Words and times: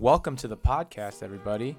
Welcome 0.00 0.34
to 0.36 0.48
the 0.48 0.56
podcast, 0.56 1.22
everybody. 1.22 1.76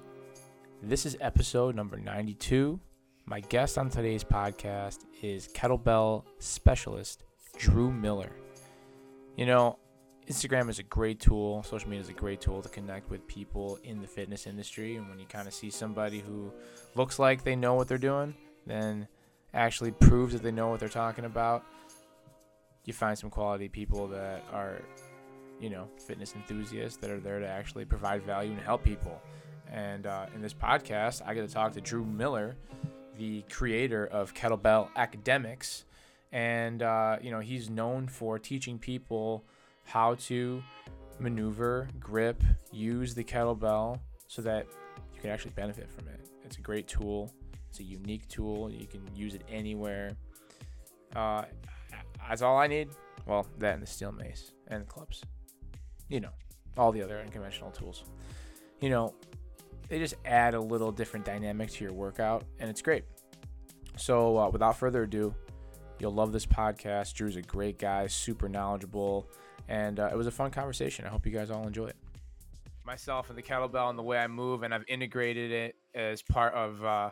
This 0.80 1.06
is 1.06 1.16
episode 1.20 1.74
number 1.74 1.96
92. 1.96 2.78
My 3.26 3.40
guest 3.40 3.78
on 3.78 3.90
today's 3.90 4.22
podcast 4.22 5.00
is 5.20 5.48
kettlebell 5.48 6.22
specialist 6.38 7.24
Drew 7.58 7.90
Miller. 7.90 8.30
You 9.36 9.46
know, 9.46 9.76
Instagram 10.30 10.70
is 10.70 10.78
a 10.78 10.84
great 10.84 11.18
tool, 11.18 11.64
social 11.64 11.88
media 11.88 12.02
is 12.02 12.10
a 12.10 12.12
great 12.12 12.40
tool 12.40 12.62
to 12.62 12.68
connect 12.68 13.10
with 13.10 13.26
people 13.26 13.80
in 13.82 14.00
the 14.00 14.06
fitness 14.06 14.46
industry. 14.46 14.94
And 14.94 15.08
when 15.08 15.18
you 15.18 15.26
kind 15.26 15.48
of 15.48 15.52
see 15.52 15.68
somebody 15.68 16.20
who 16.20 16.52
looks 16.94 17.18
like 17.18 17.42
they 17.42 17.56
know 17.56 17.74
what 17.74 17.88
they're 17.88 17.98
doing, 17.98 18.36
then 18.68 19.08
actually 19.52 19.90
proves 19.90 20.32
that 20.32 20.44
they 20.44 20.52
know 20.52 20.68
what 20.68 20.78
they're 20.78 20.88
talking 20.88 21.24
about, 21.24 21.64
you 22.84 22.92
find 22.92 23.18
some 23.18 23.30
quality 23.30 23.68
people 23.68 24.06
that 24.06 24.44
are 24.52 24.80
you 25.62 25.70
know, 25.70 25.86
fitness 25.96 26.34
enthusiasts 26.34 26.98
that 26.98 27.08
are 27.08 27.20
there 27.20 27.38
to 27.38 27.46
actually 27.46 27.84
provide 27.84 28.22
value 28.24 28.50
and 28.50 28.60
help 28.60 28.82
people. 28.82 29.22
And 29.70 30.06
uh, 30.06 30.26
in 30.34 30.42
this 30.42 30.52
podcast, 30.52 31.22
I 31.24 31.34
get 31.34 31.46
to 31.46 31.54
talk 31.54 31.72
to 31.74 31.80
Drew 31.80 32.04
Miller, 32.04 32.56
the 33.16 33.42
creator 33.48 34.06
of 34.06 34.34
Kettlebell 34.34 34.88
Academics. 34.96 35.84
And, 36.32 36.82
uh, 36.82 37.18
you 37.22 37.30
know, 37.30 37.38
he's 37.38 37.70
known 37.70 38.08
for 38.08 38.38
teaching 38.40 38.76
people 38.76 39.44
how 39.84 40.16
to 40.16 40.62
maneuver, 41.20 41.88
grip, 42.00 42.42
use 42.72 43.14
the 43.14 43.22
kettlebell 43.22 44.00
so 44.26 44.42
that 44.42 44.66
you 45.14 45.20
can 45.20 45.30
actually 45.30 45.52
benefit 45.52 45.88
from 45.90 46.08
it. 46.08 46.20
It's 46.44 46.56
a 46.56 46.60
great 46.60 46.88
tool, 46.88 47.32
it's 47.70 47.78
a 47.78 47.84
unique 47.84 48.26
tool. 48.28 48.70
You 48.70 48.86
can 48.86 49.02
use 49.14 49.34
it 49.34 49.42
anywhere. 49.48 50.16
Uh, 51.14 51.44
that's 52.28 52.42
all 52.42 52.58
I 52.58 52.66
need. 52.66 52.88
Well, 53.26 53.46
that 53.58 53.74
and 53.74 53.82
the 53.82 53.86
steel 53.86 54.12
mace 54.12 54.52
and 54.66 54.82
the 54.82 54.86
clubs 54.86 55.22
you 56.12 56.20
know, 56.20 56.30
all 56.76 56.92
the 56.92 57.02
other 57.02 57.18
unconventional 57.18 57.70
tools. 57.70 58.04
You 58.80 58.90
know, 58.90 59.14
they 59.88 59.98
just 59.98 60.14
add 60.26 60.54
a 60.54 60.60
little 60.60 60.92
different 60.92 61.24
dynamic 61.24 61.70
to 61.70 61.84
your 61.84 61.94
workout, 61.94 62.44
and 62.60 62.68
it's 62.68 62.82
great. 62.82 63.04
So, 63.96 64.38
uh, 64.38 64.50
without 64.50 64.78
further 64.78 65.04
ado, 65.04 65.34
you'll 65.98 66.14
love 66.14 66.32
this 66.32 66.44
podcast. 66.44 67.14
Drew's 67.14 67.36
a 67.36 67.42
great 67.42 67.78
guy, 67.78 68.06
super 68.08 68.48
knowledgeable, 68.48 69.26
and 69.68 69.98
uh, 69.98 70.10
it 70.12 70.16
was 70.16 70.26
a 70.26 70.30
fun 70.30 70.50
conversation. 70.50 71.06
I 71.06 71.08
hope 71.08 71.24
you 71.24 71.32
guys 71.32 71.50
all 71.50 71.66
enjoy 71.66 71.86
it. 71.86 71.96
Myself 72.84 73.30
and 73.30 73.38
the 73.38 73.42
kettlebell 73.42 73.88
and 73.88 73.98
the 73.98 74.02
way 74.02 74.18
I 74.18 74.26
move, 74.26 74.64
and 74.64 74.74
I've 74.74 74.84
integrated 74.88 75.50
it 75.50 75.76
as 75.94 76.20
part 76.20 76.52
of 76.52 76.84
uh, 76.84 77.10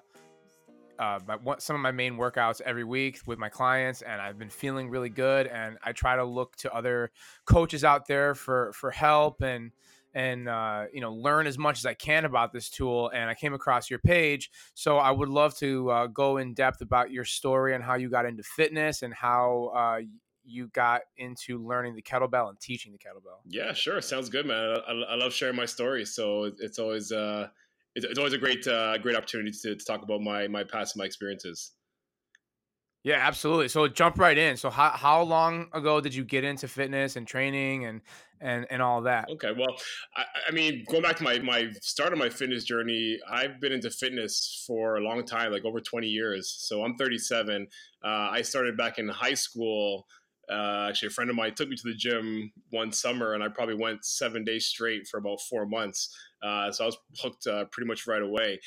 uh, 1.01 1.19
my, 1.27 1.55
some 1.59 1.75
of 1.75 1.83
my 1.83 1.93
main 1.93 2.17
workouts 2.17 2.61
every 2.61 2.85
week 2.85 3.21
with 3.27 3.39
my 3.39 3.49
clients, 3.49 4.03
and 4.03 4.21
I've 4.21 4.39
been 4.39 4.51
feeling 4.51 4.91
really 4.91 5.09
good. 5.09 5.47
And 5.47 5.79
I 5.83 5.93
try 5.93 6.17
to 6.17 6.25
look 6.25 6.57
to 6.57 6.73
other 6.75 7.11
coaches 7.47 7.85
out 7.85 8.07
there 8.07 8.35
for 8.35 8.73
for 8.75 8.91
help 8.91 9.41
and 9.41 9.73
and 10.13 10.47
uh, 10.47 10.85
you 10.93 11.01
know 11.01 11.15
learn 11.15 11.47
as 11.47 11.57
much 11.57 11.79
as 11.79 11.87
I 11.87 11.95
can 11.95 12.27
about 12.27 12.53
this 12.53 12.69
tool. 12.69 13.11
And 13.15 13.31
I 13.31 13.35
came 13.35 13.55
across 13.55 13.89
your 13.89 13.99
page, 13.99 14.51
so 14.75 14.99
I 14.99 15.11
would 15.11 15.31
love 15.31 15.57
to 15.59 15.91
uh, 15.91 16.07
go 16.07 16.37
in 16.37 16.53
depth 16.53 16.83
about 16.83 17.11
your 17.11 17.25
story 17.25 17.75
and 17.75 17.83
how 17.83 17.95
you 17.95 18.11
got 18.11 18.27
into 18.27 18.43
fitness 18.43 19.01
and 19.01 19.15
how 19.15 19.73
uh, 19.75 20.01
you 20.45 20.69
got 20.69 21.01
into 21.17 21.67
learning 21.67 21.95
the 21.95 22.03
kettlebell 22.03 22.51
and 22.51 22.61
teaching 22.61 22.93
the 22.93 22.99
kettlebell. 22.99 23.41
Yeah, 23.49 23.73
sure, 23.73 24.03
sounds 24.03 24.29
good, 24.29 24.45
man. 24.45 24.77
I, 24.87 24.93
I 24.93 25.15
love 25.15 25.33
sharing 25.33 25.57
my 25.57 25.67
story, 25.67 26.05
so 26.05 26.51
it's 26.59 26.79
always 26.79 27.11
uh, 27.11 27.49
it's, 27.95 28.07
it's 28.07 28.19
always 28.19 28.33
a 28.33 28.39
great 28.39 28.67
uh, 28.67 28.99
great 28.99 29.17
opportunity 29.17 29.51
to, 29.63 29.77
to 29.77 29.85
talk 29.85 30.03
about 30.03 30.21
my 30.21 30.49
my 30.49 30.65
past 30.65 30.95
and 30.95 31.01
my 31.01 31.07
experiences. 31.07 31.73
Yeah, 33.03 33.17
absolutely. 33.17 33.69
So 33.69 33.89
jump 33.89 34.19
right 34.19 34.37
in. 34.37 34.57
So 34.57 34.69
how 34.69 34.91
how 34.91 35.23
long 35.23 35.69
ago 35.73 36.01
did 36.01 36.15
you 36.15 36.23
get 36.23 36.45
into 36.45 36.69
fitness 36.69 37.17
and 37.17 37.27
training 37.27 37.87
and 37.87 38.03
and 38.41 38.67
and 38.71 38.83
all 38.83 39.03
that? 39.03 39.31
Okay, 39.31 39.53
well, 39.57 39.75
I, 40.15 40.25
I, 40.49 40.51
mean, 40.53 40.85
going 40.87 41.03
back 41.03 41.17
to 41.17 41.25
my 41.25 41.39
my 41.39 41.71
start 41.81 42.13
of 42.13 42.19
my 42.19 42.29
fitness 42.29 42.65
journey, 42.65 43.19
I've 43.31 43.59
been 43.59 43.73
into 43.73 43.91
fitness 43.91 44.65
for 44.67 44.97
a 44.97 45.01
long 45.01 45.25
time, 45.25 45.51
like 45.51 45.65
over 45.65 45.81
twenty 45.81 46.09
years. 46.09 46.55
So 46.59 46.85
I'm 46.85 46.97
37. 46.97 47.67
Uh, 48.05 48.07
I 48.07 48.43
started 48.43 48.77
back 48.77 48.99
in 48.99 49.09
high 49.09 49.35
school. 49.35 50.07
Uh, 50.51 50.87
actually, 50.89 51.09
a 51.09 51.11
friend 51.11 51.31
of 51.31 51.37
mine 51.37 51.55
took 51.55 51.69
me 51.69 51.77
to 51.77 51.83
the 51.85 51.95
gym 51.95 52.53
one 52.71 52.93
summer, 52.93 53.35
and 53.35 53.43
I 53.43 53.49
probably 53.49 53.77
went 53.77 54.05
seven 54.05 54.45
days 54.45 54.67
straight 54.67 55.07
for 55.07 55.19
about 55.19 55.41
four 55.49 55.67
months. 55.67 56.15
Uh, 56.43 56.73
so 56.73 56.85
I 56.85 56.87
was 56.87 56.99
hooked 57.21 57.47
uh, 57.47 57.67
pretty 57.67 57.87
much 57.87 58.07
right 58.07 58.23
away. 58.23 58.59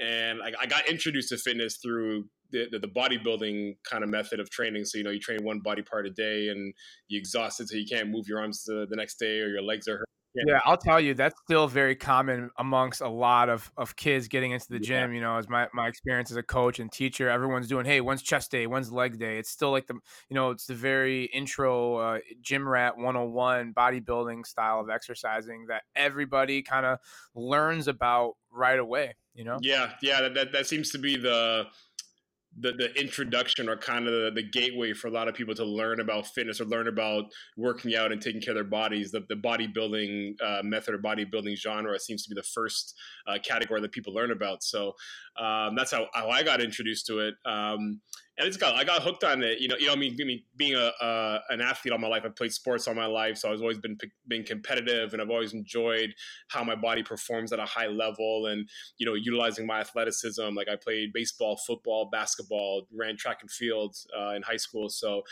And 0.00 0.42
I, 0.42 0.52
I 0.60 0.66
got 0.66 0.88
introduced 0.88 1.28
to 1.30 1.36
fitness 1.36 1.76
through 1.76 2.24
the, 2.50 2.66
the, 2.70 2.78
the, 2.78 2.88
bodybuilding 2.88 3.76
kind 3.88 4.02
of 4.02 4.10
method 4.10 4.40
of 4.40 4.48
training. 4.50 4.84
So, 4.84 4.98
you 4.98 5.04
know, 5.04 5.10
you 5.10 5.20
train 5.20 5.42
one 5.42 5.60
body 5.60 5.82
part 5.82 6.06
a 6.06 6.10
day 6.10 6.48
and 6.48 6.72
you 7.08 7.18
exhaust 7.18 7.60
it 7.60 7.68
so 7.68 7.76
you 7.76 7.86
can't 7.86 8.08
move 8.08 8.26
your 8.26 8.40
arms 8.40 8.64
the, 8.64 8.86
the 8.88 8.96
next 8.96 9.18
day 9.18 9.40
or 9.40 9.48
your 9.48 9.62
legs 9.62 9.86
are 9.86 9.98
hurt 9.98 10.08
yeah. 10.34 10.44
yeah. 10.46 10.60
I'll 10.64 10.76
tell 10.76 11.00
you 11.00 11.14
that's 11.14 11.38
still 11.44 11.68
very 11.68 11.96
common 11.96 12.50
amongst 12.58 13.00
a 13.00 13.08
lot 13.08 13.48
of, 13.48 13.70
of 13.76 13.96
kids 13.96 14.28
getting 14.28 14.52
into 14.52 14.66
the 14.68 14.78
gym. 14.78 15.10
Yeah. 15.10 15.16
You 15.16 15.20
know, 15.22 15.36
as 15.36 15.48
my, 15.48 15.68
my 15.72 15.88
experience 15.88 16.30
as 16.30 16.36
a 16.36 16.42
coach 16.42 16.78
and 16.78 16.90
teacher, 16.90 17.28
everyone's 17.28 17.68
doing, 17.68 17.86
hey, 17.86 18.00
when's 18.00 18.22
chest 18.22 18.50
day? 18.50 18.66
When's 18.66 18.92
leg 18.92 19.18
day? 19.18 19.38
It's 19.38 19.50
still 19.50 19.70
like 19.70 19.86
the, 19.86 19.94
you 20.28 20.34
know, 20.34 20.50
it's 20.50 20.66
the 20.66 20.74
very 20.74 21.24
intro 21.24 21.96
uh, 21.96 22.18
gym 22.40 22.68
rat 22.68 22.96
101 22.96 23.74
bodybuilding 23.74 24.46
style 24.46 24.80
of 24.80 24.90
exercising 24.90 25.66
that 25.68 25.82
everybody 25.96 26.62
kind 26.62 26.86
of 26.86 26.98
learns 27.34 27.88
about 27.88 28.34
right 28.50 28.78
away, 28.78 29.14
you 29.34 29.44
know? 29.44 29.58
Yeah. 29.62 29.92
Yeah. 30.02 30.22
That, 30.22 30.34
that, 30.34 30.52
that 30.52 30.66
seems 30.66 30.90
to 30.90 30.98
be 30.98 31.16
the, 31.16 31.66
the, 32.60 32.72
the 32.72 33.00
introduction 33.00 33.68
or 33.68 33.76
kind 33.76 34.06
of 34.06 34.12
the, 34.12 34.30
the, 34.34 34.42
gateway 34.42 34.92
for 34.92 35.08
a 35.08 35.10
lot 35.10 35.28
of 35.28 35.34
people 35.34 35.54
to 35.54 35.64
learn 35.64 36.00
about 36.00 36.26
fitness 36.26 36.60
or 36.60 36.64
learn 36.64 36.88
about 36.88 37.24
working 37.56 37.94
out 37.94 38.12
and 38.12 38.20
taking 38.20 38.40
care 38.40 38.52
of 38.52 38.56
their 38.56 38.64
bodies. 38.64 39.10
The, 39.10 39.24
the 39.28 39.34
bodybuilding 39.34 40.34
uh, 40.42 40.62
method 40.62 40.94
or 40.94 40.98
bodybuilding 40.98 41.56
genre 41.56 41.98
seems 41.98 42.24
to 42.24 42.30
be 42.30 42.34
the 42.34 42.46
first 42.46 42.94
uh, 43.26 43.38
category 43.42 43.80
that 43.80 43.92
people 43.92 44.14
learn 44.14 44.30
about. 44.30 44.62
So 44.62 44.92
um, 45.38 45.74
that's 45.76 45.92
how, 45.92 46.06
how 46.14 46.28
I 46.28 46.42
got 46.42 46.60
introduced 46.60 47.06
to 47.06 47.20
it. 47.20 47.34
Um, 47.44 48.00
and 48.38 48.46
it's 48.46 48.56
got 48.56 48.76
I 48.76 48.84
got 48.84 49.02
hooked 49.02 49.24
on 49.24 49.42
it. 49.42 49.60
You 49.60 49.68
know, 49.68 49.76
you 49.78 49.86
know, 49.86 49.92
I 49.92 49.96
mean, 49.96 50.16
I 50.20 50.24
mean 50.24 50.42
being 50.56 50.74
a 50.74 50.92
uh, 51.04 51.40
an 51.50 51.60
athlete 51.60 51.92
all 51.92 51.98
my 51.98 52.08
life, 52.08 52.22
I've 52.24 52.36
played 52.36 52.52
sports 52.52 52.86
all 52.86 52.94
my 52.94 53.06
life, 53.06 53.36
so 53.36 53.52
I've 53.52 53.60
always 53.60 53.78
been 53.78 53.98
been 54.28 54.44
competitive, 54.44 55.12
and 55.12 55.20
I've 55.20 55.30
always 55.30 55.52
enjoyed 55.52 56.14
how 56.48 56.62
my 56.62 56.76
body 56.76 57.02
performs 57.02 57.52
at 57.52 57.58
a 57.58 57.64
high 57.64 57.88
level, 57.88 58.46
and 58.46 58.68
you 58.98 59.06
know, 59.06 59.14
utilizing 59.14 59.66
my 59.66 59.80
athleticism. 59.80 60.54
Like 60.54 60.68
I 60.68 60.76
played 60.76 61.12
baseball, 61.12 61.56
football, 61.66 62.08
basketball, 62.10 62.86
ran 62.94 63.16
track 63.16 63.38
and 63.40 63.50
field 63.50 63.96
uh, 64.16 64.30
in 64.30 64.42
high 64.42 64.56
school, 64.56 64.88
so 64.88 65.22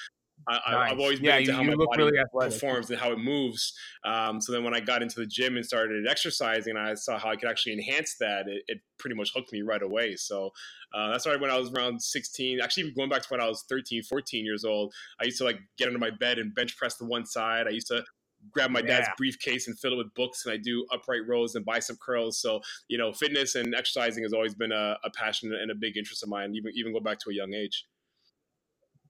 I, 0.49 0.53
nice. 0.71 0.93
I've 0.93 1.01
always 1.01 1.19
been 1.19 1.27
yeah, 1.27 1.39
into 1.39 1.51
you, 1.51 1.57
how 1.57 1.63
my 1.65 1.75
body 1.75 2.03
really 2.05 2.19
performs 2.33 2.91
and 2.91 2.99
how 2.99 3.11
it 3.11 3.19
moves. 3.19 3.73
Um, 4.05 4.41
so 4.41 4.53
then 4.53 4.63
when 4.63 4.75
I 4.75 4.81
got 4.81 5.03
into 5.03 5.19
the 5.19 5.27
gym 5.27 5.57
and 5.57 5.67
started 5.67 6.07
exercising, 6.07 6.77
I 6.77 6.95
saw 6.95 7.19
how 7.19 7.31
I 7.31 7.37
could 7.37 7.49
actually 7.49 7.73
enhance 7.73 8.17
that. 8.21 8.47
It, 8.47 8.63
it 8.69 8.79
pretty 8.99 9.17
much 9.17 9.33
hooked 9.35 9.53
me 9.53 9.63
right 9.63 9.83
away. 9.83 10.15
So 10.17 10.51
uh, 10.95 11.11
that's 11.11 11.27
why 11.27 11.37
when 11.37 11.51
I 11.51 11.59
was 11.59 11.73
around 11.73 12.01
16, 12.01 12.61
actually 12.61 12.93
going 12.93 13.09
back 13.09 13.23
to 13.23 13.29
when 13.29 13.41
I 13.41 13.49
was 13.49 13.65
13, 13.69 14.05
14 14.05 14.45
years 14.45 14.65
old, 14.65 14.95
I 15.21 15.25
used 15.25 15.39
to 15.39 15.45
like 15.45 15.59
get 15.79 15.89
under 15.89 15.99
my 15.99 16.11
bed 16.11 16.39
and 16.39 16.55
bench 16.55 16.77
press 16.77 16.97
to 16.99 17.05
one 17.05 17.27
side. 17.27 17.67
I 17.67 17.71
used 17.71 17.89
to 17.89 18.05
grab 18.53 18.71
my 18.71 18.83
dad's 18.83 19.09
yeah. 19.09 19.15
briefcase 19.17 19.67
and 19.67 19.77
fill 19.79 19.95
it 19.95 19.97
with 19.97 20.15
books 20.15 20.45
and 20.45 20.53
I 20.53 20.57
do 20.59 20.87
upright 20.93 21.27
rows 21.27 21.57
and 21.57 21.65
bicep 21.65 21.99
curls. 21.99 22.39
So, 22.39 22.61
you 22.87 22.99
know, 22.99 23.13
fitness 23.13 23.57
and 23.57 23.75
exercising 23.75 24.23
has 24.23 24.33
always 24.33 24.55
been 24.55 24.71
a, 24.71 24.97
a 25.03 25.11
passion 25.11 25.53
and 25.53 25.71
a 25.71 25.75
big 25.75 25.97
interest 25.97 26.23
of 26.23 26.29
mine, 26.29 26.55
even, 26.55 26.73
even 26.77 26.93
go 26.93 27.01
back 27.01 27.19
to 27.21 27.31
a 27.31 27.35
young 27.35 27.55
age. 27.55 27.85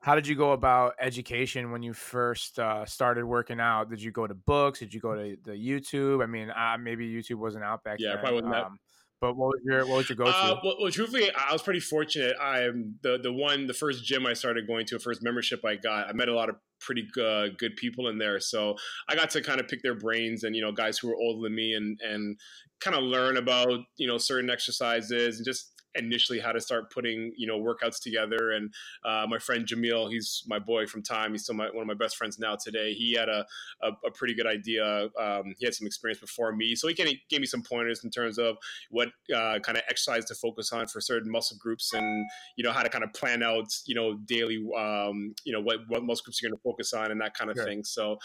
How 0.07 0.15
did 0.15 0.29
you 0.29 0.37
go 0.37 0.53
about 0.53 0.95
education 1.01 1.73
when 1.73 1.83
you 1.83 1.93
first 1.93 2.61
uh, 2.61 2.85
started 2.87 3.25
working 3.25 3.59
out? 3.59 3.91
Did 3.91 4.01
you 4.01 4.13
go 4.13 4.25
to 4.25 4.35
books? 4.35 4.79
Did 4.79 4.95
you 4.95 5.01
go 5.01 5.17
to 5.17 5.37
the 5.43 5.51
YouTube? 5.51 6.23
I 6.23 6.27
mean, 6.27 6.49
uh, 6.49 6.77
maybe 6.79 7.13
YouTube 7.13 7.39
wasn't 7.39 7.65
out 7.65 7.83
back 7.83 7.97
yeah, 7.99 8.11
then. 8.11 8.17
Yeah, 8.19 8.21
probably 8.21 8.43
wasn't 8.43 8.67
um, 8.67 8.79
but 9.21 9.37
what 9.37 9.49
was 9.49 9.61
your 9.65 9.85
what 9.85 9.97
was 9.97 10.09
your 10.09 10.15
go 10.15 10.27
to? 10.27 10.31
Uh, 10.31 10.61
well, 10.63 10.77
well, 10.81 10.93
truthfully, 10.93 11.29
I 11.35 11.53
was 11.53 11.61
pretty 11.61 11.81
fortunate. 11.81 12.37
I'm 12.41 12.95
the 13.03 13.19
the 13.21 13.33
one 13.33 13.67
the 13.67 13.75
first 13.75 14.05
gym 14.05 14.29
I 14.29 14.35
started 14.35 14.69
going 14.69 14.87
to, 14.87 15.01
first 15.01 15.25
membership 15.25 15.65
I 15.65 15.75
got. 15.75 16.09
I 16.09 16.13
met 16.13 16.29
a 16.29 16.35
lot 16.35 16.51
of 16.51 16.57
pretty 16.79 17.09
good, 17.13 17.59
good 17.59 17.75
people 17.75 18.07
in 18.07 18.17
there, 18.17 18.39
so 18.39 18.77
I 19.09 19.17
got 19.17 19.31
to 19.31 19.43
kind 19.43 19.59
of 19.59 19.67
pick 19.67 19.83
their 19.83 19.97
brains 19.97 20.45
and 20.45 20.55
you 20.55 20.63
know 20.63 20.71
guys 20.71 20.99
who 20.99 21.09
were 21.09 21.17
older 21.17 21.43
than 21.43 21.57
me 21.57 21.75
and 21.75 21.99
and 22.01 22.39
kind 22.79 22.95
of 22.95 23.03
learn 23.03 23.39
about 23.39 23.81
you 23.97 24.07
know 24.07 24.19
certain 24.19 24.51
exercises 24.51 25.39
and 25.39 25.45
just 25.45 25.73
initially 25.99 26.39
how 26.39 26.53
to 26.53 26.61
start 26.61 26.91
putting 26.91 27.33
you 27.37 27.47
know 27.47 27.59
workouts 27.59 28.01
together. 28.01 28.53
And 28.53 28.73
uh, 29.05 29.27
my 29.29 29.39
friend 29.39 29.67
Jamil, 29.67 30.11
he's 30.11 30.43
my 30.47 30.59
boy 30.59 30.87
from 30.87 31.03
time. 31.03 31.33
He's 31.33 31.45
still 31.45 31.55
my, 31.55 31.67
one 31.67 31.83
of 31.83 31.87
my 31.87 31.95
best 31.95 32.17
friends 32.17 32.39
now 32.39 32.57
today. 32.57 32.93
He 32.93 33.15
had 33.15 33.29
a, 33.29 33.47
a, 33.83 33.89
a 34.07 34.11
pretty 34.11 34.35
good 34.35 34.47
idea. 34.47 35.09
Um, 35.19 35.55
he 35.59 35.65
had 35.65 35.75
some 35.75 35.87
experience 35.87 36.21
before 36.21 36.53
me, 36.53 36.75
so 36.75 36.89
he 36.89 36.95
can, 36.95 37.09
gave 37.29 37.41
me 37.41 37.47
some 37.47 37.63
pointers 37.63 38.05
in 38.05 38.11
terms 38.11 38.39
of 38.39 38.57
what 38.91 39.09
uh, 39.35 39.59
kind 39.61 39.79
of 39.79 39.85
exercise 39.89 40.25
to 40.27 40.35
focus 40.35 40.73
on 40.73 40.87
for 40.87 41.01
certain 41.01 41.31
muscle 41.31 41.57
groups, 41.61 41.93
and 41.93 42.27
you 42.57 42.65
know 42.65 42.73
how 42.73 42.83
to 42.83 42.89
kind 42.89 43.05
of 43.05 43.13
plan 43.13 43.43
out 43.43 43.67
you 43.87 43.95
know 43.95 44.15
daily 44.27 44.65
um, 44.77 45.35
you 45.45 45.53
know 45.53 45.61
what 45.61 45.81
what 45.89 46.03
muscle 46.03 46.25
groups 46.25 46.41
you're 46.43 46.51
going 46.51 46.59
to 46.59 46.63
focus 46.63 46.93
on 46.93 47.11
and 47.11 47.21
that 47.21 47.35
kind 47.35 47.51
of 47.51 47.57
sure. 47.57 47.65
thing. 47.65 47.85
So 47.85 48.19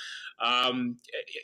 um, 0.44 0.98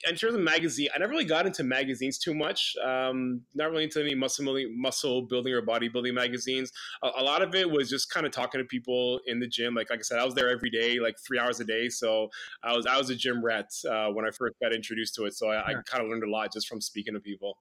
in 0.07 0.15
terms 0.15 0.35
of 0.35 0.41
magazine, 0.41 0.89
I 0.95 0.99
never 0.99 1.11
really 1.11 1.25
got 1.25 1.45
into 1.45 1.63
magazines 1.63 2.17
too 2.17 2.33
much. 2.33 2.75
Um, 2.83 3.41
not 3.55 3.71
really 3.71 3.83
into 3.83 4.01
any 4.01 4.15
muscle 4.15 4.45
muscle 4.75 5.23
building 5.23 5.53
or 5.53 5.61
bodybuilding 5.61 6.13
magazines. 6.17 6.71
A, 7.03 7.09
a, 7.17 7.23
lot 7.23 7.41
of 7.41 7.55
it 7.55 7.69
was 7.69 7.89
just 7.89 8.09
kind 8.09 8.25
of 8.25 8.31
talking 8.31 8.59
to 8.59 8.65
people 8.65 9.19
in 9.27 9.39
the 9.39 9.47
gym. 9.47 9.73
Like 9.73 9.89
like 9.89 9.99
I 9.99 10.03
said, 10.03 10.19
I 10.19 10.25
was 10.25 10.33
there 10.33 10.49
every 10.49 10.69
day, 10.69 10.99
like 10.99 11.15
three 11.25 11.39
hours 11.39 11.59
a 11.59 11.65
day. 11.65 11.89
So 11.89 12.29
I 12.63 12.75
was 12.75 12.85
I 12.85 12.97
was 12.97 13.09
a 13.09 13.15
gym 13.15 13.43
rat 13.43 13.69
uh, 13.89 14.09
when 14.09 14.25
I 14.25 14.31
first 14.31 14.55
got 14.61 14.73
introduced 14.73 15.15
to 15.15 15.25
it. 15.25 15.33
So 15.35 15.49
I, 15.49 15.69
I 15.69 15.73
kind 15.85 16.03
of 16.03 16.09
learned 16.09 16.23
a 16.23 16.29
lot 16.29 16.51
just 16.51 16.67
from 16.67 16.81
speaking 16.81 17.13
to 17.13 17.19
people. 17.19 17.57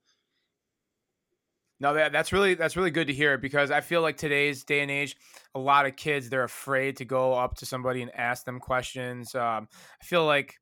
No, 1.78 1.92
that 1.92 2.10
that's 2.10 2.32
really 2.32 2.54
that's 2.54 2.76
really 2.76 2.90
good 2.90 3.08
to 3.08 3.12
hear 3.12 3.36
because 3.36 3.70
I 3.70 3.82
feel 3.82 4.00
like 4.00 4.16
today's 4.16 4.64
day 4.64 4.80
and 4.80 4.90
age, 4.90 5.14
a 5.54 5.58
lot 5.58 5.84
of 5.84 5.94
kids 5.94 6.30
they're 6.30 6.44
afraid 6.44 6.96
to 6.98 7.04
go 7.04 7.34
up 7.34 7.56
to 7.56 7.66
somebody 7.66 8.00
and 8.00 8.10
ask 8.14 8.46
them 8.46 8.58
questions. 8.58 9.34
Um, 9.34 9.68
I 10.00 10.04
feel 10.04 10.24
like, 10.24 10.54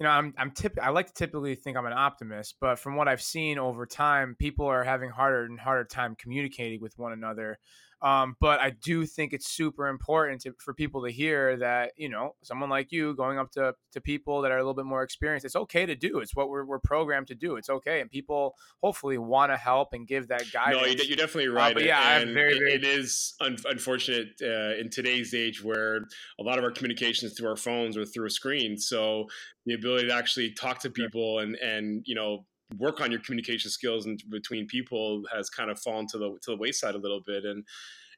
you 0.00 0.04
know, 0.04 0.10
I'm 0.10 0.34
I'm 0.36 0.50
tip 0.50 0.76
I 0.82 0.90
like 0.90 1.06
to 1.06 1.12
typically 1.12 1.54
think 1.54 1.76
I'm 1.76 1.86
an 1.86 1.92
optimist, 1.92 2.56
but 2.60 2.78
from 2.78 2.96
what 2.96 3.08
I've 3.08 3.22
seen 3.22 3.58
over 3.58 3.86
time, 3.86 4.34
people 4.38 4.66
are 4.66 4.82
having 4.82 5.10
harder 5.10 5.44
and 5.44 5.58
harder 5.58 5.84
time 5.84 6.16
communicating 6.16 6.80
with 6.80 6.98
one 6.98 7.12
another. 7.12 7.58
Um, 8.04 8.36
but 8.38 8.60
I 8.60 8.68
do 8.68 9.06
think 9.06 9.32
it's 9.32 9.48
super 9.48 9.88
important 9.88 10.42
to, 10.42 10.52
for 10.58 10.74
people 10.74 11.04
to 11.04 11.10
hear 11.10 11.56
that, 11.56 11.92
you 11.96 12.10
know, 12.10 12.34
someone 12.42 12.68
like 12.68 12.92
you 12.92 13.14
going 13.14 13.38
up 13.38 13.50
to, 13.52 13.72
to 13.92 14.00
people 14.02 14.42
that 14.42 14.52
are 14.52 14.58
a 14.58 14.60
little 14.60 14.74
bit 14.74 14.84
more 14.84 15.02
experienced, 15.02 15.46
it's 15.46 15.56
okay 15.56 15.86
to 15.86 15.94
do. 15.94 16.18
It's 16.18 16.36
what 16.36 16.50
we're, 16.50 16.66
we're 16.66 16.80
programmed 16.80 17.28
to 17.28 17.34
do. 17.34 17.56
It's 17.56 17.70
okay. 17.70 18.02
And 18.02 18.10
people 18.10 18.56
hopefully 18.82 19.16
want 19.16 19.52
to 19.52 19.56
help 19.56 19.94
and 19.94 20.06
give 20.06 20.28
that 20.28 20.44
guidance. 20.52 20.82
No, 20.82 21.02
you're 21.02 21.16
definitely 21.16 21.48
right. 21.48 21.70
Uh, 21.70 21.74
but 21.74 21.84
yeah, 21.84 22.18
and 22.18 22.34
very, 22.34 22.58
very... 22.58 22.74
it 22.74 22.84
is 22.84 23.34
un- 23.40 23.56
unfortunate 23.64 24.28
uh, 24.42 24.78
in 24.78 24.90
today's 24.90 25.32
age 25.32 25.64
where 25.64 26.02
a 26.38 26.42
lot 26.42 26.58
of 26.58 26.64
our 26.64 26.70
communications 26.70 27.32
through 27.32 27.48
our 27.48 27.56
phones 27.56 27.96
or 27.96 28.04
through 28.04 28.26
a 28.26 28.30
screen. 28.30 28.76
So 28.76 29.28
the 29.64 29.72
ability 29.72 30.08
to 30.08 30.14
actually 30.14 30.52
talk 30.52 30.80
to 30.80 30.90
people 30.90 31.38
and, 31.38 31.56
and, 31.56 32.02
you 32.04 32.14
know, 32.14 32.44
work 32.78 33.00
on 33.00 33.10
your 33.10 33.20
communication 33.20 33.70
skills 33.70 34.06
and 34.06 34.22
between 34.30 34.66
people 34.66 35.22
has 35.32 35.50
kind 35.50 35.70
of 35.70 35.78
fallen 35.78 36.06
to 36.08 36.18
the 36.18 36.30
to 36.42 36.52
the 36.52 36.56
wayside 36.56 36.94
a 36.94 36.98
little 36.98 37.22
bit. 37.26 37.44
And 37.44 37.64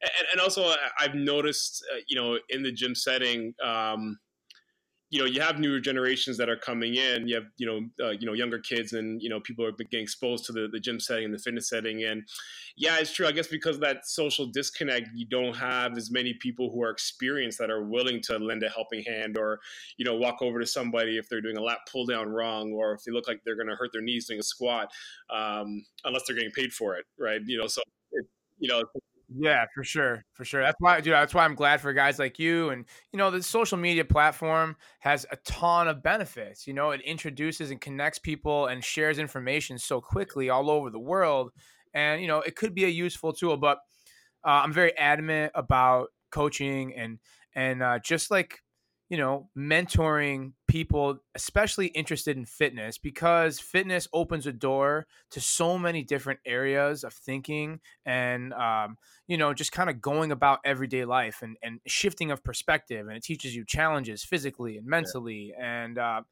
and, 0.02 0.26
and 0.32 0.40
also 0.40 0.75
I've 0.98 1.14
noticed 1.14 1.84
uh, 1.93 2.00
you 2.08 2.16
know 2.16 2.38
in 2.48 2.62
the 2.62 2.72
gym 2.72 2.94
setting 2.94 3.54
um, 3.62 4.19
you 5.11 5.20
know 5.20 5.25
you 5.25 5.41
have 5.41 5.61
newer 5.61 5.79
generations 5.79 6.37
that 6.37 6.49
are 6.49 6.56
coming 6.56 6.97
in. 6.97 7.29
You 7.29 7.37
have 7.37 7.44
you 7.58 7.67
know 7.67 8.05
uh, 8.05 8.11
you 8.11 8.26
know 8.26 8.32
younger 8.32 8.58
kids 8.58 8.93
and 8.93 9.23
you 9.23 9.29
know 9.29 9.38
people 9.41 9.64
are 9.64 9.73
getting 9.73 10.03
exposed 10.03 10.44
to 10.47 10.53
the, 10.53 10.69
the 10.70 10.81
gym 10.81 10.99
setting 10.99 11.26
and 11.26 11.35
the 11.35 11.38
fitness 11.38 11.69
setting. 11.69 12.03
And 12.05 12.25
yeah 12.76 12.99
it's 12.99 13.12
true. 13.12 13.26
I 13.26 13.32
guess 13.32 13.47
because 13.47 13.76
of 13.76 13.82
that 13.82 14.06
social 14.06 14.47
disconnect 14.47 15.08
you 15.14 15.26
don't 15.26 15.55
have 15.55 15.97
as 15.97 16.11
many 16.11 16.35
people 16.35 16.70
who 16.73 16.82
are 16.82 16.91
experienced 16.91 17.58
that 17.58 17.70
are 17.70 17.85
willing 17.85 18.20
to 18.23 18.38
lend 18.38 18.64
a 18.64 18.69
helping 18.69 19.05
hand 19.05 19.38
or 19.38 19.61
you 19.97 20.05
know 20.05 20.17
walk 20.17 20.43
over 20.43 20.58
to 20.58 20.67
somebody 20.67 21.19
if 21.19 21.29
they're 21.29 21.41
doing 21.41 21.56
a 21.56 21.62
lat 21.62 21.79
pull 21.91 22.05
down 22.05 22.29
wrong 22.29 22.73
or 22.73 22.93
if 22.94 23.05
they 23.05 23.12
look 23.12 23.29
like 23.29 23.41
they're 23.44 23.56
going 23.56 23.69
to 23.69 23.76
hurt 23.76 23.91
their 23.93 24.02
knees 24.02 24.26
doing 24.26 24.41
a 24.41 24.43
squat 24.43 24.91
um, 25.31 25.85
unless 26.05 26.23
they're 26.26 26.37
getting 26.37 26.50
paid 26.50 26.73
for 26.73 26.97
it 26.97 27.05
right? 27.19 27.41
You 27.47 27.59
know 27.59 27.69
so 27.69 27.81
it, 28.11 28.26
you 28.59 28.69
know 28.69 28.82
yeah, 29.28 29.64
for 29.75 29.82
sure, 29.82 30.25
for 30.34 30.44
sure. 30.44 30.62
That's 30.62 30.76
why, 30.78 31.00
dude. 31.00 31.12
That's 31.14 31.34
why 31.34 31.44
I'm 31.44 31.56
glad 31.56 31.81
for 31.81 31.93
guys 31.93 32.19
like 32.19 32.38
you. 32.38 32.70
And 32.70 32.84
you 33.12 33.17
know, 33.19 33.31
the 33.31 33.43
social 33.43 33.76
media 33.76 34.05
platform 34.05 34.76
has 35.00 35.26
a 35.32 35.37
ton 35.44 35.88
of 35.88 36.02
benefits. 36.02 36.67
You 36.67 36.75
know, 36.75 36.93
it 36.93 37.00
introduces 37.00 37.70
and 37.73 37.81
connects 37.81 38.20
people 38.20 38.67
and 38.67 38.84
shares 38.84 39.19
information 39.19 39.78
so 39.78 40.00
quickly 40.00 40.49
all 40.49 40.70
over 40.70 40.90
the 40.90 41.00
world. 41.00 41.50
And 41.93 42.20
you 42.20 42.28
know, 42.28 42.38
it 42.38 42.55
could 42.55 42.73
be 42.75 42.84
a 42.84 42.88
useful 42.88 43.32
tool. 43.32 43.56
But 43.56 43.78
uh, 44.46 44.62
I'm 44.62 44.73
very 44.73 44.96
adamant 44.96 45.52
about 45.56 46.08
coaching 46.31 46.94
and 46.94 47.19
and 47.55 47.82
uh, 47.82 47.99
just 47.99 48.31
like 48.31 48.61
you 49.08 49.17
know, 49.17 49.49
mentoring 49.56 50.53
people, 50.67 51.19
especially 51.35 51.87
interested 51.88 52.37
in 52.37 52.44
fitness, 52.44 52.99
because 52.99 53.61
fitness 53.61 54.08
opens 54.12 54.47
a 54.47 54.53
door 54.53 55.06
to 55.31 55.41
so 55.41 55.79
many 55.79 56.03
different 56.03 56.41
areas 56.44 57.05
of 57.05 57.12
thinking 57.12 57.79
and, 58.05 58.53
um, 58.53 58.97
you 59.29 59.37
know, 59.37 59.55
just 59.55 59.70
kind 59.70 59.88
of 59.88 60.03
going 60.03 60.32
about 60.32 60.58
everyday 60.64 61.05
life 61.05 61.41
and, 61.43 61.56
and 61.62 61.79
shifting 61.87 62.32
of 62.32 62.43
perspective. 62.43 63.06
And 63.06 63.17
it 63.17 63.23
teaches 63.23 63.55
you 63.55 63.64
challenges 63.64 64.25
physically 64.25 64.76
and 64.76 64.87
mentally. 64.87 65.55
Yeah. 65.56 65.85
And, 65.85 65.99
uh, 65.99 66.23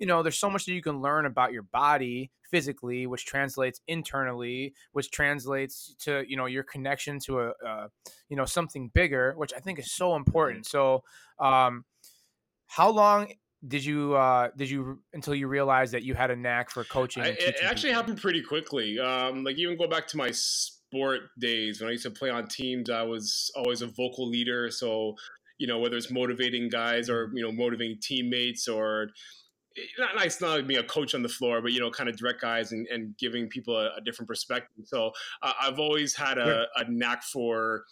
you 0.00 0.06
know, 0.06 0.24
there's 0.24 0.38
so 0.38 0.50
much 0.50 0.66
that 0.66 0.72
you 0.72 0.82
can 0.82 1.00
learn 1.00 1.26
about 1.26 1.52
your 1.52 1.62
body 1.62 2.32
physically, 2.50 3.06
which 3.06 3.26
translates 3.26 3.80
internally, 3.86 4.74
which 4.92 5.10
translates 5.12 5.94
to, 6.00 6.24
you 6.26 6.36
know, 6.36 6.46
your 6.46 6.64
connection 6.64 7.20
to 7.20 7.40
a, 7.40 7.52
uh, 7.64 7.88
you 8.28 8.36
know, 8.36 8.44
something 8.44 8.90
bigger, 8.92 9.34
which 9.36 9.52
I 9.56 9.60
think 9.60 9.78
is 9.78 9.92
so 9.92 10.08
mm-hmm. 10.08 10.18
important. 10.18 10.66
So, 10.66 11.04
um, 11.38 11.84
how 12.74 12.90
long 12.90 13.32
did 13.68 13.84
you 13.84 14.14
uh 14.14 14.48
did 14.56 14.68
you 14.68 14.98
until 15.12 15.34
you 15.34 15.46
realized 15.46 15.94
that 15.94 16.02
you 16.02 16.14
had 16.14 16.30
a 16.30 16.36
knack 16.36 16.70
for 16.70 16.82
coaching? 16.84 17.22
I, 17.22 17.28
it 17.28 17.56
actually 17.62 17.90
people? 17.90 18.02
happened 18.02 18.20
pretty 18.20 18.42
quickly. 18.42 18.98
Um, 18.98 19.44
like 19.44 19.56
even 19.58 19.78
go 19.78 19.86
back 19.86 20.08
to 20.08 20.16
my 20.16 20.32
sport 20.32 21.20
days 21.38 21.80
when 21.80 21.88
I 21.88 21.92
used 21.92 22.02
to 22.02 22.10
play 22.10 22.30
on 22.30 22.48
teams, 22.48 22.90
I 22.90 23.02
was 23.02 23.50
always 23.54 23.80
a 23.80 23.86
vocal 23.86 24.28
leader. 24.28 24.70
So 24.70 25.14
you 25.58 25.68
know 25.68 25.78
whether 25.78 25.96
it's 25.96 26.10
motivating 26.10 26.68
guys 26.68 27.08
or 27.08 27.30
you 27.32 27.44
know 27.44 27.52
motivating 27.52 27.98
teammates 28.02 28.66
or 28.66 29.10
eh, 29.78 29.82
not 29.98 30.16
nice 30.16 30.40
not 30.40 30.66
being 30.66 30.80
a 30.80 30.84
coach 30.84 31.14
on 31.14 31.22
the 31.22 31.28
floor, 31.28 31.62
but 31.62 31.70
you 31.70 31.78
know, 31.78 31.92
kind 31.92 32.10
of 32.10 32.16
direct 32.16 32.40
guys 32.40 32.72
and, 32.72 32.88
and 32.88 33.16
giving 33.18 33.48
people 33.48 33.76
a, 33.76 33.90
a 33.96 34.00
different 34.04 34.28
perspective. 34.28 34.84
So 34.86 35.12
uh, 35.42 35.52
I've 35.62 35.78
always 35.78 36.16
had 36.16 36.38
a, 36.38 36.66
a 36.76 36.90
knack 36.90 37.22
for 37.22 37.84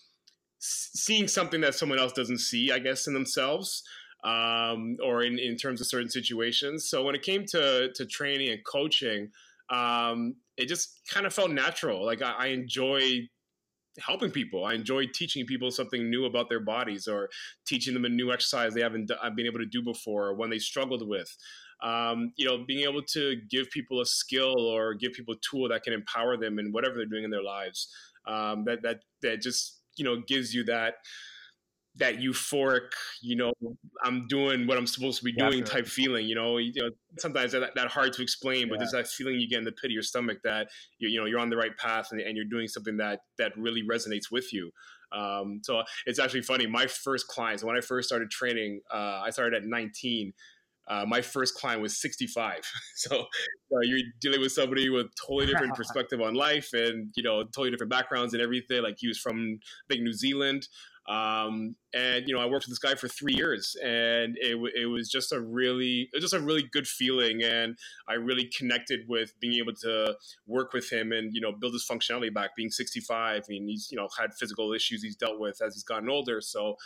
seeing 0.58 1.28
something 1.28 1.61
that 1.61 1.76
someone 1.76 2.00
else 2.00 2.12
doesn't 2.12 2.38
see, 2.38 2.73
I 2.73 2.81
guess, 2.81 3.06
in 3.06 3.14
themselves 3.14 3.85
um, 4.25 4.97
or 5.03 5.23
in, 5.23 5.39
in 5.39 5.57
terms 5.57 5.81
of 5.81 5.87
certain 5.87 6.09
situations. 6.11 6.89
So 6.89 7.03
when 7.03 7.15
it 7.15 7.23
came 7.23 7.45
to, 7.47 7.93
to 7.95 8.07
training 8.07 8.51
and 8.51 8.65
coaching, 8.65 9.31
um, 9.71 10.37
it 10.57 10.69
just 10.69 11.01
kind 11.11 11.27
of 11.27 11.33
felt 11.33 11.51
natural. 11.51 12.05
Like 12.05 12.23
I, 12.23 12.33
I 12.33 12.47
enjoy 12.49 13.29
helping 13.99 14.31
people. 14.31 14.65
I 14.65 14.75
enjoy 14.75 15.07
teaching 15.07 15.45
people 15.47 15.71
something 15.71 16.09
new 16.09 16.25
about 16.25 16.49
their 16.49 16.61
bodies 16.61 17.07
or 17.07 17.29
teaching 17.67 17.95
them 17.95 18.05
a 18.05 18.09
new 18.09 18.33
exercise 18.33 18.75
they 18.75 18.81
haven't 18.81 19.11
been 19.37 19.47
able 19.47 19.59
to 19.59 19.67
do 19.67 19.83
before 19.83 20.29
or 20.29 20.35
when 20.35 20.51
they 20.51 20.59
struggled 20.59 21.07
with. 21.07 21.35
Um, 21.83 22.33
you 22.37 22.47
know, 22.47 22.65
being 22.67 22.89
able 22.89 23.03
to 23.03 23.37
give 23.51 23.69
people 23.71 24.01
a 24.01 24.07
skill 24.07 24.55
or 24.57 24.95
give 24.95 25.13
people 25.13 25.35
a 25.35 25.39
tool 25.51 25.69
that 25.69 25.83
can 25.83 25.93
empower 25.93 26.37
them 26.37 26.59
in 26.59 26.71
whatever 26.71 26.95
they're 26.95 27.07
doing 27.07 27.25
in 27.25 27.31
their 27.31 27.43
lives. 27.43 27.89
Um, 28.27 28.65
that 28.67 28.83
that 28.83 29.01
that 29.23 29.41
just 29.41 29.81
you 29.97 30.05
know 30.05 30.23
gives 30.29 30.55
you 30.55 30.63
that 30.65 30.95
that 31.97 32.17
euphoric, 32.17 32.91
you 33.21 33.37
know, 33.37 33.53
I'm 34.03 34.27
doing 34.27 34.67
what 34.67 34.79
I'm 34.79 34.87
supposed 34.87 35.19
to 35.19 35.25
be 35.25 35.33
doing 35.33 35.62
type 35.62 35.87
feeling. 35.87 36.27
You 36.27 36.35
know, 36.35 36.56
you 36.56 36.73
know, 36.77 36.91
sometimes 37.19 37.53
that, 37.53 37.75
that 37.75 37.89
hard 37.89 38.15
to 38.15 38.23
explain, 38.23 38.69
but 38.69 38.75
yeah. 38.75 38.79
there's 38.79 38.93
that 38.93 39.09
feeling 39.09 39.39
you 39.39 39.49
get 39.49 39.59
in 39.59 39.65
the 39.65 39.73
pit 39.73 39.87
of 39.87 39.93
your 39.93 40.03
stomach 40.03 40.39
that 40.44 40.69
you, 40.99 41.09
you 41.09 41.21
know 41.21 41.27
you're 41.27 41.39
on 41.39 41.50
the 41.50 41.56
right 41.56 41.77
path 41.77 42.09
and, 42.11 42.21
and 42.21 42.37
you're 42.37 42.47
doing 42.47 42.67
something 42.67 42.97
that 42.97 43.21
that 43.39 43.53
really 43.56 43.83
resonates 43.83 44.31
with 44.31 44.53
you. 44.53 44.71
Um, 45.15 45.61
so 45.62 45.83
it's 46.06 46.19
actually 46.19 46.43
funny. 46.43 46.67
My 46.67 46.87
first 46.87 47.29
clients, 47.29 47.62
when 47.62 47.77
I 47.77 47.81
first 47.81 48.09
started 48.09 48.31
training, 48.31 48.81
uh, 48.93 49.23
I 49.25 49.31
started 49.31 49.55
at 49.55 49.69
19. 49.69 50.33
Uh, 50.88 51.05
my 51.06 51.21
first 51.21 51.55
client 51.55 51.81
was 51.81 52.00
65. 52.00 52.61
so 52.97 53.21
uh, 53.21 53.81
you're 53.83 54.00
dealing 54.21 54.41
with 54.41 54.53
somebody 54.53 54.88
with 54.88 55.07
totally 55.26 55.47
different 55.47 55.75
perspective 55.76 56.21
on 56.21 56.35
life 56.35 56.71
and, 56.73 57.12
you 57.16 57.23
know, 57.23 57.43
totally 57.45 57.71
different 57.71 57.90
backgrounds 57.90 58.35
and 58.35 58.43
everything. 58.43 58.83
Like 58.83 58.97
he 58.99 59.09
was 59.09 59.19
from, 59.19 59.59
I 59.62 59.95
think, 59.95 60.02
New 60.02 60.12
Zealand. 60.12 60.66
Um, 61.09 61.75
and 61.92 62.28
you 62.28 62.35
know, 62.35 62.40
I 62.40 62.47
worked 62.47 62.66
with 62.66 62.71
this 62.71 62.78
guy 62.78 62.94
for 62.94 63.09
three 63.09 63.35
years, 63.35 63.76
and 63.82 64.37
it, 64.38 64.56
it 64.75 64.87
was 64.87 65.11
just 65.11 65.32
a 65.32 65.40
really, 65.40 66.09
it 66.12 66.16
was 66.16 66.23
just 66.23 66.35
a 66.35 66.40
really 66.40 66.68
good 66.73 66.87
feeling, 66.87 67.42
and 67.42 67.76
I 68.09 68.14
really 68.14 68.49
connected 68.56 69.00
with 69.09 69.32
being 69.40 69.54
able 69.54 69.75
to 69.82 70.14
work 70.47 70.73
with 70.73 70.90
him 70.90 71.12
and 71.12 71.35
you 71.35 71.40
know 71.40 71.52
build 71.52 71.73
his 71.73 71.87
functionality 71.90 72.32
back. 72.32 72.50
Being 72.56 72.71
65, 72.71 73.42
I 73.42 73.44
mean, 73.49 73.66
he's 73.68 73.88
you 73.90 73.97
know 73.97 74.09
had 74.18 74.32
physical 74.35 74.73
issues 74.73 75.02
he's 75.02 75.16
dealt 75.16 75.40
with 75.40 75.61
as 75.61 75.75
he's 75.75 75.85
gotten 75.85 76.09
older, 76.09 76.40
so 76.40 76.76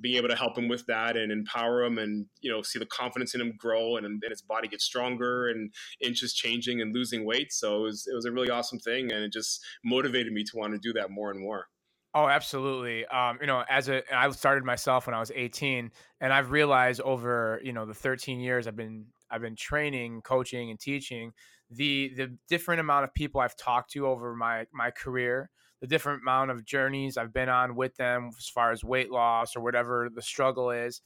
being 0.00 0.16
able 0.16 0.28
to 0.28 0.36
help 0.36 0.56
him 0.56 0.68
with 0.68 0.86
that 0.86 1.16
and 1.16 1.30
empower 1.30 1.82
him 1.82 1.98
and 1.98 2.26
you 2.40 2.50
know 2.50 2.62
see 2.62 2.78
the 2.78 2.86
confidence 2.86 3.34
in 3.34 3.40
him 3.40 3.52
grow 3.58 3.96
and, 3.96 4.06
and 4.06 4.22
his 4.28 4.42
body 4.42 4.68
get 4.68 4.80
stronger 4.80 5.48
and 5.48 5.72
inches 6.00 6.32
changing 6.32 6.80
and 6.80 6.94
losing 6.94 7.26
weight 7.26 7.52
so 7.52 7.80
it 7.80 7.82
was 7.82 8.06
it 8.10 8.14
was 8.14 8.24
a 8.24 8.32
really 8.32 8.50
awesome 8.50 8.78
thing 8.78 9.12
and 9.12 9.22
it 9.22 9.32
just 9.32 9.62
motivated 9.84 10.32
me 10.32 10.42
to 10.42 10.56
want 10.56 10.72
to 10.72 10.78
do 10.78 10.92
that 10.92 11.10
more 11.10 11.30
and 11.30 11.40
more 11.40 11.66
Oh, 12.14 12.28
absolutely. 12.28 13.06
Um, 13.06 13.38
you 13.40 13.46
know, 13.46 13.64
as 13.70 13.88
a 13.88 14.02
I 14.14 14.28
started 14.30 14.64
myself 14.64 15.06
when 15.06 15.14
I 15.14 15.20
was 15.20 15.32
18, 15.34 15.90
and 16.20 16.32
I've 16.32 16.50
realized 16.50 17.00
over 17.00 17.60
you 17.64 17.72
know 17.72 17.86
the 17.86 17.94
13 17.94 18.38
years 18.40 18.66
I've 18.66 18.76
been 18.76 19.06
I've 19.30 19.40
been 19.40 19.56
training, 19.56 20.20
coaching, 20.22 20.70
and 20.70 20.78
teaching 20.78 21.32
the 21.70 22.12
the 22.14 22.36
different 22.48 22.80
amount 22.80 23.04
of 23.04 23.14
people 23.14 23.40
I've 23.40 23.56
talked 23.56 23.92
to 23.92 24.06
over 24.06 24.34
my 24.36 24.66
my 24.72 24.90
career, 24.90 25.48
the 25.80 25.86
different 25.86 26.20
amount 26.22 26.50
of 26.50 26.66
journeys 26.66 27.16
I've 27.16 27.32
been 27.32 27.48
on 27.48 27.76
with 27.76 27.96
them 27.96 28.30
as 28.38 28.46
far 28.48 28.72
as 28.72 28.84
weight 28.84 29.10
loss 29.10 29.56
or 29.56 29.62
whatever 29.62 30.10
the 30.14 30.22
struggle 30.22 30.70
is. 30.70 31.00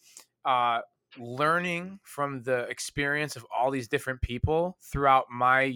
Uh, 0.45 0.81
learning 1.19 2.01
from 2.03 2.43
the 2.43 2.63
experience 2.69 3.37
of 3.37 3.47
all 3.57 3.71
these 3.71 3.89
different 3.89 4.21
people 4.23 4.77
throughout 4.83 5.27
my 5.31 5.75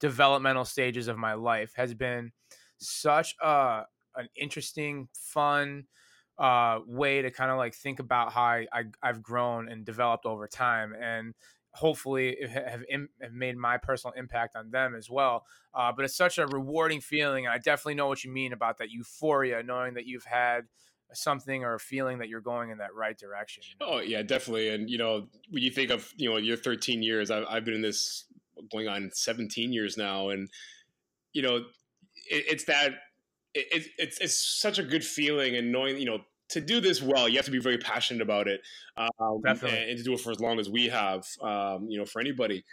developmental 0.00 0.64
stages 0.64 1.06
of 1.08 1.16
my 1.16 1.34
life 1.34 1.72
has 1.76 1.94
been 1.94 2.32
such 2.78 3.34
a 3.42 3.84
an 4.16 4.28
interesting, 4.36 5.08
fun 5.14 5.84
uh, 6.38 6.80
way 6.86 7.22
to 7.22 7.30
kind 7.30 7.50
of 7.50 7.58
like 7.58 7.74
think 7.74 8.00
about 8.00 8.32
how 8.32 8.42
I, 8.42 8.66
I 8.72 8.84
have 9.02 9.22
grown 9.22 9.68
and 9.68 9.84
developed 9.84 10.26
over 10.26 10.46
time, 10.46 10.94
and 11.00 11.34
hopefully 11.70 12.36
have, 12.48 12.84
have 13.20 13.32
made 13.32 13.56
my 13.56 13.76
personal 13.76 14.14
impact 14.16 14.56
on 14.56 14.70
them 14.70 14.94
as 14.94 15.10
well. 15.10 15.44
Uh, 15.74 15.92
but 15.94 16.04
it's 16.04 16.16
such 16.16 16.38
a 16.38 16.46
rewarding 16.46 17.00
feeling, 17.00 17.46
and 17.46 17.52
I 17.52 17.58
definitely 17.58 17.94
know 17.94 18.06
what 18.06 18.24
you 18.24 18.32
mean 18.32 18.52
about 18.52 18.78
that 18.78 18.90
euphoria, 18.90 19.62
knowing 19.62 19.94
that 19.94 20.06
you've 20.06 20.24
had 20.24 20.66
something 21.12 21.64
or 21.64 21.74
a 21.74 21.80
feeling 21.80 22.18
that 22.18 22.28
you're 22.28 22.40
going 22.40 22.70
in 22.70 22.78
that 22.78 22.94
right 22.94 23.16
direction. 23.18 23.62
You 23.68 23.86
know? 23.86 23.92
Oh 23.94 24.00
yeah, 24.00 24.22
definitely. 24.22 24.68
And 24.70 24.88
you 24.90 24.98
know, 24.98 25.28
when 25.50 25.62
you 25.62 25.70
think 25.70 25.90
of 25.90 26.12
you 26.16 26.30
know 26.30 26.36
your 26.36 26.56
13 26.56 27.02
years, 27.02 27.30
I've, 27.30 27.44
I've 27.48 27.64
been 27.64 27.74
in 27.74 27.82
this 27.82 28.24
going 28.70 28.88
on 28.88 29.10
17 29.12 29.72
years 29.72 29.96
now, 29.96 30.30
and 30.30 30.48
you 31.32 31.42
know 31.42 31.56
it, 31.56 31.64
it's 32.48 32.64
that 32.64 32.92
it, 33.54 33.86
it's 33.98 34.18
it's 34.20 34.60
such 34.60 34.78
a 34.78 34.82
good 34.82 35.04
feeling 35.04 35.56
and 35.56 35.70
knowing 35.72 35.98
you 35.98 36.06
know 36.06 36.18
to 36.50 36.60
do 36.60 36.80
this 36.80 37.02
well, 37.02 37.28
you 37.28 37.36
have 37.36 37.44
to 37.46 37.50
be 37.50 37.58
very 37.58 37.78
passionate 37.78 38.22
about 38.22 38.48
it, 38.48 38.60
um, 38.96 39.40
Definitely. 39.44 39.78
And, 39.78 39.90
and, 39.90 39.98
to 39.98 40.04
do 40.04 40.12
it 40.12 40.20
for 40.20 40.30
as 40.30 40.40
long 40.40 40.60
as 40.60 40.68
we 40.68 40.88
have, 40.88 41.24
um, 41.42 41.86
you 41.88 41.98
know, 41.98 42.04
for 42.04 42.20
anybody. 42.20 42.64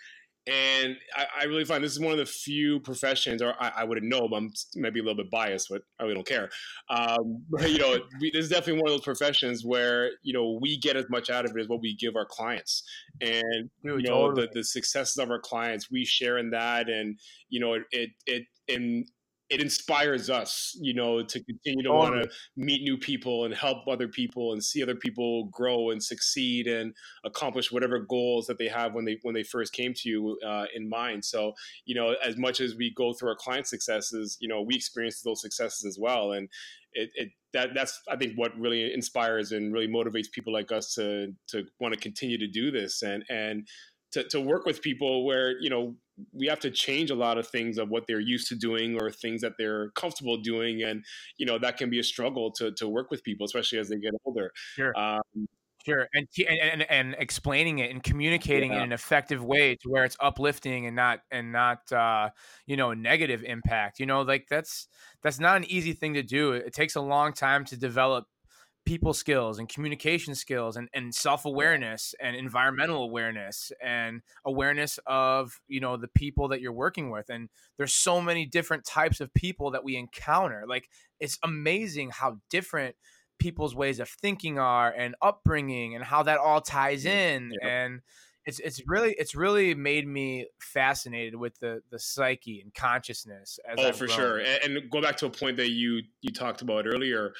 And 0.47 0.97
I, 1.15 1.25
I, 1.41 1.43
really 1.43 1.65
find 1.65 1.83
this 1.83 1.91
is 1.91 1.99
one 1.99 2.11
of 2.11 2.17
the 2.17 2.25
few 2.25 2.79
professions, 2.79 3.43
or 3.43 3.53
I, 3.59 3.71
I 3.77 3.83
wouldn't 3.83 4.07
know, 4.07 4.27
but 4.27 4.37
I'm 4.37 4.51
maybe 4.75 4.99
a 4.99 5.03
little 5.03 5.23
bit 5.23 5.29
biased, 5.29 5.69
but 5.69 5.83
I 5.99 6.03
really 6.03 6.15
don't 6.15 6.27
care. 6.27 6.49
Um, 6.89 7.43
but, 7.49 7.69
you 7.71 7.77
know, 7.77 7.99
we, 8.19 8.31
this 8.31 8.45
is 8.45 8.49
definitely 8.49 8.81
one 8.81 8.91
of 8.91 8.97
those 8.97 9.05
professions 9.05 9.63
where, 9.63 10.09
you 10.23 10.33
know, 10.33 10.57
we 10.59 10.79
get 10.79 10.97
as 10.97 11.05
much 11.09 11.29
out 11.29 11.45
of 11.45 11.55
it 11.55 11.61
as 11.61 11.67
what 11.67 11.79
we 11.79 11.95
give 11.95 12.15
our 12.15 12.25
clients. 12.25 12.83
And, 13.21 13.69
you 13.83 14.01
know, 14.01 14.27
totally. 14.27 14.47
the, 14.47 14.59
the 14.59 14.63
successes 14.63 15.17
of 15.17 15.29
our 15.29 15.39
clients, 15.39 15.91
we 15.91 16.05
share 16.05 16.39
in 16.39 16.49
that. 16.51 16.89
And, 16.89 17.19
you 17.49 17.59
know, 17.59 17.73
it, 17.75 17.83
it, 17.91 18.09
it 18.25 18.43
in 18.67 19.05
it 19.51 19.59
inspires 19.59 20.29
us, 20.29 20.77
you 20.79 20.93
know, 20.93 21.21
to 21.21 21.43
continue 21.43 21.83
to 21.83 21.89
oh, 21.89 21.97
want 21.97 22.23
to 22.23 22.29
meet 22.55 22.83
new 22.83 22.97
people 22.97 23.43
and 23.43 23.53
help 23.53 23.85
other 23.85 24.07
people 24.07 24.53
and 24.53 24.63
see 24.63 24.81
other 24.81 24.95
people 24.95 25.49
grow 25.51 25.89
and 25.89 26.01
succeed 26.01 26.67
and 26.67 26.95
accomplish 27.25 27.69
whatever 27.69 27.99
goals 27.99 28.47
that 28.47 28.57
they 28.57 28.69
have 28.69 28.93
when 28.93 29.03
they 29.03 29.19
when 29.23 29.35
they 29.35 29.43
first 29.43 29.73
came 29.73 29.93
to 29.93 30.09
you 30.09 30.39
uh, 30.47 30.65
in 30.73 30.87
mind. 30.87 31.25
So, 31.25 31.51
you 31.83 31.93
know, 31.93 32.15
as 32.25 32.37
much 32.37 32.61
as 32.61 32.75
we 32.75 32.93
go 32.95 33.11
through 33.11 33.27
our 33.27 33.35
client 33.35 33.67
successes, 33.67 34.37
you 34.39 34.47
know, 34.47 34.61
we 34.61 34.73
experience 34.73 35.21
those 35.21 35.41
successes 35.41 35.83
as 35.85 35.99
well, 35.99 36.31
and 36.31 36.47
it, 36.93 37.09
it 37.15 37.29
that 37.51 37.71
that's 37.75 38.01
I 38.09 38.15
think 38.15 38.37
what 38.37 38.57
really 38.57 38.93
inspires 38.93 39.51
and 39.51 39.73
really 39.73 39.89
motivates 39.89 40.31
people 40.31 40.53
like 40.53 40.71
us 40.71 40.93
to 40.95 41.33
to 41.49 41.65
want 41.81 41.93
to 41.93 41.99
continue 41.99 42.37
to 42.37 42.47
do 42.47 42.71
this. 42.71 43.03
And 43.03 43.25
and 43.29 43.67
to, 44.11 44.25
to 44.25 44.41
work 44.41 44.65
with 44.65 44.81
people 44.81 45.25
where 45.25 45.59
you 45.59 45.69
know 45.69 45.95
we 46.33 46.47
have 46.47 46.59
to 46.59 46.71
change 46.71 47.11
a 47.11 47.15
lot 47.15 47.37
of 47.37 47.47
things 47.47 47.77
of 47.77 47.89
what 47.89 48.05
they're 48.07 48.19
used 48.19 48.47
to 48.47 48.55
doing 48.55 48.99
or 49.01 49.11
things 49.11 49.41
that 49.41 49.53
they're 49.57 49.89
comfortable 49.91 50.37
doing 50.37 50.83
and 50.83 51.03
you 51.37 51.45
know 51.45 51.57
that 51.57 51.77
can 51.77 51.89
be 51.89 51.99
a 51.99 52.03
struggle 52.03 52.51
to 52.51 52.71
to 52.71 52.87
work 52.87 53.11
with 53.11 53.23
people 53.23 53.45
especially 53.45 53.79
as 53.79 53.89
they 53.89 53.97
get 53.97 54.13
older 54.25 54.51
sure 54.75 54.97
um, 54.97 55.21
Sure, 55.85 56.07
and, 56.13 56.27
and 56.47 56.83
and 56.91 57.15
explaining 57.17 57.79
it 57.79 57.89
and 57.89 58.03
communicating 58.03 58.71
yeah. 58.71 58.77
in 58.77 58.83
an 58.83 58.91
effective 58.91 59.43
way 59.43 59.75
to 59.75 59.89
where 59.89 60.03
it's 60.03 60.17
uplifting 60.19 60.85
and 60.85 60.95
not 60.95 61.21
and 61.31 61.51
not 61.51 61.91
uh, 61.91 62.29
you 62.67 62.77
know 62.77 62.93
negative 62.93 63.43
impact. 63.43 63.99
You 63.99 64.05
know, 64.05 64.21
like 64.21 64.45
that's 64.49 64.87
that's 65.23 65.39
not 65.39 65.57
an 65.57 65.65
easy 65.65 65.93
thing 65.93 66.13
to 66.13 66.23
do. 66.23 66.51
It 66.51 66.73
takes 66.73 66.95
a 66.95 67.01
long 67.01 67.33
time 67.33 67.65
to 67.65 67.77
develop 67.77 68.25
people 68.85 69.13
skills 69.13 69.59
and 69.59 69.69
communication 69.69 70.33
skills 70.33 70.75
and, 70.75 70.89
and 70.93 71.13
self-awareness 71.13 72.15
and 72.19 72.35
environmental 72.35 72.97
mm-hmm. 72.97 73.11
awareness 73.11 73.71
and 73.83 74.21
awareness 74.45 74.99
of 75.05 75.59
you 75.67 75.79
know 75.79 75.97
the 75.97 76.07
people 76.07 76.47
that 76.47 76.61
you're 76.61 76.73
working 76.73 77.11
with. 77.11 77.29
And 77.29 77.49
there's 77.77 77.93
so 77.93 78.21
many 78.21 78.45
different 78.45 78.85
types 78.85 79.19
of 79.19 79.33
people 79.33 79.71
that 79.71 79.83
we 79.83 79.95
encounter. 79.95 80.65
Like 80.67 80.89
it's 81.19 81.37
amazing 81.43 82.11
how 82.11 82.37
different 82.49 82.95
people's 83.39 83.75
ways 83.75 83.99
of 83.99 84.09
thinking 84.09 84.59
are 84.59 84.91
and 84.91 85.15
upbringing 85.21 85.95
and 85.95 86.03
how 86.03 86.23
that 86.23 86.39
all 86.39 86.61
ties 86.61 87.05
mm-hmm. 87.05 87.17
in. 87.17 87.51
Yep. 87.51 87.71
and 87.71 88.01
it's 88.45 88.59
it's 88.59 88.81
really 88.87 89.15
it's 89.19 89.35
really 89.35 89.75
made 89.75 90.07
me 90.07 90.47
fascinated 90.59 91.35
with 91.35 91.59
the 91.59 91.81
the 91.91 91.99
psyche 91.99 92.59
and 92.59 92.73
consciousness 92.73 93.59
oh 93.77 93.87
I've 93.87 93.95
for 93.95 94.07
grown. 94.07 94.17
sure 94.17 94.37
and, 94.39 94.77
and 94.77 94.89
go 94.89 94.99
back 94.99 95.17
to 95.17 95.27
a 95.27 95.29
point 95.29 95.57
that 95.57 95.69
you 95.69 96.01
you 96.21 96.31
talked 96.31 96.63
about 96.63 96.87
earlier 96.87 97.33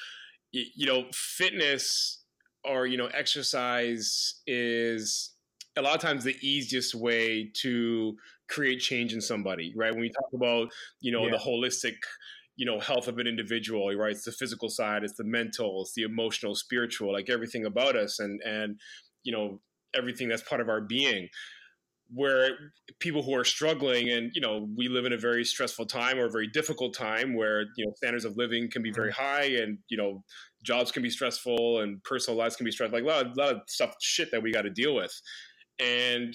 you 0.52 0.86
know, 0.86 1.06
fitness 1.12 2.22
or, 2.64 2.86
you 2.86 2.96
know, 2.96 3.06
exercise 3.06 4.40
is 4.46 5.32
a 5.76 5.82
lot 5.82 5.94
of 5.94 6.00
times 6.00 6.24
the 6.24 6.36
easiest 6.42 6.94
way 6.94 7.50
to 7.54 8.16
create 8.48 8.80
change 8.80 9.14
in 9.14 9.20
somebody, 9.20 9.72
right? 9.74 9.92
When 9.92 10.00
we 10.00 10.10
talk 10.10 10.30
about, 10.34 10.68
you 11.00 11.10
know, 11.10 11.24
yeah. 11.24 11.32
the 11.32 11.38
holistic, 11.38 11.96
you 12.56 12.66
know, 12.66 12.78
health 12.78 13.08
of 13.08 13.18
an 13.18 13.26
individual, 13.26 13.92
right? 13.94 14.12
It's 14.12 14.24
the 14.24 14.32
physical 14.32 14.68
side, 14.68 15.02
it's 15.02 15.16
the 15.16 15.24
mental, 15.24 15.82
it's 15.82 15.94
the 15.94 16.02
emotional, 16.02 16.54
spiritual, 16.54 17.12
like 17.12 17.30
everything 17.30 17.64
about 17.64 17.96
us 17.96 18.20
and, 18.20 18.40
and, 18.44 18.78
you 19.24 19.32
know, 19.32 19.60
everything 19.94 20.28
that's 20.28 20.42
part 20.42 20.60
of 20.60 20.68
our 20.68 20.80
being 20.80 21.28
where 22.14 22.50
people 22.98 23.22
who 23.22 23.34
are 23.34 23.44
struggling 23.44 24.10
and 24.10 24.30
you 24.34 24.40
know 24.40 24.68
we 24.76 24.88
live 24.88 25.04
in 25.04 25.12
a 25.12 25.18
very 25.18 25.44
stressful 25.44 25.86
time 25.86 26.18
or 26.18 26.26
a 26.26 26.30
very 26.30 26.46
difficult 26.46 26.94
time 26.94 27.34
where 27.34 27.62
you 27.76 27.84
know 27.84 27.92
standards 27.96 28.24
of 28.24 28.36
living 28.36 28.70
can 28.70 28.82
be 28.82 28.92
very 28.92 29.10
mm-hmm. 29.10 29.22
high 29.22 29.62
and 29.62 29.78
you 29.88 29.96
know 29.96 30.22
jobs 30.62 30.92
can 30.92 31.02
be 31.02 31.10
stressful 31.10 31.80
and 31.80 32.02
personal 32.04 32.38
lives 32.38 32.56
can 32.56 32.64
be 32.64 32.70
stressful 32.70 32.98
like 32.98 33.04
a 33.04 33.08
lot, 33.08 33.26
of, 33.26 33.32
a 33.32 33.40
lot 33.40 33.54
of 33.54 33.60
stuff 33.66 33.94
shit 34.00 34.30
that 34.30 34.42
we 34.42 34.52
got 34.52 34.62
to 34.62 34.70
deal 34.70 34.94
with 34.94 35.12
and 35.78 36.34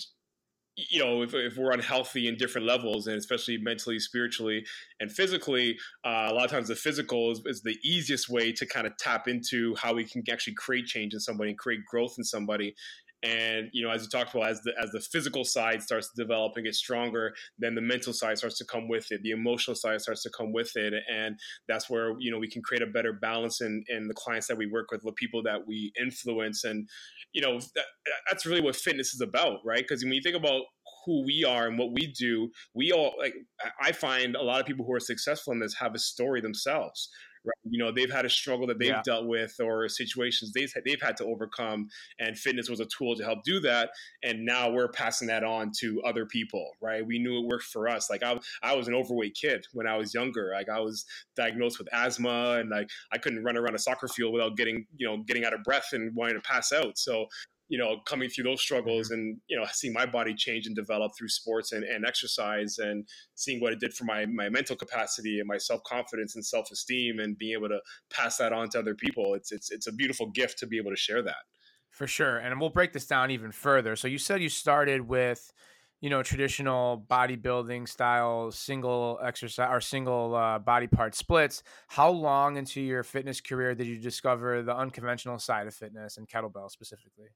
you 0.78 1.04
know 1.04 1.24
if, 1.24 1.34
if 1.34 1.58
we're 1.58 1.72
unhealthy 1.72 2.28
in 2.28 2.36
different 2.38 2.66
levels 2.66 3.08
and 3.08 3.18
especially 3.18 3.58
mentally 3.58 4.00
spiritually 4.00 4.64
and 5.00 5.12
physically 5.12 5.78
uh, 6.06 6.28
a 6.30 6.34
lot 6.34 6.46
of 6.46 6.52
times 6.52 6.68
the 6.68 6.76
physical 6.76 7.32
is, 7.32 7.42
is, 7.46 7.62
the 7.64 7.78
easiest 7.84 8.30
way 8.30 8.52
to 8.52 8.66
kind 8.66 8.86
of 8.86 8.96
tap 8.98 9.28
into 9.28 9.76
how 9.76 9.94
we 9.94 10.04
can 10.04 10.24
actually 10.32 10.54
create 10.54 10.86
change 10.86 11.14
in 11.14 11.20
somebody 11.20 11.50
and 11.50 11.60
create 11.60 11.80
growth 11.86 12.16
in 12.18 12.24
somebody 12.24 12.76
and 13.24 13.70
you 13.74 13.84
know 13.84 13.92
as 13.92 14.04
you 14.04 14.10
talked 14.10 14.34
about 14.34 14.50
as 14.50 14.62
the 14.62 14.74
as 14.82 14.92
the 14.92 15.00
physical 15.00 15.44
side 15.44 15.82
starts 15.82 16.12
to 16.12 16.22
develop 16.22 16.54
and 16.56 16.66
get 16.66 16.76
stronger 16.76 17.34
then 17.58 17.76
the 17.76 17.82
mental 17.82 18.14
side 18.14 18.38
starts 18.38 18.58
to 18.58 18.66
come 18.66 18.88
with 18.88 19.12
it. 19.12 19.22
The 19.24 19.32
emotional 19.32 19.76
side 19.76 20.02
starts 20.02 20.24
to 20.24 20.30
come 20.30 20.52
with 20.54 20.76
it. 20.76 20.94
And 21.12 21.40
that's 21.68 21.90
where 21.90 22.16
you 22.20 22.32
know 22.32 22.40
we 22.40 22.50
can 22.50 22.62
create 22.62 22.84
a 22.84 22.88
better 22.88 23.14
balance 23.14 23.62
in 23.62 23.84
in 23.88 24.08
the 24.08 24.14
clients 24.14 24.48
that 24.48 24.58
we 24.58 24.68
work 24.68 24.92
with 24.92 25.04
the 25.04 25.12
people 25.14 25.44
that 25.44 25.68
we 25.68 25.92
influence. 26.00 26.64
And 26.64 26.88
you 27.34 27.42
know 27.42 27.60
that, 27.76 27.86
that's 28.30 28.46
really 28.46 28.62
what 28.62 28.76
fitness 28.76 29.14
is 29.14 29.22
about 29.22 29.60
right? 29.66 29.84
Because 29.88 30.04
when 30.04 30.14
you 30.14 30.22
think 30.22 30.36
about 30.36 30.64
who 31.06 31.24
we 31.26 31.46
are 31.46 31.68
and 31.68 31.80
what 31.80 31.94
we 31.94 32.14
do 32.20 32.50
we 32.74 32.92
all 32.92 33.14
like 33.18 33.34
i 33.82 33.94
find 33.94 34.36
a 34.36 34.42
lot 34.42 34.60
of 34.60 34.66
people 34.66 34.86
who 34.86 34.94
are 34.94 35.00
successful 35.00 35.54
in 35.54 35.60
this 35.60 35.74
have 35.74 35.96
a 35.96 36.00
story 36.00 36.42
themselves 36.42 37.10
right? 37.48 37.72
You 37.72 37.80
know, 37.80 37.92
they've 37.92 38.12
had 38.12 38.26
a 38.26 38.30
struggle 38.30 38.68
that 38.68 38.80
they've 38.80 38.90
yeah. 38.90 39.02
dealt 39.04 39.28
with 39.28 39.56
or 39.60 39.88
situations 39.88 40.52
they've 40.54 40.72
they've 40.86 41.02
had 41.02 41.18
to 41.18 41.26
overcome, 41.26 41.88
and 42.20 42.38
fitness 42.38 42.70
was 42.70 42.80
a 42.80 42.86
tool 42.86 43.16
to 43.16 43.24
help 43.24 43.44
do 43.44 43.60
that. 43.62 43.90
And 44.24 44.46
now 44.46 44.70
we're 44.70 44.90
passing 44.90 45.28
that 45.30 45.44
on 45.44 45.72
to 45.80 46.02
other 46.04 46.26
people, 46.26 46.72
right? 46.82 47.06
We 47.06 47.20
knew 47.20 47.40
it 47.40 47.48
worked 47.48 47.66
for 47.66 47.88
us. 47.88 48.10
Like 48.10 48.24
I, 48.24 48.40
I 48.62 48.76
was 48.76 48.88
an 48.88 48.94
overweight 48.94 49.36
kid 49.36 49.66
when 49.74 49.88
I 49.88 49.98
was 49.98 50.14
younger. 50.14 50.52
Like 50.54 50.70
I 50.70 50.80
was 50.80 51.06
diagnosed 51.36 51.80
with 51.80 51.88
asthma, 51.94 52.58
and 52.60 52.70
like 52.70 52.90
I 53.12 53.18
couldn't 53.18 53.44
run 53.44 53.58
around 53.58 53.76
a 53.76 53.80
soccer 53.80 54.08
field 54.08 54.34
without 54.34 54.58
getting 54.58 54.86
you 54.98 55.08
know 55.08 55.24
getting 55.26 55.46
out 55.46 55.54
of 55.54 55.64
breath 55.64 55.90
and 55.94 56.16
wanting 56.16 56.36
to 56.36 56.42
pass 56.42 56.72
out. 56.72 56.98
So 56.98 57.28
you 57.70 57.78
know, 57.78 57.98
coming 58.06 58.30
through 58.30 58.46
those 58.46 58.62
struggles 58.62 59.08
mm-hmm. 59.08 59.16
and, 59.16 59.38
you 59.48 59.58
know, 59.58 59.66
seeing 59.72 59.94
my 59.94 60.06
body 60.06 60.34
change 60.34 60.68
and 60.68 60.76
develop 60.76 61.12
through 61.18 61.28
sports 61.28 61.72
and, 61.74 61.84
and 61.84 62.06
exercise 62.06 62.78
and 62.78 63.06
seeing 63.36 63.60
what 63.60 63.74
it 63.74 63.80
did 63.80 63.94
for 63.94 64.06
my, 64.06 64.26
my 64.26 64.50
mental 64.50 64.76
capacity 64.76 65.40
and 65.40 65.48
my 65.48 65.58
self-confidence 65.58 66.36
and 66.36 66.46
self-esteem 66.46 67.20
and 67.20 67.38
being 67.38 67.54
able 67.58 67.70
to 67.70 67.80
pass 68.10 68.38
that 68.38 68.54
on 68.54 68.70
to 68.70 68.80
other 68.80 68.96
people. 68.96 69.34
It's, 69.34 69.52
it's, 69.52 69.72
it's 69.72 69.88
a 69.88 69.92
beautiful 69.92 70.30
gift 70.32 70.60
to 70.60 70.68
be 70.68 70.78
able 70.78 70.92
to 70.92 70.98
share 70.98 71.22
that. 71.24 71.44
For 71.90 72.08
sure. 72.08 72.38
And 72.38 72.60
we'll 72.60 72.70
break 72.70 72.94
this 72.94 73.08
down 73.08 73.32
even 73.32 73.52
further. 73.52 73.96
So 73.96 74.08
you 74.08 74.18
said 74.18 74.42
you 74.42 74.50
started 74.50 75.02
with, 75.02 75.52
you 76.00 76.12
know, 76.12 76.22
traditional 76.22 77.04
bodybuilding 77.10 77.90
style 77.90 78.52
single 78.52 79.20
exercise 79.24 79.68
or 79.72 79.82
single 79.82 80.36
uh, 80.36 80.60
body 80.60 80.86
part 80.86 81.16
splits. 81.16 81.64
How 81.88 82.12
long 82.12 82.56
into 82.56 82.82
your 82.82 83.02
fitness 83.04 83.42
career 83.42 83.74
did 83.74 83.88
you 83.88 83.98
discover 83.98 84.62
the 84.62 84.78
unconventional 84.78 85.40
side 85.40 85.66
of 85.66 85.74
fitness 85.74 86.18
and 86.18 86.30
kettlebell 86.30 86.70
specifically? 86.70 87.30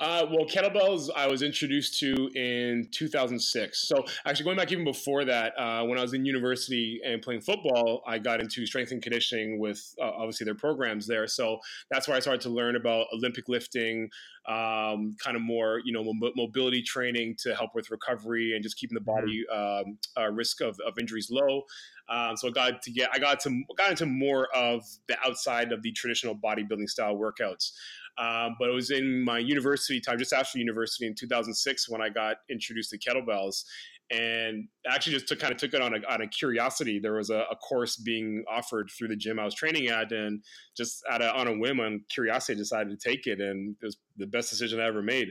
Uh, 0.00 0.24
well, 0.30 0.46
kettlebells 0.46 1.08
I 1.16 1.26
was 1.26 1.42
introduced 1.42 1.98
to 1.98 2.30
in 2.36 2.88
2006. 2.92 3.88
So 3.88 4.04
actually, 4.24 4.44
going 4.44 4.56
back 4.56 4.70
even 4.70 4.84
before 4.84 5.24
that, 5.24 5.58
uh, 5.58 5.84
when 5.84 5.98
I 5.98 6.02
was 6.02 6.14
in 6.14 6.24
university 6.24 7.00
and 7.04 7.20
playing 7.20 7.40
football, 7.40 8.04
I 8.06 8.18
got 8.18 8.40
into 8.40 8.64
strength 8.64 8.92
and 8.92 9.02
conditioning 9.02 9.58
with 9.58 9.82
uh, 10.00 10.04
obviously 10.04 10.44
their 10.44 10.54
programs 10.54 11.08
there. 11.08 11.26
So 11.26 11.58
that's 11.90 12.06
where 12.06 12.16
I 12.16 12.20
started 12.20 12.42
to 12.42 12.50
learn 12.50 12.76
about 12.76 13.06
Olympic 13.12 13.48
lifting, 13.48 14.08
um, 14.46 15.16
kind 15.22 15.34
of 15.34 15.42
more 15.42 15.80
you 15.84 15.92
know 15.92 16.04
mobility 16.36 16.80
training 16.80 17.34
to 17.40 17.56
help 17.56 17.74
with 17.74 17.90
recovery 17.90 18.54
and 18.54 18.62
just 18.62 18.78
keeping 18.78 18.94
the 18.94 19.00
mm-hmm. 19.00 19.20
body 19.20 19.44
um, 19.52 19.98
uh, 20.16 20.30
risk 20.30 20.60
of, 20.60 20.78
of 20.86 20.96
injuries 21.00 21.28
low. 21.28 21.62
Um, 22.08 22.36
so 22.36 22.48
I 22.48 22.50
got 22.52 22.82
to 22.82 22.90
get 22.90 23.10
I 23.12 23.18
got 23.18 23.40
to 23.40 23.62
got 23.76 23.90
into 23.90 24.06
more 24.06 24.48
of 24.54 24.84
the 25.08 25.16
outside 25.26 25.72
of 25.72 25.82
the 25.82 25.90
traditional 25.92 26.36
bodybuilding 26.36 26.88
style 26.88 27.16
workouts. 27.16 27.72
Um, 28.18 28.56
but 28.58 28.68
it 28.68 28.74
was 28.74 28.90
in 28.90 29.22
my 29.22 29.38
university 29.38 30.00
time, 30.00 30.18
just 30.18 30.32
after 30.32 30.58
university 30.58 31.06
in 31.06 31.14
2006, 31.14 31.88
when 31.88 32.02
I 32.02 32.08
got 32.08 32.38
introduced 32.50 32.90
to 32.90 32.98
kettlebells, 32.98 33.64
and 34.10 34.66
actually 34.90 35.12
just 35.12 35.28
took 35.28 35.38
kind 35.38 35.52
of 35.52 35.58
took 35.58 35.74
it 35.74 35.82
on 35.82 35.94
a, 35.94 36.12
on 36.12 36.22
a 36.22 36.26
curiosity. 36.26 36.98
There 36.98 37.14
was 37.14 37.28
a, 37.30 37.44
a, 37.50 37.56
course 37.56 37.96
being 37.96 38.42
offered 38.50 38.90
through 38.90 39.08
the 39.08 39.16
gym 39.16 39.38
I 39.38 39.44
was 39.44 39.54
training 39.54 39.88
at, 39.88 40.10
and 40.12 40.42
just 40.76 41.04
a, 41.10 41.36
on 41.36 41.46
a 41.46 41.52
whim, 41.52 41.78
on 41.78 42.00
curiosity, 42.08 42.54
I 42.54 42.56
decided 42.56 42.98
to 42.98 43.08
take 43.08 43.26
it, 43.26 43.40
and 43.40 43.76
it 43.82 43.84
was 43.84 43.98
the 44.16 44.26
best 44.26 44.48
decision 44.48 44.80
I 44.80 44.86
ever 44.86 45.02
made. 45.02 45.28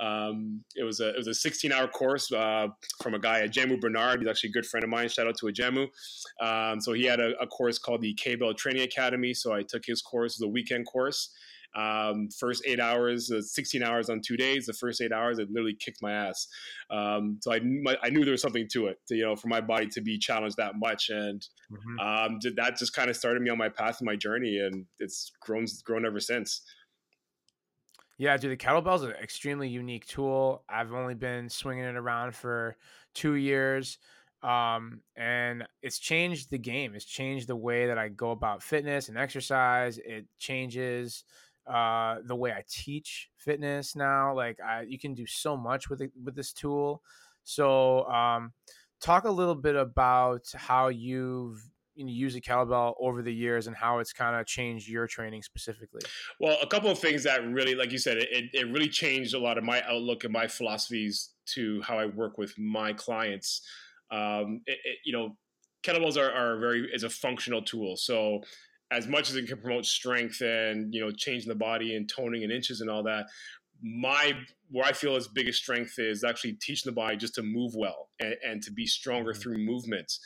Um, 0.00 0.64
it 0.74 0.84
was 0.84 1.00
a 1.00 1.10
it 1.10 1.18
was 1.18 1.28
a 1.28 1.34
16 1.34 1.70
hour 1.70 1.86
course 1.86 2.32
uh, 2.32 2.68
from 3.02 3.14
a 3.14 3.18
guy, 3.18 3.46
Jamu 3.46 3.80
Bernard. 3.80 4.20
He's 4.20 4.28
actually 4.28 4.50
a 4.50 4.54
good 4.54 4.66
friend 4.66 4.82
of 4.82 4.90
mine. 4.90 5.08
Shout 5.08 5.28
out 5.28 5.36
to 5.38 5.46
Jamu. 5.46 5.86
Um, 6.40 6.80
so 6.80 6.94
he 6.94 7.04
had 7.04 7.20
a, 7.20 7.38
a, 7.40 7.46
course 7.46 7.78
called 7.78 8.00
the 8.00 8.14
K 8.14 8.34
Bell 8.34 8.54
Training 8.54 8.82
Academy. 8.82 9.34
So 9.34 9.52
I 9.52 9.62
took 9.62 9.84
his 9.86 10.02
course, 10.02 10.36
the 10.36 10.48
weekend 10.48 10.86
course. 10.86 11.30
Um, 11.76 12.28
first 12.30 12.62
eight 12.66 12.80
hours, 12.80 13.30
uh, 13.30 13.42
16 13.42 13.82
hours 13.82 14.08
on 14.08 14.20
two 14.20 14.36
days. 14.36 14.66
The 14.66 14.72
first 14.72 15.00
eight 15.00 15.12
hours, 15.12 15.38
it 15.38 15.50
literally 15.50 15.74
kicked 15.74 16.02
my 16.02 16.12
ass. 16.12 16.46
Um, 16.90 17.38
so 17.40 17.52
I, 17.52 17.60
my, 17.60 17.96
I 18.02 18.10
knew 18.10 18.24
there 18.24 18.32
was 18.32 18.42
something 18.42 18.68
to 18.72 18.86
it, 18.86 18.98
to, 19.08 19.16
you 19.16 19.24
know, 19.24 19.36
for 19.36 19.48
my 19.48 19.60
body 19.60 19.88
to 19.88 20.00
be 20.00 20.18
challenged 20.18 20.56
that 20.58 20.76
much, 20.76 21.10
and 21.10 21.46
mm-hmm. 21.72 21.98
um, 21.98 22.38
that 22.56 22.76
just 22.76 22.94
kind 22.94 23.10
of 23.10 23.16
started 23.16 23.42
me 23.42 23.50
on 23.50 23.58
my 23.58 23.68
path 23.68 24.00
and 24.00 24.06
my 24.06 24.16
journey, 24.16 24.58
and 24.58 24.86
it's 24.98 25.32
grown 25.40 25.66
grown 25.84 26.06
ever 26.06 26.20
since. 26.20 26.62
Yeah, 28.16 28.36
dude, 28.36 28.52
the 28.52 28.56
kettlebell 28.56 28.94
is 28.96 29.02
an 29.02 29.10
extremely 29.20 29.68
unique 29.68 30.06
tool. 30.06 30.62
I've 30.68 30.92
only 30.92 31.14
been 31.14 31.48
swinging 31.48 31.84
it 31.84 31.96
around 31.96 32.36
for 32.36 32.76
two 33.12 33.34
years. 33.34 33.98
Um, 34.44 35.00
and 35.16 35.66
it's 35.82 35.98
changed 35.98 36.50
the 36.50 36.58
game. 36.58 36.94
It's 36.94 37.06
changed 37.06 37.48
the 37.48 37.56
way 37.56 37.86
that 37.86 37.96
I 37.96 38.08
go 38.08 38.30
about 38.30 38.62
fitness 38.62 39.08
and 39.08 39.16
exercise. 39.16 39.98
It 39.98 40.26
changes 40.38 41.24
uh, 41.66 42.16
the 42.24 42.36
way 42.36 42.52
I 42.52 42.64
teach 42.68 43.30
fitness 43.36 43.96
now. 43.96 44.34
Like 44.34 44.58
I, 44.60 44.82
you 44.82 44.98
can 44.98 45.14
do 45.14 45.26
so 45.26 45.56
much 45.56 45.88
with 45.88 46.00
it, 46.00 46.12
with 46.22 46.34
this 46.34 46.52
tool. 46.52 47.02
So, 47.44 48.06
um, 48.06 48.52
talk 49.00 49.24
a 49.24 49.30
little 49.30 49.54
bit 49.54 49.76
about 49.76 50.46
how 50.54 50.88
you've 50.88 51.62
you 51.94 52.04
know, 52.04 52.10
used 52.10 52.36
a 52.36 52.40
kettlebell 52.40 52.94
over 52.98 53.22
the 53.22 53.32
years 53.32 53.66
and 53.66 53.76
how 53.76 53.98
it's 53.98 54.12
kind 54.12 54.34
of 54.34 54.46
changed 54.46 54.88
your 54.88 55.06
training 55.06 55.42
specifically. 55.42 56.00
Well, 56.40 56.56
a 56.62 56.66
couple 56.66 56.90
of 56.90 56.98
things 56.98 57.22
that 57.24 57.44
really, 57.46 57.74
like 57.74 57.92
you 57.92 57.98
said, 57.98 58.16
it, 58.16 58.50
it 58.52 58.72
really 58.72 58.88
changed 58.88 59.34
a 59.34 59.38
lot 59.38 59.58
of 59.58 59.64
my 59.64 59.82
outlook 59.82 60.24
and 60.24 60.32
my 60.32 60.48
philosophies 60.48 61.30
to 61.54 61.82
how 61.82 61.98
I 61.98 62.06
work 62.06 62.38
with 62.38 62.58
my 62.58 62.92
clients 62.94 63.60
um, 64.10 64.60
it, 64.66 64.78
it, 64.84 64.98
you 65.04 65.12
know, 65.12 65.36
kettlebells 65.82 66.16
are, 66.16 66.30
are 66.30 66.58
very 66.58 66.88
is 66.92 67.02
a 67.02 67.10
functional 67.10 67.62
tool. 67.62 67.96
So 67.96 68.40
as 68.94 69.06
much 69.08 69.30
as 69.30 69.36
it 69.36 69.46
can 69.46 69.58
promote 69.58 69.84
strength 69.84 70.40
and 70.40 70.94
you 70.94 71.00
know 71.00 71.10
changing 71.10 71.48
the 71.48 71.54
body 71.54 71.96
and 71.96 72.08
toning 72.08 72.42
and 72.42 72.52
inches 72.52 72.80
and 72.80 72.88
all 72.88 73.02
that, 73.02 73.26
my 73.82 74.32
where 74.70 74.86
I 74.86 74.92
feel 74.92 75.16
its 75.16 75.28
biggest 75.28 75.62
strength 75.62 75.98
is 75.98 76.24
actually 76.24 76.54
teaching 76.54 76.90
the 76.90 76.94
body 76.94 77.16
just 77.16 77.34
to 77.34 77.42
move 77.42 77.74
well 77.76 78.08
and, 78.20 78.34
and 78.46 78.62
to 78.62 78.72
be 78.72 78.86
stronger 78.86 79.32
mm-hmm. 79.32 79.40
through 79.40 79.58
movements. 79.58 80.20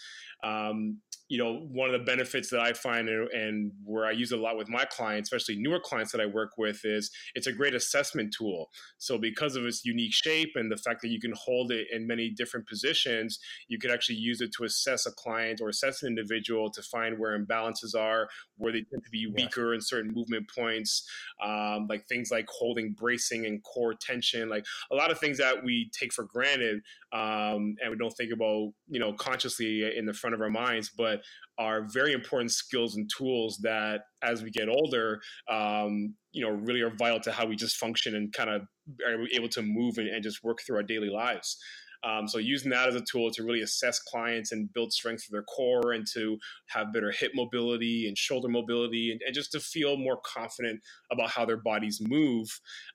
Um, 0.45 0.99
you 1.29 1.37
know, 1.39 1.67
one 1.71 1.93
of 1.93 1.99
the 1.99 2.05
benefits 2.05 2.49
that 2.51 2.61
I 2.61 2.73
find 2.73 3.09
and, 3.09 3.29
and, 3.31 3.73
where 3.85 4.07
I 4.07 4.13
use 4.13 4.33
it 4.33 4.39
a 4.39 4.43
lot 4.43 4.57
with 4.57 4.69
my 4.69 4.85
clients, 4.85 5.31
especially 5.31 5.61
newer 5.61 5.79
clients 5.79 6.11
that 6.13 6.21
I 6.21 6.27
work 6.27 6.53
with, 6.57 6.85
is 6.85 7.11
it's 7.35 7.47
a 7.47 7.53
great 7.53 7.75
assessment 7.75 8.35
tool. 8.37 8.71
So, 8.97 9.19
because 9.19 9.55
of 9.57 9.65
its 9.65 9.85
unique 9.85 10.15
shape 10.15 10.53
and 10.55 10.73
the 10.73 10.77
fact 10.77 11.03
that 11.03 11.09
you 11.09 11.21
can 11.21 11.33
hold 11.37 11.71
it 11.71 11.89
in 11.93 12.07
many 12.07 12.31
different 12.31 12.67
positions, 12.67 13.39
you 13.69 13.79
can 13.79 13.91
actually 13.91 14.17
use 14.17 14.41
it 14.41 14.53
to 14.57 14.65
assess 14.65 15.07
a 15.07 15.13
client 15.13 15.61
or 15.61 15.69
assess 15.69 16.03
an 16.03 16.09
individual 16.09 16.71
to 16.71 16.83
find 16.83 17.19
where 17.19 17.39
imbalances 17.39 17.95
are, 17.95 18.29
where 18.57 18.73
they 18.73 18.85
tend 18.91 19.05
to 19.05 19.11
be 19.11 19.27
weaker 19.27 19.75
in 19.75 19.81
certain 19.81 20.13
movement 20.15 20.49
points, 20.55 21.09
um, 21.45 21.87
like 21.89 22.07
things 22.09 22.31
like 22.31 22.47
holding 22.49 22.93
bracing 22.93 23.45
and 23.45 23.63
core 23.65 23.95
tension, 23.95 24.49
like 24.49 24.65
a 24.91 24.95
lot 24.95 25.11
of 25.11 25.19
things 25.19 25.39
that 25.39 25.63
we 25.63 25.91
take 25.93 26.13
for 26.13 26.25
granted 26.25 26.81
um, 27.13 27.77
and 27.83 27.91
we 27.91 27.97
don't 27.97 28.15
think 28.17 28.33
about, 28.33 28.73
you 28.89 29.01
know, 29.01 29.13
consciously 29.15 29.97
in 29.97 30.05
the 30.05 30.13
front 30.13 30.35
of 30.35 30.43
our 30.43 30.51
minds, 30.51 30.91
but 30.97 31.18
are 31.59 31.87
very 31.93 32.13
important 32.13 32.51
skills 32.51 32.97
and 32.97 33.11
tools 33.17 33.59
that 33.63 34.03
as 34.23 34.43
we 34.43 34.51
get 34.51 34.69
older 34.69 35.21
um, 35.51 36.15
you 36.33 36.45
know 36.45 36.51
really 36.51 36.81
are 36.81 36.95
vital 36.99 37.21
to 37.21 37.33
how 37.33 37.47
we 37.47 37.57
just 37.57 37.77
function 37.77 38.15
and 38.15 38.33
kind 38.33 38.51
of 38.51 38.63
are 39.07 39.27
able 39.35 39.49
to 39.49 39.63
move 39.63 39.99
and, 39.99 40.09
and 40.09 40.23
just 40.23 40.43
work 40.43 40.59
through 40.67 40.77
our 40.77 40.83
daily 40.83 41.11
lives 41.11 41.57
um, 42.05 42.29
so 42.29 42.39
using 42.39 42.71
that 42.71 42.89
as 42.89 42.95
a 42.95 43.03
tool 43.11 43.31
to 43.33 43.43
really 43.43 43.63
assess 43.63 44.01
clients 44.01 44.53
and 44.53 44.73
build 44.73 44.93
strength 44.93 45.25
for 45.25 45.33
their 45.33 45.43
core 45.43 45.93
and 45.93 46.07
to 46.15 46.39
have 46.69 46.93
better 46.93 47.11
hip 47.11 47.33
mobility 47.35 48.07
and 48.07 48.17
shoulder 48.17 48.49
mobility 48.49 49.11
and, 49.11 49.21
and 49.27 49.35
just 49.35 49.53
to 49.53 49.61
feel 49.61 49.97
more 49.97 50.19
confident 50.25 50.81
about 51.11 51.31
how 51.31 51.45
their 51.45 51.57
bodies 51.57 52.01
move. 52.01 52.47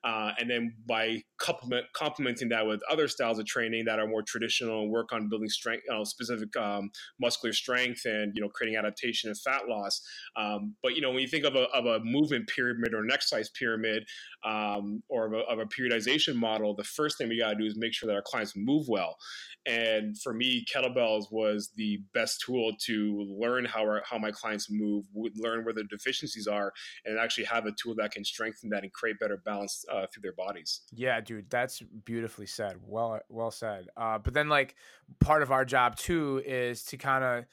Uh, 0.04 0.32
and 0.38 0.50
then 0.50 0.74
by 0.86 1.22
complement, 1.38 1.84
complementing 1.94 2.48
that 2.48 2.66
with 2.66 2.80
other 2.90 3.08
styles 3.08 3.38
of 3.38 3.46
training 3.46 3.84
that 3.84 3.98
are 3.98 4.06
more 4.06 4.22
traditional 4.22 4.82
and 4.82 4.90
work 4.90 5.12
on 5.12 5.28
building 5.28 5.48
strength, 5.48 5.82
you 5.86 5.94
know, 5.94 6.04
specific 6.04 6.56
um, 6.56 6.90
muscular 7.20 7.52
strength 7.52 8.02
and, 8.06 8.32
you 8.34 8.40
know, 8.40 8.48
creating 8.48 8.78
adaptation 8.78 9.28
and 9.28 9.38
fat 9.38 9.68
loss. 9.68 10.00
Um, 10.36 10.74
but, 10.82 10.94
you 10.94 11.02
know, 11.02 11.10
when 11.10 11.20
you 11.20 11.28
think 11.28 11.44
of 11.44 11.56
a, 11.56 11.64
of 11.74 11.86
a 11.86 12.00
movement 12.04 12.48
pyramid 12.48 12.94
or 12.94 13.02
an 13.02 13.10
exercise 13.12 13.50
pyramid 13.50 14.04
um, 14.44 15.02
or 15.08 15.26
of 15.26 15.32
a, 15.34 15.40
of 15.50 15.58
a 15.58 15.66
periodization 15.66 16.34
model, 16.34 16.74
the 16.74 16.84
first 16.84 17.18
thing 17.18 17.28
we 17.28 17.38
got 17.38 17.50
to 17.50 17.56
do 17.56 17.64
is 17.64 17.76
make 17.76 17.92
sure 17.92 18.06
that 18.06 18.14
our 18.14 18.22
clients 18.22 18.54
move 18.56 18.86
well. 18.88 18.93
And 19.66 20.18
for 20.18 20.34
me, 20.34 20.64
kettlebells 20.64 21.32
was 21.32 21.70
the 21.74 22.02
best 22.12 22.42
tool 22.44 22.72
to 22.80 23.26
learn 23.40 23.64
how 23.64 23.80
our, 23.80 24.02
how 24.08 24.18
my 24.18 24.30
clients 24.30 24.68
move, 24.70 25.06
learn 25.14 25.64
where 25.64 25.72
their 25.72 25.84
deficiencies 25.84 26.46
are, 26.46 26.72
and 27.04 27.18
actually 27.18 27.44
have 27.44 27.64
a 27.66 27.72
tool 27.72 27.94
that 27.96 28.10
can 28.10 28.24
strengthen 28.24 28.68
that 28.70 28.82
and 28.82 28.92
create 28.92 29.18
better 29.18 29.40
balance 29.44 29.84
uh, 29.90 30.06
through 30.12 30.22
their 30.22 30.34
bodies. 30.34 30.82
Yeah, 30.92 31.20
dude, 31.20 31.48
that's 31.48 31.82
beautifully 32.04 32.46
said. 32.46 32.76
Well, 32.82 33.20
well 33.30 33.50
said. 33.50 33.88
Uh, 33.96 34.18
but 34.18 34.34
then, 34.34 34.48
like, 34.48 34.74
part 35.20 35.42
of 35.42 35.50
our 35.50 35.64
job 35.64 35.96
too 35.96 36.42
is 36.44 36.84
to 36.84 36.96
kind 36.96 37.24
of 37.24 37.44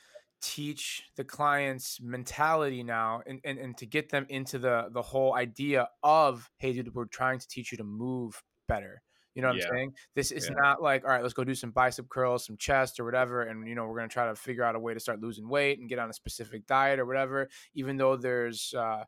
teach 0.42 1.04
the 1.16 1.24
client's 1.24 2.02
mentality 2.02 2.84
now 2.84 3.22
and, 3.28 3.40
and, 3.44 3.60
and 3.60 3.78
to 3.78 3.86
get 3.86 4.10
them 4.10 4.26
into 4.28 4.58
the 4.58 4.88
the 4.92 5.02
whole 5.02 5.36
idea 5.36 5.88
of 6.02 6.50
hey 6.58 6.74
dude 6.74 6.94
we're 6.96 7.06
trying 7.06 7.38
to 7.38 7.48
teach 7.48 7.72
you 7.72 7.78
to 7.78 7.84
move 7.84 8.42
better 8.68 9.04
you 9.34 9.42
know 9.42 9.50
what 9.50 9.58
yeah. 9.58 9.66
I'm 9.66 9.76
saying? 9.76 9.94
This 10.16 10.32
is 10.32 10.50
yeah. 10.50 10.56
not 10.62 10.82
like, 10.82 11.04
all 11.04 11.12
right, 11.12 11.22
let's 11.22 11.34
go 11.34 11.44
do 11.44 11.56
some 11.56 11.72
bicep 11.72 12.10
curls, 12.10 12.46
some 12.46 12.58
chest 12.58 13.00
or 13.00 13.06
whatever. 13.06 13.44
And, 13.44 13.68
you 13.68 13.76
know, 13.76 13.86
we're 13.86 13.98
going 13.98 14.10
to 14.10 14.14
try 14.14 14.28
to 14.28 14.36
figure 14.36 14.64
out 14.64 14.76
a 14.76 14.80
way 14.80 14.94
to 14.94 15.00
start 15.00 15.22
losing 15.22 15.48
weight 15.48 15.80
and 15.80 15.90
get 15.90 16.00
on 16.00 16.10
a 16.10 16.14
specific 16.14 16.68
diet 16.68 17.00
or 17.00 17.06
whatever, 17.06 17.50
even 17.74 17.98
though 17.98 18.18
there's, 18.18 18.74
uh, 18.78 19.04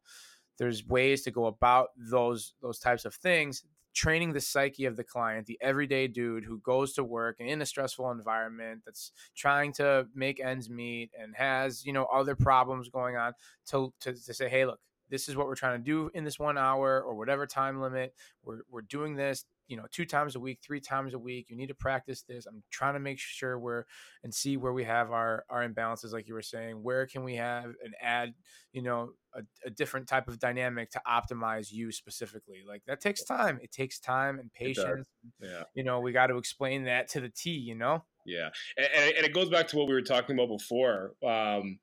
there's 0.58 0.86
ways 0.86 1.24
to 1.24 1.32
go 1.32 1.46
about 1.46 1.90
those, 1.98 2.54
those 2.62 2.80
types 2.80 3.06
of 3.06 3.14
things. 3.16 3.64
Training 3.96 4.34
the 4.34 4.42
psyche 4.42 4.86
of 4.86 4.96
the 4.96 5.04
client, 5.04 5.46
the 5.46 5.60
everyday 5.62 6.08
dude 6.08 6.46
who 6.46 6.60
goes 6.62 6.94
to 6.94 7.04
work 7.04 7.36
and 7.40 7.48
in 7.48 7.62
a 7.62 7.66
stressful 7.66 8.10
environment 8.10 8.82
that's 8.84 9.12
trying 9.36 9.72
to 9.74 10.08
make 10.16 10.40
ends 10.40 10.68
meet 10.68 11.12
and 11.16 11.36
has, 11.36 11.86
you 11.86 11.94
know, 11.94 12.06
other 12.06 12.36
problems 12.36 12.90
going 12.90 13.18
on 13.18 13.34
to, 13.68 13.94
to, 14.00 14.14
to 14.14 14.34
say, 14.34 14.50
hey, 14.50 14.66
look, 14.66 14.80
this 15.14 15.30
is 15.30 15.36
what 15.36 15.46
we're 15.46 15.54
trying 15.54 15.78
to 15.78 15.84
do 15.84 16.10
in 16.16 16.24
this 16.24 16.40
one 16.40 16.58
hour 16.58 17.00
or 17.00 17.14
whatever 17.14 17.46
time 17.46 17.80
limit. 17.80 18.16
We're, 18.44 18.62
we're 18.68 18.82
doing 18.82 19.16
this 19.16 19.46
you 19.68 19.78
know 19.78 19.84
two 19.92 20.06
times 20.06 20.36
a 20.36 20.40
week 20.40 20.58
three 20.64 20.80
times 20.80 21.14
a 21.14 21.20
week. 21.20 21.52
You 21.52 21.56
need 21.56 21.68
to 21.68 21.76
practice 21.76 22.24
this. 22.24 22.48
I'm 22.48 22.64
trying 22.72 22.96
to 22.96 23.00
make 23.00 23.20
sure 23.20 23.60
we're 23.60 23.84
and 24.24 24.34
see 24.34 24.58
where 24.58 24.74
we 24.74 24.86
have 24.86 25.12
our 25.12 25.46
our 25.52 25.68
imbalances 25.68 26.14
like 26.14 26.28
you 26.28 26.34
were 26.34 26.42
saying. 26.42 26.82
Where 26.82 27.06
can 27.06 27.24
we 27.24 27.36
have 27.36 27.66
and 27.84 27.94
add 28.02 28.34
you 28.72 28.82
know 28.82 29.12
a, 29.36 29.42
a 29.68 29.70
different 29.70 30.08
type 30.08 30.28
of 30.28 30.40
dynamic 30.40 30.90
to 30.92 31.02
optimize 31.08 31.72
you 31.72 31.92
specifically? 31.92 32.64
Like 32.68 32.82
that 32.88 33.00
takes 33.00 33.24
time. 33.24 33.60
It 33.62 33.72
takes 33.72 34.00
time 34.00 34.40
and 34.40 34.52
patience. 34.52 35.06
Yeah. 35.40 35.64
You 35.76 35.84
know 35.84 36.00
we 36.00 36.12
got 36.12 36.28
to 36.28 36.38
explain 36.38 36.86
that 36.86 37.08
to 37.10 37.22
the 37.22 37.30
t 37.30 37.52
you 37.52 37.76
know? 37.76 38.04
Yeah. 38.26 38.50
And, 38.78 38.88
and 39.18 39.26
it 39.26 39.34
goes 39.34 39.50
back 39.50 39.68
to 39.68 39.78
what 39.78 39.88
we 39.88 39.94
were 39.94 40.02
talking 40.02 40.36
about 40.36 40.50
before 40.50 41.14
um 41.24 41.78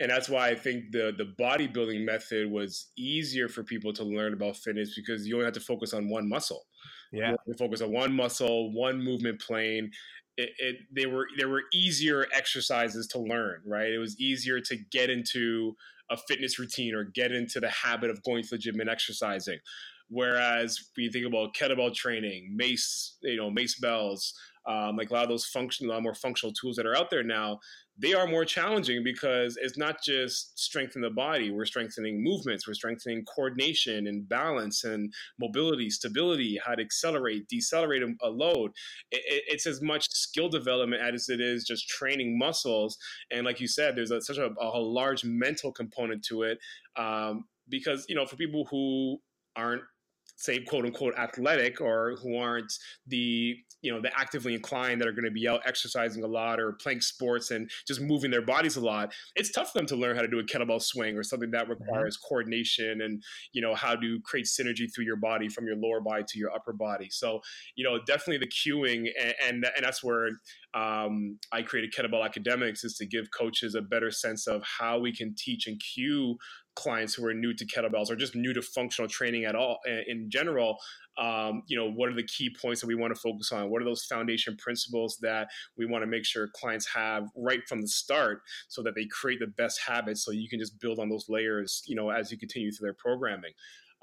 and 0.00 0.10
that's 0.10 0.28
why 0.28 0.48
I 0.48 0.54
think 0.54 0.92
the 0.92 1.12
the 1.16 1.34
bodybuilding 1.42 2.04
method 2.04 2.50
was 2.50 2.90
easier 2.96 3.48
for 3.48 3.62
people 3.62 3.92
to 3.94 4.04
learn 4.04 4.32
about 4.32 4.56
fitness 4.56 4.94
because 4.94 5.26
you 5.26 5.34
only 5.34 5.44
have 5.44 5.54
to 5.54 5.60
focus 5.60 5.92
on 5.92 6.08
one 6.08 6.28
muscle. 6.28 6.66
Yeah, 7.12 7.34
you 7.46 7.54
focus 7.58 7.80
on 7.80 7.92
one 7.92 8.14
muscle, 8.14 8.72
one 8.72 9.02
movement 9.02 9.40
plane. 9.40 9.90
It, 10.36 10.50
it, 10.58 10.76
they 10.94 11.06
were 11.06 11.26
there 11.36 11.48
were 11.48 11.64
easier 11.72 12.26
exercises 12.34 13.08
to 13.08 13.18
learn, 13.18 13.60
right? 13.66 13.90
It 13.90 13.98
was 13.98 14.20
easier 14.20 14.60
to 14.60 14.76
get 14.92 15.10
into 15.10 15.74
a 16.10 16.16
fitness 16.16 16.58
routine 16.58 16.94
or 16.94 17.04
get 17.04 17.32
into 17.32 17.60
the 17.60 17.70
habit 17.70 18.10
of 18.10 18.22
going 18.22 18.42
to 18.42 18.50
the 18.50 18.58
gym 18.58 18.80
and 18.80 18.88
exercising. 18.88 19.58
Whereas 20.10 20.78
when 20.96 21.04
you 21.04 21.10
think 21.10 21.26
about 21.26 21.54
kettlebell 21.54 21.92
training, 21.94 22.54
mace, 22.56 23.16
you 23.22 23.36
know, 23.36 23.50
mace 23.50 23.78
bells, 23.78 24.32
um, 24.66 24.96
like 24.96 25.10
a 25.10 25.12
lot 25.12 25.24
of 25.24 25.28
those 25.28 25.44
functional, 25.44 26.00
more 26.00 26.14
functional 26.14 26.52
tools 26.52 26.76
that 26.76 26.86
are 26.86 26.96
out 26.96 27.10
there 27.10 27.22
now, 27.22 27.58
they 28.00 28.14
are 28.14 28.26
more 28.26 28.44
challenging 28.44 29.02
because 29.02 29.58
it's 29.60 29.76
not 29.76 30.02
just 30.02 30.58
strengthening 30.58 31.02
the 31.02 31.14
body. 31.14 31.50
We're 31.50 31.64
strengthening 31.64 32.22
movements. 32.22 32.66
We're 32.66 32.74
strengthening 32.74 33.24
coordination 33.24 34.06
and 34.06 34.28
balance 34.28 34.84
and 34.84 35.12
mobility, 35.40 35.90
stability, 35.90 36.60
how 36.64 36.76
to 36.76 36.82
accelerate, 36.82 37.48
decelerate 37.48 38.02
a 38.22 38.28
load. 38.28 38.70
It, 39.10 39.42
it's 39.48 39.66
as 39.66 39.82
much 39.82 40.08
skill 40.10 40.48
development 40.48 41.02
as 41.02 41.28
it 41.28 41.40
is 41.40 41.64
just 41.64 41.88
training 41.88 42.38
muscles. 42.38 42.96
And 43.32 43.44
like 43.44 43.60
you 43.60 43.66
said, 43.66 43.96
there's 43.96 44.12
a, 44.12 44.20
such 44.20 44.38
a, 44.38 44.50
a, 44.60 44.78
large 44.78 45.24
mental 45.24 45.72
component 45.72 46.24
to 46.26 46.42
it 46.42 46.58
um, 46.96 47.44
because, 47.68 48.06
you 48.08 48.14
know, 48.14 48.26
for 48.26 48.36
people 48.36 48.66
who 48.70 49.18
aren't 49.56 49.82
say 50.38 50.60
quote 50.60 50.86
unquote 50.86 51.14
athletic 51.18 51.80
or 51.80 52.16
who 52.22 52.36
aren't 52.36 52.72
the 53.08 53.56
you 53.82 53.92
know 53.92 54.00
the 54.00 54.10
actively 54.18 54.54
inclined 54.54 55.00
that 55.00 55.08
are 55.08 55.12
going 55.12 55.24
to 55.24 55.30
be 55.30 55.48
out 55.48 55.60
exercising 55.66 56.22
a 56.22 56.26
lot 56.26 56.60
or 56.60 56.72
playing 56.80 57.00
sports 57.00 57.50
and 57.50 57.68
just 57.86 58.00
moving 58.00 58.30
their 58.30 58.42
bodies 58.42 58.76
a 58.76 58.80
lot 58.80 59.12
it's 59.34 59.50
tough 59.50 59.72
for 59.72 59.78
them 59.78 59.86
to 59.86 59.96
learn 59.96 60.14
how 60.14 60.22
to 60.22 60.28
do 60.28 60.38
a 60.38 60.44
kettlebell 60.44 60.80
swing 60.80 61.16
or 61.16 61.24
something 61.24 61.50
that 61.50 61.62
mm-hmm. 61.64 61.72
requires 61.72 62.16
mm-hmm. 62.16 62.28
coordination 62.28 63.00
and 63.02 63.22
you 63.52 63.60
know 63.60 63.74
how 63.74 63.94
to 63.94 64.20
create 64.24 64.46
synergy 64.46 64.86
through 64.94 65.04
your 65.04 65.16
body 65.16 65.48
from 65.48 65.66
your 65.66 65.76
lower 65.76 66.00
body 66.00 66.22
to 66.26 66.38
your 66.38 66.52
upper 66.52 66.72
body 66.72 67.08
so 67.10 67.40
you 67.74 67.84
know 67.84 67.98
definitely 68.06 68.38
the 68.38 68.46
cueing 68.46 69.08
and 69.20 69.34
and, 69.44 69.66
and 69.76 69.84
that's 69.84 70.02
where 70.04 70.28
um, 70.74 71.38
I 71.52 71.62
created 71.62 71.94
Kettlebell 71.94 72.24
Academics 72.24 72.84
is 72.84 72.96
to 72.98 73.06
give 73.06 73.28
coaches 73.30 73.74
a 73.74 73.82
better 73.82 74.10
sense 74.10 74.46
of 74.46 74.62
how 74.62 74.98
we 74.98 75.14
can 75.14 75.34
teach 75.36 75.66
and 75.66 75.80
cue 75.80 76.36
clients 76.76 77.14
who 77.14 77.26
are 77.26 77.34
new 77.34 77.52
to 77.52 77.66
kettlebells 77.66 78.08
or 78.08 78.14
just 78.14 78.36
new 78.36 78.52
to 78.52 78.62
functional 78.62 79.08
training 79.08 79.44
at 79.44 79.56
all 79.56 79.80
in 80.06 80.30
general 80.30 80.78
um, 81.18 81.64
you 81.66 81.76
know 81.76 81.90
what 81.90 82.08
are 82.08 82.14
the 82.14 82.22
key 82.22 82.48
points 82.48 82.80
that 82.80 82.86
we 82.86 82.94
want 82.94 83.12
to 83.12 83.20
focus 83.20 83.50
on? 83.50 83.70
What 83.70 83.82
are 83.82 83.84
those 83.84 84.04
foundation 84.04 84.56
principles 84.56 85.18
that 85.20 85.48
we 85.76 85.84
want 85.84 86.02
to 86.02 86.06
make 86.06 86.24
sure 86.24 86.48
clients 86.54 86.86
have 86.94 87.24
right 87.34 87.66
from 87.68 87.82
the 87.82 87.88
start 87.88 88.42
so 88.68 88.82
that 88.84 88.94
they 88.94 89.06
create 89.06 89.40
the 89.40 89.48
best 89.48 89.80
habits 89.84 90.24
so 90.24 90.30
you 90.30 90.48
can 90.48 90.60
just 90.60 90.78
build 90.80 91.00
on 91.00 91.08
those 91.08 91.28
layers 91.28 91.82
you 91.86 91.96
know 91.96 92.10
as 92.10 92.30
you 92.30 92.38
continue 92.38 92.70
through 92.70 92.86
their 92.86 92.94
programming 92.94 93.52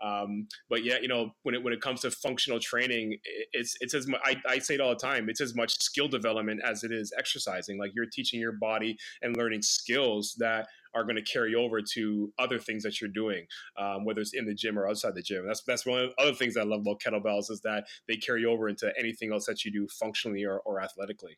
um, 0.03 0.47
but 0.69 0.83
yeah, 0.83 0.97
you 1.01 1.07
know, 1.07 1.31
when 1.43 1.55
it 1.55 1.63
when 1.63 1.73
it 1.73 1.81
comes 1.81 2.01
to 2.01 2.11
functional 2.11 2.59
training, 2.59 3.17
it's 3.53 3.75
it's 3.79 3.93
as 3.93 4.07
much, 4.07 4.21
I, 4.23 4.35
I 4.47 4.59
say 4.59 4.75
it 4.75 4.81
all 4.81 4.89
the 4.89 4.95
time. 4.95 5.29
It's 5.29 5.41
as 5.41 5.55
much 5.55 5.79
skill 5.81 6.07
development 6.07 6.61
as 6.65 6.83
it 6.83 6.91
is 6.91 7.13
exercising. 7.17 7.77
Like 7.77 7.91
you're 7.95 8.05
teaching 8.11 8.39
your 8.39 8.53
body 8.53 8.97
and 9.21 9.35
learning 9.37 9.61
skills 9.61 10.35
that 10.39 10.67
are 10.93 11.03
going 11.03 11.15
to 11.15 11.21
carry 11.21 11.55
over 11.55 11.81
to 11.93 12.31
other 12.39 12.57
things 12.59 12.83
that 12.83 12.99
you're 13.01 13.09
doing, 13.09 13.45
um, 13.77 14.05
whether 14.05 14.21
it's 14.21 14.33
in 14.33 14.45
the 14.45 14.53
gym 14.53 14.77
or 14.77 14.87
outside 14.87 15.15
the 15.15 15.21
gym. 15.21 15.45
That's 15.47 15.63
that's 15.63 15.85
one 15.85 16.01
of 16.01 16.09
the 16.09 16.21
other 16.21 16.33
things 16.33 16.57
I 16.57 16.63
love 16.63 16.81
about 16.81 16.99
kettlebells 16.99 17.49
is 17.49 17.61
that 17.63 17.85
they 18.07 18.15
carry 18.15 18.45
over 18.45 18.67
into 18.67 18.91
anything 18.97 19.31
else 19.31 19.45
that 19.45 19.63
you 19.63 19.71
do 19.71 19.87
functionally 19.99 20.43
or, 20.45 20.59
or 20.59 20.81
athletically. 20.81 21.37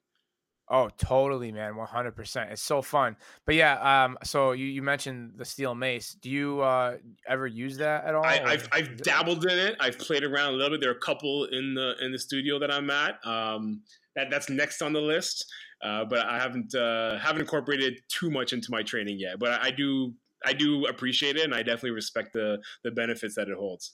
Oh, 0.69 0.89
totally, 0.97 1.51
man. 1.51 1.75
100%. 1.75 2.51
It's 2.51 2.61
so 2.61 2.81
fun. 2.81 3.15
But 3.45 3.55
yeah, 3.55 4.03
um, 4.03 4.17
so 4.23 4.51
you, 4.51 4.65
you 4.65 4.81
mentioned 4.81 5.33
the 5.37 5.45
steel 5.45 5.73
mace. 5.73 6.17
Do 6.21 6.29
you 6.29 6.59
uh, 6.59 6.97
ever 7.27 7.47
use 7.47 7.77
that 7.77 8.03
at 8.03 8.15
all? 8.15 8.25
I, 8.25 8.51
have 8.51 8.67
I've 8.73 8.97
dabbled 8.97 9.45
in 9.45 9.57
it. 9.57 9.77
I've 9.79 9.97
played 9.97 10.23
around 10.23 10.55
a 10.55 10.57
little 10.57 10.71
bit. 10.71 10.81
There 10.81 10.89
are 10.89 10.95
a 10.95 10.99
couple 10.99 11.45
in 11.45 11.73
the 11.73 11.93
in 12.01 12.11
the 12.11 12.19
studio 12.19 12.59
that 12.59 12.69
I'm 12.69 12.89
at. 12.89 13.25
Um, 13.25 13.81
that 14.15 14.29
that's 14.29 14.49
next 14.49 14.81
on 14.81 14.91
the 14.91 14.99
list. 14.99 15.45
Uh, 15.81 16.03
but 16.03 16.25
I 16.25 16.39
haven't 16.39 16.75
uh, 16.75 17.17
haven't 17.19 17.41
incorporated 17.41 18.01
too 18.09 18.29
much 18.29 18.51
into 18.51 18.69
my 18.69 18.83
training 18.83 19.19
yet. 19.19 19.39
But 19.39 19.61
I, 19.61 19.67
I 19.67 19.71
do 19.71 20.13
I 20.45 20.53
do 20.53 20.85
appreciate 20.87 21.37
it, 21.37 21.43
and 21.43 21.53
I 21.53 21.59
definitely 21.59 21.91
respect 21.91 22.33
the 22.33 22.57
the 22.83 22.91
benefits 22.91 23.35
that 23.35 23.47
it 23.47 23.55
holds. 23.55 23.93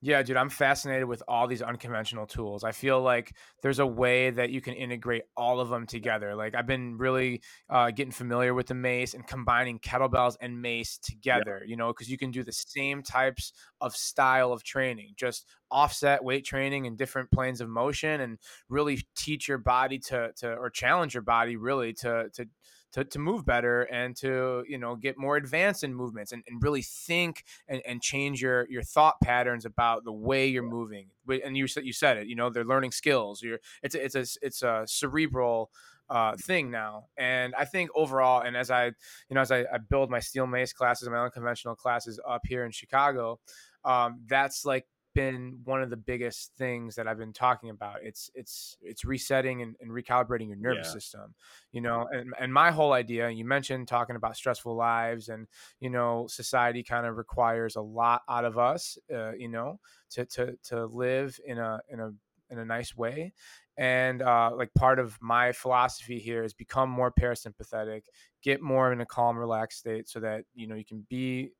Yeah, 0.00 0.22
dude, 0.22 0.36
I'm 0.36 0.48
fascinated 0.48 1.08
with 1.08 1.24
all 1.26 1.48
these 1.48 1.60
unconventional 1.60 2.26
tools. 2.26 2.62
I 2.62 2.70
feel 2.70 3.00
like 3.00 3.34
there's 3.62 3.80
a 3.80 3.86
way 3.86 4.30
that 4.30 4.50
you 4.50 4.60
can 4.60 4.74
integrate 4.74 5.22
all 5.36 5.58
of 5.58 5.70
them 5.70 5.86
together. 5.86 6.36
Like 6.36 6.54
I've 6.54 6.68
been 6.68 6.98
really 6.98 7.42
uh, 7.68 7.90
getting 7.90 8.12
familiar 8.12 8.54
with 8.54 8.68
the 8.68 8.74
mace 8.74 9.14
and 9.14 9.26
combining 9.26 9.80
kettlebells 9.80 10.36
and 10.40 10.62
mace 10.62 10.98
together. 10.98 11.62
Yeah. 11.64 11.70
You 11.70 11.76
know, 11.76 11.88
because 11.88 12.08
you 12.08 12.16
can 12.16 12.30
do 12.30 12.44
the 12.44 12.52
same 12.52 13.02
types 13.02 13.52
of 13.80 13.96
style 13.96 14.52
of 14.52 14.62
training, 14.62 15.14
just 15.16 15.46
offset 15.68 16.22
weight 16.22 16.44
training 16.44 16.86
and 16.86 16.96
different 16.96 17.32
planes 17.32 17.60
of 17.60 17.68
motion, 17.68 18.20
and 18.20 18.38
really 18.68 19.00
teach 19.16 19.48
your 19.48 19.58
body 19.58 19.98
to 19.98 20.30
to 20.36 20.52
or 20.54 20.70
challenge 20.70 21.14
your 21.14 21.24
body 21.24 21.56
really 21.56 21.92
to 21.94 22.28
to 22.34 22.46
to, 22.92 23.04
to 23.04 23.18
move 23.18 23.44
better 23.44 23.82
and 23.82 24.16
to 24.16 24.64
you 24.68 24.78
know 24.78 24.96
get 24.96 25.18
more 25.18 25.36
advanced 25.36 25.84
in 25.84 25.94
movements 25.94 26.32
and, 26.32 26.42
and 26.48 26.62
really 26.62 26.82
think 26.82 27.44
and, 27.68 27.82
and 27.86 28.02
change 28.02 28.40
your 28.40 28.68
your 28.70 28.82
thought 28.82 29.20
patterns 29.22 29.64
about 29.64 30.04
the 30.04 30.12
way 30.12 30.46
you're 30.46 30.62
moving. 30.62 31.08
And 31.44 31.56
you 31.56 31.66
said 31.66 31.84
you 31.84 31.92
said 31.92 32.16
it 32.16 32.26
you 32.26 32.36
know 32.36 32.50
they're 32.50 32.64
learning 32.64 32.92
skills. 32.92 33.42
You're 33.42 33.58
it's 33.82 33.94
a, 33.94 34.04
it's 34.04 34.14
a 34.14 34.26
it's 34.42 34.62
a 34.62 34.84
cerebral 34.86 35.70
uh, 36.10 36.36
thing 36.36 36.70
now. 36.70 37.04
And 37.16 37.54
I 37.54 37.64
think 37.64 37.90
overall, 37.94 38.42
and 38.42 38.56
as 38.56 38.70
I, 38.70 38.86
you 38.86 38.94
know, 39.32 39.40
as 39.40 39.50
I, 39.50 39.60
I 39.60 39.78
build 39.78 40.10
my 40.10 40.20
steel 40.20 40.46
mace 40.46 40.72
classes, 40.72 41.08
my 41.08 41.18
unconventional 41.18 41.74
classes 41.74 42.18
up 42.26 42.42
here 42.46 42.64
in 42.64 42.70
Chicago, 42.70 43.40
um, 43.84 44.20
that's 44.26 44.64
like 44.64 44.86
been 45.18 45.58
one 45.64 45.82
of 45.82 45.90
the 45.90 45.96
biggest 45.96 46.52
things 46.56 46.94
that 46.94 47.08
I've 47.08 47.18
been 47.18 47.32
talking 47.32 47.70
about. 47.70 47.96
It's 48.02 48.30
it's 48.34 48.76
it's 48.80 49.04
resetting 49.04 49.62
and, 49.62 49.74
and 49.80 49.90
recalibrating 49.90 50.48
your 50.48 50.56
nervous 50.56 50.88
yeah. 50.88 50.92
system. 50.92 51.34
You 51.72 51.80
know, 51.80 52.06
and, 52.12 52.32
and 52.38 52.52
my 52.52 52.70
whole 52.70 52.92
idea, 52.92 53.28
you 53.30 53.44
mentioned 53.44 53.88
talking 53.88 54.16
about 54.16 54.36
stressful 54.36 54.74
lives 54.74 55.28
and, 55.28 55.46
you 55.80 55.90
know, 55.90 56.26
society 56.28 56.82
kind 56.82 57.06
of 57.06 57.16
requires 57.16 57.76
a 57.76 57.80
lot 57.80 58.22
out 58.28 58.44
of 58.44 58.58
us, 58.58 58.98
uh, 59.12 59.32
you 59.32 59.48
know, 59.48 59.80
to, 60.10 60.24
to, 60.26 60.56
to 60.68 60.86
live 60.86 61.38
in 61.44 61.58
a, 61.58 61.80
in 61.88 62.00
a, 62.00 62.10
in 62.50 62.58
a 62.58 62.64
nice 62.64 62.96
way. 62.96 63.32
And 63.76 64.22
uh, 64.22 64.50
like 64.56 64.72
part 64.74 64.98
of 64.98 65.18
my 65.20 65.52
philosophy 65.52 66.18
here 66.18 66.42
is 66.42 66.54
become 66.54 66.90
more 66.90 67.12
parasympathetic, 67.12 68.02
get 68.42 68.60
more 68.60 68.92
in 68.92 69.00
a 69.00 69.06
calm, 69.06 69.36
relaxed 69.36 69.78
state 69.80 70.08
so 70.08 70.20
that, 70.20 70.44
you 70.54 70.66
know, 70.66 70.74
you 70.74 70.84
can 70.84 71.06
be 71.08 71.50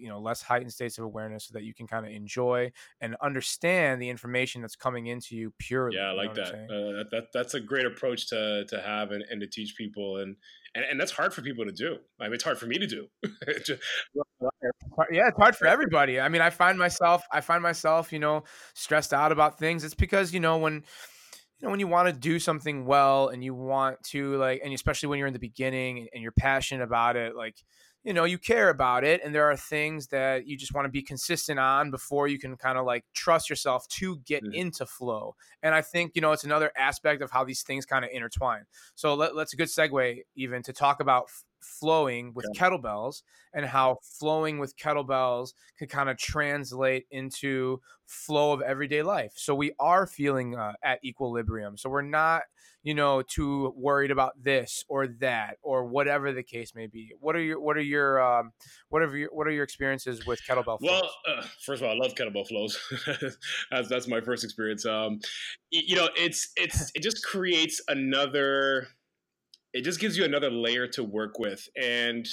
you 0.00 0.08
know 0.08 0.18
less 0.18 0.42
heightened 0.42 0.72
states 0.72 0.98
of 0.98 1.04
awareness 1.04 1.44
so 1.44 1.52
that 1.52 1.62
you 1.62 1.74
can 1.74 1.86
kind 1.86 2.06
of 2.06 2.12
enjoy 2.12 2.70
and 3.00 3.16
understand 3.20 4.00
the 4.00 4.08
information 4.08 4.60
that's 4.60 4.76
coming 4.76 5.06
into 5.06 5.36
you 5.36 5.52
purely 5.58 5.96
yeah 5.96 6.08
i 6.08 6.12
like 6.12 6.34
that. 6.34 6.54
Uh, 6.54 7.04
that 7.10 7.26
that's 7.32 7.54
a 7.54 7.60
great 7.60 7.86
approach 7.86 8.28
to 8.28 8.64
to 8.66 8.80
have 8.80 9.10
and, 9.10 9.24
and 9.30 9.40
to 9.40 9.46
teach 9.46 9.76
people 9.76 10.18
and, 10.18 10.36
and 10.74 10.84
and 10.84 11.00
that's 11.00 11.12
hard 11.12 11.34
for 11.34 11.42
people 11.42 11.64
to 11.64 11.72
do 11.72 11.96
i 12.20 12.24
mean 12.24 12.34
it's 12.34 12.44
hard 12.44 12.58
for 12.58 12.66
me 12.66 12.78
to 12.78 12.86
do 12.86 13.06
yeah 15.10 15.28
it's 15.28 15.38
hard 15.38 15.56
for 15.56 15.66
everybody 15.66 16.20
i 16.20 16.28
mean 16.28 16.42
i 16.42 16.50
find 16.50 16.78
myself 16.78 17.22
i 17.32 17.40
find 17.40 17.62
myself 17.62 18.12
you 18.12 18.18
know 18.18 18.42
stressed 18.74 19.12
out 19.12 19.32
about 19.32 19.58
things 19.58 19.84
it's 19.84 19.94
because 19.94 20.32
you 20.32 20.40
know 20.40 20.58
when 20.58 20.74
you 21.60 21.66
know 21.66 21.70
when 21.70 21.80
you 21.80 21.88
want 21.88 22.08
to 22.08 22.12
do 22.12 22.38
something 22.38 22.86
well 22.86 23.28
and 23.28 23.44
you 23.44 23.54
want 23.54 24.02
to 24.02 24.36
like 24.36 24.60
and 24.64 24.72
especially 24.72 25.08
when 25.08 25.18
you're 25.18 25.28
in 25.28 25.34
the 25.34 25.38
beginning 25.38 26.08
and 26.12 26.22
you're 26.22 26.32
passionate 26.32 26.82
about 26.82 27.16
it 27.16 27.36
like 27.36 27.56
you 28.04 28.12
know 28.12 28.24
you 28.24 28.38
care 28.38 28.70
about 28.70 29.04
it 29.04 29.20
and 29.24 29.34
there 29.34 29.50
are 29.50 29.56
things 29.56 30.06
that 30.08 30.46
you 30.46 30.56
just 30.56 30.74
want 30.74 30.84
to 30.84 30.90
be 30.90 31.02
consistent 31.02 31.58
on 31.58 31.90
before 31.90 32.28
you 32.28 32.38
can 32.38 32.56
kind 32.56 32.78
of 32.78 32.86
like 32.86 33.04
trust 33.14 33.50
yourself 33.50 33.86
to 33.88 34.18
get 34.26 34.42
mm. 34.42 34.54
into 34.54 34.86
flow 34.86 35.34
and 35.62 35.74
i 35.74 35.82
think 35.82 36.12
you 36.14 36.20
know 36.20 36.32
it's 36.32 36.44
another 36.44 36.70
aspect 36.76 37.22
of 37.22 37.30
how 37.30 37.44
these 37.44 37.62
things 37.62 37.84
kind 37.84 38.04
of 38.04 38.10
intertwine 38.12 38.64
so 38.94 39.14
let, 39.14 39.34
us 39.34 39.52
a 39.52 39.56
good 39.56 39.68
segue 39.68 40.20
even 40.34 40.62
to 40.62 40.72
talk 40.72 41.00
about 41.00 41.28
flowing 41.60 42.32
with 42.34 42.46
yeah. 42.54 42.60
kettlebells 42.60 43.22
and 43.52 43.66
how 43.66 43.98
flowing 44.02 44.58
with 44.58 44.76
kettlebells 44.76 45.52
could 45.78 45.88
kind 45.88 46.08
of 46.08 46.16
translate 46.16 47.06
into 47.10 47.80
flow 48.06 48.52
of 48.52 48.60
everyday 48.62 49.02
life 49.02 49.32
so 49.36 49.54
we 49.54 49.72
are 49.78 50.06
feeling 50.06 50.56
uh, 50.56 50.72
at 50.82 51.04
equilibrium 51.04 51.76
so 51.76 51.88
we're 51.88 52.02
not 52.02 52.42
you 52.82 52.94
know, 52.94 53.22
too 53.22 53.74
worried 53.76 54.10
about 54.10 54.42
this 54.42 54.84
or 54.88 55.06
that 55.20 55.58
or 55.62 55.84
whatever 55.84 56.32
the 56.32 56.42
case 56.42 56.74
may 56.74 56.86
be. 56.86 57.12
What 57.20 57.36
are 57.36 57.42
your 57.42 57.60
what 57.60 57.76
are 57.76 57.82
your 57.82 58.22
um, 58.22 58.52
what 58.88 59.02
are 59.02 59.16
your 59.16 59.28
what 59.32 59.46
are 59.46 59.50
your 59.50 59.64
experiences 59.64 60.24
with 60.26 60.40
kettlebell 60.48 60.78
flows? 60.78 61.02
Well, 61.02 61.10
uh, 61.28 61.42
first 61.62 61.82
of 61.82 61.88
all, 61.88 61.94
I 61.94 61.98
love 61.98 62.14
kettlebell 62.14 62.48
flows. 62.48 62.78
that's 63.70 63.88
that's 63.88 64.08
my 64.08 64.20
first 64.20 64.44
experience. 64.44 64.86
Um, 64.86 65.20
you 65.70 65.94
know, 65.94 66.08
it's 66.16 66.52
it's 66.56 66.90
it 66.94 67.02
just 67.02 67.24
creates 67.24 67.80
another. 67.88 68.88
It 69.72 69.82
just 69.82 70.00
gives 70.00 70.16
you 70.16 70.24
another 70.24 70.50
layer 70.50 70.86
to 70.88 71.04
work 71.04 71.38
with, 71.38 71.68
and 71.80 72.26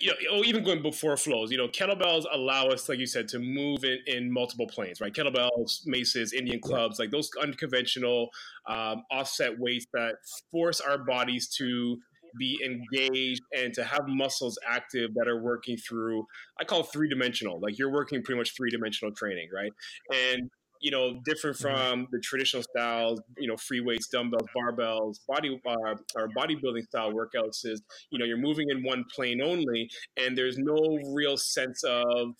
you 0.00 0.08
know, 0.08 0.16
oh, 0.30 0.44
even 0.44 0.64
going 0.64 0.80
before 0.80 1.16
flows, 1.16 1.50
you 1.50 1.58
know, 1.58 1.68
kettlebells 1.68 2.24
allow 2.32 2.68
us, 2.68 2.88
like 2.88 2.98
you 2.98 3.06
said, 3.06 3.28
to 3.28 3.38
move 3.38 3.84
in, 3.84 3.98
in 4.06 4.32
multiple 4.32 4.66
planes, 4.66 5.00
right? 5.00 5.12
Kettlebells, 5.12 5.86
maces, 5.86 6.32
Indian 6.32 6.58
clubs, 6.60 6.98
like 6.98 7.10
those 7.10 7.28
unconventional 7.42 8.30
um, 8.66 9.02
offset 9.10 9.58
weights 9.58 9.86
that 9.92 10.14
force 10.50 10.80
our 10.80 10.96
bodies 11.04 11.48
to 11.58 11.98
be 12.38 12.58
engaged 12.64 13.42
and 13.56 13.74
to 13.74 13.84
have 13.84 14.08
muscles 14.08 14.58
active 14.66 15.12
that 15.14 15.28
are 15.28 15.40
working 15.42 15.76
through, 15.76 16.26
I 16.58 16.64
call 16.64 16.82
three 16.82 17.08
dimensional, 17.08 17.60
like 17.60 17.78
you're 17.78 17.92
working 17.92 18.22
pretty 18.22 18.38
much 18.38 18.56
three 18.56 18.70
dimensional 18.70 19.14
training, 19.14 19.50
right? 19.54 19.72
And 20.12 20.50
you 20.84 20.90
know, 20.90 21.18
different 21.24 21.56
mm-hmm. 21.56 21.76
from 21.76 22.08
the 22.12 22.20
traditional 22.20 22.62
styles, 22.62 23.18
you 23.38 23.48
know, 23.48 23.56
free 23.56 23.80
weights, 23.80 24.06
dumbbells, 24.08 24.46
barbells, 24.54 25.16
body 25.26 25.58
uh, 25.66 25.94
or 26.14 26.28
bodybuilding 26.36 26.82
style 26.82 27.10
workouts 27.10 27.64
is, 27.64 27.82
you 28.10 28.18
know, 28.18 28.26
you're 28.26 28.36
moving 28.36 28.68
in 28.68 28.84
one 28.84 29.02
plane 29.14 29.40
only, 29.40 29.88
and 30.18 30.36
there's 30.36 30.58
no 30.58 30.98
real 31.14 31.38
sense 31.38 31.82
of 31.84 32.34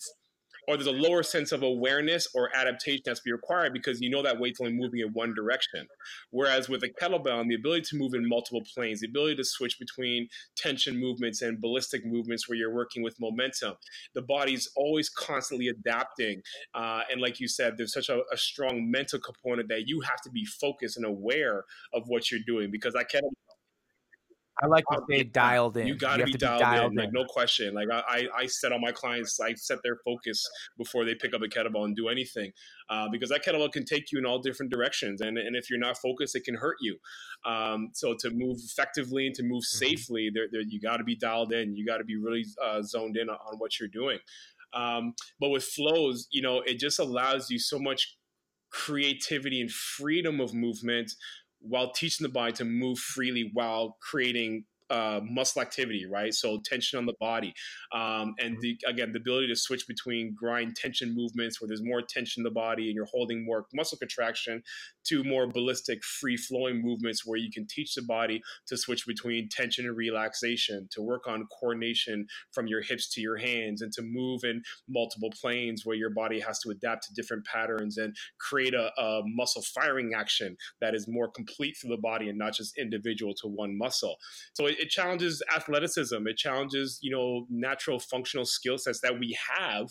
or 0.67 0.77
there's 0.77 0.87
a 0.87 0.91
lower 0.91 1.23
sense 1.23 1.51
of 1.51 1.63
awareness 1.63 2.27
or 2.33 2.55
adaptation 2.55 3.01
that's 3.05 3.19
be 3.19 3.31
required 3.31 3.73
because 3.73 4.01
you 4.01 4.09
know 4.09 4.23
that 4.23 4.39
weight's 4.39 4.59
only 4.59 4.73
moving 4.73 4.99
in 4.99 5.09
one 5.13 5.33
direction. 5.33 5.87
Whereas 6.31 6.69
with 6.69 6.83
a 6.83 6.89
kettlebell 6.89 7.41
and 7.41 7.49
the 7.49 7.55
ability 7.55 7.83
to 7.89 7.97
move 7.97 8.13
in 8.13 8.27
multiple 8.27 8.63
planes, 8.73 9.01
the 9.01 9.07
ability 9.07 9.35
to 9.35 9.43
switch 9.43 9.79
between 9.79 10.27
tension 10.55 10.99
movements 10.99 11.41
and 11.41 11.61
ballistic 11.61 12.05
movements 12.05 12.47
where 12.47 12.57
you're 12.57 12.73
working 12.73 13.03
with 13.03 13.19
momentum, 13.19 13.75
the 14.13 14.21
body's 14.21 14.69
always 14.75 15.09
constantly 15.09 15.67
adapting. 15.67 16.41
Uh, 16.73 17.01
and 17.11 17.21
like 17.21 17.39
you 17.39 17.47
said, 17.47 17.75
there's 17.77 17.93
such 17.93 18.09
a, 18.09 18.21
a 18.31 18.37
strong 18.37 18.89
mental 18.89 19.19
component 19.19 19.69
that 19.69 19.87
you 19.87 20.01
have 20.01 20.21
to 20.21 20.29
be 20.29 20.45
focused 20.45 20.97
and 20.97 21.05
aware 21.05 21.65
of 21.93 22.03
what 22.07 22.31
you're 22.31 22.41
doing 22.45 22.71
because 22.71 22.93
that 22.93 23.09
kettlebell 23.11 23.31
I 24.61 24.67
like 24.67 24.85
to 24.91 25.01
stay 25.09 25.23
dialed 25.23 25.75
in. 25.77 25.87
You 25.87 25.95
got 25.95 26.17
to 26.17 26.25
be 26.25 26.31
dialed, 26.33 26.61
dialed 26.61 26.93
in, 26.93 26.99
in, 26.99 27.05
like 27.05 27.13
no 27.13 27.25
question. 27.25 27.73
Like 27.73 27.87
I, 27.91 28.27
I 28.35 28.45
set 28.45 28.71
all 28.71 28.79
my 28.79 28.91
clients, 28.91 29.39
I 29.39 29.53
set 29.55 29.79
their 29.83 29.97
focus 30.05 30.47
before 30.77 31.03
they 31.03 31.13
pick 31.13 31.33
up 31.33 31.41
a 31.41 31.47
kettlebell 31.47 31.83
and 31.83 31.95
do 31.95 32.07
anything, 32.07 32.51
uh, 32.89 33.09
because 33.11 33.29
that 33.29 33.43
kettlebell 33.43 33.71
can 33.71 33.85
take 33.85 34.11
you 34.11 34.19
in 34.19 34.25
all 34.25 34.39
different 34.39 34.71
directions, 34.71 35.21
and 35.21 35.37
and 35.37 35.55
if 35.55 35.69
you're 35.69 35.79
not 35.79 35.97
focused, 35.97 36.35
it 36.35 36.45
can 36.45 36.55
hurt 36.55 36.77
you. 36.79 36.97
Um, 37.45 37.89
so 37.93 38.15
to 38.19 38.29
move 38.31 38.57
effectively 38.63 39.27
and 39.27 39.35
to 39.35 39.43
move 39.43 39.63
mm-hmm. 39.63 39.85
safely, 39.85 40.31
there, 40.33 40.47
there 40.51 40.61
you 40.61 40.79
got 40.79 40.97
to 40.97 41.03
be 41.03 41.15
dialed 41.15 41.51
in. 41.51 41.75
You 41.75 41.85
got 41.85 41.97
to 41.97 42.05
be 42.05 42.15
really 42.15 42.45
uh, 42.63 42.81
zoned 42.81 43.17
in 43.17 43.29
on, 43.29 43.35
on, 43.35 43.57
what 43.57 43.79
you're 43.79 43.89
doing. 43.89 44.19
Um, 44.73 45.13
but 45.39 45.49
with 45.49 45.63
flows, 45.63 46.27
you 46.31 46.41
know, 46.41 46.61
it 46.61 46.79
just 46.79 46.99
allows 46.99 47.49
you 47.49 47.59
so 47.59 47.79
much 47.79 48.17
creativity 48.71 49.61
and 49.61 49.71
freedom 49.71 50.41
of 50.41 50.53
movement 50.53 51.11
while 51.67 51.91
teaching 51.91 52.25
the 52.25 52.31
body 52.31 52.53
to 52.53 52.65
move 52.65 52.99
freely 52.99 53.49
while 53.53 53.97
creating 54.01 54.65
uh, 54.89 55.19
muscle 55.23 55.61
activity, 55.61 56.05
right? 56.05 56.33
So 56.33 56.59
tension 56.63 56.99
on 56.99 57.05
the 57.05 57.15
body, 57.19 57.53
um, 57.93 58.35
and 58.39 58.57
the, 58.61 58.77
again 58.87 59.11
the 59.11 59.19
ability 59.19 59.47
to 59.47 59.55
switch 59.55 59.87
between 59.87 60.35
grind 60.35 60.75
tension 60.75 61.13
movements 61.15 61.59
where 61.59 61.67
there's 61.67 61.83
more 61.83 62.01
tension 62.01 62.41
in 62.41 62.43
the 62.43 62.51
body 62.51 62.87
and 62.87 62.95
you're 62.95 63.05
holding 63.05 63.45
more 63.45 63.65
muscle 63.73 63.97
contraction, 63.97 64.61
to 65.05 65.23
more 65.23 65.47
ballistic 65.47 66.03
free 66.03 66.37
flowing 66.37 66.81
movements 66.81 67.25
where 67.25 67.37
you 67.37 67.51
can 67.51 67.65
teach 67.67 67.93
the 67.95 68.01
body 68.01 68.41
to 68.67 68.77
switch 68.77 69.05
between 69.05 69.47
tension 69.49 69.85
and 69.85 69.95
relaxation, 69.95 70.87
to 70.91 71.01
work 71.01 71.27
on 71.27 71.47
coordination 71.59 72.25
from 72.51 72.67
your 72.67 72.81
hips 72.81 73.09
to 73.13 73.21
your 73.21 73.37
hands, 73.37 73.81
and 73.81 73.91
to 73.93 74.01
move 74.01 74.43
in 74.43 74.61
multiple 74.89 75.31
planes 75.39 75.85
where 75.85 75.95
your 75.95 76.09
body 76.09 76.39
has 76.39 76.59
to 76.59 76.69
adapt 76.69 77.07
to 77.07 77.13
different 77.13 77.45
patterns 77.45 77.97
and 77.97 78.15
create 78.39 78.73
a, 78.73 78.91
a 78.99 79.21
muscle 79.25 79.61
firing 79.61 80.13
action 80.15 80.57
that 80.81 80.95
is 80.95 81.07
more 81.07 81.29
complete 81.29 81.75
through 81.77 81.91
the 81.91 82.01
body 82.01 82.29
and 82.29 82.37
not 82.37 82.53
just 82.53 82.77
individual 82.77 83.33
to 83.33 83.47
one 83.47 83.77
muscle. 83.77 84.15
So 84.53 84.67
it, 84.79 84.89
challenges 84.89 85.41
athleticism. 85.55 86.27
It 86.27 86.37
challenges 86.37 86.99
you 87.01 87.11
know 87.11 87.45
natural 87.49 87.99
functional 87.99 88.45
skill 88.45 88.77
sets 88.77 88.99
that 89.01 89.19
we 89.19 89.37
have, 89.57 89.87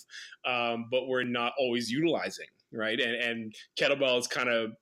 um, 0.47 0.87
but 0.91 1.07
we're 1.07 1.25
not 1.25 1.53
always 1.59 1.91
utilizing. 1.91 2.47
Right, 2.73 3.01
and, 3.01 3.15
and 3.15 3.55
kettlebells 3.79 4.29
kind 4.29 4.49
of 4.49 4.73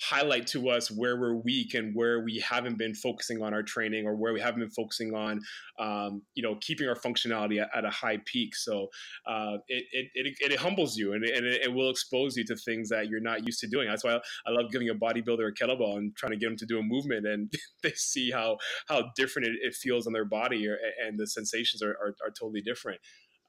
highlight 0.00 0.46
to 0.46 0.68
us 0.68 0.90
where 0.90 1.18
we're 1.18 1.34
weak 1.34 1.74
and 1.74 1.94
where 1.94 2.20
we 2.20 2.38
haven't 2.38 2.76
been 2.76 2.94
focusing 2.94 3.42
on 3.42 3.54
our 3.54 3.62
training 3.62 4.06
or 4.06 4.14
where 4.14 4.32
we 4.32 4.40
haven't 4.40 4.60
been 4.60 4.70
focusing 4.70 5.14
on 5.14 5.40
um, 5.78 6.22
you 6.34 6.42
know 6.42 6.56
keeping 6.60 6.88
our 6.88 6.94
functionality 6.94 7.60
at, 7.60 7.68
at 7.74 7.84
a 7.84 7.90
high 7.90 8.18
peak. 8.26 8.54
So 8.54 8.88
uh, 9.26 9.58
it, 9.68 9.84
it, 9.92 10.06
it, 10.14 10.52
it, 10.52 10.58
humbles 10.58 10.96
you 10.96 11.12
and, 11.12 11.24
it, 11.24 11.36
and 11.36 11.46
it, 11.46 11.72
will 11.72 11.90
expose 11.90 12.36
you 12.36 12.44
to 12.44 12.56
things 12.56 12.88
that 12.90 13.08
you're 13.08 13.20
not 13.20 13.46
used 13.46 13.60
to 13.60 13.66
doing. 13.66 13.88
That's 13.88 14.04
why 14.04 14.18
I, 14.46 14.50
love 14.50 14.70
giving 14.70 14.88
a 14.88 14.94
bodybuilder 14.94 15.48
a 15.48 15.52
kettlebell 15.52 15.96
and 15.96 16.14
trying 16.16 16.32
to 16.32 16.38
get 16.38 16.48
them 16.48 16.56
to 16.56 16.66
do 16.66 16.78
a 16.78 16.82
movement 16.82 17.26
and 17.26 17.52
they 17.82 17.92
see 17.92 18.30
how 18.30 18.58
how 18.88 19.10
different 19.16 19.48
it, 19.48 19.74
feels 19.74 20.06
on 20.06 20.12
their 20.12 20.24
body 20.24 20.66
or, 20.66 20.78
and 21.06 21.18
the 21.18 21.26
sensations 21.26 21.82
are, 21.82 21.90
are, 21.90 22.14
are 22.24 22.30
totally 22.30 22.62
different. 22.62 22.98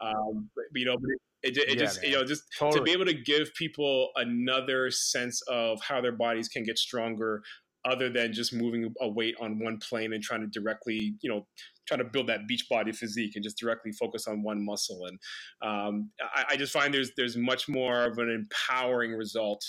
Um, 0.02 0.50
but, 0.56 0.66
you 0.76 0.86
know, 0.86 0.98
it, 1.44 1.58
it 1.58 1.70
yeah, 1.70 1.76
just 1.76 2.02
man. 2.02 2.12
you 2.12 2.18
know 2.18 2.26
just 2.26 2.44
totally. 2.58 2.80
to 2.80 2.84
be 2.84 2.92
able 2.92 3.06
to 3.06 3.14
give 3.14 3.54
people 3.54 4.10
another 4.16 4.92
sense 4.92 5.42
of 5.48 5.80
how 5.82 6.02
their 6.02 6.12
bodies 6.12 6.48
can 6.48 6.64
get 6.64 6.78
stronger 6.78 7.42
other 7.86 8.10
than 8.10 8.34
just 8.34 8.54
moving 8.54 8.94
a 9.02 9.08
weight 9.08 9.36
on 9.40 9.60
one 9.60 9.78
plane 9.78 10.14
and 10.14 10.24
trying 10.24 10.42
to 10.42 10.48
directly 10.48 11.16
you 11.22 11.30
know 11.30 11.48
trying 11.88 12.00
to 12.00 12.06
build 12.06 12.28
that 12.28 12.48
beach 12.48 12.66
body 12.70 12.92
physique 12.92 13.34
and 13.36 13.44
just 13.44 13.58
directly 13.58 13.92
focus 13.92 14.28
on 14.28 14.44
one 14.44 14.64
muscle 14.66 15.06
and 15.06 15.20
um, 15.62 16.10
I, 16.22 16.46
I, 16.52 16.58
just 16.58 16.74
find 16.74 16.94
there's 16.94 17.12
there's 17.16 17.38
much 17.38 17.70
more 17.70 18.04
of 18.04 18.18
an 18.18 18.30
empowering 18.30 19.14
result 19.14 19.64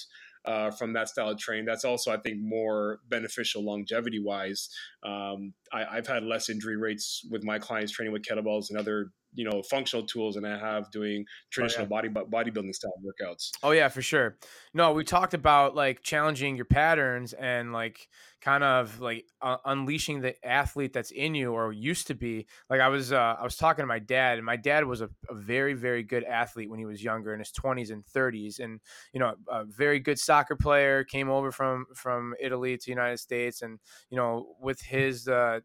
uh, 0.44 0.70
from 0.70 0.94
that 0.94 1.08
style 1.08 1.28
of 1.28 1.38
training. 1.38 1.66
That's 1.66 1.84
also, 1.84 2.10
I 2.10 2.16
think, 2.16 2.38
more 2.40 3.00
beneficial 3.08 3.62
longevity 3.62 4.18
wise. 4.18 4.68
Um, 5.04 5.52
I, 5.72 5.96
have 5.96 6.06
had 6.06 6.24
less 6.24 6.48
injury 6.48 6.76
rates 6.76 7.22
with 7.30 7.44
my 7.44 7.58
clients 7.58 7.92
training 7.92 8.12
with 8.12 8.22
kettlebells 8.22 8.70
and 8.70 8.78
other 8.78 9.10
you 9.34 9.44
know 9.44 9.62
functional 9.62 10.06
tools 10.06 10.34
than 10.34 10.44
I 10.44 10.58
have 10.58 10.90
doing 10.90 11.24
traditional 11.50 11.86
oh, 11.90 12.00
yeah. 12.02 12.08
body 12.08 12.50
bodybuilding 12.50 12.74
style 12.74 12.92
workouts. 13.04 13.50
Oh 13.62 13.70
yeah, 13.70 13.88
for 13.88 14.02
sure. 14.02 14.36
No, 14.74 14.92
we 14.92 15.04
talked 15.04 15.34
about 15.34 15.74
like 15.74 16.02
challenging 16.02 16.56
your 16.56 16.64
patterns 16.64 17.32
and 17.32 17.72
like 17.72 18.08
kind 18.40 18.62
of 18.62 19.00
like 19.00 19.26
uh, 19.42 19.56
unleashing 19.64 20.20
the 20.20 20.34
athlete 20.46 20.92
that's 20.92 21.10
in 21.10 21.34
you 21.34 21.52
or 21.52 21.72
used 21.72 22.06
to 22.06 22.14
be. 22.14 22.46
Like 22.70 22.80
I 22.80 22.88
was 22.88 23.12
uh, 23.12 23.36
I 23.38 23.42
was 23.42 23.56
talking 23.56 23.82
to 23.82 23.86
my 23.86 23.98
dad, 23.98 24.38
and 24.38 24.46
my 24.46 24.56
dad 24.56 24.84
was 24.84 25.00
a, 25.00 25.10
a 25.28 25.34
very 25.34 25.74
very 25.74 26.02
good 26.02 26.24
athlete 26.24 26.70
when 26.70 26.78
he 26.78 26.86
was 26.86 27.02
younger 27.02 27.32
in 27.32 27.40
his 27.40 27.52
20s 27.52 27.90
and 27.90 28.04
30s, 28.04 28.60
and 28.60 28.80
you 29.12 29.20
know 29.20 29.34
a 29.48 29.64
very 29.64 30.00
good 30.00 30.18
soccer 30.18 30.56
player. 30.56 31.04
Came 31.04 31.28
over 31.28 31.50
from 31.50 31.86
from 31.94 32.34
Italy 32.40 32.76
to 32.76 32.84
the 32.84 32.90
United 32.90 33.18
States, 33.18 33.62
and 33.62 33.78
you 34.10 34.16
know 34.16 34.54
with 34.60 34.80
his 34.80 35.28
uh, 35.28 35.60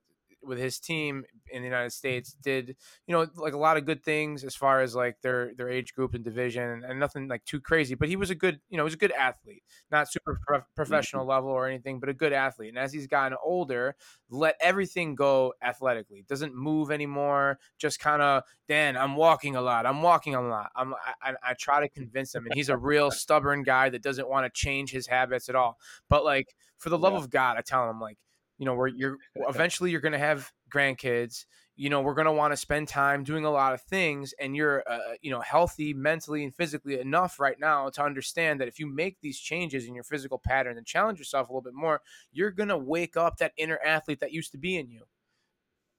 with 0.45 0.57
his 0.57 0.79
team 0.79 1.23
in 1.51 1.61
the 1.61 1.67
United 1.67 1.91
States 1.91 2.35
did 2.41 2.75
you 3.07 3.13
know 3.13 3.27
like 3.35 3.53
a 3.53 3.57
lot 3.57 3.77
of 3.77 3.85
good 3.85 4.03
things 4.03 4.43
as 4.43 4.55
far 4.55 4.81
as 4.81 4.95
like 4.95 5.21
their 5.21 5.53
their 5.55 5.69
age 5.69 5.93
group 5.93 6.13
and 6.13 6.23
division 6.23 6.83
and 6.87 6.99
nothing 6.99 7.27
like 7.27 7.43
too 7.45 7.59
crazy 7.59 7.95
but 7.95 8.07
he 8.07 8.15
was 8.15 8.29
a 8.29 8.35
good 8.35 8.59
you 8.69 8.77
know 8.77 8.83
he 8.83 8.85
was 8.85 8.93
a 8.93 8.97
good 8.97 9.11
athlete 9.11 9.63
not 9.91 10.11
super 10.11 10.39
pro- 10.45 10.63
professional 10.75 11.23
mm-hmm. 11.23 11.31
level 11.31 11.49
or 11.49 11.67
anything 11.67 11.99
but 11.99 12.09
a 12.09 12.13
good 12.13 12.33
athlete 12.33 12.69
and 12.69 12.77
as 12.77 12.93
he's 12.93 13.07
gotten 13.07 13.37
older 13.43 13.95
let 14.29 14.55
everything 14.59 15.15
go 15.15 15.53
athletically 15.61 16.25
doesn't 16.27 16.55
move 16.55 16.91
anymore 16.91 17.59
just 17.77 17.99
kind 17.99 18.21
of 18.21 18.43
Dan 18.67 18.97
I'm 18.97 19.15
walking 19.15 19.55
a 19.55 19.61
lot 19.61 19.85
I'm 19.85 20.01
walking 20.01 20.35
a 20.35 20.41
lot 20.41 20.71
I'm 20.75 20.93
I, 21.21 21.33
I 21.43 21.53
try 21.53 21.81
to 21.81 21.89
convince 21.89 22.33
him 22.33 22.45
and 22.45 22.53
he's 22.53 22.69
a 22.69 22.77
real 22.77 23.11
stubborn 23.11 23.63
guy 23.63 23.89
that 23.89 24.01
doesn't 24.01 24.29
want 24.29 24.45
to 24.45 24.51
change 24.59 24.91
his 24.91 25.07
habits 25.07 25.49
at 25.49 25.55
all 25.55 25.77
but 26.09 26.23
like 26.23 26.55
for 26.77 26.89
the 26.89 26.97
love 26.97 27.13
yeah. 27.13 27.19
of 27.19 27.29
God 27.29 27.57
I 27.57 27.61
tell 27.61 27.89
him 27.89 27.99
like 27.99 28.17
you 28.63 28.65
know 28.65 28.75
where 28.75 28.87
you're 28.87 29.17
eventually 29.49 29.91
you're 29.91 29.99
going 29.99 30.13
to 30.13 30.17
have 30.17 30.49
grandkids 30.73 31.43
you 31.75 31.89
know 31.89 31.99
we're 31.99 32.13
going 32.13 32.25
to 32.25 32.31
want 32.31 32.53
to 32.53 32.57
spend 32.57 32.87
time 32.87 33.25
doing 33.25 33.43
a 33.43 33.51
lot 33.51 33.73
of 33.73 33.81
things 33.81 34.33
and 34.39 34.55
you're 34.55 34.83
uh, 34.89 35.15
you 35.21 35.29
know 35.29 35.41
healthy 35.41 35.93
mentally 35.93 36.45
and 36.45 36.55
physically 36.55 36.97
enough 36.97 37.41
right 37.41 37.59
now 37.59 37.89
to 37.89 38.01
understand 38.01 38.61
that 38.61 38.69
if 38.69 38.79
you 38.79 38.87
make 38.87 39.17
these 39.19 39.37
changes 39.37 39.85
in 39.85 39.93
your 39.93 40.05
physical 40.05 40.39
pattern 40.39 40.77
and 40.77 40.85
challenge 40.85 41.19
yourself 41.19 41.49
a 41.49 41.51
little 41.51 41.61
bit 41.61 41.73
more 41.73 41.99
you're 42.31 42.51
going 42.51 42.69
to 42.69 42.77
wake 42.77 43.17
up 43.17 43.35
that 43.37 43.51
inner 43.57 43.79
athlete 43.85 44.21
that 44.21 44.31
used 44.31 44.53
to 44.53 44.57
be 44.57 44.77
in 44.77 44.89
you. 44.89 45.03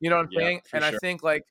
You 0.00 0.08
know 0.08 0.16
what 0.16 0.26
i'm 0.26 0.32
yeah, 0.32 0.40
saying? 0.40 0.60
and 0.72 0.84
sure. 0.84 0.94
i 0.94 0.98
think 0.98 1.22
like 1.22 1.44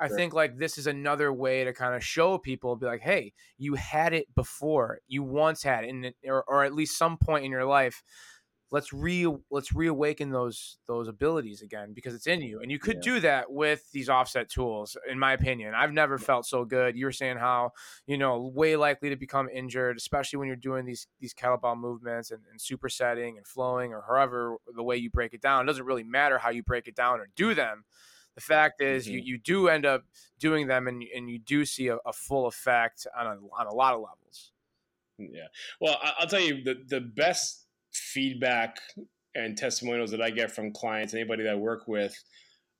I 0.00 0.08
think 0.08 0.32
like 0.32 0.56
this 0.56 0.78
is 0.78 0.86
another 0.86 1.30
way 1.30 1.64
to 1.64 1.74
kind 1.74 1.94
of 1.94 2.02
show 2.02 2.38
people, 2.38 2.74
be 2.74 2.86
like, 2.86 3.02
hey, 3.02 3.34
you 3.58 3.74
had 3.74 4.14
it 4.14 4.34
before, 4.34 5.00
you 5.08 5.22
once 5.22 5.62
had 5.62 5.84
it, 5.84 5.90
in, 5.90 6.14
or, 6.24 6.42
or 6.44 6.64
at 6.64 6.74
least 6.74 6.96
some 6.96 7.18
point 7.18 7.44
in 7.44 7.50
your 7.50 7.66
life 7.66 8.02
let's 8.74 8.92
re 8.92 9.24
let's 9.52 9.72
reawaken 9.72 10.30
those 10.30 10.78
those 10.88 11.06
abilities 11.06 11.62
again 11.62 11.92
because 11.94 12.12
it's 12.12 12.26
in 12.26 12.42
you 12.42 12.58
and 12.60 12.72
you 12.72 12.78
could 12.80 12.96
yeah. 12.96 13.12
do 13.12 13.20
that 13.20 13.52
with 13.52 13.88
these 13.92 14.08
offset 14.08 14.48
tools 14.48 14.96
in 15.08 15.16
my 15.16 15.32
opinion 15.32 15.72
i've 15.76 15.92
never 15.92 16.18
felt 16.18 16.44
so 16.44 16.64
good 16.64 16.96
you 16.96 17.06
were 17.06 17.12
saying 17.12 17.36
how 17.36 17.70
you 18.08 18.18
know 18.18 18.50
way 18.52 18.74
likely 18.74 19.08
to 19.08 19.14
become 19.14 19.48
injured 19.48 19.96
especially 19.96 20.38
when 20.38 20.48
you're 20.48 20.56
doing 20.56 20.84
these 20.84 21.06
these 21.20 21.32
kettlebell 21.32 21.78
movements 21.78 22.32
and, 22.32 22.42
and 22.50 22.58
supersetting 22.58 23.36
and 23.36 23.46
flowing 23.46 23.94
or 23.94 24.02
however 24.08 24.56
the 24.74 24.82
way 24.82 24.96
you 24.96 25.08
break 25.08 25.32
it 25.32 25.40
down 25.40 25.62
it 25.62 25.66
doesn't 25.66 25.86
really 25.86 26.02
matter 26.02 26.36
how 26.36 26.50
you 26.50 26.64
break 26.64 26.88
it 26.88 26.96
down 26.96 27.20
or 27.20 27.28
do 27.36 27.54
them 27.54 27.84
the 28.34 28.40
fact 28.40 28.80
is 28.80 29.04
mm-hmm. 29.04 29.14
you, 29.14 29.20
you 29.20 29.38
do 29.38 29.68
end 29.68 29.86
up 29.86 30.02
doing 30.40 30.66
them 30.66 30.88
and, 30.88 31.04
and 31.14 31.30
you 31.30 31.38
do 31.38 31.64
see 31.64 31.86
a, 31.86 31.98
a 32.04 32.12
full 32.12 32.48
effect 32.48 33.06
on 33.16 33.24
a, 33.24 33.36
on 33.56 33.68
a 33.68 33.72
lot 33.72 33.94
of 33.94 34.00
levels 34.00 34.50
yeah 35.16 35.46
well 35.80 35.96
i'll 36.18 36.26
tell 36.26 36.40
you 36.40 36.64
the, 36.64 36.74
the 36.88 37.00
best 37.00 37.63
feedback 37.94 38.78
and 39.34 39.56
testimonials 39.56 40.10
that 40.10 40.22
I 40.22 40.30
get 40.30 40.50
from 40.50 40.72
clients, 40.72 41.14
anybody 41.14 41.44
that 41.44 41.52
I 41.52 41.56
work 41.56 41.88
with, 41.88 42.14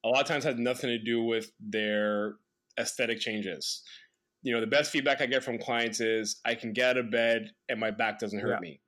a 0.05 0.09
lot 0.09 0.20
of 0.20 0.29
times 0.29 0.44
has 0.44 0.57
nothing 0.57 0.90
to 0.90 0.98
do 0.98 1.22
with 1.22 1.50
their 1.59 2.35
aesthetic 2.79 3.20
changes. 3.20 3.83
You 4.42 4.53
know, 4.53 4.61
the 4.61 4.66
best 4.66 4.90
feedback 4.90 5.20
I 5.20 5.27
get 5.27 5.42
from 5.42 5.59
clients 5.59 6.00
is 6.00 6.40
I 6.44 6.55
can 6.55 6.72
get 6.72 6.90
out 6.90 6.96
of 6.98 7.11
bed 7.11 7.50
and 7.68 7.81
my 7.81 7.90
back 7.90 8.18
doesn't 8.18 8.38
hurt 8.38 8.50
yeah. 8.50 8.61
me. 8.61 8.81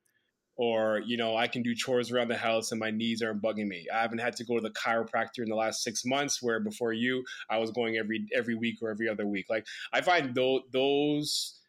Or, 0.59 1.01
you 1.05 1.17
know, 1.17 1.35
I 1.35 1.47
can 1.47 1.61
do 1.61 1.75
chores 1.75 2.11
around 2.11 2.29
the 2.29 2.37
house 2.37 2.71
and 2.71 2.79
my 2.79 2.89
knees 2.89 3.21
aren't 3.21 3.43
bugging 3.43 3.67
me. 3.67 3.85
I 3.93 4.01
haven't 4.01 4.19
had 4.19 4.35
to 4.37 4.43
go 4.43 4.55
to 4.55 4.61
the 4.61 4.71
chiropractor 4.71 5.39
in 5.39 5.49
the 5.49 5.55
last 5.55 5.83
six 5.83 6.03
months, 6.03 6.41
where 6.41 6.59
before 6.59 6.93
you, 6.93 7.23
I 7.49 7.59
was 7.59 7.69
going 7.71 7.97
every 7.97 8.25
every 8.35 8.55
week 8.55 8.77
or 8.81 8.89
every 8.89 9.07
other 9.07 9.27
week. 9.27 9.45
Like 9.51 9.67
I 9.93 10.01
find 10.01 10.33
those 10.33 10.61
those 10.71 11.59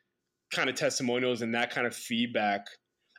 kind 0.50 0.70
of 0.70 0.76
testimonials 0.76 1.42
and 1.42 1.54
that 1.54 1.70
kind 1.70 1.86
of 1.86 1.94
feedback 1.94 2.66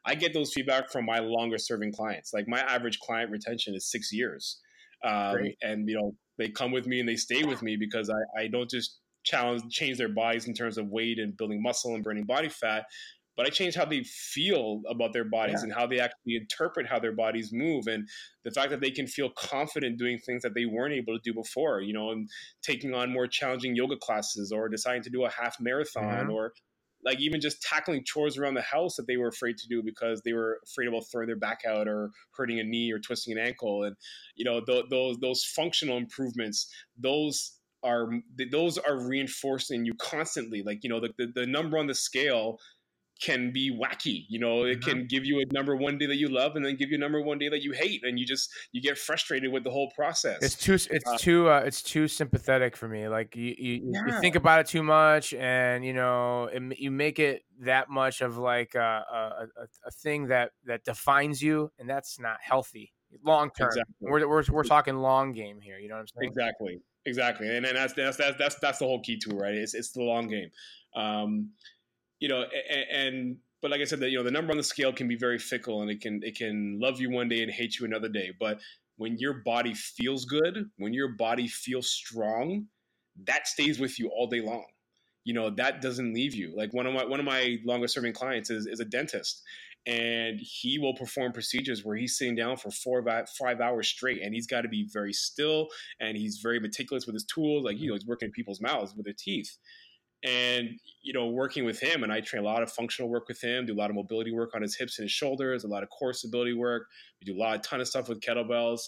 I 0.05 0.15
get 0.15 0.33
those 0.33 0.53
feedback 0.53 0.91
from 0.91 1.05
my 1.05 1.19
longer 1.19 1.57
serving 1.57 1.93
clients. 1.93 2.31
Like 2.33 2.47
my 2.47 2.59
average 2.59 2.99
client 2.99 3.31
retention 3.31 3.75
is 3.75 3.89
six 3.89 4.11
years. 4.11 4.59
Um, 5.03 5.37
and, 5.61 5.87
you 5.87 5.95
know, 5.95 6.15
they 6.37 6.49
come 6.49 6.71
with 6.71 6.87
me 6.87 6.99
and 6.99 7.07
they 7.07 7.15
stay 7.15 7.43
with 7.43 7.61
me 7.61 7.77
because 7.77 8.09
I, 8.09 8.43
I 8.43 8.47
don't 8.47 8.69
just 8.69 8.99
challenge, 9.23 9.63
change 9.71 9.97
their 9.97 10.09
bodies 10.09 10.47
in 10.47 10.53
terms 10.53 10.77
of 10.77 10.87
weight 10.87 11.19
and 11.19 11.35
building 11.37 11.61
muscle 11.61 11.95
and 11.95 12.03
burning 12.03 12.25
body 12.25 12.49
fat, 12.49 12.85
but 13.39 13.45
I 13.47 13.49
change 13.51 13.75
how 13.75 13.85
they 13.85 14.03
feel 14.03 14.81
about 14.89 15.13
their 15.13 15.23
bodies 15.23 15.59
yeah. 15.59 15.63
and 15.63 15.73
how 15.73 15.87
they 15.87 15.99
actually 15.99 16.35
interpret 16.35 16.87
how 16.87 16.99
their 16.99 17.13
bodies 17.13 17.51
move 17.53 17.87
and 17.87 18.05
the 18.43 18.51
fact 18.51 18.69
that 18.71 18.81
they 18.81 18.91
can 18.91 19.07
feel 19.07 19.29
confident 19.29 19.97
doing 19.97 20.17
things 20.17 20.41
that 20.41 20.55
they 20.55 20.65
weren't 20.65 20.93
able 20.93 21.17
to 21.17 21.21
do 21.23 21.33
before, 21.33 21.79
you 21.79 21.93
know, 21.93 22.11
and 22.11 22.27
taking 22.61 22.93
on 22.93 23.13
more 23.13 23.27
challenging 23.27 23.77
yoga 23.77 23.95
classes 23.95 24.51
or 24.51 24.67
deciding 24.67 25.03
to 25.03 25.09
do 25.09 25.23
a 25.23 25.29
half 25.29 25.55
marathon 25.61 26.03
mm-hmm. 26.03 26.31
or 26.31 26.51
like 27.03 27.19
even 27.19 27.39
just 27.39 27.61
tackling 27.61 28.03
chores 28.03 28.37
around 28.37 28.55
the 28.55 28.61
house 28.61 28.95
that 28.95 29.07
they 29.07 29.17
were 29.17 29.27
afraid 29.27 29.57
to 29.57 29.67
do 29.67 29.81
because 29.83 30.21
they 30.23 30.33
were 30.33 30.59
afraid 30.65 30.87
about 30.87 31.03
throwing 31.11 31.27
their 31.27 31.35
back 31.35 31.61
out 31.67 31.87
or 31.87 32.11
hurting 32.31 32.59
a 32.59 32.63
knee 32.63 32.91
or 32.91 32.99
twisting 32.99 33.37
an 33.37 33.43
ankle. 33.43 33.83
And 33.83 33.95
you 34.35 34.45
know 34.45 34.61
th- 34.61 34.85
those 34.89 35.17
those 35.19 35.43
functional 35.43 35.97
improvements 35.97 36.71
those 36.97 37.59
are 37.83 38.09
those 38.51 38.77
are 38.77 39.07
reinforcing 39.07 39.85
you 39.85 39.93
constantly. 39.95 40.63
Like 40.63 40.83
you 40.83 40.89
know 40.89 40.99
the, 40.99 41.09
the, 41.17 41.31
the 41.33 41.47
number 41.47 41.77
on 41.77 41.87
the 41.87 41.95
scale 41.95 42.59
can 43.21 43.51
be 43.51 43.71
wacky. 43.71 44.25
You 44.29 44.39
know, 44.39 44.63
it 44.63 44.79
mm-hmm. 44.79 44.89
can 44.89 45.07
give 45.07 45.25
you 45.25 45.41
a 45.41 45.53
number 45.53 45.75
one 45.75 45.97
day 45.97 46.05
that 46.05 46.15
you 46.15 46.29
love, 46.29 46.55
and 46.55 46.65
then 46.65 46.75
give 46.75 46.89
you 46.89 46.95
a 46.95 46.99
number 46.99 47.21
one 47.21 47.37
day 47.37 47.49
that 47.49 47.61
you 47.61 47.71
hate, 47.73 48.03
and 48.03 48.19
you 48.19 48.25
just 48.25 48.49
you 48.71 48.81
get 48.81 48.97
frustrated 48.97 49.51
with 49.51 49.63
the 49.63 49.71
whole 49.71 49.91
process. 49.91 50.37
It's 50.41 50.55
too 50.55 50.73
it's 50.73 51.07
uh, 51.07 51.17
too 51.17 51.49
uh, 51.49 51.59
it's 51.59 51.81
too 51.81 52.07
sympathetic 52.07 52.77
for 52.77 52.87
me. 52.87 53.07
Like 53.07 53.35
you 53.35 53.55
you, 53.57 53.91
yeah. 53.93 54.01
you, 54.07 54.19
think 54.21 54.35
about 54.35 54.61
it 54.61 54.67
too 54.67 54.83
much, 54.83 55.33
and 55.33 55.85
you 55.85 55.93
know 55.93 56.45
it, 56.45 56.79
you 56.79 56.91
make 56.91 57.19
it 57.19 57.43
that 57.61 57.89
much 57.89 58.21
of 58.21 58.37
like 58.37 58.75
a, 58.75 58.79
a, 58.79 59.47
a, 59.61 59.67
a 59.87 59.91
thing 59.91 60.27
that 60.27 60.51
that 60.65 60.83
defines 60.85 61.41
you, 61.41 61.71
and 61.79 61.89
that's 61.89 62.19
not 62.19 62.37
healthy. 62.41 62.93
long 63.25 63.49
term. 63.57 63.67
Exactly. 63.67 63.93
We're, 63.99 64.27
we're 64.27 64.43
we're 64.49 64.63
talking 64.63 64.95
long 64.95 65.33
game 65.33 65.59
here. 65.61 65.77
You 65.77 65.89
know 65.89 65.95
what 65.95 66.01
I'm 66.01 66.07
saying? 66.21 66.31
Exactly, 66.31 66.79
exactly, 67.05 67.55
and 67.55 67.65
and 67.65 67.75
that's 67.75 67.93
that's 67.93 68.17
that's 68.17 68.37
that's, 68.37 68.55
that's 68.55 68.79
the 68.79 68.85
whole 68.85 69.01
key 69.01 69.17
to 69.19 69.31
it, 69.31 69.35
right? 69.35 69.55
It's 69.55 69.73
it's 69.73 69.91
the 69.91 70.03
long 70.03 70.27
game. 70.27 70.49
Um, 70.95 71.51
you 72.19 72.27
know, 72.27 72.43
and, 72.69 72.85
and 72.91 73.37
but 73.61 73.71
like 73.71 73.81
I 73.81 73.85
said, 73.85 73.99
that 73.99 74.09
you 74.09 74.17
know 74.17 74.23
the 74.23 74.31
number 74.31 74.51
on 74.51 74.57
the 74.57 74.63
scale 74.63 74.93
can 74.93 75.07
be 75.07 75.15
very 75.15 75.39
fickle, 75.39 75.81
and 75.81 75.91
it 75.91 76.01
can 76.01 76.21
it 76.23 76.37
can 76.37 76.79
love 76.79 76.99
you 76.99 77.09
one 77.09 77.29
day 77.29 77.41
and 77.43 77.51
hate 77.51 77.79
you 77.79 77.85
another 77.85 78.09
day. 78.09 78.31
But 78.39 78.59
when 78.97 79.17
your 79.17 79.41
body 79.45 79.73
feels 79.73 80.25
good, 80.25 80.65
when 80.77 80.93
your 80.93 81.09
body 81.09 81.47
feels 81.47 81.89
strong, 81.89 82.67
that 83.25 83.47
stays 83.47 83.79
with 83.79 83.99
you 83.99 84.09
all 84.09 84.27
day 84.27 84.41
long. 84.41 84.65
You 85.25 85.33
know 85.33 85.49
that 85.51 85.81
doesn't 85.81 86.13
leave 86.13 86.33
you. 86.33 86.53
Like 86.55 86.73
one 86.73 86.87
of 86.87 86.93
my 86.93 87.05
one 87.05 87.19
of 87.19 87.25
my 87.25 87.57
longest 87.65 87.93
serving 87.93 88.13
clients 88.13 88.49
is 88.49 88.65
is 88.65 88.79
a 88.79 88.85
dentist, 88.85 89.43
and 89.85 90.39
he 90.39 90.77
will 90.77 90.93
perform 90.93 91.31
procedures 91.31 91.83
where 91.83 91.95
he's 91.95 92.17
sitting 92.17 92.35
down 92.35 92.57
for 92.57 92.69
four 92.71 93.03
five 93.37 93.61
hours 93.61 93.87
straight 93.87 94.21
and 94.21 94.33
he's 94.33 94.47
got 94.47 94.61
to 94.61 94.67
be 94.67 94.87
very 94.91 95.13
still 95.13 95.67
and 95.99 96.17
he's 96.17 96.39
very 96.43 96.59
meticulous 96.59 97.05
with 97.05 97.15
his 97.15 97.23
tools 97.23 97.63
like 97.63 97.75
you 97.75 97.83
mm-hmm. 97.83 97.89
know 97.89 97.93
he's 97.95 98.05
working 98.05 98.27
in 98.27 98.31
people's 98.31 98.61
mouths 98.61 98.93
with 98.95 99.05
their 99.05 99.15
teeth 99.17 99.57
and 100.23 100.69
you 101.01 101.13
know 101.13 101.27
working 101.27 101.63
with 101.63 101.79
him 101.79 102.03
and 102.03 102.11
i 102.11 102.19
train 102.19 102.43
a 102.43 102.45
lot 102.45 102.61
of 102.61 102.71
functional 102.71 103.09
work 103.09 103.27
with 103.27 103.41
him 103.41 103.65
do 103.65 103.73
a 103.73 103.75
lot 103.75 103.89
of 103.89 103.95
mobility 103.95 104.31
work 104.31 104.51
on 104.53 104.61
his 104.61 104.75
hips 104.75 104.99
and 104.99 105.05
his 105.05 105.11
shoulders 105.11 105.63
a 105.63 105.67
lot 105.67 105.81
of 105.81 105.89
core 105.89 106.13
stability 106.13 106.53
work 106.53 106.87
we 107.21 107.31
do 107.31 107.37
a 107.37 107.39
lot 107.39 107.55
of 107.55 107.61
ton 107.61 107.79
of 107.79 107.87
stuff 107.87 108.09
with 108.09 108.19
kettlebells 108.19 108.81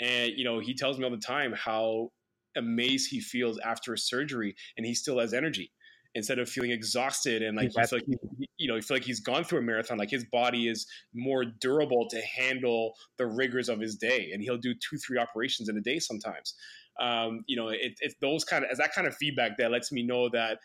and 0.00 0.32
you 0.34 0.44
know 0.44 0.58
he 0.60 0.74
tells 0.74 0.98
me 0.98 1.04
all 1.04 1.10
the 1.10 1.16
time 1.18 1.52
how 1.52 2.10
amazed 2.56 3.10
he 3.10 3.20
feels 3.20 3.58
after 3.58 3.92
a 3.92 3.98
surgery 3.98 4.54
and 4.76 4.86
he 4.86 4.94
still 4.94 5.18
has 5.18 5.34
energy 5.34 5.70
instead 6.14 6.38
of 6.38 6.48
feeling 6.48 6.70
exhausted 6.70 7.42
and 7.42 7.56
like 7.56 7.70
like 7.74 8.02
he, 8.06 8.48
you 8.62 8.68
know, 8.68 8.76
you 8.76 8.82
feel 8.82 8.96
like 8.96 9.04
he's 9.04 9.20
gone 9.20 9.44
through 9.44 9.58
a 9.58 9.62
marathon. 9.62 9.98
Like 9.98 10.10
his 10.10 10.24
body 10.24 10.68
is 10.68 10.86
more 11.14 11.44
durable 11.44 12.06
to 12.10 12.20
handle 12.20 12.94
the 13.18 13.26
rigors 13.26 13.68
of 13.68 13.80
his 13.80 13.96
day, 13.96 14.30
and 14.32 14.42
he'll 14.42 14.58
do 14.58 14.74
two, 14.74 14.96
three 14.98 15.18
operations 15.18 15.68
in 15.68 15.76
a 15.76 15.80
day 15.80 15.98
sometimes. 15.98 16.54
Um, 17.00 17.44
you 17.46 17.56
know, 17.56 17.68
it, 17.68 17.94
it's 18.00 18.14
those 18.20 18.44
kind 18.44 18.64
of 18.64 18.70
as 18.70 18.78
that 18.78 18.94
kind 18.94 19.06
of 19.06 19.14
feedback 19.16 19.58
that 19.58 19.70
lets 19.70 19.92
me 19.92 20.02
know 20.02 20.28
that 20.30 20.58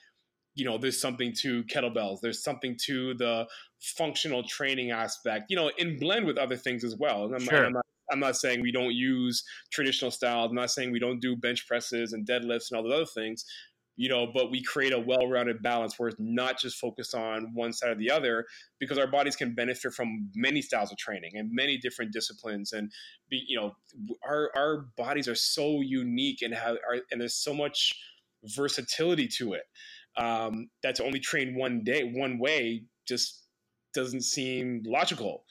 you 0.58 0.66
know 0.66 0.78
there's 0.78 1.00
something 1.00 1.32
to 1.32 1.63
kettlebells 1.66 2.20
there's 2.20 2.44
something 2.44 2.76
to 2.86 3.13
the 3.13 3.46
functional 3.80 4.44
training 4.44 4.90
aspect 4.92 5.46
you 5.50 5.56
know 5.56 5.72
in 5.78 6.00
blend 6.00 6.26
with 6.26 6.38
other 6.38 6.58
things 6.58 6.84
as 6.84 6.96
well 6.98 7.26
and 7.26 7.36
I'm, 7.36 7.42
sure. 7.42 7.66
I'm, 7.66 7.74
not, 7.74 7.86
I'm 8.12 8.20
not 8.20 8.36
saying 8.36 8.62
we 8.62 8.72
don't 8.72 8.94
use 8.94 9.44
traditional 9.72 10.10
styles 10.10 10.50
i'm 10.50 10.56
not 10.56 10.72
saying 10.72 10.92
we 10.92 11.00
don't 11.00 11.20
do 11.20 11.36
bench 11.36 11.68
presses 11.68 12.13
and 12.13 12.28
deadlifts 12.28 12.72
and 12.72 12.78
all 12.78 12.84
those 12.84 12.94
other 12.94 13.06
things 13.06 13.46
you 13.98 14.08
know, 14.08 14.28
but 14.32 14.52
we 14.52 14.62
create 14.62 14.94
a 14.94 15.00
well-rounded 15.00 15.62
balance 15.62 15.98
where 15.98 16.10
it's 16.10 16.20
not 16.20 16.60
just 16.60 16.78
focused 16.78 17.16
on 17.16 17.52
one 17.54 17.74
side 17.74 17.90
or 17.90 17.96
the 17.96 18.12
other, 18.12 18.46
because 18.80 18.98
our 19.00 19.08
bodies 19.08 19.36
can 19.36 19.56
benefit 19.56 19.92
from 19.92 20.30
many 20.36 20.62
styles 20.62 20.92
of 20.92 20.98
training 20.98 21.32
and 21.34 21.50
many 21.52 21.78
different 21.78 22.14
disciplines, 22.14 22.74
and 22.74 22.92
be, 23.30 23.44
you 23.48 23.60
know, 23.60 23.76
our 24.24 24.52
our 24.56 24.86
bodies 24.96 25.28
are 25.28 25.36
so 25.36 25.82
unique 25.82 26.42
and 26.44 26.54
have 26.54 26.78
are, 26.88 27.00
and 27.12 27.20
there's 27.20 27.36
so 27.36 27.54
much 27.54 27.94
versatility 28.44 29.28
to 29.28 29.54
it 29.54 29.64
um, 30.16 30.70
that 30.84 30.96
to 30.96 31.04
only 31.04 31.20
train 31.20 31.56
one 31.56 31.84
day 31.84 32.04
one 32.04 32.38
way 32.38 32.84
just 33.08 33.44
doesn't 33.94 34.22
seem 34.22 34.84
logical 34.86 35.44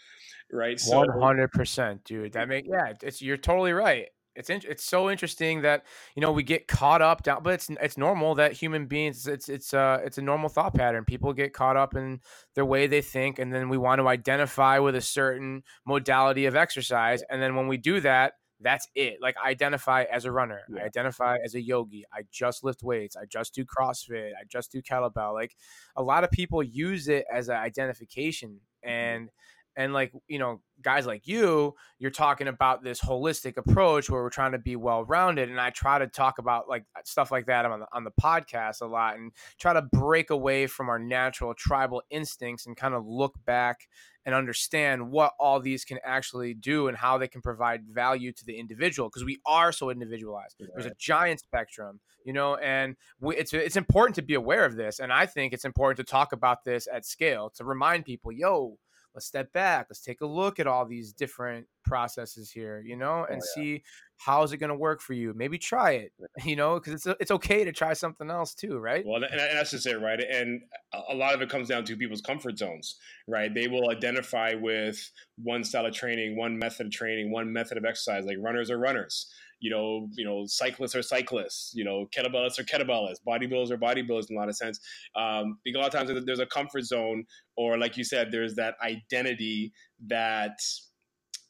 right? 0.52 0.78
So 0.78 1.02
100% 1.02 2.04
dude. 2.04 2.32
That 2.34 2.48
make 2.48 2.66
yeah 2.68 2.92
it's 3.02 3.20
you're 3.20 3.36
totally 3.36 3.72
right 3.72 4.06
it's 4.36 4.50
in, 4.50 4.60
it's 4.68 4.84
so 4.84 5.10
interesting 5.10 5.62
that 5.62 5.84
you 6.14 6.20
know 6.20 6.32
we 6.32 6.42
get 6.42 6.68
caught 6.68 7.02
up 7.02 7.22
down, 7.22 7.42
but 7.42 7.54
it's 7.54 7.70
it's 7.80 7.96
normal 7.96 8.34
that 8.36 8.52
human 8.52 8.86
beings 8.86 9.26
it's 9.26 9.48
it's 9.48 9.74
uh 9.74 10.00
it's 10.04 10.18
a 10.18 10.22
normal 10.22 10.48
thought 10.48 10.74
pattern. 10.74 11.04
People 11.04 11.32
get 11.32 11.52
caught 11.52 11.76
up 11.76 11.94
in 11.96 12.20
their 12.54 12.64
way 12.64 12.86
they 12.86 13.02
think, 13.02 13.38
and 13.38 13.52
then 13.52 13.68
we 13.68 13.78
want 13.78 14.00
to 14.00 14.08
identify 14.08 14.78
with 14.78 14.94
a 14.94 15.00
certain 15.00 15.62
modality 15.86 16.46
of 16.46 16.54
exercise, 16.54 17.22
and 17.30 17.40
then 17.40 17.56
when 17.56 17.68
we 17.68 17.76
do 17.76 18.00
that, 18.00 18.34
that's 18.60 18.88
it. 18.94 19.18
Like 19.20 19.36
I 19.42 19.50
identify 19.50 20.04
as 20.04 20.24
a 20.24 20.32
runner, 20.32 20.62
yeah. 20.68 20.82
I 20.82 20.86
identify 20.86 21.38
as 21.44 21.54
a 21.54 21.60
yogi. 21.60 22.04
I 22.12 22.22
just 22.30 22.64
lift 22.64 22.82
weights. 22.82 23.16
I 23.16 23.24
just 23.26 23.54
do 23.54 23.64
CrossFit. 23.64 24.30
I 24.30 24.44
just 24.48 24.72
do 24.72 24.82
kettlebell. 24.82 25.34
Like 25.34 25.56
a 25.96 26.02
lot 26.02 26.24
of 26.24 26.30
people 26.30 26.62
use 26.62 27.08
it 27.08 27.24
as 27.32 27.48
an 27.48 27.56
identification, 27.56 28.60
mm-hmm. 28.84 28.88
and 28.88 29.30
and 29.76 29.92
like 29.92 30.12
you 30.28 30.38
know 30.38 30.60
guys 30.82 31.06
like 31.06 31.26
you 31.26 31.74
you're 31.98 32.10
talking 32.10 32.48
about 32.48 32.82
this 32.82 33.00
holistic 33.00 33.56
approach 33.56 34.10
where 34.10 34.22
we're 34.22 34.30
trying 34.30 34.52
to 34.52 34.58
be 34.58 34.76
well 34.76 35.04
rounded 35.04 35.48
and 35.48 35.60
i 35.60 35.70
try 35.70 35.98
to 35.98 36.06
talk 36.06 36.38
about 36.38 36.68
like 36.68 36.84
uh, 36.96 37.00
stuff 37.04 37.30
like 37.30 37.46
that 37.46 37.64
on 37.64 37.80
the, 37.80 37.86
on 37.92 38.04
the 38.04 38.10
podcast 38.20 38.80
a 38.80 38.86
lot 38.86 39.16
and 39.16 39.32
try 39.58 39.72
to 39.72 39.82
break 39.92 40.30
away 40.30 40.66
from 40.66 40.88
our 40.88 40.98
natural 40.98 41.54
tribal 41.54 42.02
instincts 42.10 42.66
and 42.66 42.76
kind 42.76 42.94
of 42.94 43.06
look 43.06 43.34
back 43.44 43.88
and 44.24 44.34
understand 44.34 45.10
what 45.10 45.32
all 45.38 45.60
these 45.60 45.84
can 45.84 45.98
actually 46.04 46.52
do 46.52 46.88
and 46.88 46.96
how 46.96 47.16
they 47.16 47.28
can 47.28 47.40
provide 47.40 47.84
value 47.86 48.32
to 48.32 48.44
the 48.44 48.58
individual 48.58 49.08
because 49.08 49.24
we 49.24 49.38
are 49.46 49.70
so 49.70 49.88
individualized. 49.88 50.56
There's 50.58 50.86
a 50.86 50.96
giant 50.98 51.38
spectrum 51.38 52.00
you 52.26 52.32
know 52.32 52.56
and 52.56 52.96
we, 53.20 53.36
it's 53.36 53.54
it's 53.54 53.76
important 53.76 54.16
to 54.16 54.22
be 54.22 54.34
aware 54.34 54.64
of 54.66 54.76
this 54.76 54.98
and 54.98 55.12
i 55.12 55.24
think 55.24 55.54
it's 55.54 55.64
important 55.64 55.96
to 55.96 56.10
talk 56.10 56.32
about 56.32 56.64
this 56.64 56.86
at 56.92 57.06
scale 57.06 57.50
to 57.54 57.64
remind 57.64 58.04
people 58.04 58.30
yo 58.30 58.76
let's 59.16 59.26
step 59.26 59.52
back 59.52 59.86
let's 59.90 60.00
take 60.00 60.20
a 60.20 60.26
look 60.26 60.60
at 60.60 60.66
all 60.66 60.84
these 60.84 61.12
different 61.12 61.66
processes 61.84 62.50
here 62.50 62.82
you 62.84 62.96
know 62.96 63.24
oh, 63.28 63.32
and 63.32 63.42
oh, 63.42 63.46
yeah. 63.56 63.62
see 63.62 63.82
how 64.18 64.42
is 64.42 64.52
it 64.52 64.58
going 64.58 64.70
to 64.70 64.76
work 64.76 65.00
for 65.00 65.12
you? 65.12 65.34
Maybe 65.34 65.58
try 65.58 65.92
it 65.92 66.12
you 66.44 66.56
know 66.56 66.74
because 66.74 66.94
it's, 66.94 67.06
uh, 67.06 67.14
it's 67.20 67.30
okay 67.30 67.64
to 67.64 67.72
try 67.72 67.92
something 67.92 68.30
else 68.30 68.54
too 68.54 68.78
right? 68.78 69.04
Well 69.06 69.22
and 69.22 69.38
that's 69.38 69.70
just 69.70 69.86
it 69.86 69.98
right? 69.98 70.20
And 70.20 70.62
a 71.08 71.14
lot 71.14 71.34
of 71.34 71.42
it 71.42 71.50
comes 71.50 71.68
down 71.68 71.84
to 71.84 71.96
people's 71.96 72.20
comfort 72.20 72.58
zones 72.58 72.96
right? 73.26 73.52
They 73.52 73.68
will 73.68 73.90
identify 73.90 74.54
with 74.54 75.10
one 75.42 75.64
style 75.64 75.86
of 75.86 75.94
training 75.94 76.36
one 76.36 76.58
method 76.58 76.86
of 76.86 76.92
training 76.92 77.30
one 77.30 77.52
method 77.52 77.78
of 77.78 77.84
exercise 77.84 78.24
like 78.24 78.38
runners 78.40 78.70
are 78.70 78.78
runners 78.78 79.30
you 79.60 79.70
know, 79.70 80.08
you 80.14 80.24
know, 80.24 80.44
cyclists 80.46 80.94
are 80.94 81.02
cyclists, 81.02 81.72
you 81.74 81.84
know, 81.84 82.06
kettlebellists 82.14 82.58
are 82.58 82.64
kettlebellists, 82.64 83.20
bodybuilders 83.26 83.70
are 83.70 83.78
bodybuilders 83.78 84.30
in 84.30 84.36
a 84.36 84.38
lot 84.38 84.48
of 84.48 84.56
sense. 84.56 84.80
Um, 85.14 85.58
because 85.64 85.78
a 85.78 85.80
lot 85.80 85.94
of 85.94 86.08
times 86.08 86.24
there's 86.26 86.40
a 86.40 86.46
comfort 86.46 86.84
zone, 86.84 87.24
or 87.56 87.78
like 87.78 87.96
you 87.96 88.04
said, 88.04 88.30
there's 88.30 88.54
that 88.56 88.74
identity 88.82 89.72
that 90.06 90.58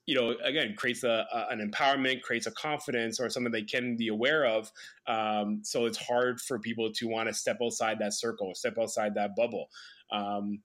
you 0.06 0.14
know 0.14 0.36
again 0.44 0.74
creates 0.76 1.02
a, 1.02 1.26
a, 1.32 1.46
an 1.50 1.68
empowerment 1.68 2.22
creates 2.22 2.46
a 2.46 2.52
confidence 2.52 3.18
or 3.18 3.28
something 3.28 3.50
they 3.50 3.62
can 3.62 3.96
be 3.96 4.08
aware 4.08 4.46
of 4.46 4.70
um, 5.08 5.60
so 5.64 5.84
it's 5.84 5.98
hard 5.98 6.40
for 6.40 6.60
people 6.60 6.92
to 6.92 7.08
want 7.08 7.28
to 7.28 7.34
step 7.34 7.58
outside 7.60 7.98
that 7.98 8.14
circle 8.14 8.54
step 8.54 8.74
outside 8.80 9.14
that 9.14 9.34
bubble 9.36 9.66
um, 10.12 10.60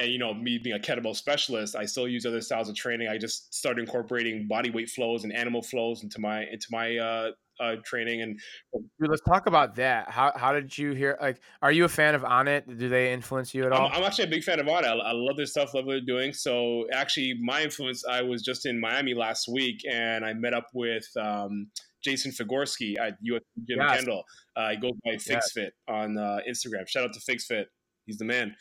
and 0.00 0.10
you 0.10 0.18
know 0.18 0.32
me 0.34 0.58
being 0.58 0.74
a 0.74 0.78
kettlebell 0.78 1.14
specialist 1.14 1.76
i 1.76 1.84
still 1.84 2.08
use 2.08 2.26
other 2.26 2.40
styles 2.40 2.68
of 2.68 2.74
training 2.74 3.08
i 3.08 3.18
just 3.18 3.52
started 3.54 3.80
incorporating 3.80 4.46
body 4.48 4.70
weight 4.70 4.88
flows 4.88 5.24
and 5.24 5.32
animal 5.32 5.62
flows 5.62 6.02
into 6.02 6.20
my 6.20 6.44
into 6.44 6.66
my 6.70 6.96
uh, 6.96 7.30
uh, 7.60 7.76
training 7.84 8.22
and 8.22 8.40
Dude, 8.72 9.10
let's 9.10 9.20
talk 9.20 9.46
about 9.46 9.74
that 9.76 10.10
how, 10.10 10.32
how 10.34 10.52
did 10.52 10.76
you 10.76 10.92
hear 10.92 11.18
like 11.20 11.40
are 11.60 11.70
you 11.70 11.84
a 11.84 11.88
fan 11.88 12.14
of 12.14 12.22
Onnit 12.22 12.78
do 12.78 12.88
they 12.88 13.12
influence 13.12 13.54
you 13.54 13.66
at 13.66 13.72
all 13.72 13.88
i'm, 13.88 13.96
I'm 13.96 14.02
actually 14.04 14.24
a 14.24 14.30
big 14.30 14.42
fan 14.42 14.60
of 14.60 14.66
Onnit 14.66 14.84
I, 14.84 14.94
I, 14.94 15.12
love 15.12 15.36
their 15.36 15.44
stuff 15.44 15.74
love 15.74 15.84
what 15.84 15.92
they're 15.92 16.00
doing 16.00 16.32
so 16.32 16.86
actually 16.90 17.34
my 17.42 17.62
influence 17.62 18.02
i 18.06 18.22
was 18.22 18.42
just 18.42 18.64
in 18.64 18.80
miami 18.80 19.12
last 19.12 19.46
week 19.46 19.82
and 19.90 20.24
i 20.24 20.32
met 20.32 20.54
up 20.54 20.68
with 20.72 21.06
um, 21.20 21.66
Jason 22.02 22.32
Figorski 22.32 22.98
at 22.98 23.18
US 23.20 23.42
Gym 23.68 23.76
yes. 23.78 23.96
Kendall. 23.96 24.22
Uh, 24.56 24.70
he 24.70 24.76
goes 24.78 24.92
by 25.04 25.16
FixFit 25.16 25.40
yes. 25.56 25.72
on 25.86 26.16
uh, 26.16 26.38
Instagram. 26.48 26.88
Shout 26.88 27.04
out 27.04 27.12
to 27.12 27.20
FixFit. 27.20 27.66
He's 28.06 28.16
the 28.16 28.24
man 28.24 28.56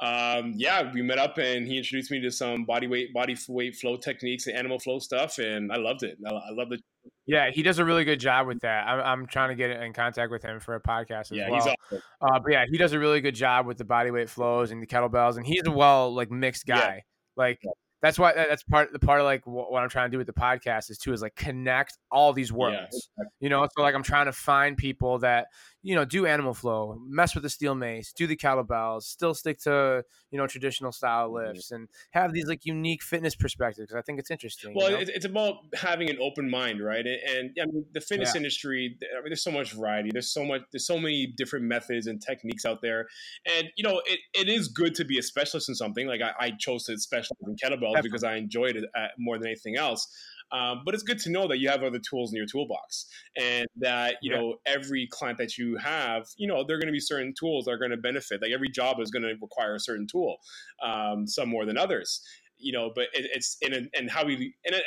um, 0.00 0.54
yeah, 0.56 0.92
we 0.92 1.02
met 1.02 1.18
up 1.18 1.38
and 1.38 1.66
he 1.66 1.78
introduced 1.78 2.10
me 2.10 2.20
to 2.20 2.30
some 2.30 2.64
body 2.64 2.86
weight, 2.86 3.12
body 3.12 3.36
weight 3.48 3.76
flow 3.76 3.96
techniques 3.96 4.46
and 4.46 4.56
animal 4.56 4.78
flow 4.78 4.98
stuff, 4.98 5.38
and 5.38 5.72
I 5.72 5.76
loved 5.76 6.02
it. 6.02 6.18
I, 6.26 6.30
I 6.30 6.50
loved 6.50 6.72
it. 6.72 6.80
Yeah, 7.26 7.50
he 7.50 7.62
does 7.62 7.78
a 7.78 7.84
really 7.84 8.04
good 8.04 8.18
job 8.18 8.46
with 8.46 8.60
that. 8.60 8.86
I'm, 8.86 9.00
I'm 9.00 9.26
trying 9.26 9.50
to 9.50 9.54
get 9.54 9.70
in 9.70 9.92
contact 9.92 10.30
with 10.30 10.42
him 10.42 10.58
for 10.58 10.74
a 10.74 10.80
podcast 10.80 11.30
as 11.30 11.32
yeah, 11.32 11.48
well. 11.48 11.62
He's 11.62 11.74
awesome. 11.92 12.02
uh, 12.20 12.40
but 12.40 12.52
yeah, 12.52 12.64
he 12.68 12.76
does 12.76 12.92
a 12.92 12.98
really 12.98 13.20
good 13.20 13.34
job 13.34 13.66
with 13.66 13.78
the 13.78 13.84
body 13.84 14.10
weight 14.10 14.28
flows 14.28 14.72
and 14.72 14.82
the 14.82 14.86
kettlebells, 14.86 15.36
and 15.36 15.46
he's 15.46 15.62
a 15.64 15.70
well 15.70 16.12
like 16.12 16.30
mixed 16.30 16.66
guy. 16.66 16.76
Yeah. 16.76 17.00
Like 17.36 17.60
that's 18.02 18.18
why 18.18 18.34
that's 18.34 18.62
part 18.64 18.92
the 18.92 18.98
part 18.98 19.20
of 19.20 19.24
like 19.24 19.46
what 19.46 19.82
I'm 19.82 19.88
trying 19.88 20.08
to 20.08 20.12
do 20.12 20.18
with 20.18 20.26
the 20.26 20.34
podcast 20.34 20.90
is 20.90 20.98
too 20.98 21.12
is 21.14 21.22
like 21.22 21.34
connect 21.36 21.96
all 22.10 22.34
these 22.34 22.52
worlds. 22.52 23.08
Yeah. 23.16 23.24
You 23.40 23.48
know, 23.48 23.66
so 23.74 23.82
like 23.82 23.94
I'm 23.94 24.02
trying 24.02 24.26
to 24.26 24.32
find 24.32 24.76
people 24.76 25.20
that 25.20 25.46
you 25.84 25.94
know 25.94 26.04
do 26.06 26.24
animal 26.24 26.54
flow, 26.54 26.98
mess 27.06 27.34
with 27.34 27.44
the 27.44 27.50
steel 27.50 27.74
mace, 27.74 28.10
do 28.12 28.26
the 28.26 28.36
kettlebells, 28.36 29.02
still 29.02 29.34
stick 29.34 29.60
to 29.60 30.02
you 30.30 30.38
know 30.38 30.46
traditional 30.46 30.90
style 30.90 31.28
mm-hmm. 31.28 31.48
lifts, 31.48 31.70
and 31.70 31.88
have 32.12 32.32
these 32.32 32.46
like 32.46 32.64
unique 32.64 33.02
fitness 33.02 33.36
perspectives. 33.36 33.92
I 33.94 34.00
think 34.00 34.18
it's 34.18 34.30
interesting. 34.30 34.72
Well, 34.74 34.90
you 34.90 34.96
know? 34.96 35.04
it's 35.06 35.26
about 35.26 35.56
having 35.74 36.08
an 36.08 36.16
open 36.20 36.48
mind, 36.48 36.82
right? 36.82 37.06
And, 37.06 37.20
and 37.28 37.50
I 37.60 37.66
mean, 37.66 37.84
the 37.92 38.00
fitness 38.00 38.30
yeah. 38.34 38.38
industry, 38.38 38.96
I 39.12 39.20
mean, 39.20 39.28
there's 39.28 39.44
so 39.44 39.50
much 39.50 39.72
variety. 39.72 40.08
There's 40.10 40.32
so 40.32 40.44
much. 40.44 40.62
There's 40.72 40.86
so 40.86 40.98
many 40.98 41.26
different 41.36 41.66
methods 41.66 42.06
and 42.06 42.20
techniques 42.20 42.64
out 42.64 42.80
there, 42.80 43.06
and 43.44 43.68
you 43.76 43.84
know, 43.84 44.00
it, 44.06 44.20
it 44.32 44.48
is 44.48 44.68
good 44.68 44.94
to 44.94 45.04
be 45.04 45.18
a 45.18 45.22
specialist 45.22 45.68
in 45.68 45.74
something. 45.74 46.06
Like 46.06 46.22
I, 46.22 46.46
I 46.46 46.50
chose 46.58 46.84
to 46.84 46.98
specialize 46.98 47.38
in 47.46 47.56
kettlebells 47.56 47.92
Definitely. 47.92 48.08
because 48.08 48.24
I 48.24 48.36
enjoyed 48.36 48.76
it 48.76 48.84
uh, 48.96 49.08
more 49.18 49.36
than 49.36 49.48
anything 49.48 49.76
else. 49.76 50.08
Um, 50.52 50.82
but 50.84 50.94
it's 50.94 51.02
good 51.02 51.18
to 51.20 51.30
know 51.30 51.48
that 51.48 51.58
you 51.58 51.68
have 51.68 51.82
other 51.82 51.98
tools 51.98 52.32
in 52.32 52.36
your 52.36 52.46
toolbox 52.46 53.06
and 53.36 53.66
that, 53.76 54.16
you 54.22 54.32
yeah. 54.32 54.40
know, 54.40 54.54
every 54.66 55.08
client 55.10 55.38
that 55.38 55.58
you 55.58 55.76
have, 55.76 56.26
you 56.36 56.46
know, 56.46 56.64
there 56.64 56.76
are 56.76 56.80
going 56.80 56.88
to 56.88 56.92
be 56.92 57.00
certain 57.00 57.34
tools 57.38 57.64
that 57.64 57.72
are 57.72 57.78
going 57.78 57.90
to 57.90 57.96
benefit. 57.96 58.40
Like 58.40 58.52
every 58.52 58.68
job 58.68 59.00
is 59.00 59.10
going 59.10 59.24
to 59.24 59.34
require 59.40 59.74
a 59.74 59.80
certain 59.80 60.06
tool, 60.06 60.36
um, 60.82 61.26
some 61.26 61.48
more 61.48 61.64
than 61.64 61.76
others 61.76 62.22
you 62.58 62.72
know, 62.72 62.90
but 62.94 63.04
it, 63.12 63.30
it's 63.34 63.56
in 63.60 63.88
and 63.94 64.10
how 64.10 64.24
we 64.24 64.54
and 64.64 64.74
it, 64.74 64.84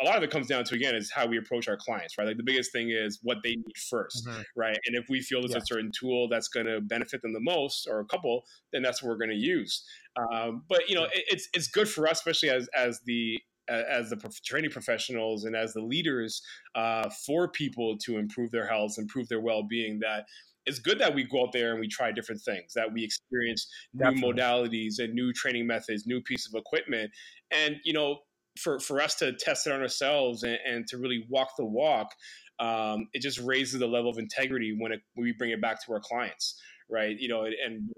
a 0.00 0.04
lot 0.04 0.16
of 0.16 0.22
it 0.22 0.30
comes 0.30 0.48
down 0.48 0.64
to 0.64 0.74
again 0.74 0.94
is 0.94 1.10
how 1.10 1.26
we 1.26 1.38
approach 1.38 1.68
our 1.68 1.76
clients, 1.76 2.18
right? 2.18 2.26
Like 2.26 2.36
the 2.36 2.42
biggest 2.42 2.72
thing 2.72 2.90
is 2.90 3.20
what 3.22 3.38
they 3.42 3.50
need 3.50 3.76
1st 3.92 4.26
mm-hmm. 4.26 4.40
right? 4.56 4.78
And 4.86 4.96
if 4.96 5.06
we 5.08 5.20
feel 5.20 5.40
there's 5.40 5.52
yeah. 5.52 5.58
a 5.58 5.66
certain 5.66 5.92
tool 5.98 6.28
that's 6.28 6.48
going 6.48 6.66
to 6.66 6.80
benefit 6.80 7.22
them 7.22 7.32
the 7.32 7.40
most, 7.40 7.86
or 7.88 8.00
a 8.00 8.04
couple, 8.06 8.42
then 8.72 8.82
that's 8.82 9.02
what 9.02 9.10
we're 9.10 9.18
going 9.18 9.30
to 9.30 9.36
use. 9.36 9.84
Um, 10.16 10.64
but 10.68 10.88
you 10.88 10.94
know, 10.94 11.04
it, 11.04 11.24
it's 11.28 11.48
it's 11.54 11.68
good 11.68 11.88
for 11.88 12.06
us, 12.06 12.18
especially 12.18 12.50
as 12.50 12.68
as 12.76 13.00
the 13.06 13.38
as 13.68 14.10
the 14.10 14.16
training 14.44 14.70
professionals 14.70 15.44
and 15.44 15.54
as 15.54 15.72
the 15.72 15.80
leaders 15.80 16.42
uh, 16.74 17.08
for 17.26 17.48
people 17.48 17.96
to 17.98 18.18
improve 18.18 18.50
their 18.50 18.66
health, 18.66 18.96
improve 18.98 19.28
their 19.28 19.40
well-being. 19.40 20.00
That 20.00 20.26
it's 20.66 20.78
good 20.78 20.98
that 21.00 21.14
we 21.14 21.24
go 21.24 21.42
out 21.42 21.52
there 21.52 21.72
and 21.72 21.80
we 21.80 21.88
try 21.88 22.12
different 22.12 22.40
things, 22.40 22.72
that 22.74 22.92
we 22.92 23.04
experience 23.04 23.68
Definitely. 23.96 24.20
new 24.20 24.34
modalities 24.34 24.98
and 24.98 25.14
new 25.14 25.32
training 25.32 25.66
methods, 25.66 26.06
new 26.06 26.20
piece 26.20 26.46
of 26.46 26.58
equipment, 26.58 27.10
and 27.50 27.76
you 27.84 27.92
know, 27.92 28.18
for 28.58 28.78
for 28.78 29.00
us 29.00 29.14
to 29.16 29.32
test 29.32 29.66
it 29.66 29.72
on 29.72 29.80
ourselves 29.80 30.42
and, 30.42 30.58
and 30.66 30.86
to 30.88 30.98
really 30.98 31.26
walk 31.28 31.50
the 31.56 31.64
walk. 31.64 32.12
Um, 32.58 33.08
it 33.12 33.22
just 33.22 33.40
raises 33.40 33.80
the 33.80 33.88
level 33.88 34.10
of 34.10 34.18
integrity 34.18 34.76
when, 34.78 34.92
it, 34.92 35.00
when 35.14 35.24
we 35.24 35.32
bring 35.32 35.50
it 35.50 35.60
back 35.60 35.84
to 35.84 35.92
our 35.92 36.00
clients, 36.00 36.60
right? 36.88 37.18
You 37.18 37.26
know, 37.26 37.44
and 37.44 37.90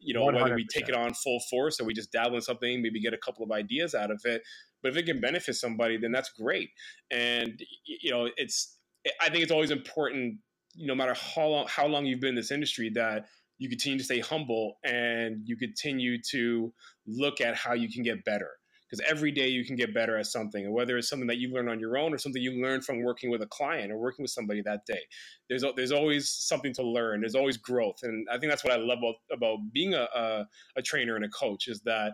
you 0.00 0.14
know 0.14 0.24
100%. 0.24 0.34
whether 0.34 0.54
we 0.54 0.66
take 0.66 0.88
it 0.88 0.94
on 0.94 1.12
full 1.14 1.40
force 1.50 1.80
or 1.80 1.84
we 1.84 1.92
just 1.92 2.12
dabble 2.12 2.36
in 2.36 2.40
something 2.40 2.80
maybe 2.82 3.00
get 3.00 3.12
a 3.12 3.18
couple 3.18 3.44
of 3.44 3.50
ideas 3.50 3.94
out 3.94 4.10
of 4.10 4.20
it 4.24 4.42
but 4.82 4.90
if 4.90 4.96
it 4.96 5.06
can 5.06 5.20
benefit 5.20 5.54
somebody 5.54 5.96
then 5.96 6.12
that's 6.12 6.30
great. 6.30 6.70
And 7.10 7.60
you 7.84 8.10
know 8.10 8.28
it's 8.36 8.76
i 9.20 9.30
think 9.30 9.42
it's 9.42 9.52
always 9.52 9.70
important 9.70 10.38
no 10.76 10.94
matter 10.94 11.14
how 11.14 11.46
long 11.46 11.66
how 11.68 11.86
long 11.86 12.04
you've 12.04 12.20
been 12.20 12.30
in 12.30 12.34
this 12.34 12.50
industry 12.50 12.90
that 12.90 13.26
you 13.58 13.68
continue 13.68 13.98
to 13.98 14.04
stay 14.04 14.20
humble 14.20 14.78
and 14.84 15.42
you 15.44 15.56
continue 15.56 16.20
to 16.30 16.72
look 17.06 17.40
at 17.40 17.56
how 17.56 17.74
you 17.74 17.90
can 17.90 18.02
get 18.02 18.24
better. 18.24 18.50
Because 18.88 19.04
every 19.06 19.30
day 19.32 19.48
you 19.48 19.66
can 19.66 19.76
get 19.76 19.92
better 19.92 20.16
at 20.16 20.24
something 20.24 20.64
and 20.64 20.72
whether 20.72 20.96
it's 20.96 21.10
something 21.10 21.26
that 21.26 21.36
you 21.36 21.52
learn 21.52 21.68
on 21.68 21.78
your 21.78 21.98
own 21.98 22.14
or 22.14 22.18
something 22.18 22.40
you 22.40 22.62
learn 22.62 22.80
from 22.80 23.02
working 23.02 23.30
with 23.30 23.42
a 23.42 23.46
client 23.46 23.92
or 23.92 23.98
working 23.98 24.22
with 24.22 24.30
somebody 24.30 24.62
that 24.62 24.86
day. 24.86 25.00
There's 25.50 25.62
there's 25.76 25.92
always 25.92 26.30
something 26.30 26.72
to 26.74 26.82
learn. 26.82 27.20
There's 27.20 27.34
always 27.34 27.58
growth. 27.58 27.98
And 28.02 28.26
i 28.32 28.38
think 28.38 28.50
that's 28.50 28.64
what 28.64 28.72
i 28.72 28.76
love 28.76 28.98
about, 28.98 29.16
about 29.30 29.58
being 29.74 29.92
a, 29.92 30.08
a, 30.14 30.46
a 30.76 30.82
trainer 30.82 31.16
and 31.16 31.24
a 31.24 31.28
coach 31.28 31.68
is 31.68 31.82
that 31.82 32.12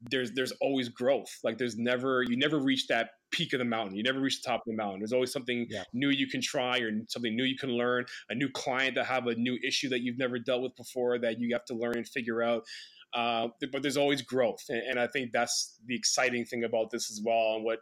there's 0.00 0.32
there's 0.32 0.52
always 0.60 0.88
growth. 0.88 1.30
Like 1.44 1.58
there's 1.58 1.76
never 1.76 2.22
you 2.22 2.36
never 2.36 2.58
reach 2.58 2.86
that 2.88 3.10
peak 3.30 3.52
of 3.52 3.58
the 3.58 3.64
mountain. 3.64 3.96
You 3.96 4.02
never 4.02 4.20
reach 4.20 4.42
the 4.42 4.48
top 4.48 4.60
of 4.60 4.66
the 4.66 4.76
mountain. 4.76 5.00
There's 5.00 5.12
always 5.12 5.32
something 5.32 5.66
yeah. 5.68 5.84
new 5.92 6.10
you 6.10 6.26
can 6.26 6.40
try 6.40 6.78
or 6.78 6.90
something 7.08 7.34
new 7.36 7.44
you 7.44 7.56
can 7.56 7.70
learn 7.70 8.06
a 8.28 8.34
new 8.34 8.48
client 8.48 8.94
that 8.96 9.06
have 9.06 9.26
a 9.26 9.34
new 9.34 9.58
issue 9.66 9.88
that 9.90 10.00
you've 10.00 10.18
never 10.18 10.38
dealt 10.38 10.62
with 10.62 10.76
before 10.76 11.18
that 11.18 11.38
you 11.38 11.50
have 11.52 11.64
to 11.66 11.74
learn 11.74 11.96
and 11.96 12.08
figure 12.08 12.42
out. 12.42 12.64
Uh, 13.12 13.48
but 13.72 13.82
there's 13.82 13.96
always 13.96 14.22
growth, 14.22 14.62
and, 14.68 14.82
and 14.82 15.00
I 15.00 15.08
think 15.08 15.32
that's 15.32 15.80
the 15.86 15.96
exciting 15.96 16.44
thing 16.44 16.62
about 16.62 16.90
this 16.90 17.10
as 17.10 17.20
well. 17.24 17.54
And 17.56 17.64
what 17.64 17.80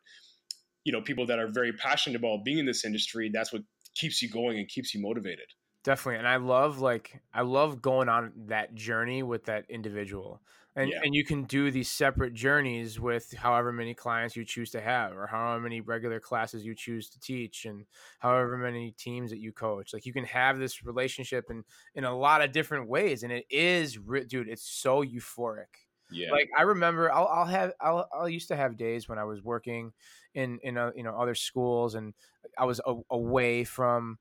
you 0.84 0.92
know, 0.92 1.02
people 1.02 1.26
that 1.26 1.38
are 1.38 1.48
very 1.48 1.72
passionate 1.72 2.16
about 2.16 2.44
being 2.44 2.58
in 2.58 2.64
this 2.64 2.84
industry, 2.84 3.30
that's 3.30 3.52
what 3.52 3.62
keeps 3.94 4.22
you 4.22 4.30
going 4.30 4.58
and 4.58 4.66
keeps 4.68 4.94
you 4.94 5.02
motivated. 5.02 5.46
Definitely 5.84 6.18
and 6.18 6.28
i 6.28 6.36
love 6.36 6.80
like 6.80 7.18
i 7.32 7.40
love 7.40 7.80
going 7.80 8.08
on 8.08 8.32
that 8.48 8.74
journey 8.74 9.22
with 9.22 9.44
that 9.44 9.64
individual 9.70 10.42
and 10.78 10.90
yeah. 10.90 11.00
and 11.02 11.12
you 11.12 11.24
can 11.24 11.42
do 11.42 11.72
these 11.72 11.90
separate 11.90 12.32
journeys 12.34 13.00
with 13.00 13.34
however 13.34 13.72
many 13.72 13.94
clients 13.94 14.36
you 14.36 14.44
choose 14.44 14.70
to 14.70 14.80
have 14.80 15.16
or 15.16 15.26
however 15.26 15.60
many 15.60 15.80
regular 15.80 16.20
classes 16.20 16.64
you 16.64 16.72
choose 16.74 17.10
to 17.10 17.18
teach 17.18 17.64
and 17.64 17.84
however 18.20 18.56
many 18.56 18.92
teams 18.92 19.30
that 19.30 19.40
you 19.40 19.50
coach. 19.52 19.92
Like 19.92 20.06
you 20.06 20.12
can 20.12 20.24
have 20.24 20.58
this 20.58 20.84
relationship 20.84 21.46
in 21.50 21.64
in 21.96 22.04
a 22.04 22.16
lot 22.16 22.42
of 22.42 22.52
different 22.52 22.88
ways 22.88 23.24
and 23.24 23.32
it 23.32 23.44
is 23.50 23.98
dude 24.28 24.48
it's 24.48 24.70
so 24.70 25.02
euphoric. 25.02 25.66
Yeah. 26.10 26.30
Like 26.30 26.48
i 26.56 26.62
remember 26.62 27.12
i'll, 27.12 27.26
I'll 27.26 27.44
have 27.44 27.72
I'll, 27.80 28.08
i 28.18 28.28
used 28.28 28.48
to 28.48 28.56
have 28.56 28.78
days 28.78 29.10
when 29.10 29.18
i 29.18 29.24
was 29.24 29.42
working 29.42 29.92
in 30.32 30.58
in 30.62 30.78
a, 30.78 30.90
you 30.96 31.02
know 31.02 31.14
other 31.14 31.34
schools 31.34 31.96
and 31.96 32.14
i 32.56 32.64
was 32.64 32.80
a, 32.86 32.94
away 33.10 33.64
from 33.64 34.18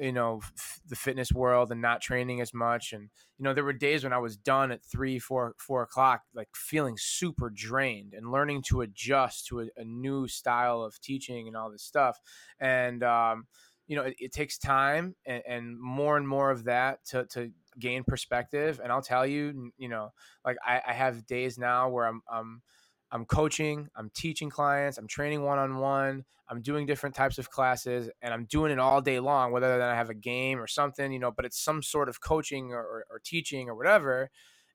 you 0.00 0.12
know 0.12 0.40
f- 0.42 0.80
the 0.88 0.96
fitness 0.96 1.32
world 1.32 1.70
and 1.70 1.80
not 1.80 2.00
training 2.00 2.40
as 2.40 2.54
much 2.54 2.92
and 2.92 3.10
you 3.38 3.44
know 3.44 3.54
there 3.54 3.64
were 3.64 3.72
days 3.72 4.04
when 4.04 4.12
i 4.12 4.18
was 4.18 4.36
done 4.36 4.70
at 4.70 4.84
three 4.84 5.18
four 5.18 5.54
four 5.58 5.82
o'clock 5.82 6.22
like 6.34 6.48
feeling 6.54 6.96
super 6.98 7.50
drained 7.50 8.14
and 8.14 8.30
learning 8.30 8.62
to 8.62 8.80
adjust 8.80 9.46
to 9.46 9.60
a, 9.60 9.66
a 9.76 9.84
new 9.84 10.26
style 10.28 10.82
of 10.82 11.00
teaching 11.00 11.46
and 11.46 11.56
all 11.56 11.70
this 11.70 11.82
stuff 11.82 12.18
and 12.60 13.02
um, 13.02 13.46
you 13.86 13.96
know 13.96 14.02
it, 14.02 14.14
it 14.18 14.32
takes 14.32 14.58
time 14.58 15.14
and, 15.26 15.42
and, 15.48 15.80
more 15.80 16.16
and 16.16 16.28
more 16.28 16.50
of 16.50 16.64
that 16.64 17.04
to, 17.06 17.24
to 17.26 17.50
gain 17.78 18.04
perspective 18.04 18.80
and 18.82 18.92
i'll 18.92 19.02
tell 19.02 19.26
you 19.26 19.72
you 19.78 19.88
know 19.88 20.10
like 20.44 20.56
i, 20.64 20.80
I 20.86 20.92
have 20.92 21.26
days 21.26 21.58
now 21.58 21.88
where 21.88 22.06
i'm, 22.06 22.22
I'm 22.30 22.62
I'm 23.10 23.24
coaching, 23.24 23.88
I'm 23.96 24.10
teaching 24.14 24.50
clients, 24.50 24.98
I'm 24.98 25.06
training 25.06 25.42
one 25.42 25.58
on 25.58 25.78
one, 25.78 26.24
I'm 26.48 26.62
doing 26.62 26.86
different 26.86 27.14
types 27.14 27.38
of 27.38 27.50
classes, 27.50 28.10
and 28.22 28.32
I'm 28.32 28.44
doing 28.44 28.72
it 28.72 28.78
all 28.78 29.00
day 29.00 29.20
long, 29.20 29.52
whether 29.52 29.78
then 29.78 29.88
I 29.88 29.94
have 29.94 30.10
a 30.10 30.14
game 30.14 30.58
or 30.58 30.66
something, 30.66 31.12
you 31.12 31.18
know, 31.18 31.30
but 31.30 31.44
it's 31.44 31.62
some 31.62 31.82
sort 31.82 32.08
of 32.08 32.20
coaching 32.20 32.72
or, 32.72 32.80
or, 32.80 33.04
or 33.10 33.20
teaching 33.22 33.68
or 33.68 33.74
whatever. 33.74 34.30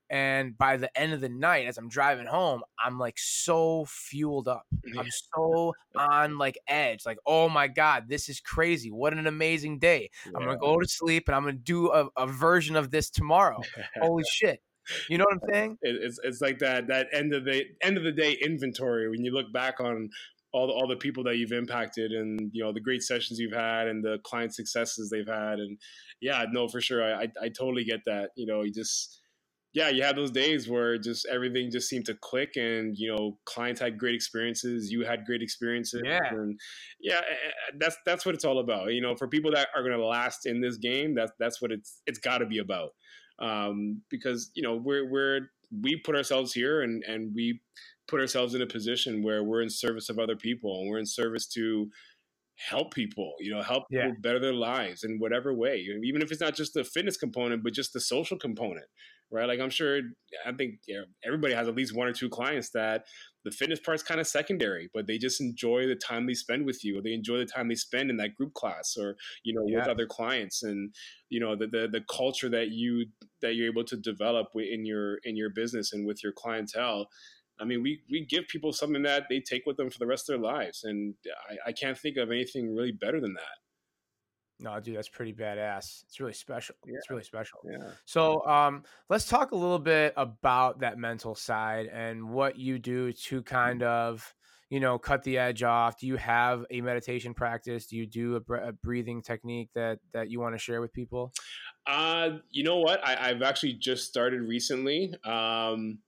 And 0.09 0.55
by 0.55 0.77
the 0.77 0.95
end 0.99 1.13
of 1.13 1.21
the 1.21 1.29
night, 1.29 1.65
as 1.65 1.77
I'm 1.77 1.89
driving 1.89 2.27
home, 2.27 2.61
I'm 2.77 2.99
like 2.99 3.17
so 3.17 3.85
fueled 3.87 4.47
up. 4.47 4.65
Mm-hmm. 4.87 4.99
I'm 4.99 5.07
so 5.09 5.73
on 5.95 6.37
like 6.37 6.57
edge. 6.67 7.05
Like, 7.05 7.17
oh 7.25 7.49
my 7.49 7.67
God, 7.67 8.03
this 8.07 8.29
is 8.29 8.39
crazy. 8.39 8.91
What 8.91 9.13
an 9.13 9.25
amazing 9.25 9.79
day. 9.79 10.11
Yeah. 10.25 10.33
I'm 10.35 10.43
going 10.43 10.55
to 10.55 10.59
go 10.59 10.79
to 10.79 10.87
sleep 10.87 11.27
and 11.27 11.35
I'm 11.35 11.41
going 11.43 11.55
to 11.55 11.61
do 11.61 11.91
a, 11.91 12.09
a 12.15 12.27
version 12.27 12.75
of 12.75 12.91
this 12.91 13.09
tomorrow. 13.09 13.61
Holy 13.99 14.23
shit. 14.31 14.61
You 15.09 15.17
know 15.17 15.25
what 15.25 15.39
I'm 15.43 15.53
saying? 15.53 15.77
It, 15.81 15.97
it's 16.01 16.19
it's 16.23 16.41
like 16.41 16.59
that 16.59 16.87
that 16.87 17.07
end 17.13 17.33
of 17.33 17.45
the 17.45 17.63
end 17.81 17.97
of 17.97 18.03
the 18.03 18.11
day 18.11 18.33
inventory 18.33 19.09
when 19.09 19.23
you 19.23 19.31
look 19.31 19.51
back 19.53 19.79
on 19.79 20.09
all 20.53 20.67
the 20.67 20.73
all 20.73 20.87
the 20.87 20.95
people 20.95 21.23
that 21.23 21.37
you've 21.37 21.51
impacted 21.51 22.11
and 22.11 22.51
you 22.53 22.63
know 22.63 22.71
the 22.71 22.79
great 22.79 23.01
sessions 23.01 23.39
you've 23.39 23.53
had 23.53 23.87
and 23.87 24.03
the 24.03 24.19
client 24.23 24.53
successes 24.53 25.09
they've 25.09 25.27
had. 25.27 25.59
And 25.59 25.77
yeah 26.21 26.45
no 26.51 26.67
for 26.67 26.81
sure. 26.81 27.03
I 27.03 27.23
I, 27.23 27.27
I 27.43 27.49
totally 27.49 27.83
get 27.83 28.01
that. 28.05 28.29
You 28.35 28.45
know 28.45 28.61
you 28.61 28.71
just 28.71 29.19
yeah 29.73 29.89
you 29.89 30.03
had 30.03 30.15
those 30.15 30.31
days 30.31 30.69
where 30.69 30.97
just 30.99 31.25
everything 31.25 31.71
just 31.71 31.89
seemed 31.89 32.05
to 32.05 32.13
click 32.13 32.55
and 32.55 32.95
you 32.95 33.13
know 33.13 33.37
clients 33.45 33.81
had 33.81 33.97
great 33.97 34.13
experiences 34.13 34.91
you 34.91 35.03
had 35.03 35.25
great 35.25 35.41
experiences. 35.41 36.01
Yeah. 36.05 36.19
And 36.29 36.59
yeah 37.01 37.17
eh, 37.17 37.19
eh, 37.19 37.47
eh, 37.47 37.71
that's 37.79 37.97
that's 38.05 38.25
what 38.25 38.35
it's 38.35 38.45
all 38.45 38.59
about. 38.59 38.93
You 38.93 39.01
know 39.01 39.15
for 39.15 39.27
people 39.27 39.51
that 39.51 39.69
are 39.75 39.81
going 39.81 39.97
to 39.97 40.05
last 40.05 40.45
in 40.45 40.61
this 40.61 40.77
game 40.77 41.15
that's 41.15 41.31
that's 41.39 41.61
what 41.61 41.71
it's 41.71 42.01
it's 42.05 42.19
got 42.19 42.39
to 42.39 42.45
be 42.45 42.59
about 42.59 42.91
um, 43.39 44.01
because 44.09 44.51
you 44.55 44.63
know 44.63 44.75
we're 44.75 45.09
we're 45.09 45.41
we 45.81 45.95
put 45.97 46.15
ourselves 46.15 46.53
here 46.53 46.81
and 46.81 47.03
and 47.03 47.33
we 47.33 47.59
put 48.07 48.19
ourselves 48.19 48.53
in 48.53 48.61
a 48.61 48.67
position 48.67 49.23
where 49.23 49.43
we're 49.43 49.61
in 49.61 49.69
service 49.69 50.09
of 50.09 50.19
other 50.19 50.35
people 50.35 50.81
and 50.81 50.89
we're 50.89 50.99
in 50.99 51.05
service 51.05 51.47
to 51.47 51.89
help 52.55 52.93
people 52.93 53.33
you 53.39 53.51
know 53.53 53.61
help 53.61 53.85
yeah. 53.89 54.03
people 54.03 54.21
better 54.21 54.39
their 54.39 54.53
lives 54.53 55.03
in 55.03 55.17
whatever 55.17 55.53
way 55.53 55.83
even 56.03 56.21
if 56.21 56.31
it's 56.31 56.41
not 56.41 56.55
just 56.55 56.73
the 56.73 56.83
fitness 56.83 57.17
component 57.17 57.63
but 57.63 57.73
just 57.73 57.93
the 57.93 57.99
social 57.99 58.37
component 58.37 58.85
right 59.33 59.47
like 59.47 59.59
i'm 59.59 59.69
sure 59.69 59.99
i 60.45 60.51
think 60.51 60.75
you 60.87 60.95
know, 60.95 61.03
everybody 61.25 61.53
has 61.53 61.67
at 61.67 61.75
least 61.75 61.95
one 61.95 62.07
or 62.07 62.13
two 62.13 62.29
clients 62.29 62.69
that 62.69 63.03
the 63.43 63.51
fitness 63.51 63.79
part's 63.79 64.03
kind 64.03 64.19
of 64.19 64.27
secondary, 64.27 64.89
but 64.93 65.05
they 65.05 65.17
just 65.17 65.41
enjoy 65.41 65.87
the 65.87 65.95
time 65.95 66.25
they 66.25 66.33
spend 66.33 66.65
with 66.65 66.83
you. 66.83 66.97
Or 66.97 67.01
they 67.01 67.13
enjoy 67.13 67.37
the 67.37 67.45
time 67.45 67.67
they 67.67 67.75
spend 67.75 68.09
in 68.09 68.17
that 68.17 68.35
group 68.35 68.53
class 68.53 68.95
or, 68.97 69.17
you 69.43 69.53
know, 69.53 69.65
yeah. 69.67 69.79
with 69.79 69.87
other 69.87 70.05
clients 70.05 70.63
and, 70.63 70.93
you 71.29 71.39
know, 71.39 71.55
the, 71.55 71.67
the, 71.67 71.89
the 71.91 72.01
culture 72.09 72.49
that 72.49 72.69
you, 72.69 73.05
that 73.41 73.55
you're 73.55 73.67
able 73.67 73.83
to 73.85 73.97
develop 73.97 74.47
in 74.55 74.85
your, 74.85 75.17
in 75.23 75.35
your 75.35 75.49
business 75.49 75.93
and 75.93 76.05
with 76.05 76.23
your 76.23 76.31
clientele. 76.31 77.07
I 77.59 77.65
mean, 77.65 77.83
we, 77.83 78.01
we 78.09 78.25
give 78.25 78.47
people 78.47 78.73
something 78.73 79.03
that 79.03 79.25
they 79.29 79.39
take 79.39 79.65
with 79.65 79.77
them 79.77 79.89
for 79.89 79.99
the 79.99 80.07
rest 80.07 80.29
of 80.29 80.41
their 80.41 80.51
lives. 80.51 80.83
And 80.83 81.13
I, 81.49 81.69
I 81.69 81.71
can't 81.73 81.97
think 81.97 82.17
of 82.17 82.31
anything 82.31 82.73
really 82.73 82.91
better 82.91 83.19
than 83.19 83.33
that. 83.33 83.57
No, 84.63 84.79
dude, 84.79 84.95
that's 84.95 85.09
pretty 85.09 85.33
badass. 85.33 86.03
It's 86.03 86.21
really 86.21 86.33
special. 86.33 86.75
Yeah. 86.85 86.95
It's 86.97 87.09
really 87.09 87.23
special. 87.23 87.59
Yeah. 87.69 87.91
So, 88.05 88.45
um, 88.47 88.83
let's 89.09 89.27
talk 89.27 89.51
a 89.51 89.57
little 89.57 89.77
bit 89.77 90.13
about 90.15 90.79
that 90.79 90.97
mental 90.97 91.35
side 91.35 91.87
and 91.87 92.29
what 92.29 92.57
you 92.57 92.79
do 92.79 93.11
to 93.11 93.43
kind 93.43 93.81
mm-hmm. 93.81 94.13
of, 94.13 94.33
you 94.69 94.79
know, 94.79 94.97
cut 94.97 95.21
the 95.23 95.37
edge 95.37 95.63
off. 95.63 95.99
Do 95.99 96.07
you 96.07 96.15
have 96.15 96.65
a 96.71 96.79
meditation 96.79 97.33
practice? 97.33 97.87
Do 97.87 97.97
you 97.97 98.07
do 98.07 98.37
a, 98.37 98.53
a 98.53 98.71
breathing 98.71 99.21
technique 99.21 99.69
that 99.75 99.99
that 100.13 100.31
you 100.31 100.39
want 100.39 100.55
to 100.55 100.59
share 100.59 100.79
with 100.79 100.93
people? 100.93 101.33
Uh, 101.85 102.37
you 102.49 102.63
know 102.63 102.77
what? 102.77 103.05
I, 103.05 103.27
have 103.27 103.41
actually 103.41 103.73
just 103.73 104.07
started 104.07 104.41
recently. 104.41 105.13
Um, 105.25 105.99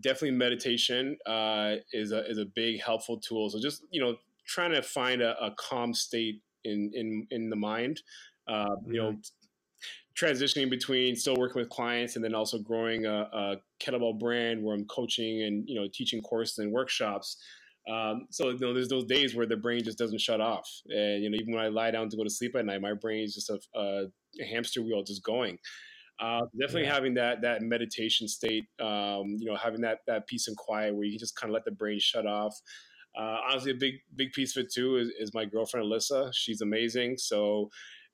definitely 0.00 0.38
meditation 0.38 1.18
uh, 1.26 1.74
is 1.92 2.10
a 2.10 2.28
is 2.28 2.38
a 2.38 2.46
big 2.46 2.80
helpful 2.80 3.20
tool. 3.20 3.50
So 3.50 3.60
just 3.60 3.82
you 3.90 4.00
know, 4.00 4.16
trying 4.46 4.72
to 4.72 4.82
find 4.82 5.20
a, 5.20 5.36
a 5.44 5.50
calm 5.50 5.92
state 5.92 6.40
in 6.66 6.90
in 6.94 7.26
in 7.30 7.50
the 7.50 7.56
mind. 7.56 8.02
Uh, 8.48 8.66
mm-hmm. 8.66 8.92
You 8.92 9.02
know, 9.02 9.10
mm-hmm. 9.12 10.26
transitioning 10.26 10.70
between 10.70 11.16
still 11.16 11.36
working 11.36 11.60
with 11.60 11.68
clients 11.68 12.16
and 12.16 12.24
then 12.24 12.34
also 12.34 12.58
growing 12.58 13.06
a, 13.06 13.28
a, 13.32 13.56
kettlebell 13.80 14.18
brand 14.18 14.62
where 14.62 14.74
I'm 14.74 14.86
coaching 14.86 15.42
and 15.42 15.68
you 15.68 15.74
know 15.74 15.88
teaching 15.92 16.20
courses 16.22 16.58
and 16.58 16.72
workshops. 16.72 17.36
Um, 17.90 18.26
so 18.30 18.50
you 18.50 18.58
know, 18.58 18.74
there's 18.74 18.88
those 18.88 19.04
days 19.04 19.34
where 19.34 19.46
the 19.46 19.56
brain 19.56 19.84
just 19.84 19.98
doesn't 19.98 20.20
shut 20.20 20.40
off, 20.40 20.68
and 20.88 21.22
you 21.22 21.30
know 21.30 21.36
even 21.40 21.54
when 21.54 21.64
I 21.64 21.68
lie 21.68 21.90
down 21.90 22.08
to 22.08 22.16
go 22.16 22.24
to 22.24 22.30
sleep 22.30 22.56
at 22.56 22.66
night, 22.66 22.80
my 22.80 22.94
brain 22.94 23.24
is 23.24 23.34
just 23.34 23.50
a, 23.50 23.58
a, 23.78 24.06
a 24.40 24.44
hamster 24.44 24.82
wheel 24.82 25.02
just 25.02 25.22
going. 25.22 25.58
Uh, 26.18 26.42
definitely 26.58 26.84
yeah. 26.84 26.94
having 26.94 27.14
that 27.14 27.42
that 27.42 27.62
meditation 27.62 28.26
state, 28.26 28.64
um, 28.80 29.36
you 29.38 29.44
know, 29.44 29.56
having 29.56 29.82
that 29.82 29.98
that 30.06 30.26
peace 30.26 30.48
and 30.48 30.56
quiet 30.56 30.94
where 30.94 31.04
you 31.04 31.12
can 31.12 31.18
just 31.18 31.36
kind 31.36 31.50
of 31.50 31.54
let 31.54 31.64
the 31.64 31.70
brain 31.70 31.98
shut 32.00 32.26
off. 32.26 32.58
Uh, 33.16 33.38
honestly, 33.48 33.70
a 33.70 33.74
big 33.74 33.94
big 34.14 34.32
piece 34.32 34.56
of 34.56 34.64
it 34.64 34.72
too 34.72 34.96
is, 34.96 35.10
is 35.18 35.34
my 35.34 35.44
girlfriend 35.44 35.90
Alyssa. 35.90 36.30
She's 36.34 36.60
amazing. 36.60 37.16
So 37.16 37.70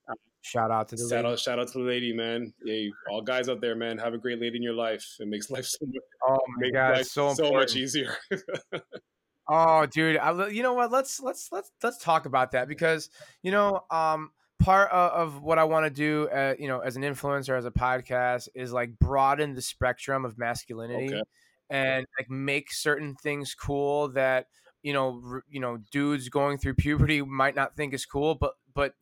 uh, 0.09 0.15
shout 0.43 0.71
out 0.71 0.89
to 0.89 0.97
the 0.97 1.03
shout 1.03 1.25
lady. 1.25 1.29
out 1.29 1.39
shout 1.39 1.59
out 1.59 1.69
to 1.69 1.79
the 1.79 1.85
lady, 1.85 2.13
man. 2.13 2.53
Yeah, 2.65 2.89
all 3.11 3.23
guys 3.23 3.49
out 3.49 3.61
there, 3.61 3.75
man, 3.75 3.99
have 3.99 4.15
a 4.15 4.19
great 4.19 4.41
lady 4.41 4.57
in 4.57 4.63
your 4.63 4.75
life. 4.75 5.05
It 5.19 5.29
makes 5.29 5.51
life 5.51 5.67
so 5.67 5.87
much. 5.87 6.03
Oh 6.27 6.39
my 6.59 6.71
god, 6.71 7.07
so 7.07 7.35
so 7.35 7.53
much 7.53 7.75
easier. 7.75 8.15
oh, 9.49 9.87
dude, 9.87 10.19
I, 10.19 10.49
you 10.49 10.63
know 10.63 10.75
what? 10.75 10.93
Let's 10.93 11.21
let's 11.21 11.49
let's 11.51 11.71
let's 11.83 11.99
talk 11.99 12.27
about 12.27 12.53
that 12.53 12.69
because 12.69 13.11
you 13.43 13.51
know, 13.51 13.81
um, 13.91 14.31
part 14.63 14.91
of, 14.93 15.43
what 15.43 15.59
I 15.59 15.65
want 15.65 15.87
to 15.87 15.91
do, 15.91 16.29
uh, 16.29 16.55
you 16.59 16.69
know, 16.69 16.81
as 16.81 16.97
an 16.97 17.03
influencer, 17.03 17.57
as 17.57 17.67
a 17.67 17.71
podcast, 17.71 18.49
is 18.55 18.73
like 18.73 18.99
broaden 18.99 19.55
the 19.55 19.63
spectrum 19.63 20.25
of 20.25 20.39
masculinity 20.39 21.15
okay. 21.15 21.23
and 21.71 22.07
like 22.19 22.31
make 22.31 22.73
certain 22.73 23.15
things 23.17 23.55
cool 23.55 24.09
that 24.11 24.47
you 24.83 24.93
know, 24.93 25.20
r- 25.24 25.45
you 25.49 25.61
know, 25.61 25.78
dudes 25.91 26.28
going 26.28 26.59
through 26.59 26.74
puberty 26.74 27.22
might 27.22 27.55
not 27.55 27.76
think 27.76 27.95
is 27.95 28.07
cool, 28.07 28.35
but 28.35 28.55
but 28.74 28.95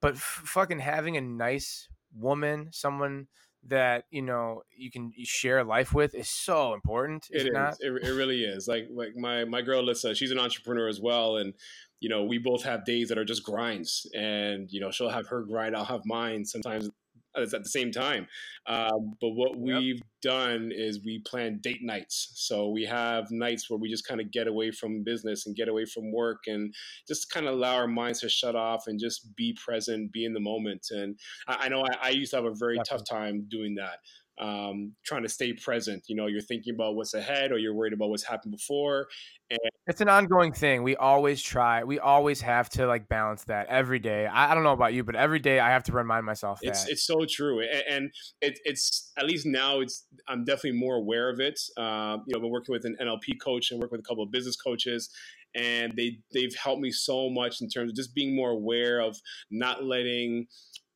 but 0.00 0.14
f- 0.14 0.42
fucking 0.44 0.80
having 0.80 1.16
a 1.16 1.20
nice 1.20 1.88
woman, 2.14 2.68
someone 2.72 3.28
that 3.64 4.04
you 4.10 4.22
know 4.22 4.62
you 4.76 4.90
can 4.90 5.12
share 5.22 5.62
life 5.62 5.92
with 5.92 6.14
is 6.14 6.28
so 6.28 6.74
important. 6.74 7.28
Is 7.30 7.44
it, 7.44 7.52
it 7.54 7.58
is. 7.58 7.78
It, 7.80 8.08
it 8.08 8.12
really 8.12 8.44
is. 8.44 8.66
Like 8.68 8.88
like 8.90 9.16
my 9.16 9.44
my 9.44 9.62
girl 9.62 9.82
Lissa, 9.82 10.14
she's 10.14 10.30
an 10.30 10.38
entrepreneur 10.38 10.88
as 10.88 11.00
well, 11.00 11.36
and 11.36 11.54
you 12.00 12.08
know, 12.08 12.24
we 12.24 12.38
both 12.38 12.64
have 12.64 12.84
days 12.84 13.08
that 13.08 13.18
are 13.18 13.24
just 13.24 13.44
grinds, 13.44 14.10
and 14.12 14.68
you 14.72 14.80
know, 14.80 14.90
she'll 14.90 15.08
have 15.08 15.28
her 15.28 15.42
grind, 15.42 15.76
I'll 15.76 15.84
have 15.84 16.02
mine. 16.04 16.44
Sometimes 16.44 16.90
at 17.36 17.50
the 17.50 17.64
same 17.64 17.90
time. 17.90 18.26
Um, 18.66 19.14
but 19.20 19.30
what 19.30 19.52
yep. 19.58 19.78
we've 19.78 20.02
done 20.22 20.70
is 20.72 21.00
we 21.04 21.20
plan 21.26 21.58
date 21.62 21.80
nights. 21.82 22.32
So 22.34 22.68
we 22.68 22.84
have 22.84 23.30
nights 23.30 23.68
where 23.68 23.78
we 23.78 23.90
just 23.90 24.06
kind 24.06 24.20
of 24.20 24.30
get 24.30 24.46
away 24.46 24.70
from 24.70 25.02
business 25.02 25.46
and 25.46 25.56
get 25.56 25.68
away 25.68 25.84
from 25.84 26.12
work 26.12 26.42
and 26.46 26.72
just 27.08 27.30
kind 27.30 27.46
of 27.46 27.54
allow 27.54 27.74
our 27.74 27.88
minds 27.88 28.20
to 28.20 28.28
shut 28.28 28.54
off 28.54 28.84
and 28.86 29.00
just 29.00 29.34
be 29.36 29.56
present, 29.64 30.12
be 30.12 30.24
in 30.24 30.32
the 30.32 30.40
moment. 30.40 30.86
And 30.90 31.18
I, 31.48 31.64
I 31.64 31.68
know 31.68 31.82
I, 31.82 32.08
I, 32.08 32.10
used 32.10 32.30
to 32.30 32.36
have 32.36 32.44
a 32.44 32.54
very 32.54 32.76
Definitely. 32.76 33.04
tough 33.04 33.18
time 33.18 33.46
doing 33.50 33.74
that 33.76 33.98
um, 34.40 34.92
trying 35.04 35.22
to 35.22 35.28
stay 35.28 35.52
present. 35.52 36.04
You 36.08 36.16
know, 36.16 36.26
you're 36.26 36.40
thinking 36.40 36.74
about 36.74 36.96
what's 36.96 37.14
ahead 37.14 37.52
or 37.52 37.58
you're 37.58 37.74
worried 37.74 37.92
about 37.92 38.10
what's 38.10 38.24
happened 38.24 38.52
before. 38.52 39.08
And 39.50 39.60
it's 39.86 40.00
an 40.00 40.08
ongoing 40.08 40.52
thing. 40.52 40.82
We 40.82 40.96
always 40.96 41.42
try, 41.42 41.84
we 41.84 41.98
always 41.98 42.40
have 42.40 42.70
to 42.70 42.86
like 42.86 43.08
balance 43.08 43.44
that 43.44 43.66
every 43.66 43.98
day. 43.98 44.26
I, 44.26 44.50
I 44.50 44.54
don't 44.54 44.64
know 44.64 44.72
about 44.72 44.94
you, 44.94 45.04
but 45.04 45.14
every 45.14 45.38
day 45.38 45.60
I 45.60 45.70
have 45.70 45.82
to 45.84 45.92
remind 45.92 46.24
myself 46.24 46.60
that. 46.62 46.70
It's, 46.70 46.88
it's 46.88 47.06
so 47.06 47.24
true. 47.26 47.60
And, 47.60 47.82
and 47.88 48.10
it, 48.40 48.58
it's 48.64 49.12
at 49.18 49.26
least 49.26 49.44
now 49.44 49.80
it's, 49.80 50.06
I'm 50.28 50.44
definitely 50.44 50.78
more 50.78 50.96
aware 50.96 51.28
of 51.28 51.38
it. 51.40 51.60
Uh, 51.76 52.18
you 52.26 52.32
know, 52.32 52.36
I've 52.36 52.42
been 52.42 52.50
working 52.50 52.72
with 52.72 52.84
an 52.84 52.96
NLP 53.00 53.40
coach 53.40 53.70
and 53.70 53.80
working 53.80 53.98
with 53.98 54.06
a 54.06 54.08
couple 54.08 54.24
of 54.24 54.30
business 54.30 54.56
coaches 54.56 55.10
and 55.54 55.92
they, 55.96 56.18
they've 56.32 56.54
helped 56.54 56.80
me 56.80 56.90
so 56.90 57.28
much 57.28 57.60
in 57.60 57.68
terms 57.68 57.90
of 57.90 57.96
just 57.96 58.14
being 58.14 58.34
more 58.34 58.50
aware 58.50 59.00
of 59.00 59.20
not 59.50 59.84
letting, 59.84 60.46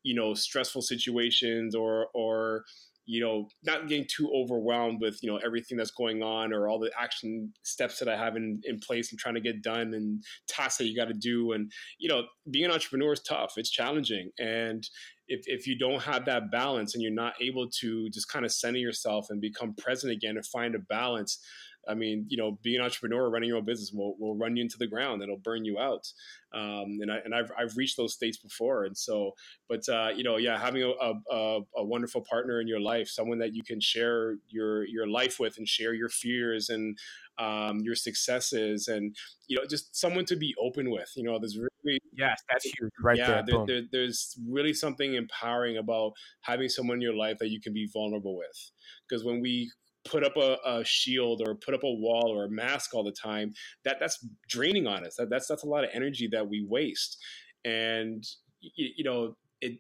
you 0.03 0.15
know, 0.15 0.33
stressful 0.33 0.81
situations 0.81 1.75
or, 1.75 2.07
or, 2.15 2.65
you 3.07 3.21
know, 3.21 3.49
not 3.65 3.89
getting 3.89 4.07
too 4.09 4.31
overwhelmed 4.35 5.01
with, 5.01 5.19
you 5.23 5.31
know, 5.31 5.39
everything 5.39 5.79
that's 5.79 5.93
going 5.93 6.23
on 6.23 6.53
or 6.53 6.69
all 6.69 6.79
the 6.79 6.91
action 6.99 7.53
steps 7.63 7.99
that 8.01 8.09
I 8.09 8.17
have 8.17 8.37
in, 8.37 8.61
in 8.65 8.81
place 8.81 9.11
and 9.11 9.19
trying 9.19 9.37
to 9.37 9.41
get 9.41 9.63
done 9.63 9.95
and 9.95 10.23
tasks 10.49 10.79
that 10.79 10.87
you 10.87 10.97
got 10.97 11.09
to 11.09 11.15
do. 11.15 11.53
And, 11.53 11.71
you 11.99 12.09
know, 12.09 12.25
being 12.51 12.67
an 12.67 12.73
entrepreneur 12.73 13.13
is 13.13 13.23
tough. 13.23 13.55
It's 13.57 13.71
challenging. 13.71 14.31
And 14.39 14.87
if, 15.29 15.43
if 15.47 15.67
you 15.67 15.79
don't 15.79 16.03
have 16.03 16.25
that 16.27 16.51
balance 16.51 16.95
and 16.95 17.03
you're 17.03 17.13
not 17.13 17.35
able 17.41 17.69
to 17.81 18.11
just 18.11 18.29
kind 18.29 18.45
of 18.45 18.53
center 18.53 18.79
yourself 18.79 19.27
and 19.31 19.41
become 19.41 19.75
present 19.75 20.13
again 20.13 20.37
and 20.37 20.47
find 20.47 20.75
a 20.75 20.81
balance, 20.81 21.39
I 21.89 21.95
mean, 21.95 22.27
you 22.29 22.37
know, 22.37 22.59
being 22.63 22.77
an 22.77 22.85
entrepreneur, 22.85 23.31
running 23.31 23.49
your 23.49 23.59
own 23.59 23.65
business 23.65 23.93
will, 23.93 24.17
will 24.19 24.37
run 24.37 24.57
you 24.57 24.63
into 24.63 24.79
the 24.79 24.87
ground. 24.87 25.23
It'll 25.23 25.37
burn 25.37 25.65
you 25.65 25.79
out. 25.79 26.13
Um, 26.53 26.99
and 27.01 27.13
I, 27.13 27.19
and 27.25 27.35
I've, 27.35 27.51
I've 27.59 27.77
reached 27.77 27.97
those 27.97 28.15
states 28.15 28.39
before. 28.39 28.85
And 28.85 28.97
so, 28.97 29.33
but, 29.69 29.89
uh, 29.89 30.09
you 30.15 30.25
know, 30.25 30.37
yeah, 30.37 30.59
having 30.59 30.83
a, 30.83 30.91
a, 30.91 31.61
a, 31.77 31.85
wonderful 31.85 32.23
partner 32.23 32.61
in 32.61 32.67
your 32.67 32.81
life, 32.81 33.09
someone 33.09 33.39
that 33.39 33.55
you 33.55 33.63
can 33.63 33.81
share 33.81 34.37
your, 34.49 34.87
your 34.87 35.07
life 35.07 35.39
with 35.39 35.59
and 35.59 35.69
share 35.69 35.93
your 35.93 36.09
fears 36.09 36.71
and, 36.71 36.99
um, 37.39 37.81
your 37.81 37.95
successes 37.95 38.89
and, 38.89 39.15
you 39.47 39.57
know, 39.57 39.65
just 39.69 39.95
someone 39.95 40.25
to 40.25 40.37
be 40.37 40.55
open 40.59 40.91
with, 40.91 41.13
you 41.17 41.23
know, 41.23 41.39
there's 41.39 41.59
really, 41.59 42.01
yes, 42.13 42.43
that's 42.49 42.65
huge 42.65 42.91
right 43.01 43.19
yeah, 43.19 43.43
there. 43.43 43.45
there, 43.45 43.67
there 43.67 43.83
there's 43.93 44.39
really 44.49 44.73
something 44.73 45.15
empowering 45.15 45.77
about 45.77 46.13
having 46.41 46.69
someone 46.69 46.97
in 46.97 47.03
your 47.03 47.15
life 47.15 47.37
that 47.39 47.51
you 47.51 47.61
can 47.61 47.73
be 47.73 47.89
vulnerable 47.93 48.37
with. 48.37 48.71
Because 49.07 49.25
when 49.25 49.41
we 49.41 49.71
put 50.11 50.25
up 50.25 50.37
a, 50.37 50.57
a, 50.65 50.85
shield 50.85 51.43
or 51.47 51.55
put 51.55 51.75
up 51.75 51.83
a 51.85 51.93
wall 51.93 52.33
or 52.33 52.45
a 52.45 52.51
mask 52.51 52.95
all 52.95 53.05
the 53.05 53.13
time, 53.13 53.53
that 53.85 53.97
that's 54.01 54.25
draining 54.49 54.87
on 54.87 55.05
us. 55.07 55.17
That, 55.17 55.31
that's 55.31 55.47
that's 55.47 55.65
a 55.65 55.69
lot 55.69 55.85
of 55.85 55.91
energy 55.93 56.29
that 56.33 56.49
we 56.49 56.65
waste. 56.69 57.19
And 57.65 58.25
you, 58.61 58.89
you 58.97 59.05
know, 59.05 59.37
it 59.61 59.79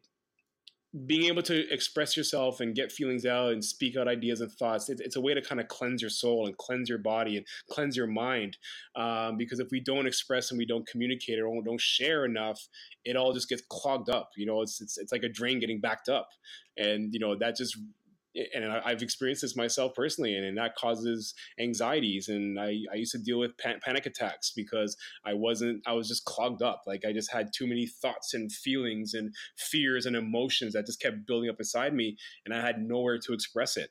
being 1.04 1.24
able 1.24 1.42
to 1.42 1.70
express 1.70 2.16
yourself 2.16 2.60
and 2.60 2.74
get 2.74 2.90
feelings 2.90 3.26
out 3.26 3.52
and 3.52 3.62
speak 3.62 3.96
out 3.96 4.08
ideas 4.08 4.40
and 4.40 4.50
thoughts 4.52 4.88
it, 4.88 5.00
it's 5.00 5.16
a 5.16 5.20
way 5.20 5.34
to 5.34 5.42
kind 5.42 5.60
of 5.60 5.68
cleanse 5.68 6.00
your 6.00 6.08
soul 6.08 6.46
and 6.46 6.56
cleanse 6.56 6.88
your 6.88 6.98
body 6.98 7.36
and 7.36 7.44
cleanse 7.68 7.96
your 7.96 8.06
mind 8.06 8.56
um, 8.94 9.36
because 9.36 9.58
if 9.58 9.68
we 9.70 9.80
don't 9.80 10.06
express 10.06 10.50
and 10.50 10.58
we 10.58 10.64
don't 10.64 10.86
communicate 10.86 11.38
or 11.38 11.62
don't 11.62 11.80
share 11.80 12.24
enough 12.24 12.68
it 13.04 13.16
all 13.16 13.34
just 13.34 13.48
gets 13.48 13.62
clogged 13.68 14.08
up 14.08 14.30
you 14.36 14.46
know 14.46 14.62
it's, 14.62 14.80
it's, 14.80 14.96
it's 14.96 15.12
like 15.12 15.24
a 15.24 15.28
drain 15.28 15.58
getting 15.58 15.80
backed 15.80 16.08
up 16.08 16.28
and 16.78 17.12
you 17.12 17.20
know 17.20 17.36
that 17.36 17.56
just 17.56 17.76
and 18.54 18.64
I've 18.64 19.02
experienced 19.02 19.42
this 19.42 19.56
myself 19.56 19.94
personally, 19.94 20.34
and, 20.34 20.44
and 20.44 20.58
that 20.58 20.76
causes 20.76 21.34
anxieties. 21.58 22.28
And 22.28 22.58
I, 22.58 22.78
I 22.92 22.96
used 22.96 23.12
to 23.12 23.18
deal 23.18 23.38
with 23.38 23.56
pan- 23.58 23.80
panic 23.82 24.06
attacks 24.06 24.52
because 24.54 24.96
I 25.24 25.34
wasn't, 25.34 25.82
I 25.86 25.92
was 25.92 26.08
just 26.08 26.24
clogged 26.24 26.62
up. 26.62 26.82
Like 26.86 27.04
I 27.04 27.12
just 27.12 27.32
had 27.32 27.50
too 27.52 27.66
many 27.66 27.86
thoughts 27.86 28.34
and 28.34 28.50
feelings 28.52 29.14
and 29.14 29.34
fears 29.56 30.06
and 30.06 30.16
emotions 30.16 30.74
that 30.74 30.86
just 30.86 31.00
kept 31.00 31.26
building 31.26 31.50
up 31.50 31.56
inside 31.58 31.94
me, 31.94 32.16
and 32.44 32.54
I 32.54 32.60
had 32.60 32.80
nowhere 32.80 33.18
to 33.18 33.32
express 33.32 33.76
it 33.76 33.90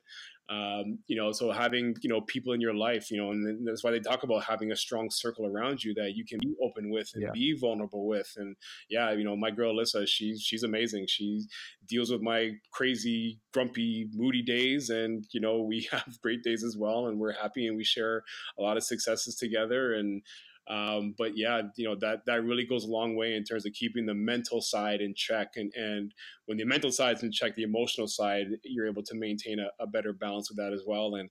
um, 0.49 0.99
you 1.07 1.15
know 1.15 1.31
so 1.31 1.51
having 1.51 1.95
you 2.01 2.09
know 2.09 2.21
people 2.21 2.53
in 2.53 2.61
your 2.61 2.75
life 2.75 3.09
you 3.09 3.17
know 3.17 3.31
and 3.31 3.67
that's 3.67 3.83
why 3.83 3.89
they 3.89 3.99
talk 3.99 4.23
about 4.23 4.43
having 4.43 4.71
a 4.71 4.75
strong 4.75 5.09
circle 5.09 5.47
around 5.47 5.83
you 5.83 5.93
that 5.95 6.13
you 6.15 6.23
can 6.23 6.37
be 6.39 6.53
open 6.63 6.91
with 6.91 7.09
and 7.15 7.23
yeah. 7.23 7.31
be 7.33 7.57
vulnerable 7.59 8.07
with. 8.07 8.31
And 8.37 8.55
yeah 8.89 9.11
you 9.11 9.23
know 9.23 9.35
my 9.35 9.49
girl 9.49 9.75
alyssa 9.75 10.07
she's 10.07 10.41
she's 10.41 10.63
amazing. 10.63 11.07
She 11.07 11.45
deals 11.87 12.11
with 12.11 12.21
my 12.21 12.51
crazy 12.71 13.39
grumpy 13.53 14.07
moody 14.13 14.43
days. 14.43 14.89
And 14.89 15.25
you 15.31 15.41
know 15.41 15.61
we 15.61 15.87
have 15.91 16.21
great 16.21 16.43
days 16.43 16.63
as 16.63 16.77
well. 16.77 17.07
And 17.07 17.19
we're 17.19 17.33
happy 17.33 17.67
and 17.67 17.75
we 17.75 17.83
share 17.83 18.23
a 18.59 18.61
lot 18.61 18.77
of 18.77 18.83
successes 18.83 19.35
together. 19.35 19.93
And 19.93 20.21
um, 20.67 21.13
but 21.17 21.37
yeah, 21.37 21.61
you 21.75 21.87
know 21.87 21.95
that 21.95 22.25
that 22.25 22.43
really 22.43 22.65
goes 22.65 22.85
a 22.85 22.91
long 22.91 23.15
way 23.15 23.35
in 23.35 23.43
terms 23.43 23.65
of 23.65 23.73
keeping 23.73 24.05
the 24.05 24.13
mental 24.13 24.61
side 24.61 25.01
in 25.01 25.13
check. 25.15 25.53
And 25.57 25.71
and 25.75 26.13
when 26.45 26.57
the 26.57 26.65
mental 26.65 26.91
side's 26.91 27.23
in 27.23 27.31
check, 27.31 27.55
the 27.55 27.63
emotional 27.63 28.07
side, 28.07 28.47
you're 28.63 28.87
able 28.87 29.03
to 29.03 29.15
maintain 29.15 29.59
a, 29.59 29.69
a 29.79 29.85
better 29.85 30.13
balance 30.13 30.49
with 30.49 30.57
that 30.57 30.73
as 30.73 30.81
well. 30.85 31.15
And 31.15 31.29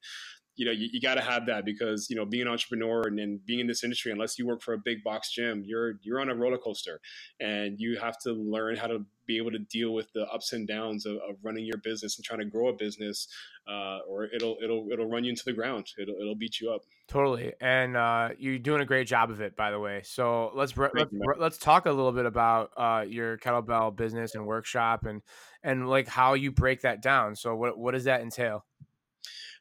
you 0.56 0.64
know 0.64 0.72
you, 0.72 0.88
you 0.92 1.00
got 1.00 1.14
to 1.14 1.22
have 1.22 1.46
that 1.46 1.64
because 1.64 2.08
you 2.08 2.16
know 2.16 2.24
being 2.24 2.42
an 2.42 2.48
entrepreneur 2.48 3.02
and, 3.06 3.18
and 3.18 3.44
being 3.44 3.60
in 3.60 3.66
this 3.66 3.82
industry 3.84 4.12
unless 4.12 4.38
you 4.38 4.46
work 4.46 4.62
for 4.62 4.74
a 4.74 4.78
big 4.78 5.02
box 5.02 5.32
gym 5.32 5.62
you're 5.64 5.94
you're 6.02 6.20
on 6.20 6.28
a 6.28 6.34
roller 6.34 6.58
coaster. 6.58 7.00
And 7.40 7.78
you 7.78 7.98
have 7.98 8.18
to 8.20 8.32
learn 8.32 8.76
how 8.76 8.86
to 8.86 9.04
be 9.26 9.38
able 9.38 9.50
to 9.52 9.58
deal 9.58 9.94
with 9.94 10.12
the 10.12 10.26
ups 10.26 10.52
and 10.52 10.68
downs 10.68 11.06
of, 11.06 11.16
of 11.16 11.36
running 11.42 11.64
your 11.64 11.78
business 11.78 12.16
and 12.16 12.24
trying 12.24 12.40
to 12.40 12.44
grow 12.44 12.68
a 12.68 12.74
business 12.74 13.26
uh, 13.66 14.00
or 14.06 14.24
it'll 14.24 14.58
it'll 14.62 14.88
it'll 14.92 15.06
run 15.06 15.24
you 15.24 15.30
into 15.30 15.44
the 15.46 15.52
ground. 15.52 15.86
It'll, 15.98 16.14
it'll 16.20 16.34
beat 16.34 16.60
you 16.60 16.70
up. 16.70 16.82
Totally. 17.08 17.52
And 17.60 17.96
uh, 17.96 18.30
you're 18.38 18.58
doing 18.58 18.82
a 18.82 18.84
great 18.84 19.06
job 19.06 19.30
of 19.30 19.40
it 19.40 19.56
by 19.56 19.70
the 19.70 19.80
way. 19.80 20.02
So 20.04 20.50
let's 20.54 20.76
let's, 20.76 21.10
let's 21.38 21.58
talk 21.58 21.86
a 21.86 21.90
little 21.90 22.12
bit 22.12 22.26
about 22.26 22.70
uh, 22.76 23.04
your 23.08 23.38
kettlebell 23.38 23.96
business 23.96 24.34
and 24.34 24.46
workshop 24.46 25.04
and 25.06 25.22
and 25.62 25.88
like 25.88 26.08
how 26.08 26.34
you 26.34 26.52
break 26.52 26.82
that 26.82 27.00
down. 27.00 27.36
So 27.36 27.56
what 27.56 27.78
what 27.78 27.92
does 27.92 28.04
that 28.04 28.20
entail 28.20 28.66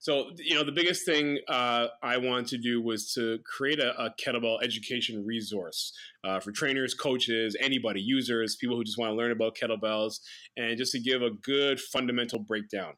so, 0.04 0.32
you 0.36 0.54
know, 0.54 0.66
the 0.66 0.74
biggest 0.74 1.06
thing 1.06 1.40
uh, 1.48 1.88
I 2.04 2.18
wanted 2.18 2.48
to 2.48 2.58
do 2.58 2.82
was 2.82 3.14
to 3.14 3.40
create 3.46 3.80
a, 3.80 3.98
a 3.98 4.14
kettlebell 4.22 4.62
education 4.62 5.26
resource 5.26 5.94
uh, 6.26 6.42
for 6.42 6.52
trainers, 6.52 6.94
coaches, 6.94 7.56
anybody, 7.62 8.02
users, 8.02 8.58
people 8.58 8.76
who 8.76 8.84
just 8.84 8.98
want 8.98 9.12
to 9.12 9.16
learn 9.16 9.32
about 9.32 9.56
kettlebells, 9.56 10.20
and 10.58 10.78
just 10.78 10.92
to 10.92 11.00
give 11.00 11.22
a 11.22 11.30
good 11.30 11.80
fundamental 11.80 12.40
breakdown. 12.40 12.96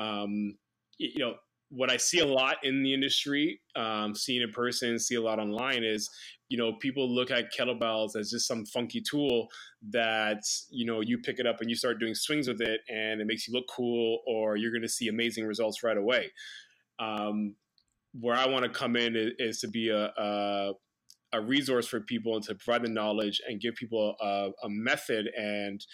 Um, 0.00 0.56
you 0.98 1.20
know, 1.24 1.34
what 1.70 1.90
I 1.90 1.96
see 1.96 2.20
a 2.20 2.26
lot 2.26 2.56
in 2.62 2.82
the 2.82 2.94
industry, 2.94 3.60
um, 3.76 4.14
seeing 4.14 4.42
in 4.42 4.50
person, 4.52 4.98
see 4.98 5.16
a 5.16 5.20
lot 5.20 5.38
online 5.38 5.84
is, 5.84 6.08
you 6.48 6.56
know, 6.56 6.72
people 6.80 7.14
look 7.14 7.30
at 7.30 7.52
kettlebells 7.52 8.16
as 8.16 8.30
just 8.30 8.48
some 8.48 8.64
funky 8.64 9.02
tool 9.02 9.48
that, 9.90 10.42
you 10.70 10.86
know, 10.86 11.00
you 11.02 11.18
pick 11.18 11.38
it 11.38 11.46
up 11.46 11.60
and 11.60 11.68
you 11.68 11.76
start 11.76 12.00
doing 12.00 12.14
swings 12.14 12.48
with 12.48 12.60
it 12.62 12.80
and 12.88 13.20
it 13.20 13.26
makes 13.26 13.46
you 13.46 13.52
look 13.52 13.66
cool 13.68 14.20
or 14.26 14.56
you're 14.56 14.72
going 14.72 14.82
to 14.82 14.88
see 14.88 15.08
amazing 15.08 15.46
results 15.46 15.82
right 15.82 15.98
away. 15.98 16.30
Um, 16.98 17.54
where 18.18 18.36
I 18.36 18.46
want 18.46 18.64
to 18.64 18.70
come 18.70 18.96
in 18.96 19.14
is, 19.14 19.32
is 19.38 19.60
to 19.60 19.68
be 19.68 19.90
a, 19.90 20.06
a, 20.16 20.72
a, 21.34 21.40
resource 21.40 21.86
for 21.86 22.00
people 22.00 22.34
and 22.34 22.44
to 22.44 22.54
provide 22.54 22.82
the 22.82 22.88
knowledge 22.88 23.40
and 23.46 23.60
give 23.60 23.74
people 23.74 24.16
a, 24.20 24.50
a 24.64 24.68
method 24.68 25.28
and 25.36 25.84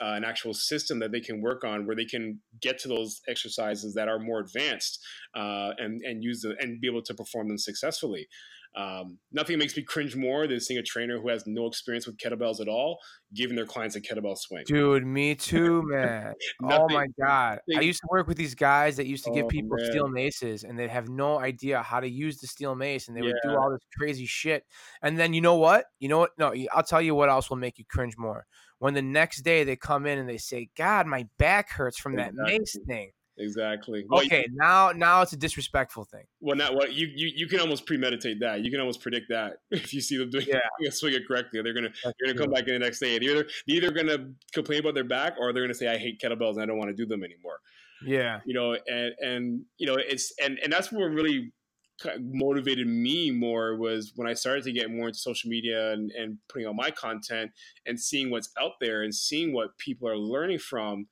uh, 0.00 0.12
an 0.14 0.24
actual 0.24 0.54
system 0.54 0.98
that 1.00 1.12
they 1.12 1.20
can 1.20 1.42
work 1.42 1.64
on 1.64 1.86
where 1.86 1.96
they 1.96 2.04
can 2.04 2.40
get 2.60 2.78
to 2.78 2.88
those 2.88 3.20
exercises 3.28 3.94
that 3.94 4.08
are 4.08 4.18
more 4.18 4.40
advanced 4.40 4.98
uh, 5.36 5.70
and 5.78 6.02
and 6.02 6.22
use 6.22 6.40
the 6.40 6.54
and 6.58 6.80
be 6.80 6.88
able 6.88 7.02
to 7.02 7.14
perform 7.14 7.48
them 7.48 7.58
successfully. 7.58 8.26
Um, 8.76 9.18
nothing 9.32 9.58
makes 9.58 9.76
me 9.76 9.82
cringe 9.82 10.14
more 10.14 10.46
than 10.46 10.60
seeing 10.60 10.78
a 10.78 10.82
trainer 10.82 11.20
who 11.20 11.28
has 11.28 11.42
no 11.44 11.66
experience 11.66 12.06
with 12.06 12.18
kettlebells 12.18 12.60
at 12.60 12.68
all 12.68 13.00
giving 13.34 13.56
their 13.56 13.66
clients 13.66 13.96
a 13.96 14.00
kettlebell 14.00 14.38
swing. 14.38 14.62
Dude, 14.64 15.04
me 15.04 15.34
too, 15.34 15.82
man. 15.86 16.34
oh 16.62 16.88
my 16.88 17.08
god, 17.20 17.58
I 17.76 17.80
used 17.80 18.00
to 18.00 18.08
work 18.10 18.28
with 18.28 18.36
these 18.36 18.54
guys 18.54 18.96
that 18.96 19.06
used 19.06 19.24
to 19.24 19.32
give 19.32 19.46
oh, 19.46 19.48
people 19.48 19.76
man. 19.76 19.90
steel 19.90 20.08
maces, 20.08 20.62
and 20.62 20.78
they'd 20.78 20.90
have 20.90 21.08
no 21.08 21.40
idea 21.40 21.82
how 21.82 21.98
to 21.98 22.08
use 22.08 22.38
the 22.38 22.46
steel 22.46 22.76
mace, 22.76 23.08
and 23.08 23.16
they 23.16 23.22
would 23.22 23.34
do 23.42 23.50
all 23.50 23.70
this 23.72 23.84
crazy 23.98 24.26
shit. 24.26 24.64
And 25.02 25.18
then 25.18 25.34
you 25.34 25.40
know 25.40 25.56
what? 25.56 25.86
You 25.98 26.08
know 26.08 26.18
what? 26.18 26.30
No, 26.38 26.54
I'll 26.72 26.84
tell 26.84 27.02
you 27.02 27.16
what 27.16 27.28
else 27.28 27.50
will 27.50 27.56
make 27.56 27.76
you 27.78 27.84
cringe 27.90 28.14
more. 28.16 28.46
When 28.80 28.94
the 28.94 29.02
next 29.02 29.42
day 29.42 29.62
they 29.62 29.76
come 29.76 30.06
in 30.06 30.18
and 30.18 30.28
they 30.28 30.38
say, 30.38 30.70
"God, 30.76 31.06
my 31.06 31.28
back 31.38 31.70
hurts 31.70 31.98
from 31.98 32.16
that 32.16 32.34
mace 32.34 32.76
thing." 32.86 33.12
Exactly. 33.40 34.04
Okay, 34.12 34.46
now 34.52 34.92
now 34.92 35.22
it's 35.22 35.32
a 35.32 35.36
disrespectful 35.36 36.04
thing. 36.04 36.24
Well, 36.40 36.56
not 36.56 36.74
what 36.74 36.92
you, 36.92 37.08
you 37.14 37.30
you 37.34 37.46
can 37.46 37.60
almost 37.60 37.86
premeditate 37.86 38.40
that. 38.40 38.62
You 38.62 38.70
can 38.70 38.80
almost 38.80 39.00
predict 39.00 39.26
that 39.30 39.58
if 39.70 39.94
you 39.94 40.00
see 40.00 40.18
them 40.18 40.30
doing 40.30 40.46
yeah. 40.48 40.90
swing 40.90 41.14
it 41.14 41.26
correctly. 41.26 41.62
They're 41.62 41.72
gonna 41.72 41.88
That's 41.88 42.16
they're 42.18 42.34
gonna 42.34 42.34
true. 42.34 42.44
come 42.46 42.52
back 42.52 42.68
in 42.68 42.74
the 42.74 42.80
next 42.80 43.00
day. 43.00 43.18
They're 43.18 43.30
either 43.30 43.48
they're 43.66 43.76
either 43.76 43.90
gonna 43.92 44.30
complain 44.52 44.80
about 44.80 44.94
their 44.94 45.04
back 45.04 45.34
or 45.38 45.52
they're 45.52 45.62
gonna 45.62 45.74
say 45.74 45.88
I 45.88 45.98
hate 45.98 46.20
kettlebells 46.20 46.52
and 46.54 46.62
I 46.62 46.66
don't 46.66 46.78
want 46.78 46.90
to 46.90 46.96
do 46.96 47.06
them 47.06 47.24
anymore. 47.24 47.60
Yeah. 48.04 48.40
You 48.44 48.54
know, 48.54 48.76
and 48.86 49.14
and 49.20 49.62
you 49.78 49.86
know 49.86 49.96
it's 49.96 50.32
and 50.42 50.58
and 50.62 50.72
that's 50.72 50.92
what 50.92 51.04
really 51.10 51.52
motivated 52.20 52.86
me 52.86 53.30
more 53.30 53.76
was 53.76 54.12
when 54.16 54.28
I 54.28 54.34
started 54.34 54.64
to 54.64 54.72
get 54.72 54.90
more 54.90 55.08
into 55.08 55.18
social 55.18 55.50
media 55.50 55.92
and, 55.92 56.10
and 56.12 56.38
putting 56.48 56.66
out 56.66 56.74
my 56.74 56.90
content 56.90 57.50
and 57.86 57.98
seeing 58.00 58.30
what's 58.30 58.50
out 58.60 58.72
there 58.80 59.02
and 59.02 59.14
seeing 59.14 59.52
what 59.52 59.76
people 59.78 60.08
are 60.08 60.16
learning 60.16 60.58
from 60.58 61.06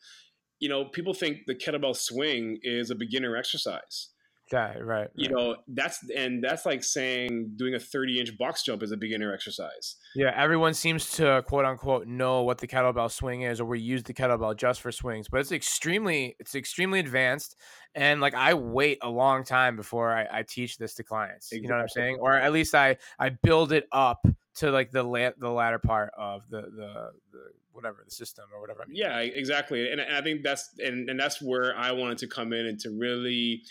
you 0.61 0.69
know, 0.69 0.85
people 0.85 1.15
think 1.15 1.47
the 1.47 1.55
kettlebell 1.55 1.97
swing 1.97 2.59
is 2.63 2.91
a 2.91 2.95
beginner 2.95 3.37
exercise. 3.37 4.09
Right, 4.53 4.85
right. 4.85 5.09
You 5.15 5.29
know, 5.29 5.57
that's 5.69 5.99
and 6.11 6.43
that's 6.43 6.65
like 6.67 6.83
saying 6.83 7.53
doing 7.57 7.75
a 7.75 7.81
30 7.81 8.21
inch 8.21 8.39
box 8.39 8.63
jump 8.63 8.83
is 8.83 8.93
a 8.93 8.97
beginner 8.97 9.33
exercise. 9.33 9.97
Yeah, 10.15 10.33
everyone 10.35 10.75
seems 10.75 11.11
to 11.13 11.43
quote 11.47 11.65
unquote 11.65 12.07
know 12.07 12.43
what 12.43 12.59
the 12.59 12.67
kettlebell 12.67 13.11
swing 13.11 13.43
is, 13.43 13.61
or 13.61 13.65
we 13.65 13.81
use 13.81 14.03
the 14.03 14.15
kettlebell 14.15 14.57
just 14.57 14.81
for 14.81 14.93
swings, 14.93 15.29
but 15.29 15.41
it's 15.41 15.53
extremely 15.53 16.37
it's 16.39 16.55
extremely 16.55 17.01
advanced. 17.01 17.57
And 17.95 18.21
like 18.21 18.35
I 18.35 18.55
wait 18.55 18.99
a 19.03 19.11
long 19.11 19.45
time 19.45 19.77
before 19.77 20.15
I, 20.15 20.27
I 20.31 20.43
teach 20.43 20.79
this 20.79 20.95
to 20.95 21.05
clients. 21.05 21.53
Exactly. 21.53 21.63
You 21.63 21.69
know 21.69 21.77
what 21.77 21.83
I'm 21.83 21.89
saying? 21.89 22.19
Or 22.21 22.37
at 22.37 22.53
least 22.53 22.75
I 22.75 22.97
I 23.19 23.31
build 23.31 23.73
it 23.73 23.87
up 23.93 24.27
to 24.57 24.71
like 24.71 24.91
the 24.91 25.03
la- 25.03 25.31
the 25.39 25.51
latter 25.51 25.79
part 25.79 26.11
of 26.17 26.49
the 26.51 26.63
the, 26.63 27.11
the 27.33 27.51
whatever 27.73 28.03
the 28.05 28.11
system 28.11 28.45
or 28.53 28.61
whatever. 28.61 28.83
I 28.83 28.87
mean. 28.87 28.97
Yeah, 28.97 29.19
exactly. 29.19 29.91
And, 29.91 30.01
and 30.01 30.17
I 30.17 30.21
think 30.21 30.43
that's 30.43 30.71
and, 30.79 31.09
and 31.09 31.19
that's 31.19 31.41
where 31.41 31.77
I 31.77 31.93
wanted 31.93 32.19
to 32.19 32.27
come 32.27 32.53
in 32.53 32.67
and 32.67 32.79
to 32.81 32.91
really 32.91 33.63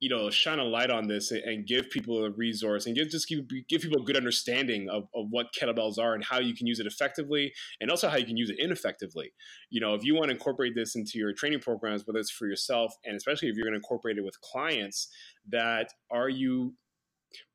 you 0.00 0.08
know 0.08 0.30
shine 0.30 0.58
a 0.58 0.64
light 0.64 0.90
on 0.90 1.08
this 1.08 1.30
and 1.30 1.66
give 1.66 1.90
people 1.90 2.24
a 2.24 2.30
resource 2.30 2.86
and 2.86 2.94
give 2.94 3.08
just 3.08 3.28
give, 3.28 3.40
give 3.68 3.82
people 3.82 4.00
a 4.00 4.04
good 4.04 4.16
understanding 4.16 4.88
of, 4.88 5.04
of 5.14 5.26
what 5.30 5.52
kettlebells 5.52 5.98
are 5.98 6.14
and 6.14 6.24
how 6.24 6.38
you 6.38 6.54
can 6.54 6.66
use 6.66 6.78
it 6.78 6.86
effectively 6.86 7.52
and 7.80 7.90
also 7.90 8.08
how 8.08 8.16
you 8.16 8.26
can 8.26 8.36
use 8.36 8.50
it 8.50 8.58
ineffectively. 8.58 9.32
You 9.70 9.80
know 9.80 9.94
if 9.94 10.04
you 10.04 10.14
want 10.14 10.26
to 10.26 10.34
incorporate 10.34 10.74
this 10.74 10.94
into 10.94 11.18
your 11.18 11.32
training 11.32 11.60
programs 11.60 12.06
whether 12.06 12.18
it's 12.18 12.30
for 12.30 12.46
yourself 12.46 12.94
and 13.04 13.16
especially 13.16 13.48
if 13.48 13.56
you're 13.56 13.64
going 13.64 13.74
to 13.74 13.78
incorporate 13.78 14.18
it 14.18 14.24
with 14.24 14.40
clients 14.40 15.08
that 15.48 15.92
are 16.10 16.28
you 16.28 16.74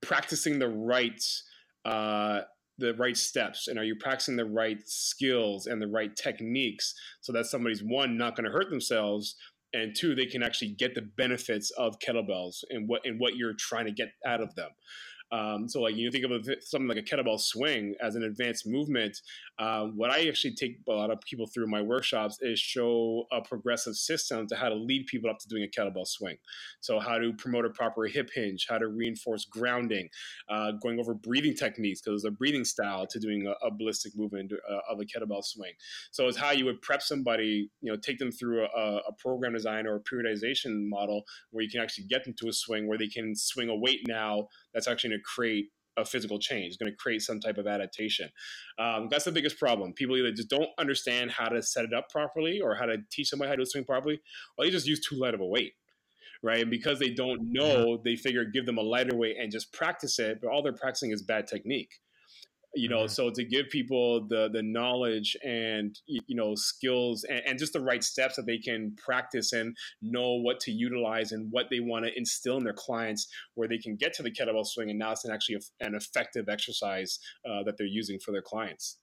practicing 0.01 0.59
the 0.59 0.69
right 0.69 1.21
uh, 1.85 2.41
the 2.79 2.93
right 2.95 3.15
steps 3.15 3.67
and 3.67 3.77
are 3.77 3.83
you 3.83 3.95
practicing 3.95 4.35
the 4.35 4.45
right 4.45 4.79
skills 4.85 5.67
and 5.67 5.81
the 5.81 5.87
right 5.87 6.15
techniques 6.15 6.95
so 7.21 7.31
that 7.31 7.45
somebody's 7.45 7.83
one 7.83 8.17
not 8.17 8.35
going 8.35 8.45
to 8.45 8.51
hurt 8.51 8.69
themselves 8.69 9.35
and 9.73 9.95
two 9.95 10.15
they 10.15 10.25
can 10.25 10.43
actually 10.43 10.71
get 10.71 10.95
the 10.95 11.01
benefits 11.01 11.71
of 11.71 11.97
kettlebells 11.99 12.63
and 12.69 12.87
what 12.87 13.01
and 13.05 13.19
what 13.19 13.35
you're 13.35 13.55
trying 13.57 13.85
to 13.85 13.91
get 13.91 14.09
out 14.25 14.41
of 14.41 14.53
them 14.55 14.69
um, 15.33 15.67
so 15.67 15.81
like 15.81 15.95
you 15.95 16.11
think 16.11 16.25
of 16.25 16.47
something 16.61 16.87
like 16.87 16.97
a 16.97 17.01
kettlebell 17.01 17.39
swing 17.39 17.95
as 17.99 18.15
an 18.15 18.23
advanced 18.23 18.67
movement. 18.67 19.19
Uh, 19.57 19.85
what 19.85 20.11
I 20.11 20.27
actually 20.27 20.53
take 20.53 20.77
a 20.87 20.91
lot 20.91 21.09
of 21.09 21.19
people 21.21 21.47
through 21.47 21.67
my 21.67 21.81
workshops 21.81 22.37
is 22.41 22.59
show 22.59 23.25
a 23.31 23.41
progressive 23.41 23.95
system 23.95 24.45
to 24.47 24.55
how 24.55 24.69
to 24.69 24.75
lead 24.75 25.07
people 25.07 25.31
up 25.31 25.39
to 25.39 25.47
doing 25.47 25.63
a 25.63 25.67
kettlebell 25.67 26.05
swing. 26.05 26.37
So 26.81 26.99
how 26.99 27.17
to 27.17 27.33
promote 27.33 27.65
a 27.65 27.71
proper 27.71 28.05
hip 28.05 28.29
hinge, 28.33 28.67
how 28.69 28.77
to 28.77 28.87
reinforce 28.87 29.45
grounding, 29.45 30.09
uh, 30.49 30.73
going 30.73 30.99
over 30.99 31.15
breathing 31.15 31.55
techniques 31.55 32.01
because 32.01 32.21
there's 32.21 32.31
a 32.31 32.35
breathing 32.35 32.65
style 32.65 33.07
to 33.07 33.19
doing 33.19 33.47
a, 33.47 33.65
a 33.65 33.71
ballistic 33.71 34.15
movement 34.15 34.53
uh, 34.53 34.93
of 34.93 34.99
a 34.99 35.05
kettlebell 35.05 35.43
swing. 35.43 35.71
So 36.11 36.27
it's 36.27 36.37
how 36.37 36.51
you 36.51 36.65
would 36.65 36.81
prep 36.83 37.01
somebody, 37.01 37.71
you 37.81 37.91
know, 37.91 37.97
take 37.97 38.19
them 38.19 38.31
through 38.31 38.65
a, 38.65 38.97
a 39.07 39.13
program 39.17 39.53
design 39.53 39.87
or 39.87 39.95
a 39.95 40.01
periodization 40.01 40.87
model 40.87 41.23
where 41.49 41.63
you 41.63 41.71
can 41.71 41.81
actually 41.81 42.05
get 42.05 42.23
them 42.23 42.35
to 42.39 42.49
a 42.49 42.53
swing 42.53 42.87
where 42.87 42.99
they 42.99 43.07
can 43.07 43.35
swing 43.35 43.69
a 43.69 43.75
weight 43.75 44.01
now 44.07 44.47
that's 44.73 44.87
actually 44.87 45.15
to 45.15 45.22
create 45.23 45.67
a 45.97 46.05
physical 46.05 46.39
change. 46.39 46.67
It's 46.67 46.77
going 46.77 46.91
to 46.91 46.97
create 46.97 47.21
some 47.21 47.39
type 47.39 47.57
of 47.57 47.67
adaptation. 47.67 48.29
Um, 48.79 49.07
that's 49.09 49.25
the 49.25 49.31
biggest 49.31 49.59
problem. 49.59 49.93
People 49.93 50.17
either 50.17 50.31
just 50.31 50.49
don't 50.49 50.69
understand 50.79 51.31
how 51.31 51.49
to 51.49 51.61
set 51.61 51.85
it 51.85 51.93
up 51.93 52.09
properly 52.09 52.59
or 52.59 52.75
how 52.75 52.85
to 52.85 52.97
teach 53.11 53.29
somebody 53.29 53.49
how 53.49 53.55
to 53.55 53.65
swing 53.65 53.85
properly, 53.85 54.19
or 54.57 54.65
they 54.65 54.71
just 54.71 54.87
use 54.87 54.99
too 54.99 55.15
light 55.15 55.33
of 55.33 55.41
a 55.41 55.45
weight. 55.45 55.73
Right. 56.41 56.61
And 56.61 56.69
because 56.69 56.99
they 56.99 57.11
don't 57.11 57.53
know, 57.53 58.01
they 58.03 58.17
figure 58.17 58.43
give 58.43 58.65
them 58.65 58.77
a 58.77 58.81
lighter 58.81 59.15
weight 59.15 59.37
and 59.39 59.49
just 59.49 59.71
practice 59.71 60.19
it. 60.19 60.39
But 60.41 60.49
all 60.49 60.61
they're 60.61 60.73
practicing 60.73 61.11
is 61.11 61.21
bad 61.21 61.47
technique 61.47 61.99
you 62.73 62.89
know 62.89 62.99
mm-hmm. 62.99 63.07
so 63.07 63.29
to 63.29 63.43
give 63.43 63.69
people 63.69 64.25
the 64.27 64.49
the 64.51 64.61
knowledge 64.61 65.37
and 65.43 65.99
you 66.07 66.35
know 66.35 66.55
skills 66.55 67.23
and, 67.23 67.41
and, 67.45 67.59
just 67.59 67.73
the 67.73 67.79
right 67.79 68.03
steps 68.03 68.35
that 68.35 68.45
they 68.45 68.57
can 68.57 68.95
practice 69.03 69.53
and 69.53 69.75
know 70.01 70.33
what 70.33 70.59
to 70.59 70.71
utilize 70.71 71.31
and 71.31 71.51
what 71.51 71.67
they 71.69 71.79
want 71.79 72.05
to 72.05 72.17
instill 72.17 72.57
in 72.57 72.63
their 72.63 72.73
clients 72.73 73.27
where 73.55 73.67
they 73.67 73.77
can 73.77 73.95
get 73.95 74.13
to 74.13 74.23
the 74.23 74.31
kettlebell 74.31 74.65
swing 74.65 74.89
and 74.89 74.99
now 74.99 75.11
it's 75.11 75.25
an 75.25 75.31
actually 75.31 75.57
an 75.81 75.95
effective 75.95 76.49
exercise 76.49 77.19
uh, 77.47 77.63
that 77.63 77.77
they're 77.77 77.87
using 77.87 78.19
for 78.19 78.31
their 78.31 78.41
clients 78.41 78.97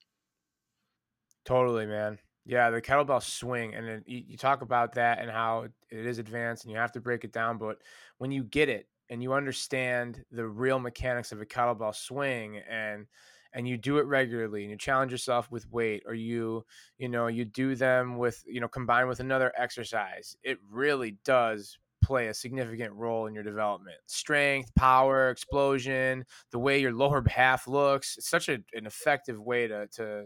totally 1.45 1.87
man 1.87 2.19
yeah 2.47 2.71
the 2.71 2.83
kettlebell 2.83 3.23
swing 3.23 3.75
and 3.75 3.87
then 3.87 4.03
you, 4.07 4.23
you 4.29 4.37
talk 4.37 4.63
about 4.63 4.95
that 4.95 5.21
and 5.21 5.31
how 5.31 5.67
it 5.91 6.07
is 6.07 6.19
advanced 6.19 6.65
and 6.65 6.73
you 6.73 6.79
have 6.79 6.93
to 6.93 7.01
break 7.01 7.25
it 7.25 7.33
down 7.33 7.57
but 7.59 7.79
when 8.19 8.31
you 8.31 8.43
get 8.43 8.69
it 8.69 8.89
and 9.09 9.23
you 9.23 9.33
understand 9.33 10.25
the 10.31 10.47
real 10.47 10.79
mechanics 10.79 11.33
of 11.33 11.41
a 11.41 11.47
kettlebell 11.47 11.95
swing 11.95 12.61
and 12.71 13.07
and 13.53 13.67
you 13.67 13.77
do 13.77 13.99
it 13.99 14.07
regularly 14.07 14.63
and 14.63 14.71
you 14.71 14.77
challenge 14.77 15.13
yourself 15.13 15.51
with 15.51 15.71
weight 15.71 16.03
or 16.07 16.15
you 16.15 16.65
you 16.99 17.09
know 17.09 17.27
you 17.27 17.45
do 17.45 17.75
them 17.75 18.19
with 18.19 18.43
you 18.47 18.61
know 18.61 18.69
combined 18.69 19.09
with 19.09 19.21
another 19.21 19.53
exercise 19.57 20.37
it 20.43 20.59
really 20.71 21.17
does 21.25 21.79
play 22.03 22.29
a 22.29 22.35
significant 22.35 22.93
role 22.95 23.27
in 23.27 23.35
your 23.35 23.43
development 23.43 23.97
strength 24.07 24.75
power 24.75 25.31
explosion 25.31 26.25
the 26.51 26.59
way 26.59 26.81
your 26.81 26.93
lower 26.93 27.23
half 27.29 27.67
looks 27.67 28.17
it's 28.17 28.29
such 28.29 28.49
a, 28.49 28.59
an 28.73 28.87
effective 28.87 29.41
way 29.41 29.67
to 29.67 29.87
to 29.89 30.25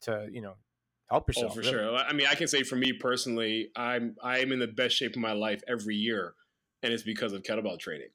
to 0.00 0.26
you 0.30 0.40
know 0.40 0.54
help 1.10 1.24
oh, 1.24 1.28
yourself 1.28 1.52
oh 1.52 1.54
for 1.54 1.60
really. 1.60 1.72
sure 1.72 1.96
i 1.96 2.12
mean 2.12 2.26
i 2.30 2.34
can 2.34 2.48
say 2.48 2.62
for 2.62 2.76
me 2.76 2.92
personally 2.92 3.68
i'm 3.76 4.14
i'm 4.22 4.52
in 4.52 4.58
the 4.58 4.66
best 4.66 4.96
shape 4.96 5.12
of 5.12 5.20
my 5.20 5.32
life 5.32 5.62
every 5.68 5.96
year 5.96 6.34
and 6.82 6.92
it's 6.92 7.02
because 7.02 7.32
of 7.32 7.42
kettlebell 7.42 7.78
training 7.78 8.08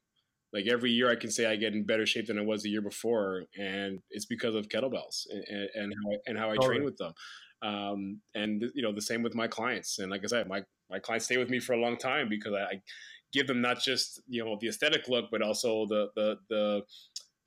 like 0.53 0.67
every 0.67 0.91
year 0.91 1.09
I 1.09 1.15
can 1.15 1.31
say 1.31 1.45
I 1.45 1.55
get 1.55 1.73
in 1.73 1.83
better 1.83 2.05
shape 2.05 2.27
than 2.27 2.37
I 2.37 2.43
was 2.43 2.63
the 2.63 2.69
year 2.69 2.81
before, 2.81 3.43
and 3.57 3.99
it's 4.09 4.25
because 4.25 4.55
of 4.55 4.67
kettlebells 4.67 5.25
and, 5.29 5.69
and 5.75 5.93
how 5.93 6.11
I, 6.11 6.17
and 6.27 6.37
how 6.37 6.49
I 6.49 6.55
totally. 6.55 6.75
train 6.75 6.83
with 6.85 6.97
them. 6.97 7.13
Um, 7.61 8.21
and 8.35 8.63
you 8.73 8.81
know 8.81 8.91
the 8.91 9.01
same 9.01 9.23
with 9.23 9.35
my 9.35 9.47
clients. 9.47 9.99
And 9.99 10.11
like 10.11 10.21
I 10.23 10.27
said, 10.27 10.47
my 10.47 10.63
my 10.89 10.99
clients 10.99 11.25
stay 11.25 11.37
with 11.37 11.49
me 11.49 11.59
for 11.59 11.73
a 11.73 11.79
long 11.79 11.97
time 11.97 12.27
because 12.27 12.53
I, 12.53 12.61
I 12.63 12.81
give 13.31 13.47
them 13.47 13.61
not 13.61 13.81
just 13.81 14.21
you 14.27 14.43
know 14.43 14.57
the 14.59 14.67
aesthetic 14.67 15.07
look, 15.07 15.25
but 15.31 15.41
also 15.41 15.85
the 15.87 16.09
the 16.15 16.37
the 16.49 16.81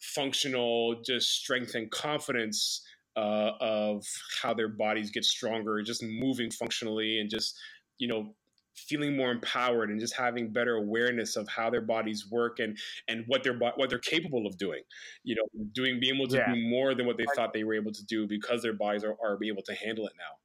functional 0.01 1.01
just 1.05 1.31
strength 1.31 1.75
and 1.75 1.91
confidence 1.91 2.83
uh, 3.17 3.53
of 3.61 4.05
how 4.43 4.55
their 4.55 4.69
bodies 4.69 5.11
get 5.11 5.25
stronger, 5.25 5.83
just 5.83 6.03
moving 6.03 6.51
functionally 6.51 7.21
and 7.21 7.31
just 7.31 7.59
you 7.99 8.09
know 8.09 8.35
feeling 8.75 9.16
more 9.16 9.31
empowered 9.31 9.91
and 9.91 10.01
just 10.01 10.14
having 10.14 10.53
better 10.53 10.77
awareness 10.77 11.37
of 11.37 11.49
how 11.49 11.70
their 11.70 11.81
bodies 11.81 12.27
work 12.31 12.59
and 12.59 12.77
and 13.09 13.25
what 13.29 13.43
they're 13.43 13.57
what 13.57 13.89
they're 13.89 13.99
capable 13.99 14.47
of 14.47 14.57
doing 14.59 14.83
you 15.22 15.35
know 15.35 15.64
doing 15.72 16.01
being 16.01 16.16
able 16.16 16.27
to 16.27 16.37
yeah. 16.37 16.53
do 16.53 16.61
more 16.68 16.95
than 16.95 17.07
what 17.07 17.16
they 17.16 17.27
thought 17.37 17.53
they 17.53 17.64
were 17.64 17.75
able 17.75 17.93
to 17.93 18.05
do 18.07 18.27
because 18.27 18.62
their 18.62 18.72
bodies 18.72 19.05
are, 19.05 19.16
are 19.25 19.39
able 19.45 19.62
to 19.62 19.75
handle 19.75 20.07
it 20.07 20.12
now 20.18 20.37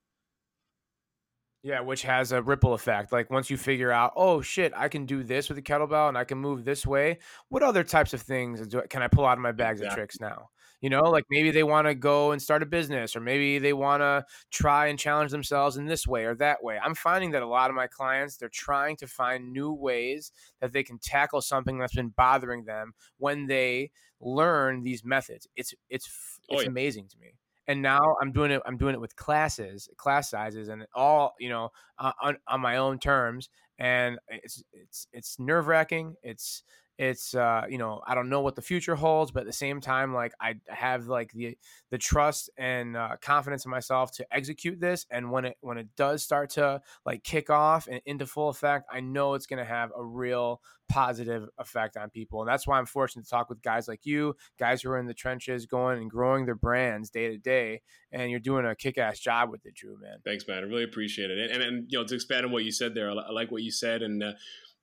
yeah, 1.61 1.81
which 1.81 2.03
has 2.03 2.31
a 2.31 2.41
ripple 2.41 2.73
effect. 2.73 3.11
Like 3.11 3.29
once 3.29 3.49
you 3.49 3.57
figure 3.57 3.91
out, 3.91 4.13
oh 4.15 4.41
shit, 4.41 4.71
I 4.75 4.87
can 4.87 5.05
do 5.05 5.23
this 5.23 5.49
with 5.49 5.57
a 5.57 5.61
kettlebell 5.61 6.07
and 6.07 6.17
I 6.17 6.23
can 6.23 6.37
move 6.37 6.63
this 6.63 6.87
way. 6.87 7.19
What 7.49 7.63
other 7.63 7.83
types 7.83 8.13
of 8.13 8.21
things 8.21 8.65
do, 8.65 8.81
can 8.89 9.01
I 9.01 9.09
pull 9.09 9.25
out 9.25 9.37
of 9.37 9.41
my 9.41 9.51
bags 9.51 9.81
exactly. 9.81 9.87
of 9.87 9.95
tricks 9.95 10.21
now? 10.21 10.49
You 10.81 10.89
know, 10.89 11.03
like 11.03 11.25
maybe 11.29 11.51
they 11.51 11.63
want 11.63 11.87
to 11.87 11.95
go 11.95 12.31
and 12.31 12.41
start 12.41 12.63
a 12.63 12.65
business, 12.65 13.15
or 13.15 13.19
maybe 13.19 13.59
they 13.59 13.73
want 13.73 14.01
to 14.01 14.25
try 14.51 14.87
and 14.87 14.97
challenge 14.97 15.31
themselves 15.31 15.77
in 15.77 15.85
this 15.85 16.07
way 16.07 16.25
or 16.25 16.35
that 16.35 16.63
way. 16.63 16.79
I'm 16.81 16.95
finding 16.95 17.31
that 17.31 17.43
a 17.43 17.47
lot 17.47 17.69
of 17.69 17.75
my 17.75 17.87
clients, 17.87 18.37
they're 18.37 18.49
trying 18.49 18.95
to 18.97 19.07
find 19.07 19.51
new 19.51 19.73
ways 19.73 20.31
that 20.61 20.71
they 20.71 20.83
can 20.83 20.97
tackle 20.99 21.41
something 21.41 21.77
that's 21.77 21.95
been 21.95 22.09
bothering 22.09 22.65
them 22.65 22.93
when 23.17 23.47
they 23.47 23.91
learn 24.21 24.83
these 24.83 25.03
methods. 25.03 25.47
It's 25.55 25.73
it's 25.89 26.07
oh, 26.49 26.55
it's 26.55 26.61
oh, 26.61 26.63
yeah. 26.63 26.69
amazing 26.69 27.07
to 27.09 27.19
me 27.19 27.33
and 27.69 27.83
now 27.83 28.15
I'm 28.19 28.31
doing 28.31 28.49
it. 28.49 28.63
I'm 28.65 28.77
doing 28.77 28.95
it 28.95 28.99
with 28.99 29.15
classes, 29.15 29.87
class 29.95 30.27
sizes, 30.31 30.69
and 30.69 30.87
all 30.95 31.35
you 31.39 31.49
know 31.49 31.69
uh, 31.99 32.11
on 32.19 32.37
on 32.47 32.61
my 32.61 32.77
own 32.77 32.97
terms. 32.97 33.47
And 33.77 34.17
it's 34.27 34.63
it's 34.73 35.07
it's 35.13 35.39
nerve 35.39 35.67
wracking. 35.67 36.15
It's 36.23 36.63
it's 36.99 37.33
uh, 37.33 37.63
you 37.69 37.77
know 37.77 38.01
I 38.05 38.13
don't 38.13 38.27
know 38.27 38.41
what 38.41 38.57
the 38.57 38.61
future 38.61 38.93
holds, 38.93 39.31
but 39.31 39.41
at 39.41 39.45
the 39.45 39.53
same 39.53 39.79
time, 39.79 40.13
like 40.13 40.33
I 40.41 40.55
have 40.67 41.07
like 41.07 41.31
the 41.31 41.57
the 41.91 41.97
trust 41.97 42.49
and 42.57 42.97
uh, 42.97 43.15
confidence 43.21 43.63
in 43.63 43.71
myself 43.71 44.11
to 44.17 44.27
execute 44.31 44.81
this. 44.81 45.05
And 45.09 45.31
when 45.31 45.45
it 45.45 45.57
when 45.61 45.77
it 45.77 45.87
does 45.95 46.23
start 46.23 46.49
to 46.51 46.81
like 47.05 47.23
kick 47.23 47.49
off 47.49 47.87
and 47.87 48.01
into 48.05 48.25
full 48.25 48.49
effect, 48.49 48.89
I 48.91 48.99
know 48.99 49.33
it's 49.33 49.45
going 49.45 49.59
to 49.59 49.65
have 49.65 49.91
a 49.97 50.03
real 50.03 50.61
positive 50.89 51.47
effect 51.57 51.95
on 51.95 52.09
people. 52.09 52.41
And 52.41 52.49
that's 52.49 52.67
why 52.67 52.77
I'm 52.77 52.85
fortunate 52.85 53.23
to 53.23 53.29
talk 53.29 53.47
with 53.47 53.61
guys 53.61 53.87
like 53.87 54.05
you, 54.05 54.35
guys 54.57 54.81
who 54.81 54.89
are 54.89 54.99
in 54.99 55.05
the 55.05 55.13
trenches, 55.13 55.65
going 55.65 55.99
and 55.99 56.09
growing 56.09 56.45
their 56.45 56.55
brands 56.55 57.09
day 57.09 57.29
to 57.29 57.37
day. 57.37 57.81
And 58.11 58.29
you're 58.29 58.41
doing 58.41 58.65
a 58.65 58.75
kick 58.75 58.97
ass 58.97 59.19
job 59.19 59.51
with 59.51 59.65
it, 59.65 59.73
Drew. 59.73 59.97
Man, 60.01 60.17
thanks, 60.25 60.45
man. 60.49 60.57
I 60.57 60.61
really 60.67 60.83
appreciate 60.83 61.31
it. 61.31 61.37
And, 61.39 61.49
and, 61.49 61.63
and 61.63 61.85
you 61.89 61.97
know 61.97 62.03
to 62.03 62.15
expand 62.15 62.45
on 62.45 62.51
what 62.51 62.65
you 62.65 62.73
said 62.73 62.93
there, 62.93 63.09
I 63.09 63.31
like 63.31 63.51
what 63.51 63.61
you 63.61 63.71
said, 63.71 64.01
and 64.01 64.21
uh, 64.21 64.33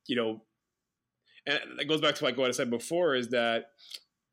you 0.07 0.15
know 0.15 0.41
and 1.47 1.79
it 1.79 1.87
goes 1.87 2.01
back 2.01 2.15
to 2.15 2.23
like 2.23 2.37
what 2.37 2.49
I 2.49 2.51
said 2.51 2.69
before 2.69 3.15
is 3.15 3.29
that 3.29 3.65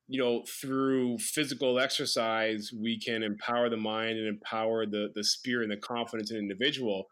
you 0.08 0.20
know 0.20 0.44
through 0.60 1.18
physical 1.18 1.78
exercise 1.78 2.70
we 2.78 2.98
can 2.98 3.22
empower 3.22 3.70
the 3.70 3.76
mind 3.76 4.18
and 4.18 4.28
empower 4.28 4.84
the 4.84 5.08
the 5.14 5.24
spirit 5.24 5.64
and 5.64 5.72
the 5.72 5.76
confidence 5.76 6.30
in 6.30 6.36
an 6.36 6.42
individual. 6.42 7.06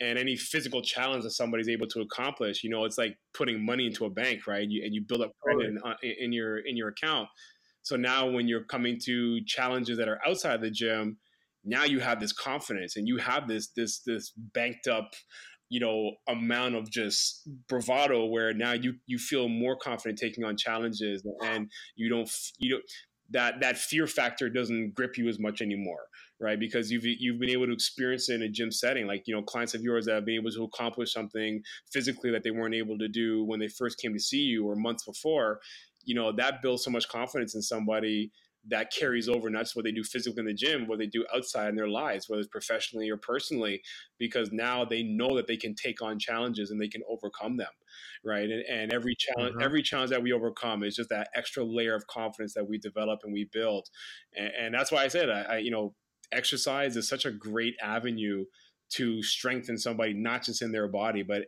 And 0.00 0.16
any 0.16 0.36
physical 0.36 0.80
challenge 0.80 1.24
that 1.24 1.32
somebody's 1.32 1.68
able 1.68 1.88
to 1.88 2.00
accomplish 2.00 2.62
you 2.62 2.70
know 2.70 2.84
it's 2.84 2.98
like 2.98 3.16
putting 3.34 3.64
money 3.64 3.86
into 3.86 4.04
a 4.04 4.10
bank 4.10 4.46
right? 4.46 4.66
You, 4.68 4.84
and 4.84 4.94
you 4.94 5.02
build 5.02 5.22
up 5.22 5.32
credit 5.42 5.66
in, 5.66 5.78
uh, 5.84 5.94
in 6.02 6.32
your 6.32 6.58
in 6.58 6.76
your 6.76 6.88
account. 6.88 7.28
So 7.82 7.96
now 7.96 8.28
when 8.28 8.46
you're 8.48 8.64
coming 8.64 8.98
to 9.06 9.44
challenges 9.44 9.98
that 9.98 10.08
are 10.08 10.20
outside 10.26 10.60
the 10.60 10.70
gym 10.70 11.18
now 11.64 11.84
you 11.84 12.00
have 12.00 12.20
this 12.20 12.32
confidence 12.32 12.96
and 12.96 13.06
you 13.06 13.18
have 13.18 13.48
this 13.48 13.68
this 13.76 14.00
this 14.00 14.32
banked 14.36 14.86
up 14.86 15.10
you 15.68 15.80
know 15.80 16.12
amount 16.28 16.74
of 16.74 16.90
just 16.90 17.48
bravado 17.68 18.26
where 18.26 18.52
now 18.52 18.72
you 18.72 18.94
you 19.06 19.18
feel 19.18 19.48
more 19.48 19.76
confident 19.76 20.18
taking 20.18 20.44
on 20.44 20.56
challenges 20.56 21.26
and 21.44 21.70
you 21.96 22.08
don't 22.08 22.30
you 22.58 22.70
don't 22.70 22.84
that 23.30 23.60
that 23.60 23.76
fear 23.76 24.06
factor 24.06 24.48
doesn't 24.48 24.94
grip 24.94 25.18
you 25.18 25.28
as 25.28 25.38
much 25.38 25.60
anymore 25.60 26.06
right? 26.40 26.60
Because 26.60 26.88
you've 26.88 27.04
you've 27.04 27.40
been 27.40 27.50
able 27.50 27.66
to 27.66 27.72
experience 27.72 28.28
it 28.28 28.34
in 28.34 28.42
a 28.42 28.48
gym 28.48 28.70
setting. 28.70 29.08
Like 29.08 29.24
you 29.26 29.34
know 29.34 29.42
clients 29.42 29.74
of 29.74 29.82
yours 29.82 30.06
that 30.06 30.14
have 30.14 30.24
been 30.24 30.36
able 30.36 30.52
to 30.52 30.62
accomplish 30.62 31.12
something 31.12 31.60
physically 31.92 32.30
that 32.30 32.44
they 32.44 32.52
weren't 32.52 32.76
able 32.76 32.96
to 32.98 33.08
do 33.08 33.44
when 33.44 33.58
they 33.58 33.66
first 33.66 33.98
came 33.98 34.12
to 34.12 34.20
see 34.20 34.42
you 34.42 34.64
or 34.64 34.76
months 34.76 35.04
before 35.04 35.58
you 36.04 36.14
know 36.14 36.32
that 36.32 36.62
builds 36.62 36.84
so 36.84 36.90
much 36.90 37.08
confidence 37.08 37.54
in 37.54 37.62
somebody 37.62 38.32
that 38.66 38.92
carries 38.92 39.28
over 39.28 39.48
not 39.48 39.62
just 39.62 39.76
what 39.76 39.84
they 39.84 39.92
do 39.92 40.04
physically 40.04 40.40
in 40.40 40.46
the 40.46 40.52
gym, 40.52 40.86
what 40.86 40.98
they 40.98 41.06
do 41.06 41.24
outside 41.34 41.68
in 41.68 41.76
their 41.76 41.88
lives, 41.88 42.28
whether 42.28 42.40
it's 42.40 42.48
professionally 42.48 43.08
or 43.08 43.16
personally, 43.16 43.80
because 44.18 44.50
now 44.52 44.84
they 44.84 45.02
know 45.02 45.36
that 45.36 45.46
they 45.46 45.56
can 45.56 45.74
take 45.74 46.02
on 46.02 46.18
challenges 46.18 46.70
and 46.70 46.80
they 46.80 46.88
can 46.88 47.02
overcome 47.08 47.56
them, 47.56 47.72
right? 48.24 48.48
And, 48.50 48.64
and 48.68 48.92
every 48.92 49.14
challenge, 49.16 49.54
mm-hmm. 49.54 49.62
every 49.62 49.82
challenge 49.82 50.10
that 50.10 50.22
we 50.22 50.32
overcome 50.32 50.82
is 50.82 50.96
just 50.96 51.08
that 51.10 51.30
extra 51.34 51.64
layer 51.64 51.94
of 51.94 52.06
confidence 52.08 52.54
that 52.54 52.68
we 52.68 52.78
develop 52.78 53.20
and 53.24 53.32
we 53.32 53.48
build, 53.52 53.88
and, 54.36 54.50
and 54.58 54.74
that's 54.74 54.92
why 54.92 55.04
I 55.04 55.08
said, 55.08 55.30
I, 55.30 55.42
I, 55.42 55.58
you 55.58 55.70
know, 55.70 55.94
exercise 56.32 56.96
is 56.96 57.08
such 57.08 57.24
a 57.24 57.30
great 57.30 57.74
avenue 57.82 58.44
to 58.90 59.22
strengthen 59.22 59.78
somebody, 59.78 60.14
not 60.14 60.42
just 60.42 60.62
in 60.62 60.72
their 60.72 60.88
body, 60.88 61.22
but 61.22 61.46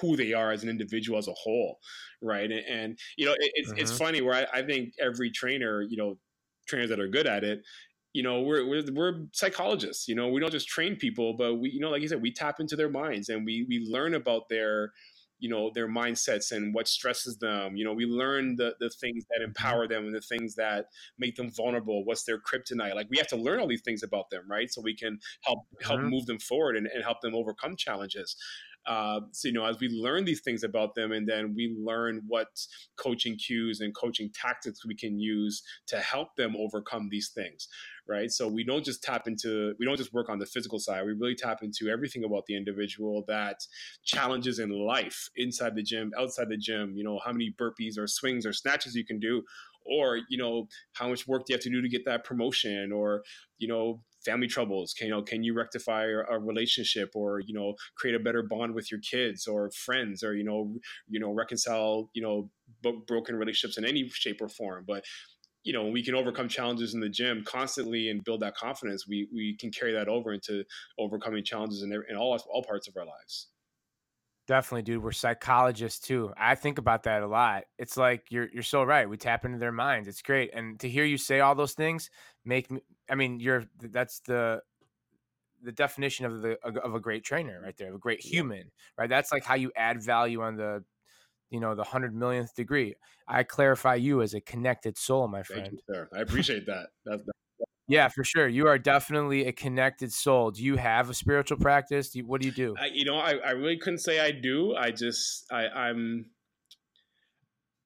who 0.00 0.16
they 0.16 0.32
are 0.32 0.52
as 0.52 0.62
an 0.62 0.68
individual 0.68 1.18
as 1.18 1.28
a 1.28 1.32
whole 1.32 1.78
right 2.22 2.50
and, 2.50 2.64
and 2.66 2.98
you 3.16 3.26
know 3.26 3.32
it, 3.32 3.50
it's, 3.54 3.70
mm-hmm. 3.70 3.80
it's 3.80 3.96
funny 3.96 4.20
where 4.20 4.34
I, 4.34 4.60
I, 4.60 4.62
think 4.62 4.92
every 5.00 5.30
trainer 5.30 5.82
you 5.82 5.96
know 5.96 6.16
trainers 6.70 6.88
that 6.88 7.00
are 7.00 7.08
good 7.08 7.26
at 7.26 7.44
it 7.44 7.62
you 8.12 8.22
know 8.22 8.40
we're, 8.40 8.66
we're 8.66 8.82
we're 8.92 9.14
psychologists 9.32 10.08
you 10.08 10.14
know 10.14 10.28
we 10.28 10.40
don't 10.40 10.50
just 10.50 10.68
train 10.68 10.96
people 10.96 11.34
but 11.34 11.56
we 11.56 11.70
you 11.70 11.80
know 11.80 11.90
like 11.90 12.02
you 12.02 12.08
said 12.08 12.22
we 12.22 12.32
tap 12.32 12.60
into 12.60 12.76
their 12.76 12.90
minds 12.90 13.28
and 13.28 13.44
we 13.44 13.66
we 13.68 13.86
learn 13.88 14.14
about 14.14 14.48
their 14.48 14.92
you 15.40 15.48
know 15.48 15.70
their 15.74 15.88
mindsets 15.88 16.52
and 16.52 16.72
what 16.72 16.86
stresses 16.86 17.38
them. 17.38 17.76
You 17.76 17.84
know 17.84 17.92
we 17.92 18.04
learn 18.04 18.56
the 18.56 18.74
the 18.78 18.90
things 18.90 19.24
that 19.30 19.36
mm-hmm. 19.40 19.48
empower 19.48 19.88
them 19.88 20.04
and 20.04 20.14
the 20.14 20.20
things 20.20 20.54
that 20.54 20.86
make 21.18 21.34
them 21.34 21.50
vulnerable. 21.50 22.04
What's 22.04 22.24
their 22.24 22.38
kryptonite? 22.38 22.94
Like 22.94 23.08
we 23.10 23.16
have 23.16 23.26
to 23.28 23.36
learn 23.36 23.58
all 23.58 23.66
these 23.66 23.82
things 23.82 24.02
about 24.02 24.30
them 24.30 24.42
right? 24.48 24.70
So 24.70 24.80
we 24.80 24.94
can 24.94 25.18
help 25.42 25.60
help 25.82 26.00
mm-hmm. 26.00 26.10
move 26.10 26.26
them 26.26 26.38
forward 26.38 26.76
and, 26.76 26.86
and 26.86 27.02
help 27.02 27.20
them 27.22 27.34
overcome 27.34 27.74
challenges 27.76 28.36
uh, 28.86 29.20
so, 29.32 29.48
you 29.48 29.54
know, 29.54 29.64
as 29.64 29.78
we 29.78 29.88
learn 29.88 30.24
these 30.24 30.40
things 30.40 30.64
about 30.64 30.94
them, 30.94 31.12
and 31.12 31.28
then 31.28 31.54
we 31.54 31.76
learn 31.78 32.22
what 32.26 32.48
coaching 32.96 33.36
cues 33.36 33.80
and 33.80 33.94
coaching 33.94 34.30
tactics 34.34 34.86
we 34.86 34.94
can 34.94 35.18
use 35.18 35.62
to 35.86 35.98
help 35.98 36.34
them 36.36 36.54
overcome 36.58 37.08
these 37.10 37.28
things, 37.28 37.68
right? 38.08 38.30
So 38.30 38.48
we 38.48 38.64
don't 38.64 38.84
just 38.84 39.02
tap 39.02 39.26
into, 39.26 39.74
we 39.78 39.86
don't 39.86 39.96
just 39.96 40.12
work 40.12 40.28
on 40.28 40.38
the 40.38 40.46
physical 40.46 40.78
side. 40.78 41.04
We 41.04 41.12
really 41.12 41.34
tap 41.34 41.62
into 41.62 41.88
everything 41.88 42.24
about 42.24 42.46
the 42.46 42.56
individual 42.56 43.24
that 43.28 43.60
challenges 44.04 44.58
in 44.58 44.70
life, 44.70 45.28
inside 45.36 45.74
the 45.74 45.82
gym, 45.82 46.12
outside 46.18 46.48
the 46.48 46.56
gym. 46.56 46.94
You 46.96 47.04
know, 47.04 47.20
how 47.24 47.32
many 47.32 47.54
burpees 47.58 47.98
or 47.98 48.06
swings 48.06 48.46
or 48.46 48.52
snatches 48.52 48.94
you 48.94 49.04
can 49.04 49.18
do, 49.20 49.42
or 49.84 50.20
you 50.28 50.38
know 50.38 50.68
how 50.92 51.08
much 51.08 51.26
work 51.26 51.44
do 51.46 51.52
you 51.52 51.56
have 51.56 51.62
to 51.62 51.70
do 51.70 51.80
to 51.80 51.88
get 51.88 52.04
that 52.04 52.24
promotion 52.24 52.92
or 52.92 53.22
you 53.58 53.68
know 53.68 54.02
family 54.24 54.46
troubles 54.46 54.92
can 54.92 55.06
you 55.06 55.12
know 55.12 55.22
can 55.22 55.42
you 55.42 55.54
rectify 55.54 56.04
a, 56.04 56.38
relationship 56.38 57.10
or 57.14 57.40
you 57.40 57.54
know 57.54 57.74
create 57.96 58.14
a 58.14 58.18
better 58.18 58.42
bond 58.42 58.74
with 58.74 58.90
your 58.90 59.00
kids 59.00 59.46
or 59.46 59.70
friends 59.70 60.22
or 60.22 60.34
you 60.34 60.44
know 60.44 60.74
you 61.08 61.20
know 61.20 61.32
reconcile 61.32 62.10
you 62.12 62.22
know 62.22 62.50
b- 62.82 63.00
broken 63.06 63.36
relationships 63.36 63.78
in 63.78 63.84
any 63.84 64.08
shape 64.08 64.40
or 64.40 64.48
form 64.48 64.84
but 64.86 65.04
you 65.62 65.72
know 65.72 65.86
we 65.86 66.02
can 66.02 66.14
overcome 66.14 66.48
challenges 66.48 66.94
in 66.94 67.00
the 67.00 67.08
gym 67.08 67.42
constantly 67.46 68.08
and 68.08 68.24
build 68.24 68.40
that 68.40 68.54
confidence 68.54 69.06
we 69.06 69.28
we 69.32 69.56
can 69.56 69.70
carry 69.70 69.92
that 69.92 70.08
over 70.08 70.32
into 70.32 70.64
overcoming 70.98 71.44
challenges 71.44 71.82
in, 71.82 71.92
in 71.92 72.16
all 72.16 72.38
all 72.50 72.64
parts 72.64 72.88
of 72.88 72.96
our 72.96 73.06
lives 73.06 73.48
Definitely, 74.50 74.82
dude. 74.82 75.04
We're 75.04 75.12
psychologists 75.12 76.00
too. 76.00 76.32
I 76.36 76.56
think 76.56 76.78
about 76.78 77.04
that 77.04 77.22
a 77.22 77.26
lot. 77.28 77.66
It's 77.78 77.96
like 77.96 78.24
you're 78.30 78.48
you're 78.52 78.64
so 78.64 78.82
right. 78.82 79.08
We 79.08 79.16
tap 79.16 79.44
into 79.44 79.58
their 79.58 79.70
minds. 79.70 80.08
It's 80.08 80.22
great. 80.22 80.50
And 80.52 80.80
to 80.80 80.88
hear 80.88 81.04
you 81.04 81.18
say 81.18 81.38
all 81.38 81.54
those 81.54 81.74
things 81.74 82.10
make 82.44 82.68
me 82.68 82.80
I 83.10 83.14
mean, 83.16 83.40
you're 83.40 83.64
that's 83.80 84.20
the 84.20 84.62
the 85.62 85.72
definition 85.72 86.26
of 86.26 86.40
the 86.40 86.56
of 86.64 86.94
a 86.94 87.00
great 87.00 87.24
trainer 87.24 87.60
right 87.62 87.76
there, 87.76 87.88
of 87.88 87.94
a 87.96 87.98
great 87.98 88.20
human, 88.20 88.70
right? 88.96 89.10
That's 89.10 89.32
like 89.32 89.44
how 89.44 89.56
you 89.56 89.72
add 89.76 90.02
value 90.02 90.42
on 90.42 90.56
the 90.56 90.84
you 91.50 91.58
know, 91.58 91.74
the 91.74 91.82
100 91.82 92.14
millionth 92.14 92.54
degree. 92.54 92.94
I 93.28 93.42
clarify 93.42 93.96
you 93.96 94.22
as 94.22 94.34
a 94.34 94.40
connected 94.40 94.96
soul, 94.96 95.28
my 95.28 95.42
friend. 95.42 95.62
Thank 95.62 95.72
you, 95.72 95.94
sir. 95.94 96.08
I 96.14 96.20
appreciate 96.22 96.66
that. 96.66 96.90
That's, 97.04 97.22
yeah, 97.88 98.06
for 98.08 98.22
sure. 98.22 98.46
You 98.46 98.68
are 98.68 98.78
definitely 98.78 99.46
a 99.46 99.52
connected 99.52 100.12
soul. 100.12 100.52
Do 100.52 100.62
you 100.62 100.76
have 100.76 101.10
a 101.10 101.14
spiritual 101.14 101.58
practice? 101.58 102.10
Do 102.10 102.20
you, 102.20 102.26
what 102.26 102.40
do 102.40 102.46
you 102.46 102.52
do? 102.52 102.76
I, 102.80 102.86
you 102.86 103.04
know, 103.04 103.16
I, 103.16 103.32
I 103.32 103.50
really 103.50 103.78
couldn't 103.78 103.98
say 103.98 104.20
I 104.20 104.30
do. 104.30 104.76
I 104.76 104.92
just 104.92 105.44
I, 105.52 105.66
I'm 105.66 106.26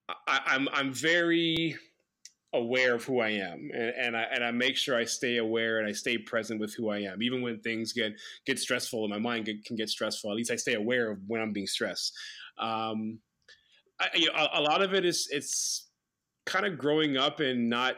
I, 0.09 0.41
I'm 0.45 0.69
I'm 0.71 0.93
very 0.93 1.77
aware 2.55 2.95
of 2.95 3.05
who 3.05 3.21
I 3.21 3.31
am, 3.31 3.71
and, 3.75 3.93
and, 3.99 4.17
I 4.17 4.23
and 4.33 4.45
I 4.45 4.51
make 4.51 4.77
sure 4.77 4.97
I 4.97 5.05
stay 5.05 5.39
aware 5.39 5.79
and 5.79 5.89
I 5.89 5.93
stay 5.93 6.17
present 6.17 6.61
with 6.61 6.75
who 6.75 6.89
I 6.89 6.99
am, 6.99 7.23
even 7.23 7.43
when 7.43 7.61
things 7.61 7.93
get 7.93 8.13
get 8.47 8.59
stressful 8.59 9.05
and 9.05 9.11
my 9.11 9.19
mind 9.19 9.45
get, 9.45 9.65
can 9.65 9.77
get 9.77 9.91
stressful. 9.91 10.31
At 10.31 10.37
least 10.37 10.51
I 10.51 10.57
stay 10.57 10.75
aware 10.75 11.11
of 11.11 11.19
when 11.27 11.41
I'm 11.41 11.53
being 11.53 11.67
stressed. 11.67 12.13
Um, 12.59 13.19
I, 14.01 14.09
you 14.15 14.27
know, 14.27 14.35
a, 14.35 14.61
a 14.61 14.63
lot 14.63 14.83
of 14.83 14.95
it 14.95 15.05
is 15.05 15.29
it's 15.31 15.89
kind 16.47 16.67
of 16.67 16.79
growing 16.79 17.17
up 17.17 17.41
and 17.41 17.69
not 17.69 17.97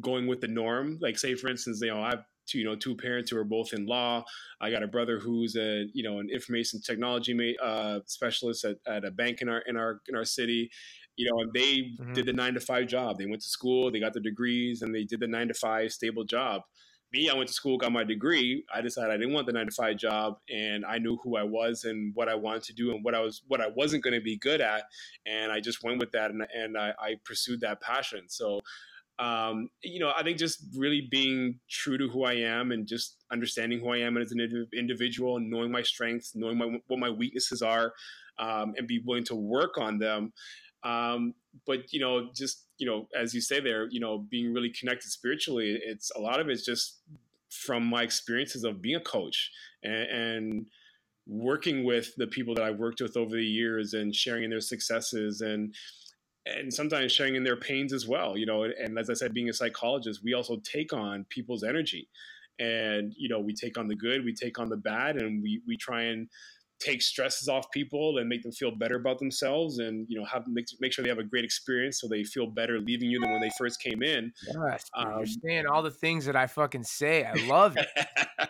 going 0.00 0.26
with 0.26 0.40
the 0.40 0.48
norm. 0.48 0.98
Like 1.00 1.18
say 1.18 1.34
for 1.34 1.48
instance, 1.48 1.80
you 1.82 1.88
know, 1.88 2.02
I 2.02 2.10
have 2.10 2.24
two, 2.48 2.58
you 2.58 2.64
know, 2.64 2.76
two 2.76 2.96
parents 2.96 3.30
who 3.30 3.38
are 3.38 3.44
both 3.44 3.72
in 3.72 3.86
law. 3.86 4.24
I 4.60 4.70
got 4.70 4.82
a 4.82 4.88
brother 4.88 5.18
who's 5.18 5.56
a, 5.56 5.86
you 5.92 6.02
know, 6.02 6.18
an 6.18 6.30
information 6.30 6.80
technology 6.80 7.56
uh, 7.62 8.00
specialist 8.06 8.64
at, 8.64 8.76
at 8.86 9.04
a 9.04 9.10
bank 9.10 9.42
in 9.42 9.48
our 9.48 9.60
in 9.60 9.76
our 9.76 10.00
in 10.08 10.16
our 10.16 10.24
city. 10.24 10.70
You 11.18 11.30
know, 11.30 11.40
and 11.40 11.52
they 11.52 11.96
mm-hmm. 12.00 12.14
did 12.14 12.26
the 12.26 12.32
nine 12.32 12.54
to 12.54 12.60
five 12.60 12.86
job. 12.86 13.18
They 13.18 13.26
went 13.26 13.42
to 13.42 13.48
school, 13.48 13.90
they 13.90 14.00
got 14.00 14.14
their 14.14 14.22
degrees, 14.22 14.82
and 14.82 14.94
they 14.94 15.04
did 15.04 15.20
the 15.20 15.26
nine 15.26 15.48
to 15.48 15.54
five 15.54 15.92
stable 15.92 16.24
job. 16.24 16.62
Me, 17.12 17.28
I 17.28 17.34
went 17.34 17.48
to 17.48 17.54
school, 17.54 17.78
got 17.78 17.90
my 17.90 18.04
degree. 18.04 18.64
I 18.72 18.82
decided 18.82 19.10
I 19.10 19.16
didn't 19.16 19.32
want 19.32 19.46
the 19.46 19.52
nine 19.52 19.66
to 19.66 19.72
five 19.72 19.96
job, 19.96 20.38
and 20.48 20.86
I 20.86 20.98
knew 20.98 21.18
who 21.22 21.36
I 21.36 21.42
was 21.42 21.84
and 21.84 22.14
what 22.14 22.28
I 22.28 22.34
wanted 22.34 22.62
to 22.64 22.72
do 22.72 22.94
and 22.94 23.04
what 23.04 23.14
I 23.14 23.20
was 23.20 23.42
what 23.48 23.60
I 23.60 23.68
wasn't 23.68 24.04
going 24.04 24.14
to 24.14 24.20
be 24.20 24.36
good 24.36 24.60
at, 24.60 24.84
and 25.26 25.52
I 25.52 25.60
just 25.60 25.82
went 25.82 25.98
with 25.98 26.12
that, 26.12 26.30
and, 26.30 26.46
and 26.54 26.78
I, 26.78 26.94
I 26.98 27.14
pursued 27.24 27.60
that 27.62 27.80
passion. 27.80 28.24
So 28.28 28.60
um, 29.18 29.70
you 29.82 29.98
know, 29.98 30.12
I 30.16 30.22
think 30.22 30.38
just 30.38 30.64
really 30.76 31.08
being 31.10 31.58
true 31.68 31.98
to 31.98 32.08
who 32.08 32.24
I 32.24 32.34
am 32.34 32.70
and 32.70 32.86
just 32.86 33.16
understanding 33.32 33.80
who 33.80 33.92
I 33.92 33.98
am 33.98 34.16
as 34.16 34.30
an 34.32 34.68
individual 34.72 35.40
knowing 35.40 35.72
my 35.72 35.82
strengths, 35.82 36.36
knowing 36.36 36.56
my, 36.56 36.78
what 36.86 37.00
my 37.00 37.10
weaknesses 37.10 37.60
are, 37.60 37.94
um, 38.38 38.74
and 38.76 38.86
be 38.86 39.00
willing 39.04 39.24
to 39.24 39.34
work 39.34 39.76
on 39.76 39.98
them. 39.98 40.32
Um, 40.84 41.34
but 41.66 41.92
you 41.92 42.00
know, 42.00 42.30
just 42.34 42.66
you 42.78 42.86
know, 42.86 43.08
as 43.18 43.34
you 43.34 43.40
say 43.40 43.60
there, 43.60 43.88
you 43.90 44.00
know, 44.00 44.18
being 44.18 44.52
really 44.52 44.70
connected 44.70 45.10
spiritually, 45.10 45.78
it's 45.82 46.10
a 46.16 46.20
lot 46.20 46.40
of 46.40 46.48
it's 46.48 46.64
just 46.64 47.00
from 47.50 47.84
my 47.84 48.02
experiences 48.02 48.64
of 48.64 48.82
being 48.82 48.96
a 48.96 49.00
coach 49.00 49.50
and, 49.82 50.10
and 50.10 50.66
working 51.26 51.84
with 51.84 52.14
the 52.16 52.26
people 52.26 52.54
that 52.54 52.64
I've 52.64 52.78
worked 52.78 53.00
with 53.00 53.16
over 53.16 53.36
the 53.36 53.44
years 53.44 53.94
and 53.94 54.14
sharing 54.14 54.44
in 54.44 54.50
their 54.50 54.60
successes 54.60 55.40
and 55.40 55.74
and 56.46 56.72
sometimes 56.72 57.12
sharing 57.12 57.34
in 57.34 57.44
their 57.44 57.56
pains 57.56 57.92
as 57.92 58.08
well. 58.08 58.36
You 58.36 58.46
know, 58.46 58.62
and 58.62 58.98
as 58.98 59.10
I 59.10 59.14
said, 59.14 59.34
being 59.34 59.50
a 59.50 59.52
psychologist, 59.52 60.22
we 60.24 60.34
also 60.34 60.56
take 60.64 60.92
on 60.92 61.26
people's 61.28 61.62
energy, 61.64 62.08
and 62.58 63.12
you 63.16 63.28
know, 63.28 63.40
we 63.40 63.52
take 63.52 63.76
on 63.76 63.88
the 63.88 63.96
good, 63.96 64.24
we 64.24 64.32
take 64.32 64.58
on 64.58 64.68
the 64.68 64.76
bad, 64.76 65.16
and 65.16 65.42
we 65.42 65.60
we 65.66 65.76
try 65.76 66.04
and 66.04 66.28
take 66.80 67.02
stresses 67.02 67.48
off 67.48 67.70
people 67.70 68.18
and 68.18 68.28
make 68.28 68.42
them 68.42 68.52
feel 68.52 68.70
better 68.70 68.96
about 68.96 69.18
themselves 69.18 69.78
and 69.78 70.06
you 70.08 70.18
know 70.18 70.24
have 70.24 70.44
make, 70.46 70.66
make 70.80 70.92
sure 70.92 71.02
they 71.02 71.08
have 71.08 71.18
a 71.18 71.24
great 71.24 71.44
experience 71.44 72.00
so 72.00 72.08
they 72.08 72.24
feel 72.24 72.46
better 72.46 72.78
leaving 72.78 73.10
you 73.10 73.20
than 73.20 73.30
when 73.30 73.40
they 73.40 73.50
first 73.58 73.80
came 73.80 74.02
in. 74.02 74.32
Yes, 74.46 74.84
um, 74.94 75.24
saying 75.26 75.66
all 75.66 75.82
the 75.82 75.90
things 75.90 76.26
that 76.26 76.36
i 76.36 76.46
fucking 76.46 76.84
say. 76.84 77.24
I 77.24 77.34
love 77.46 77.76
it. 77.76 77.88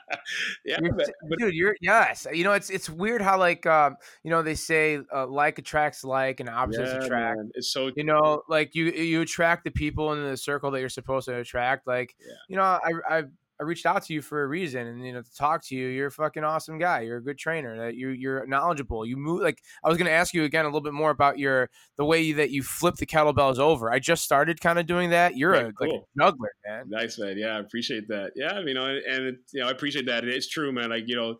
Yeah 0.64 0.78
you're, 0.82 0.92
but, 0.92 1.38
dude 1.38 1.54
you're 1.54 1.76
yes. 1.80 2.26
You 2.32 2.44
know 2.44 2.52
it's 2.52 2.68
it's 2.70 2.90
weird 2.90 3.22
how 3.22 3.38
like 3.38 3.64
um 3.66 3.96
you 4.22 4.30
know 4.30 4.42
they 4.42 4.54
say 4.54 5.00
uh, 5.14 5.26
like 5.26 5.58
attracts 5.58 6.04
like 6.04 6.40
and 6.40 6.48
opposites 6.48 6.90
yeah, 6.92 7.04
attract. 7.04 7.36
man. 7.38 7.50
it's 7.54 7.72
so 7.72 7.90
you 7.96 8.04
know 8.04 8.42
like 8.48 8.74
you 8.74 8.86
you 8.86 9.22
attract 9.22 9.64
the 9.64 9.70
people 9.70 10.12
in 10.12 10.22
the 10.22 10.36
circle 10.36 10.70
that 10.72 10.80
you're 10.80 10.88
supposed 10.88 11.28
to 11.28 11.36
attract. 11.36 11.86
Like 11.86 12.14
yeah. 12.20 12.34
you 12.48 12.56
know 12.56 12.62
i 12.62 12.90
i 13.08 13.22
I 13.60 13.64
reached 13.64 13.86
out 13.86 14.04
to 14.04 14.12
you 14.12 14.22
for 14.22 14.42
a 14.42 14.46
reason, 14.46 14.86
and 14.86 15.04
you 15.04 15.12
know, 15.12 15.22
to 15.22 15.34
talk 15.34 15.64
to 15.66 15.74
you. 15.74 15.88
You're 15.88 16.06
a 16.08 16.12
fucking 16.12 16.44
awesome 16.44 16.78
guy. 16.78 17.00
You're 17.00 17.16
a 17.16 17.22
good 17.22 17.38
trainer. 17.38 17.76
That 17.76 17.96
you 17.96 18.10
you're 18.10 18.46
knowledgeable. 18.46 19.04
You 19.04 19.16
move 19.16 19.42
like 19.42 19.62
I 19.82 19.88
was 19.88 19.98
going 19.98 20.06
to 20.06 20.12
ask 20.12 20.32
you 20.32 20.44
again 20.44 20.64
a 20.64 20.68
little 20.68 20.80
bit 20.80 20.92
more 20.92 21.10
about 21.10 21.38
your 21.38 21.68
the 21.96 22.04
way 22.04 22.32
that 22.32 22.50
you 22.50 22.62
flip 22.62 22.96
the 22.96 23.06
kettlebells 23.06 23.58
over. 23.58 23.90
I 23.90 23.98
just 23.98 24.22
started 24.22 24.60
kind 24.60 24.78
of 24.78 24.86
doing 24.86 25.10
that. 25.10 25.36
You're 25.36 25.56
yeah, 25.56 25.68
a 25.68 25.72
cool. 25.72 25.88
like 25.88 26.00
a 26.00 26.22
juggler, 26.22 26.52
man. 26.66 26.84
Nice 26.88 27.18
man. 27.18 27.36
Yeah, 27.36 27.56
I 27.56 27.58
appreciate 27.58 28.06
that. 28.08 28.32
Yeah, 28.36 28.60
you 28.60 28.74
know, 28.74 28.86
and, 28.86 29.04
and 29.04 29.36
you 29.52 29.60
know, 29.60 29.68
I 29.68 29.72
appreciate 29.72 30.06
that. 30.06 30.24
It's 30.24 30.48
true, 30.48 30.70
man. 30.72 30.90
Like 30.90 31.04
you 31.08 31.16
know, 31.16 31.36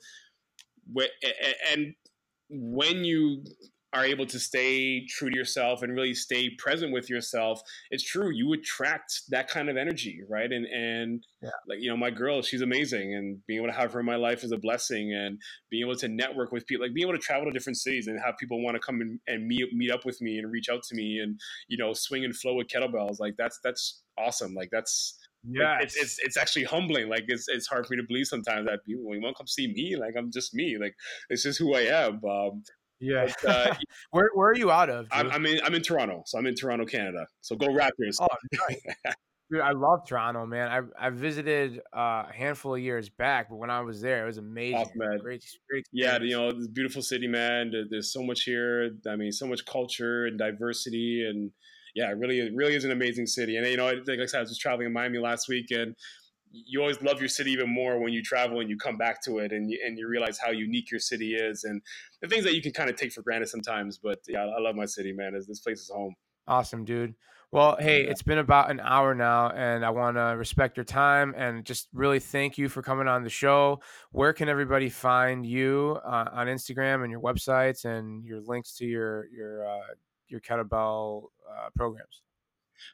and 1.72 1.94
when 2.50 3.04
you 3.04 3.44
are 3.98 4.04
able 4.04 4.26
to 4.26 4.38
stay 4.38 5.04
true 5.06 5.30
to 5.30 5.36
yourself 5.36 5.82
and 5.82 5.94
really 5.94 6.14
stay 6.14 6.50
present 6.50 6.92
with 6.92 7.10
yourself, 7.10 7.60
it's 7.90 8.04
true. 8.04 8.30
You 8.30 8.52
attract 8.52 9.22
that 9.30 9.48
kind 9.48 9.68
of 9.68 9.76
energy, 9.76 10.20
right? 10.28 10.50
And 10.50 10.66
and 10.66 11.24
yeah. 11.42 11.50
like 11.68 11.80
you 11.80 11.90
know, 11.90 11.96
my 11.96 12.10
girl, 12.10 12.42
she's 12.42 12.62
amazing, 12.62 13.14
and 13.14 13.44
being 13.46 13.60
able 13.60 13.72
to 13.72 13.78
have 13.78 13.92
her 13.92 14.00
in 14.00 14.06
my 14.06 14.16
life 14.16 14.44
is 14.44 14.52
a 14.52 14.58
blessing. 14.58 15.12
And 15.12 15.40
being 15.70 15.84
able 15.84 15.96
to 15.96 16.08
network 16.08 16.52
with 16.52 16.66
people, 16.66 16.86
like 16.86 16.94
being 16.94 17.08
able 17.08 17.18
to 17.18 17.22
travel 17.22 17.46
to 17.46 17.52
different 17.52 17.78
cities 17.78 18.06
and 18.06 18.18
have 18.24 18.36
people 18.38 18.62
want 18.62 18.76
to 18.76 18.80
come 18.80 19.00
and, 19.00 19.18
and 19.26 19.46
meet 19.46 19.72
meet 19.72 19.90
up 19.90 20.04
with 20.04 20.20
me 20.20 20.38
and 20.38 20.50
reach 20.50 20.68
out 20.68 20.82
to 20.84 20.94
me, 20.94 21.18
and 21.18 21.38
you 21.68 21.76
know, 21.76 21.92
swing 21.92 22.24
and 22.24 22.36
flow 22.36 22.54
with 22.54 22.68
kettlebells, 22.68 23.20
like 23.20 23.34
that's 23.36 23.58
that's 23.62 24.02
awesome. 24.16 24.54
Like 24.54 24.70
that's 24.70 25.18
yeah, 25.50 25.78
it's, 25.80 25.96
it's 25.96 26.18
it's 26.18 26.36
actually 26.36 26.64
humbling. 26.64 27.08
Like 27.08 27.24
it's 27.28 27.48
it's 27.48 27.66
hard 27.66 27.86
for 27.86 27.94
me 27.94 28.02
to 28.02 28.06
believe 28.06 28.26
sometimes 28.26 28.66
that 28.66 28.84
people 28.84 29.14
you 29.14 29.20
want 29.22 29.36
to 29.36 29.40
come 29.40 29.46
see 29.46 29.68
me, 29.72 29.96
like 29.96 30.14
I'm 30.16 30.30
just 30.32 30.54
me. 30.54 30.76
Like 30.78 30.94
it's 31.30 31.42
just 31.42 31.58
who 31.58 31.74
I 31.74 31.82
am. 31.82 32.20
Um, 32.24 32.62
yeah. 33.00 33.28
But, 33.42 33.50
uh, 33.50 33.74
where 34.10 34.30
where 34.34 34.48
are 34.48 34.56
you 34.56 34.70
out 34.70 34.90
of? 34.90 35.06
I'm, 35.10 35.30
I'm, 35.30 35.46
in 35.46 35.60
I'm 35.64 35.74
in 35.74 35.82
Toronto, 35.82 36.22
so 36.26 36.38
I'm 36.38 36.46
in 36.46 36.54
Toronto, 36.54 36.84
Canada. 36.84 37.26
So 37.40 37.56
go 37.56 37.68
Raptors. 37.68 38.16
Oh, 38.20 38.26
nice. 38.68 39.14
Dude, 39.50 39.60
I 39.62 39.70
love 39.70 40.06
Toronto, 40.06 40.44
man. 40.44 40.68
I 40.68 41.06
I 41.06 41.10
visited 41.10 41.80
uh, 41.96 42.24
a 42.28 42.32
handful 42.34 42.74
of 42.74 42.80
years 42.80 43.08
back, 43.08 43.48
but 43.48 43.56
when 43.56 43.70
I 43.70 43.80
was 43.80 44.00
there, 44.02 44.24
it 44.24 44.26
was 44.26 44.36
amazing. 44.36 44.76
Awesome, 44.76 44.92
man. 44.96 45.18
Great, 45.22 45.42
great. 45.70 45.86
Yeah, 45.90 46.18
you 46.20 46.36
know, 46.36 46.52
this 46.52 46.68
beautiful 46.68 47.00
city, 47.00 47.26
man. 47.26 47.72
There's 47.88 48.12
so 48.12 48.22
much 48.22 48.42
here. 48.42 48.90
I 49.08 49.16
mean, 49.16 49.32
so 49.32 49.46
much 49.46 49.64
culture 49.64 50.26
and 50.26 50.38
diversity, 50.38 51.26
and 51.26 51.50
yeah, 51.94 52.10
it 52.10 52.18
really, 52.18 52.40
it 52.40 52.52
really 52.54 52.74
is 52.74 52.84
an 52.84 52.90
amazing 52.90 53.26
city. 53.26 53.56
And 53.56 53.66
you 53.66 53.78
know, 53.78 53.86
like 53.86 54.20
I 54.20 54.26
said, 54.26 54.38
I 54.38 54.40
was 54.42 54.50
just 54.50 54.60
traveling 54.60 54.88
in 54.88 54.92
Miami 54.92 55.18
last 55.18 55.48
week, 55.48 55.70
and 55.70 55.94
you 56.50 56.80
always 56.80 57.00
love 57.02 57.20
your 57.20 57.28
city 57.28 57.52
even 57.52 57.68
more 57.68 57.98
when 57.98 58.12
you 58.12 58.22
travel 58.22 58.60
and 58.60 58.70
you 58.70 58.76
come 58.76 58.96
back 58.96 59.22
to 59.22 59.38
it 59.38 59.52
and 59.52 59.70
you, 59.70 59.78
and 59.84 59.98
you 59.98 60.08
realize 60.08 60.38
how 60.38 60.50
unique 60.50 60.90
your 60.90 61.00
city 61.00 61.34
is 61.34 61.64
and 61.64 61.82
the 62.22 62.28
things 62.28 62.44
that 62.44 62.54
you 62.54 62.62
can 62.62 62.72
kind 62.72 62.90
of 62.90 62.96
take 62.96 63.12
for 63.12 63.22
granted 63.22 63.48
sometimes. 63.48 63.98
But 63.98 64.20
yeah, 64.28 64.44
I 64.44 64.60
love 64.60 64.74
my 64.74 64.86
city, 64.86 65.12
man. 65.12 65.34
This 65.34 65.60
place 65.60 65.80
is 65.80 65.90
home. 65.90 66.14
Awesome, 66.46 66.84
dude. 66.84 67.14
Well, 67.50 67.76
hey, 67.80 68.02
it's 68.02 68.22
been 68.22 68.38
about 68.38 68.70
an 68.70 68.78
hour 68.78 69.14
now, 69.14 69.48
and 69.50 69.82
I 69.82 69.88
want 69.88 70.18
to 70.18 70.36
respect 70.36 70.76
your 70.76 70.84
time 70.84 71.34
and 71.34 71.64
just 71.64 71.88
really 71.94 72.20
thank 72.20 72.58
you 72.58 72.68
for 72.68 72.82
coming 72.82 73.08
on 73.08 73.24
the 73.24 73.30
show. 73.30 73.80
Where 74.12 74.34
can 74.34 74.50
everybody 74.50 74.90
find 74.90 75.46
you 75.46 75.98
uh, 76.04 76.26
on 76.30 76.46
Instagram 76.46 77.04
and 77.04 77.10
your 77.10 77.22
websites 77.22 77.86
and 77.86 78.22
your 78.22 78.40
links 78.42 78.74
to 78.76 78.84
your 78.84 79.28
your 79.34 79.66
uh, 79.66 79.94
your 80.28 80.40
kettlebell 80.40 81.28
uh, 81.50 81.70
programs? 81.74 82.20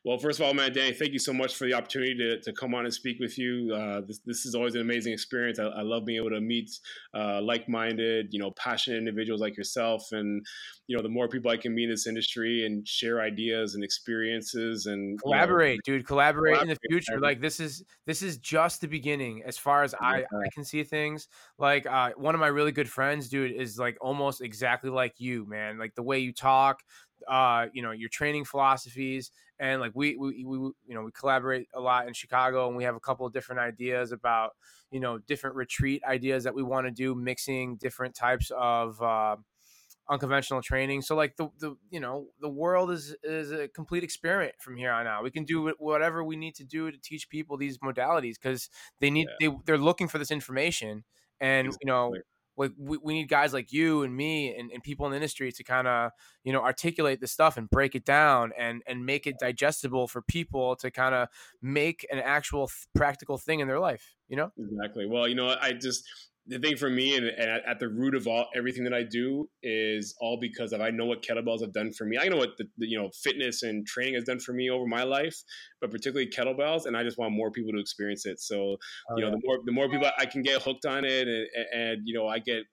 Well, 0.04 0.18
first 0.18 0.40
of 0.40 0.46
all, 0.46 0.54
man, 0.54 0.72
Danny, 0.72 0.92
thank 0.92 1.12
you 1.12 1.18
so 1.18 1.32
much 1.32 1.56
for 1.56 1.66
the 1.66 1.74
opportunity 1.74 2.14
to, 2.16 2.40
to 2.40 2.52
come 2.52 2.74
on 2.74 2.84
and 2.84 2.92
speak 2.92 3.18
with 3.20 3.38
you. 3.38 3.74
Uh, 3.74 4.02
this, 4.06 4.18
this 4.24 4.46
is 4.46 4.54
always 4.54 4.74
an 4.74 4.80
amazing 4.80 5.12
experience. 5.12 5.58
I, 5.58 5.64
I 5.64 5.82
love 5.82 6.04
being 6.04 6.18
able 6.18 6.30
to 6.30 6.40
meet 6.40 6.70
uh, 7.14 7.40
like-minded, 7.42 8.28
you 8.32 8.38
know, 8.38 8.50
passionate 8.52 8.98
individuals 8.98 9.40
like 9.40 9.56
yourself. 9.56 10.12
And, 10.12 10.44
you 10.86 10.96
know, 10.96 11.02
the 11.02 11.08
more 11.08 11.28
people 11.28 11.50
I 11.50 11.56
can 11.56 11.74
meet 11.74 11.84
in 11.84 11.90
this 11.90 12.06
industry 12.06 12.66
and 12.66 12.86
share 12.86 13.20
ideas 13.20 13.74
and 13.74 13.84
experiences 13.84 14.86
and 14.86 15.20
collaborate, 15.20 15.80
you 15.86 15.92
know, 15.92 15.98
dude, 15.98 16.06
collaborate, 16.06 16.54
collaborate, 16.54 16.62
in 16.62 16.78
the 16.82 16.88
future. 16.88 17.20
Like 17.20 17.40
this 17.40 17.60
is, 17.60 17.84
this 18.06 18.22
is 18.22 18.38
just 18.38 18.80
the 18.80 18.88
beginning 18.88 19.42
as 19.46 19.56
far 19.56 19.82
as 19.82 19.94
I, 19.94 20.18
I 20.18 20.48
can 20.52 20.64
see 20.64 20.82
things. 20.84 21.28
Like 21.58 21.86
uh, 21.86 22.10
one 22.16 22.34
of 22.34 22.40
my 22.40 22.48
really 22.48 22.72
good 22.72 22.88
friends, 22.88 23.28
dude, 23.28 23.52
is 23.52 23.78
like 23.78 23.96
almost 24.00 24.40
exactly 24.40 24.90
like 24.90 25.14
you, 25.18 25.46
man. 25.48 25.78
Like 25.78 25.94
the 25.94 26.02
way 26.02 26.18
you 26.18 26.32
talk, 26.32 26.82
uh, 27.28 27.66
you 27.72 27.82
know, 27.82 27.90
your 27.90 28.08
training 28.08 28.44
philosophies, 28.44 29.30
and 29.58 29.80
like 29.80 29.92
we, 29.94 30.16
we, 30.16 30.44
we, 30.44 30.56
you 30.56 30.94
know, 30.94 31.02
we 31.02 31.10
collaborate 31.12 31.68
a 31.74 31.80
lot 31.80 32.06
in 32.06 32.14
Chicago, 32.14 32.66
and 32.68 32.76
we 32.76 32.84
have 32.84 32.96
a 32.96 33.00
couple 33.00 33.26
of 33.26 33.32
different 33.32 33.60
ideas 33.60 34.12
about, 34.12 34.52
you 34.90 35.00
know, 35.00 35.18
different 35.18 35.56
retreat 35.56 36.02
ideas 36.04 36.44
that 36.44 36.54
we 36.54 36.62
want 36.62 36.86
to 36.86 36.90
do, 36.90 37.14
mixing 37.14 37.76
different 37.76 38.14
types 38.14 38.50
of. 38.56 39.00
Uh, 39.00 39.36
unconventional 40.10 40.60
training 40.60 41.00
so 41.00 41.16
like 41.16 41.34
the, 41.38 41.48
the 41.60 41.74
you 41.88 41.98
know 41.98 42.26
the 42.42 42.48
world 42.48 42.90
is 42.90 43.16
is 43.22 43.52
a 43.52 43.68
complete 43.68 44.04
experiment 44.04 44.52
from 44.60 44.76
here 44.76 44.92
on 44.92 45.06
out 45.06 45.22
we 45.22 45.30
can 45.30 45.44
do 45.44 45.72
whatever 45.78 46.22
we 46.22 46.36
need 46.36 46.54
to 46.54 46.62
do 46.62 46.90
to 46.90 46.98
teach 46.98 47.26
people 47.30 47.56
these 47.56 47.78
modalities 47.78 48.34
because 48.34 48.68
they 49.00 49.08
need 49.08 49.26
yeah. 49.40 49.48
they, 49.48 49.56
they're 49.64 49.78
looking 49.78 50.06
for 50.06 50.18
this 50.18 50.30
information 50.30 51.04
and 51.40 51.68
exactly. 51.68 51.86
you 51.86 51.90
know 51.90 52.14
like 52.56 52.72
we, 52.78 52.98
we 52.98 53.14
need 53.14 53.28
guys 53.28 53.52
like 53.52 53.72
you 53.72 54.02
and 54.02 54.16
me 54.16 54.54
and, 54.56 54.70
and 54.70 54.82
people 54.82 55.06
in 55.06 55.10
the 55.10 55.16
industry 55.16 55.50
to 55.52 55.64
kind 55.64 55.86
of 55.86 56.10
you 56.44 56.52
know 56.52 56.62
articulate 56.62 57.20
the 57.20 57.26
stuff 57.26 57.56
and 57.56 57.68
break 57.70 57.94
it 57.94 58.04
down 58.04 58.52
and 58.58 58.82
and 58.86 59.04
make 59.04 59.26
it 59.26 59.36
digestible 59.38 60.06
for 60.08 60.22
people 60.22 60.76
to 60.76 60.90
kind 60.90 61.14
of 61.14 61.28
make 61.62 62.06
an 62.10 62.18
actual 62.18 62.66
th- 62.66 62.86
practical 62.94 63.38
thing 63.38 63.60
in 63.60 63.68
their 63.68 63.80
life 63.80 64.14
you 64.28 64.36
know? 64.36 64.50
Exactly. 64.58 65.06
Well 65.06 65.28
you 65.28 65.34
know 65.34 65.54
i 65.60 65.72
just 65.72 66.08
the 66.46 66.58
thing 66.58 66.76
for 66.76 66.90
me 66.90 67.16
and, 67.16 67.26
and, 67.26 67.62
at 67.66 67.78
the 67.78 67.88
root 67.88 68.14
of 68.14 68.26
all 68.26 68.46
everything 68.54 68.84
that 68.84 68.92
I 68.92 69.02
do 69.02 69.48
is 69.62 70.14
all 70.20 70.38
because 70.38 70.72
of 70.72 70.80
I 70.80 70.90
know 70.90 71.06
what 71.06 71.22
kettlebells 71.22 71.62
have 71.62 71.72
done 71.72 71.92
for 71.92 72.04
me. 72.04 72.18
I 72.20 72.28
know 72.28 72.36
what 72.36 72.50
the, 72.58 72.64
the, 72.76 72.86
you 72.86 73.00
know 73.00 73.10
fitness 73.22 73.62
and 73.62 73.86
training 73.86 74.14
has 74.14 74.24
done 74.24 74.38
for 74.38 74.52
me 74.52 74.70
over 74.70 74.86
my 74.86 75.04
life, 75.04 75.36
but 75.80 75.90
particularly 75.90 76.30
kettlebells, 76.30 76.86
and 76.86 76.96
I 76.96 77.02
just 77.02 77.18
want 77.18 77.32
more 77.32 77.50
people 77.50 77.72
to 77.72 77.80
experience 77.80 78.26
it. 78.26 78.40
So 78.40 78.56
oh, 78.56 79.16
you 79.16 79.22
know, 79.22 79.28
yeah. 79.28 79.36
the 79.36 79.40
more 79.44 79.58
the 79.64 79.72
more 79.72 79.88
people 79.88 80.08
I 80.18 80.26
can 80.26 80.42
get 80.42 80.62
hooked 80.62 80.84
on 80.84 81.04
it, 81.04 81.28
and, 81.28 81.46
and 81.74 82.02
you 82.04 82.14
know, 82.14 82.28
I 82.28 82.38
get 82.38 82.64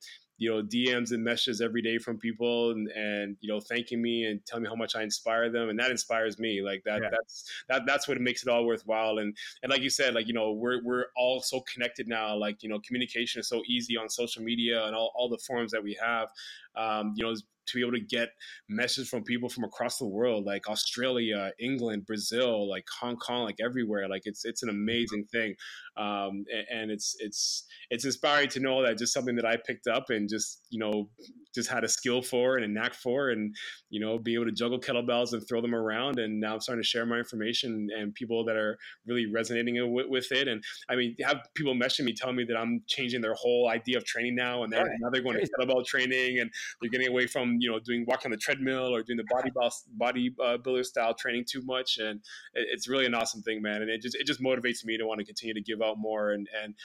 you 0.42 0.50
know 0.50 0.64
DMs 0.64 1.12
and 1.12 1.24
messages 1.24 1.62
every 1.62 1.84
day 1.84 2.00
from 2.00 2.18
people 2.18 2.72
and, 2.72 2.88
and 2.90 3.38
you 3.42 3.48
know 3.48 3.60
thanking 3.60 4.02
me 4.02 4.26
and 4.26 4.44
telling 4.44 4.64
me 4.64 4.70
how 4.70 4.76
much 4.76 4.96
I 4.96 5.04
inspire 5.04 5.52
them 5.52 5.70
and 5.70 5.80
that 5.80 5.92
inspires 5.92 6.40
me 6.40 6.64
like 6.64 6.84
that 6.84 7.04
yeah. 7.04 7.10
that's 7.12 7.64
that 7.70 7.84
that's 7.86 8.08
what 8.08 8.20
makes 8.20 8.42
it 8.42 8.50
all 8.50 8.66
worthwhile 8.66 9.20
and 9.20 9.38
and 9.62 9.70
like 9.70 9.84
you 9.84 9.92
said 9.92 10.16
like 10.16 10.28
you 10.28 10.34
know 10.34 10.52
we're 10.52 10.84
we're 10.84 11.06
all 11.16 11.44
so 11.44 11.62
connected 11.72 12.08
now 12.08 12.36
like 12.36 12.64
you 12.64 12.70
know 12.70 12.80
communication 12.80 13.40
is 13.40 13.48
so 13.48 13.62
easy 13.68 13.96
on 13.96 14.10
social 14.10 14.42
media 14.42 14.84
and 14.88 14.96
all, 14.96 15.12
all 15.16 15.30
the 15.30 15.38
forums 15.38 15.72
that 15.72 15.84
we 15.84 15.96
have 16.02 16.30
um, 16.76 17.14
you 17.16 17.24
know 17.24 17.36
to 17.68 17.78
be 17.78 17.82
able 17.82 17.98
to 17.98 18.04
get 18.04 18.30
messages 18.70 19.10
from 19.10 19.24
people 19.24 19.50
from 19.50 19.64
across 19.64 19.98
the 19.98 20.08
world, 20.08 20.46
like 20.46 20.70
Australia, 20.70 21.52
England, 21.60 22.06
Brazil, 22.06 22.70
like 22.70 22.86
Hong 23.00 23.18
Kong, 23.18 23.46
like 23.46 23.58
everywhere. 23.64 24.08
Like 24.10 24.24
it's 24.26 24.46
it's 24.46 24.64
an 24.64 24.70
amazing 24.70 25.26
thing, 25.32 25.56
um, 25.98 26.46
and, 26.52 26.66
and, 26.72 26.92
it's 26.92 27.16
it's 27.20 27.66
it's 27.90 28.06
inspiring 28.06 28.50
to 28.50 28.60
know 28.60 28.84
that 28.84 28.98
just 28.98 29.14
something 29.14 29.36
that 29.36 29.46
I 29.46 29.58
picked 29.58 29.88
up 29.88 30.10
and 30.10 30.30
just 30.30 30.61
you 30.72 30.80
know 30.80 31.10
just 31.54 31.70
had 31.70 31.84
a 31.84 31.88
skill 31.88 32.22
for 32.22 32.56
and 32.56 32.66
a 32.66 32.68
knack 32.68 32.94
for, 32.94 33.30
and 33.30 33.56
you 33.90 34.00
know 34.00 34.18
be 34.18 34.34
able 34.34 34.46
to 34.46 34.52
juggle 34.52 34.80
kettlebells 34.80 35.34
and 35.34 35.46
throw 35.48 35.62
them 35.62 35.76
around. 35.76 36.20
And 36.20 36.40
now 36.40 36.54
I'm 36.54 36.62
starting 36.62 36.82
to 36.82 36.88
share 36.88 37.06
my 37.06 37.18
information 37.18 37.90
and 37.96 38.14
people 38.14 38.46
that 38.46 38.56
are 38.56 38.78
really 39.06 39.26
resonating 39.26 39.94
with, 39.94 40.08
with 40.08 40.32
it. 40.32 40.48
And 40.48 40.64
I 40.90 40.96
mean, 40.96 41.16
have 41.24 41.42
people 41.56 41.76
messaging 41.76 42.06
me 42.06 42.14
telling 42.14 42.36
me 42.36 42.46
that 42.46 42.58
I'm 42.58 42.82
changing 42.88 43.22
their 43.22 43.34
whole 43.34 43.70
idea 43.70 43.98
of 43.98 44.06
training 44.06 44.36
now, 44.36 44.64
and 44.64 44.72
they're, 44.72 44.86
now 45.00 45.10
they're 45.12 45.22
going 45.22 45.40
to 45.40 45.48
kettlebell 45.60 45.86
training 45.86 46.40
and 46.40 46.50
they're 46.82 46.90
getting 46.90 47.08
away 47.08 47.28
from 47.28 47.58
you 47.60 47.70
know 47.70 47.80
doing 47.80 48.06
walk 48.08 48.22
on 48.26 48.32
the 48.32 48.38
treadmill 48.38 48.96
or 48.96 49.04
doing 49.04 49.18
the 49.18 49.26
body 49.30 49.52
body 49.98 50.36
uh, 50.44 50.58
builder 50.58 50.84
style 50.84 51.14
training 51.14 51.46
too 51.50 51.62
much, 51.66 51.98
and 51.98 52.20
it, 52.54 52.68
it's 52.72 52.88
really 52.88 53.06
an 53.06 53.14
awesome 53.14 53.42
thing, 53.42 53.62
man. 53.62 53.82
And 53.82 53.90
it 53.90 54.02
just 54.02 54.16
it 54.16 54.26
just 54.26 54.42
motivates 54.42 54.86
me 54.86 54.98
to 54.98 55.06
want 55.06 55.20
to 55.20 55.26
continue 55.26 55.54
to 55.54 55.62
give 55.62 55.82
out 55.82 55.98
more 55.98 56.32
and 56.32 56.48
and, 56.64 56.76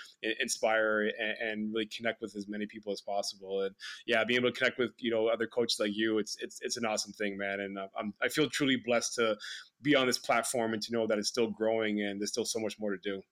inspire 0.41 1.11
and, 1.18 1.51
and, 1.51 1.74
really 1.74 1.87
connect 1.87 2.20
with 2.20 2.34
as 2.37 2.47
many 2.49 2.66
people 2.66 2.93
as 2.93 3.01
possible. 3.01 3.62
And 3.62 3.74
yeah, 4.07 4.24
being 4.24 4.41
able 4.41 4.51
to 4.51 4.59
connect 4.59 4.79
with 4.79 4.91
you 4.99 5.11
know 5.11 5.29
other 5.29 5.47
coaches 5.47 5.79
like 5.81 5.93
you, 5.95 6.18
it's 6.18 6.37
it's 6.41 6.59
it's 6.62 6.77
an 6.77 6.85
awesome 6.85 7.12
thing, 7.12 7.37
man. 7.37 7.61
And 7.61 7.79
uh, 7.79 7.89
I'm 7.99 8.12
I 8.22 8.29
feel 8.29 8.49
truly 8.49 8.77
blessed 8.85 9.14
to 9.16 9.37
be 9.83 9.95
on 9.95 10.07
this 10.07 10.18
platform 10.18 10.72
and 10.72 10.83
to 10.83 10.93
know 10.93 11.07
that 11.07 11.18
it's 11.18 11.29
still 11.29 11.51
growing 11.51 12.03
and 12.03 12.20
there's 12.20 12.31
still 12.31 12.45
so 12.45 12.59
much 12.59 12.79
more 12.79 12.91
to 12.91 12.99
do. 13.03 13.22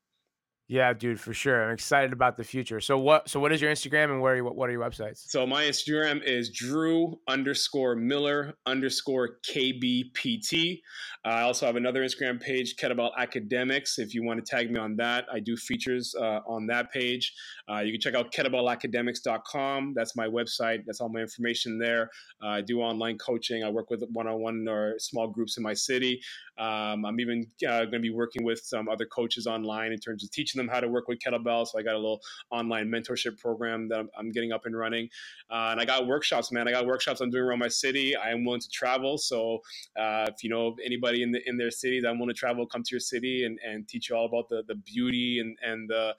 Yeah, 0.66 0.94
dude, 0.94 1.20
for 1.20 1.34
sure. 1.34 1.62
I'm 1.62 1.74
excited 1.74 2.14
about 2.14 2.38
the 2.38 2.44
future. 2.44 2.80
So 2.80 2.96
what? 2.96 3.28
So 3.28 3.38
what 3.38 3.52
is 3.52 3.60
your 3.60 3.70
Instagram 3.70 4.04
and 4.04 4.22
where? 4.22 4.32
Are 4.32 4.36
you, 4.36 4.44
what, 4.44 4.70
are 4.70 4.72
your 4.72 4.80
websites? 4.80 5.28
So 5.28 5.46
my 5.46 5.64
Instagram 5.64 6.22
is 6.24 6.50
Drew 6.50 7.20
underscore 7.28 7.94
Miller 7.94 8.54
underscore 8.64 9.40
KBPT. 9.46 10.80
Uh, 11.22 11.28
I 11.28 11.42
also 11.42 11.66
have 11.66 11.76
another 11.76 12.02
Instagram 12.02 12.40
page, 12.40 12.76
Kettlebell 12.76 13.10
Academics. 13.18 13.98
If 13.98 14.14
you 14.14 14.24
want 14.24 14.42
to 14.42 14.50
tag 14.50 14.70
me 14.70 14.80
on 14.80 14.96
that, 14.96 15.26
I 15.30 15.38
do 15.38 15.54
features 15.54 16.14
uh, 16.18 16.40
on 16.46 16.66
that 16.68 16.90
page. 16.90 17.34
Uh, 17.70 17.80
you 17.80 17.92
can 17.92 18.00
check 18.00 18.14
out 18.14 18.32
kettlebellacademics.com. 18.32 19.92
That's 19.94 20.16
my 20.16 20.26
website. 20.26 20.84
That's 20.86 21.00
all 21.02 21.10
my 21.10 21.20
information 21.20 21.78
there. 21.78 22.08
Uh, 22.42 22.48
I 22.48 22.60
do 22.62 22.80
online 22.80 23.18
coaching. 23.18 23.64
I 23.64 23.68
work 23.68 23.90
with 23.90 24.02
one-on-one 24.12 24.66
or 24.66 24.94
small 24.98 25.28
groups 25.28 25.58
in 25.58 25.62
my 25.62 25.74
city. 25.74 26.22
Um, 26.58 27.04
I'm 27.04 27.20
even 27.20 27.46
uh, 27.68 27.80
going 27.80 27.92
to 27.92 27.98
be 28.00 28.10
working 28.10 28.44
with 28.44 28.60
some 28.60 28.88
other 28.88 29.06
coaches 29.06 29.46
online 29.46 29.92
in 29.92 29.98
terms 29.98 30.24
of 30.24 30.30
teaching 30.30 30.53
them 30.58 30.68
how 30.68 30.80
to 30.80 30.88
work 30.88 31.08
with 31.08 31.18
kettlebells. 31.18 31.68
So 31.68 31.78
I 31.78 31.82
got 31.82 31.94
a 31.94 31.98
little 31.98 32.20
online 32.50 32.88
mentorship 32.88 33.38
program 33.38 33.88
that 33.88 34.00
I'm, 34.00 34.08
I'm 34.18 34.30
getting 34.30 34.52
up 34.52 34.66
and 34.66 34.76
running. 34.76 35.08
Uh, 35.50 35.68
and 35.72 35.80
I 35.80 35.84
got 35.84 36.06
workshops, 36.06 36.52
man. 36.52 36.68
I 36.68 36.72
got 36.72 36.86
workshops 36.86 37.20
I'm 37.20 37.30
doing 37.30 37.44
around 37.44 37.58
my 37.58 37.68
city. 37.68 38.16
I 38.16 38.30
am 38.30 38.44
willing 38.44 38.60
to 38.60 38.68
travel. 38.68 39.18
So 39.18 39.60
uh, 39.98 40.26
if 40.28 40.42
you 40.42 40.50
know 40.50 40.76
anybody 40.84 41.22
in 41.22 41.32
the 41.32 41.40
in 41.48 41.56
their 41.56 41.70
cities, 41.70 42.04
I'm 42.04 42.18
willing 42.18 42.34
to 42.34 42.38
travel, 42.38 42.66
come 42.66 42.82
to 42.82 42.90
your 42.92 43.00
city 43.00 43.44
and, 43.44 43.58
and 43.66 43.86
teach 43.88 44.10
you 44.10 44.16
all 44.16 44.26
about 44.26 44.48
the, 44.48 44.62
the 44.66 44.74
beauty 44.74 45.40
and, 45.40 45.56
and 45.62 45.88
the 45.88 46.14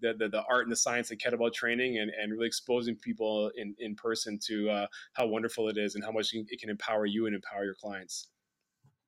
the, 0.00 0.14
the, 0.16 0.28
the, 0.28 0.44
art 0.48 0.62
and 0.62 0.70
the 0.70 0.76
science 0.76 1.10
of 1.10 1.18
kettlebell 1.18 1.52
training 1.52 1.98
and, 1.98 2.10
and 2.10 2.32
really 2.32 2.46
exposing 2.46 2.94
people 2.94 3.50
in, 3.56 3.74
in 3.78 3.94
person 3.96 4.38
to 4.46 4.70
uh, 4.70 4.86
how 5.14 5.26
wonderful 5.26 5.68
it 5.68 5.76
is 5.76 5.96
and 5.96 6.04
how 6.04 6.12
much 6.12 6.32
it 6.32 6.60
can 6.60 6.70
empower 6.70 7.04
you 7.04 7.26
and 7.26 7.34
empower 7.34 7.64
your 7.64 7.74
clients. 7.74 8.28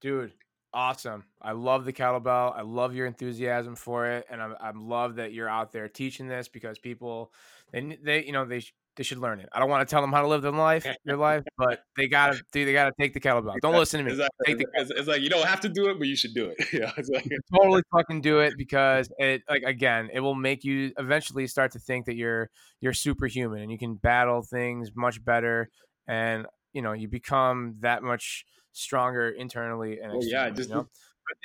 Dude, 0.00 0.32
Awesome. 0.72 1.24
I 1.42 1.52
love 1.52 1.84
the 1.84 1.92
kettlebell. 1.92 2.56
I 2.56 2.62
love 2.62 2.94
your 2.94 3.06
enthusiasm 3.06 3.74
for 3.74 4.06
it, 4.06 4.26
and 4.30 4.40
I'm, 4.40 4.54
I 4.60 4.70
love 4.70 5.16
that 5.16 5.32
you're 5.32 5.48
out 5.48 5.72
there 5.72 5.88
teaching 5.88 6.28
this 6.28 6.46
because 6.46 6.78
people, 6.78 7.32
they, 7.72 7.98
they, 8.02 8.24
you 8.24 8.32
know, 8.32 8.44
they 8.44 8.62
they 8.96 9.04
should 9.04 9.18
learn 9.18 9.40
it. 9.40 9.48
I 9.52 9.60
don't 9.60 9.70
want 9.70 9.88
to 9.88 9.90
tell 9.90 10.02
them 10.02 10.12
how 10.12 10.20
to 10.20 10.28
live 10.28 10.42
their 10.42 10.52
life, 10.52 10.86
their 11.04 11.16
life, 11.16 11.42
but 11.56 11.84
they 11.96 12.06
gotta 12.06 12.40
do. 12.52 12.64
They 12.64 12.72
gotta 12.72 12.92
take 13.00 13.14
the 13.14 13.20
kettlebell. 13.20 13.54
Don't 13.62 13.74
listen 13.74 13.98
to 13.98 14.04
me. 14.04 14.10
Exactly. 14.10 14.54
The 14.54 14.66
it's, 14.74 14.90
it's, 14.90 15.08
like 15.08 15.22
you 15.22 15.30
don't 15.30 15.46
have 15.46 15.60
to 15.60 15.68
do 15.68 15.88
it, 15.88 15.98
but 15.98 16.06
you 16.06 16.16
should 16.16 16.34
do 16.34 16.46
it. 16.56 16.56
Yeah, 16.72 16.92
it's 16.96 17.08
like, 17.08 17.26
totally 17.56 17.82
fucking 17.92 18.20
do 18.20 18.38
it 18.38 18.54
because 18.56 19.10
it, 19.18 19.42
like, 19.48 19.62
again, 19.64 20.08
it 20.12 20.20
will 20.20 20.34
make 20.34 20.64
you 20.64 20.92
eventually 20.98 21.46
start 21.46 21.72
to 21.72 21.78
think 21.78 22.06
that 22.06 22.14
you're 22.14 22.48
you're 22.80 22.92
superhuman 22.92 23.60
and 23.60 23.72
you 23.72 23.78
can 23.78 23.94
battle 23.94 24.42
things 24.42 24.90
much 24.94 25.24
better, 25.24 25.68
and 26.06 26.46
you 26.72 26.82
know 26.82 26.92
you 26.92 27.08
become 27.08 27.76
that 27.80 28.02
much 28.02 28.44
stronger 28.72 29.30
internally 29.30 29.98
and 30.00 30.12
well, 30.12 30.24
yeah, 30.24 30.50
just 30.50 30.70
you 30.70 30.76
know? 30.76 30.88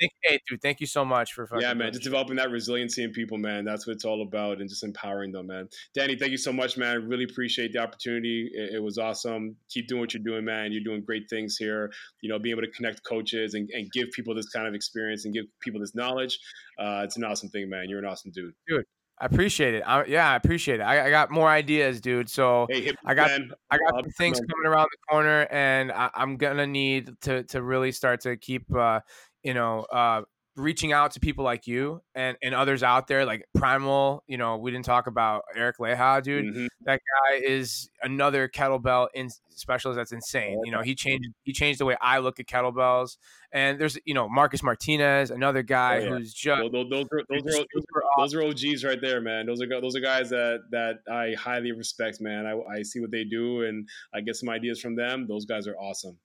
Thank, 0.00 0.12
hey, 0.24 0.40
dude, 0.48 0.60
thank 0.60 0.80
you 0.80 0.86
so 0.86 1.04
much 1.04 1.32
for 1.32 1.48
yeah, 1.60 1.72
man. 1.74 1.92
Just 1.92 2.04
developing 2.04 2.36
that 2.36 2.50
resiliency 2.50 3.02
in 3.02 3.12
people, 3.12 3.38
man. 3.38 3.64
That's 3.64 3.86
what 3.86 3.94
it's 3.94 4.04
all 4.04 4.22
about, 4.22 4.60
and 4.60 4.68
just 4.68 4.82
empowering 4.82 5.32
them, 5.32 5.46
man. 5.46 5.68
Danny, 5.94 6.16
thank 6.16 6.32
you 6.32 6.38
so 6.38 6.52
much, 6.52 6.76
man. 6.76 7.08
Really 7.08 7.24
appreciate 7.24 7.72
the 7.72 7.78
opportunity. 7.78 8.50
It, 8.52 8.74
it, 8.74 8.82
was 8.82 8.98
awesome. 8.98 9.56
Keep 9.70 9.88
doing 9.88 10.00
what 10.00 10.12
you're 10.12 10.22
doing, 10.22 10.44
man. 10.44 10.72
You're 10.72 10.82
doing 10.82 11.02
great 11.02 11.28
things 11.30 11.56
here. 11.56 11.92
You 12.20 12.28
know, 12.28 12.38
being 12.38 12.56
able 12.56 12.66
to 12.66 12.72
connect 12.72 13.04
coaches 13.04 13.54
and, 13.54 13.70
and 13.72 13.90
give 13.92 14.10
people 14.12 14.34
this 14.34 14.48
kind 14.48 14.66
of 14.66 14.74
experience 14.74 15.24
and 15.24 15.32
give 15.32 15.44
people 15.60 15.80
this 15.80 15.94
knowledge. 15.94 16.38
Uh, 16.78 17.02
it's 17.04 17.16
an 17.16 17.24
awesome 17.24 17.48
thing, 17.50 17.68
man. 17.70 17.88
You're 17.88 18.00
an 18.00 18.06
awesome 18.06 18.32
dude. 18.32 18.54
Dude, 18.66 18.84
I 19.18 19.26
appreciate 19.26 19.74
it. 19.74 19.82
I, 19.86 20.04
yeah, 20.04 20.30
I 20.30 20.36
appreciate 20.36 20.80
it. 20.80 20.82
I, 20.82 21.06
I, 21.06 21.10
got 21.10 21.30
more 21.30 21.48
ideas, 21.48 22.02
dude. 22.02 22.28
So 22.28 22.66
hey, 22.68 22.92
I 23.06 23.14
got 23.14 23.30
I 23.70 23.78
got 23.78 24.02
some 24.02 24.10
things 24.10 24.38
coming 24.38 24.66
around 24.66 24.88
the 24.92 24.98
corner, 25.08 25.46
and 25.50 25.90
I, 25.90 26.10
am 26.16 26.36
gonna 26.36 26.66
need 26.66 27.12
to 27.22 27.42
to 27.44 27.62
really 27.62 27.92
start 27.92 28.20
to 28.22 28.36
keep 28.36 28.64
uh, 28.74 29.00
you 29.42 29.54
know 29.54 29.86
uh, 29.90 30.22
reaching 30.56 30.92
out 30.92 31.10
to 31.12 31.20
people 31.20 31.44
like 31.44 31.66
you 31.66 32.00
and, 32.14 32.36
and 32.42 32.54
others 32.54 32.82
out 32.82 33.06
there 33.08 33.26
like 33.26 33.44
primal 33.54 34.24
you 34.26 34.38
know 34.38 34.56
we 34.56 34.70
didn't 34.70 34.86
talk 34.86 35.06
about 35.06 35.42
Eric 35.54 35.76
Leija 35.78 36.22
dude. 36.22 36.46
Mm-hmm. 36.46 36.66
that 36.86 37.00
guy 37.00 37.36
is 37.36 37.90
another 38.02 38.48
kettlebell 38.48 39.08
in 39.14 39.28
specialist 39.50 39.96
that's 39.96 40.12
insane 40.12 40.58
you 40.64 40.72
know 40.72 40.80
he 40.80 40.94
changed 40.94 41.28
he 41.42 41.52
changed 41.52 41.78
the 41.78 41.84
way 41.84 41.96
i 42.00 42.18
look 42.18 42.40
at 42.40 42.46
kettlebells. 42.46 43.16
And 43.52 43.80
there's 43.80 43.96
you 44.04 44.12
know 44.12 44.28
marcus 44.28 44.62
martinez 44.62 45.30
another 45.30 45.62
guy 45.62 45.98
oh, 45.98 46.02
yeah. 46.02 46.08
who's 46.08 46.32
just 46.32 46.60
those, 46.72 46.86
those, 46.90 47.06
are, 47.12 47.22
those, 47.28 47.40
are, 47.40 47.44
those, 47.44 47.60
are, 47.60 47.66
those 48.18 48.34
are 48.34 48.42
og's 48.42 48.84
right 48.84 49.00
there 49.00 49.20
man. 49.20 49.46
Those 49.46 49.62
are 49.62 49.80
those 49.80 49.96
are 49.96 50.00
guys 50.00 50.30
that 50.30 50.62
that 50.70 50.96
i 51.10 51.34
highly 51.38 51.72
respect 51.72 52.20
man. 52.20 52.46
I, 52.46 52.78
I 52.78 52.82
see 52.82 53.00
what 53.00 53.10
they 53.10 53.24
do 53.24 53.62
and 53.62 53.88
i 54.12 54.20
get 54.20 54.36
some 54.36 54.48
ideas 54.48 54.80
from 54.80 54.96
them. 54.96 55.26
Those 55.28 55.44
guys 55.44 55.66
are 55.66 55.76
awesome 55.76 56.18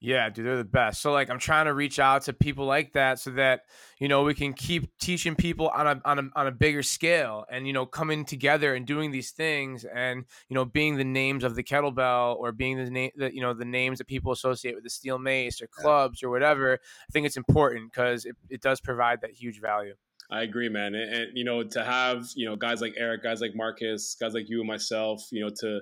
yeah, 0.00 0.28
dude, 0.30 0.46
they're 0.46 0.56
the 0.56 0.64
best. 0.64 1.02
So 1.02 1.12
like 1.12 1.28
I'm 1.28 1.38
trying 1.38 1.66
to 1.66 1.74
reach 1.74 1.98
out 1.98 2.22
to 2.22 2.32
people 2.32 2.66
like 2.66 2.92
that 2.92 3.18
so 3.18 3.30
that, 3.32 3.62
you 3.98 4.06
know, 4.06 4.22
we 4.22 4.34
can 4.34 4.52
keep 4.52 4.96
teaching 4.98 5.34
people 5.34 5.68
on 5.68 5.86
a 5.86 6.00
on 6.04 6.18
a 6.18 6.22
on 6.36 6.46
a 6.46 6.52
bigger 6.52 6.82
scale 6.84 7.44
and 7.50 7.66
you 7.66 7.72
know, 7.72 7.84
coming 7.84 8.24
together 8.24 8.74
and 8.74 8.86
doing 8.86 9.10
these 9.10 9.32
things 9.32 9.84
and, 9.84 10.24
you 10.48 10.54
know, 10.54 10.64
being 10.64 10.96
the 10.96 11.04
names 11.04 11.42
of 11.42 11.56
the 11.56 11.64
kettlebell 11.64 12.36
or 12.36 12.52
being 12.52 12.76
the 12.76 12.90
name 12.90 13.10
that 13.16 13.34
you 13.34 13.40
know, 13.40 13.54
the 13.54 13.64
names 13.64 13.98
that 13.98 14.06
people 14.06 14.30
associate 14.30 14.74
with 14.74 14.84
the 14.84 14.90
steel 14.90 15.18
mace 15.18 15.60
or 15.60 15.66
clubs 15.66 16.22
or 16.22 16.30
whatever. 16.30 16.74
I 16.74 17.12
think 17.12 17.26
it's 17.26 17.36
important 17.36 17.92
because 17.92 18.24
it, 18.24 18.36
it 18.48 18.62
does 18.62 18.80
provide 18.80 19.22
that 19.22 19.32
huge 19.32 19.60
value. 19.60 19.94
I 20.30 20.42
agree, 20.42 20.68
man. 20.68 20.94
And, 20.94 21.12
and, 21.12 21.38
you 21.38 21.42
know, 21.44 21.62
to 21.62 21.82
have, 21.82 22.26
you 22.36 22.46
know, 22.46 22.54
guys 22.54 22.82
like 22.82 22.92
Eric, 22.98 23.22
guys 23.22 23.40
like 23.40 23.52
Marcus, 23.54 24.14
guys 24.20 24.34
like 24.34 24.48
you 24.48 24.58
and 24.58 24.68
myself, 24.68 25.22
you 25.32 25.40
know, 25.42 25.50
to 25.60 25.80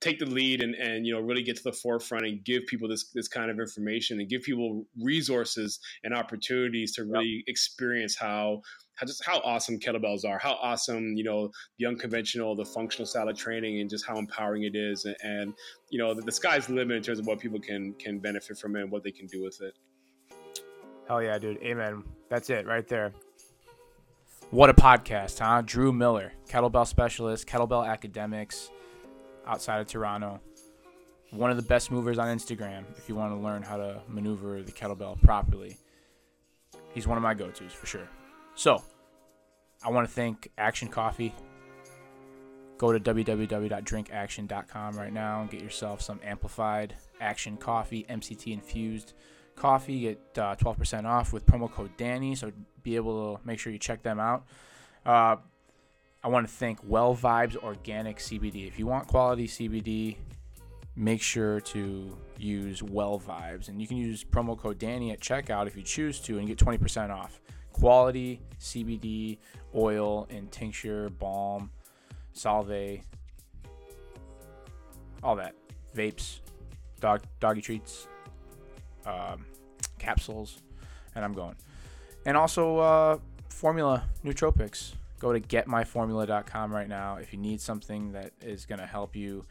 take 0.00 0.18
the 0.18 0.26
lead 0.26 0.62
and, 0.62 0.74
and 0.74 1.06
you 1.06 1.12
know 1.12 1.20
really 1.20 1.42
get 1.42 1.56
to 1.56 1.62
the 1.62 1.72
forefront 1.72 2.24
and 2.24 2.44
give 2.44 2.66
people 2.66 2.88
this 2.88 3.10
this 3.14 3.28
kind 3.28 3.50
of 3.50 3.58
information 3.58 4.20
and 4.20 4.28
give 4.28 4.42
people 4.42 4.86
resources 5.02 5.78
and 6.04 6.14
opportunities 6.14 6.92
to 6.94 7.04
really 7.04 7.26
yep. 7.26 7.44
experience 7.46 8.16
how 8.16 8.60
how 8.96 9.06
just 9.06 9.24
how 9.24 9.38
awesome 9.40 9.78
kettlebells 9.78 10.24
are, 10.24 10.38
how 10.38 10.52
awesome 10.60 11.14
you 11.16 11.24
know 11.24 11.50
the 11.78 11.86
unconventional, 11.86 12.54
the 12.54 12.64
functional 12.64 13.06
style 13.06 13.28
of 13.28 13.36
training, 13.36 13.80
and 13.80 13.88
just 13.88 14.06
how 14.06 14.18
empowering 14.18 14.64
it 14.64 14.74
is. 14.74 15.04
And, 15.04 15.16
and 15.22 15.54
you 15.90 15.98
know 15.98 16.14
the, 16.14 16.22
the, 16.22 16.32
sky's 16.32 16.66
the 16.66 16.74
limit 16.74 16.96
in 16.96 17.02
terms 17.02 17.18
of 17.18 17.26
what 17.26 17.38
people 17.38 17.60
can 17.60 17.94
can 17.94 18.18
benefit 18.18 18.58
from 18.58 18.76
it 18.76 18.82
and 18.82 18.90
what 18.90 19.02
they 19.02 19.12
can 19.12 19.26
do 19.26 19.42
with 19.42 19.60
it. 19.60 19.74
Hell 21.08 21.22
yeah, 21.22 21.38
dude! 21.38 21.58
Amen. 21.62 22.04
That's 22.28 22.50
it 22.50 22.66
right 22.66 22.86
there. 22.86 23.12
What 24.50 24.68
a 24.68 24.74
podcast, 24.74 25.38
huh? 25.38 25.62
Drew 25.64 25.92
Miller, 25.92 26.32
kettlebell 26.48 26.86
specialist, 26.86 27.46
kettlebell 27.46 27.86
academics 27.86 28.70
outside 29.50 29.80
of 29.80 29.88
Toronto. 29.88 30.40
One 31.30 31.50
of 31.50 31.56
the 31.56 31.62
best 31.62 31.90
movers 31.90 32.18
on 32.18 32.26
Instagram 32.36 32.84
if 32.96 33.08
you 33.08 33.14
want 33.14 33.32
to 33.32 33.38
learn 33.38 33.62
how 33.62 33.76
to 33.76 34.00
maneuver 34.08 34.62
the 34.62 34.72
kettlebell 34.72 35.20
properly. 35.22 35.76
He's 36.94 37.06
one 37.06 37.16
of 37.16 37.22
my 37.22 37.34
go 37.34 37.50
tos 37.50 37.72
for 37.72 37.86
sure. 37.86 38.08
So, 38.54 38.82
I 39.82 39.90
want 39.90 40.08
to 40.08 40.14
thank 40.14 40.50
Aktion 40.58 40.90
Coffee. 40.90 41.34
Go 42.78 42.92
to 42.96 43.00
www.drinkaktion.com 43.00 44.96
right 44.96 45.12
now 45.12 45.42
and 45.42 45.50
get 45.50 45.62
yourself 45.62 46.00
some 46.00 46.20
amplified 46.24 46.94
Aktion 47.20 47.58
Coffee, 47.58 48.06
MCT 48.08 48.52
infused 48.52 49.12
coffee. 49.54 50.00
Get 50.00 50.20
uh, 50.38 50.56
12% 50.56 51.04
off 51.04 51.32
with 51.32 51.46
promo 51.46 51.70
code 51.70 51.96
Danny. 51.96 52.34
So, 52.34 52.50
be 52.82 52.96
able 52.96 53.36
to 53.36 53.46
make 53.46 53.58
sure 53.58 53.72
you 53.72 53.78
check 53.78 54.02
them 54.02 54.18
out. 54.18 54.46
Uh, 55.04 55.36
I 56.22 56.28
want 56.28 56.46
to 56.46 56.52
thank 56.52 56.78
Well 56.86 57.16
Vibes 57.16 57.56
Organic 57.56 58.18
CBD. 58.18 58.68
If 58.68 58.78
you 58.78 58.86
want 58.86 59.08
quality 59.08 59.48
CBD, 59.48 60.16
make 60.94 61.22
sure 61.22 61.60
to 61.60 62.16
use 62.36 62.82
Well 62.82 63.18
Vibes. 63.18 63.68
And 63.68 63.80
you 63.80 63.88
can 63.88 63.96
use 63.96 64.22
promo 64.22 64.58
code 64.58 64.78
Danny 64.78 65.12
at 65.12 65.20
checkout 65.20 65.66
if 65.66 65.76
you 65.76 65.82
choose 65.82 66.20
to 66.20 66.38
and 66.38 66.46
get 66.46 66.58
20% 66.58 67.08
off. 67.08 67.40
Quality 67.72 68.42
CBD 68.60 69.38
oil 69.74 70.26
and 70.28 70.52
tincture, 70.52 71.08
balm, 71.08 71.70
salve, 72.34 73.00
all 75.22 75.36
that. 75.36 75.54
Vapes, 75.96 76.40
dog 77.00 77.22
doggy 77.40 77.62
treats, 77.62 78.06
um, 79.06 79.46
capsules, 79.98 80.58
and 81.14 81.24
I'm 81.24 81.32
going. 81.32 81.56
And 82.26 82.36
also 82.36 82.78
uh, 82.78 83.18
formula 83.48 84.04
nootropics 84.22 84.92
go 85.20 85.32
to 85.32 85.40
getmyformula.com 85.40 86.72
right 86.74 86.88
now 86.88 87.16
if 87.16 87.32
you 87.32 87.38
need 87.38 87.60
something 87.60 88.12
that 88.12 88.32
is 88.40 88.66
going 88.66 88.80
to 88.80 88.86
help 88.86 89.14
you 89.14 89.44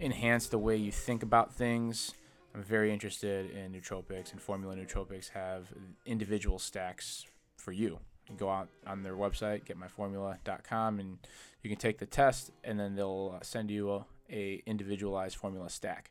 enhance 0.00 0.48
the 0.48 0.58
way 0.58 0.76
you 0.76 0.92
think 0.92 1.22
about 1.22 1.54
things. 1.54 2.12
I'm 2.54 2.62
very 2.62 2.92
interested 2.92 3.50
in 3.50 3.72
nootropics, 3.72 4.32
and 4.32 4.42
Formula 4.42 4.76
Nootropics 4.76 5.30
have 5.30 5.68
individual 6.04 6.58
stacks 6.58 7.24
for 7.56 7.72
you. 7.72 7.98
You 8.28 8.36
go 8.36 8.50
out 8.50 8.68
on 8.86 9.02
their 9.02 9.14
website, 9.14 9.64
getmyformula.com, 9.64 11.00
and 11.00 11.18
you 11.62 11.70
can 11.70 11.78
take 11.78 11.98
the 11.98 12.06
test, 12.06 12.50
and 12.62 12.78
then 12.78 12.94
they'll 12.94 13.38
send 13.42 13.70
you 13.70 13.90
a, 13.92 14.04
a 14.30 14.62
individualized 14.66 15.36
formula 15.36 15.70
stack. 15.70 16.10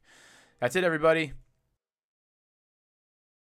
That's 0.60 0.76
it, 0.76 0.84
everybody. 0.84 1.34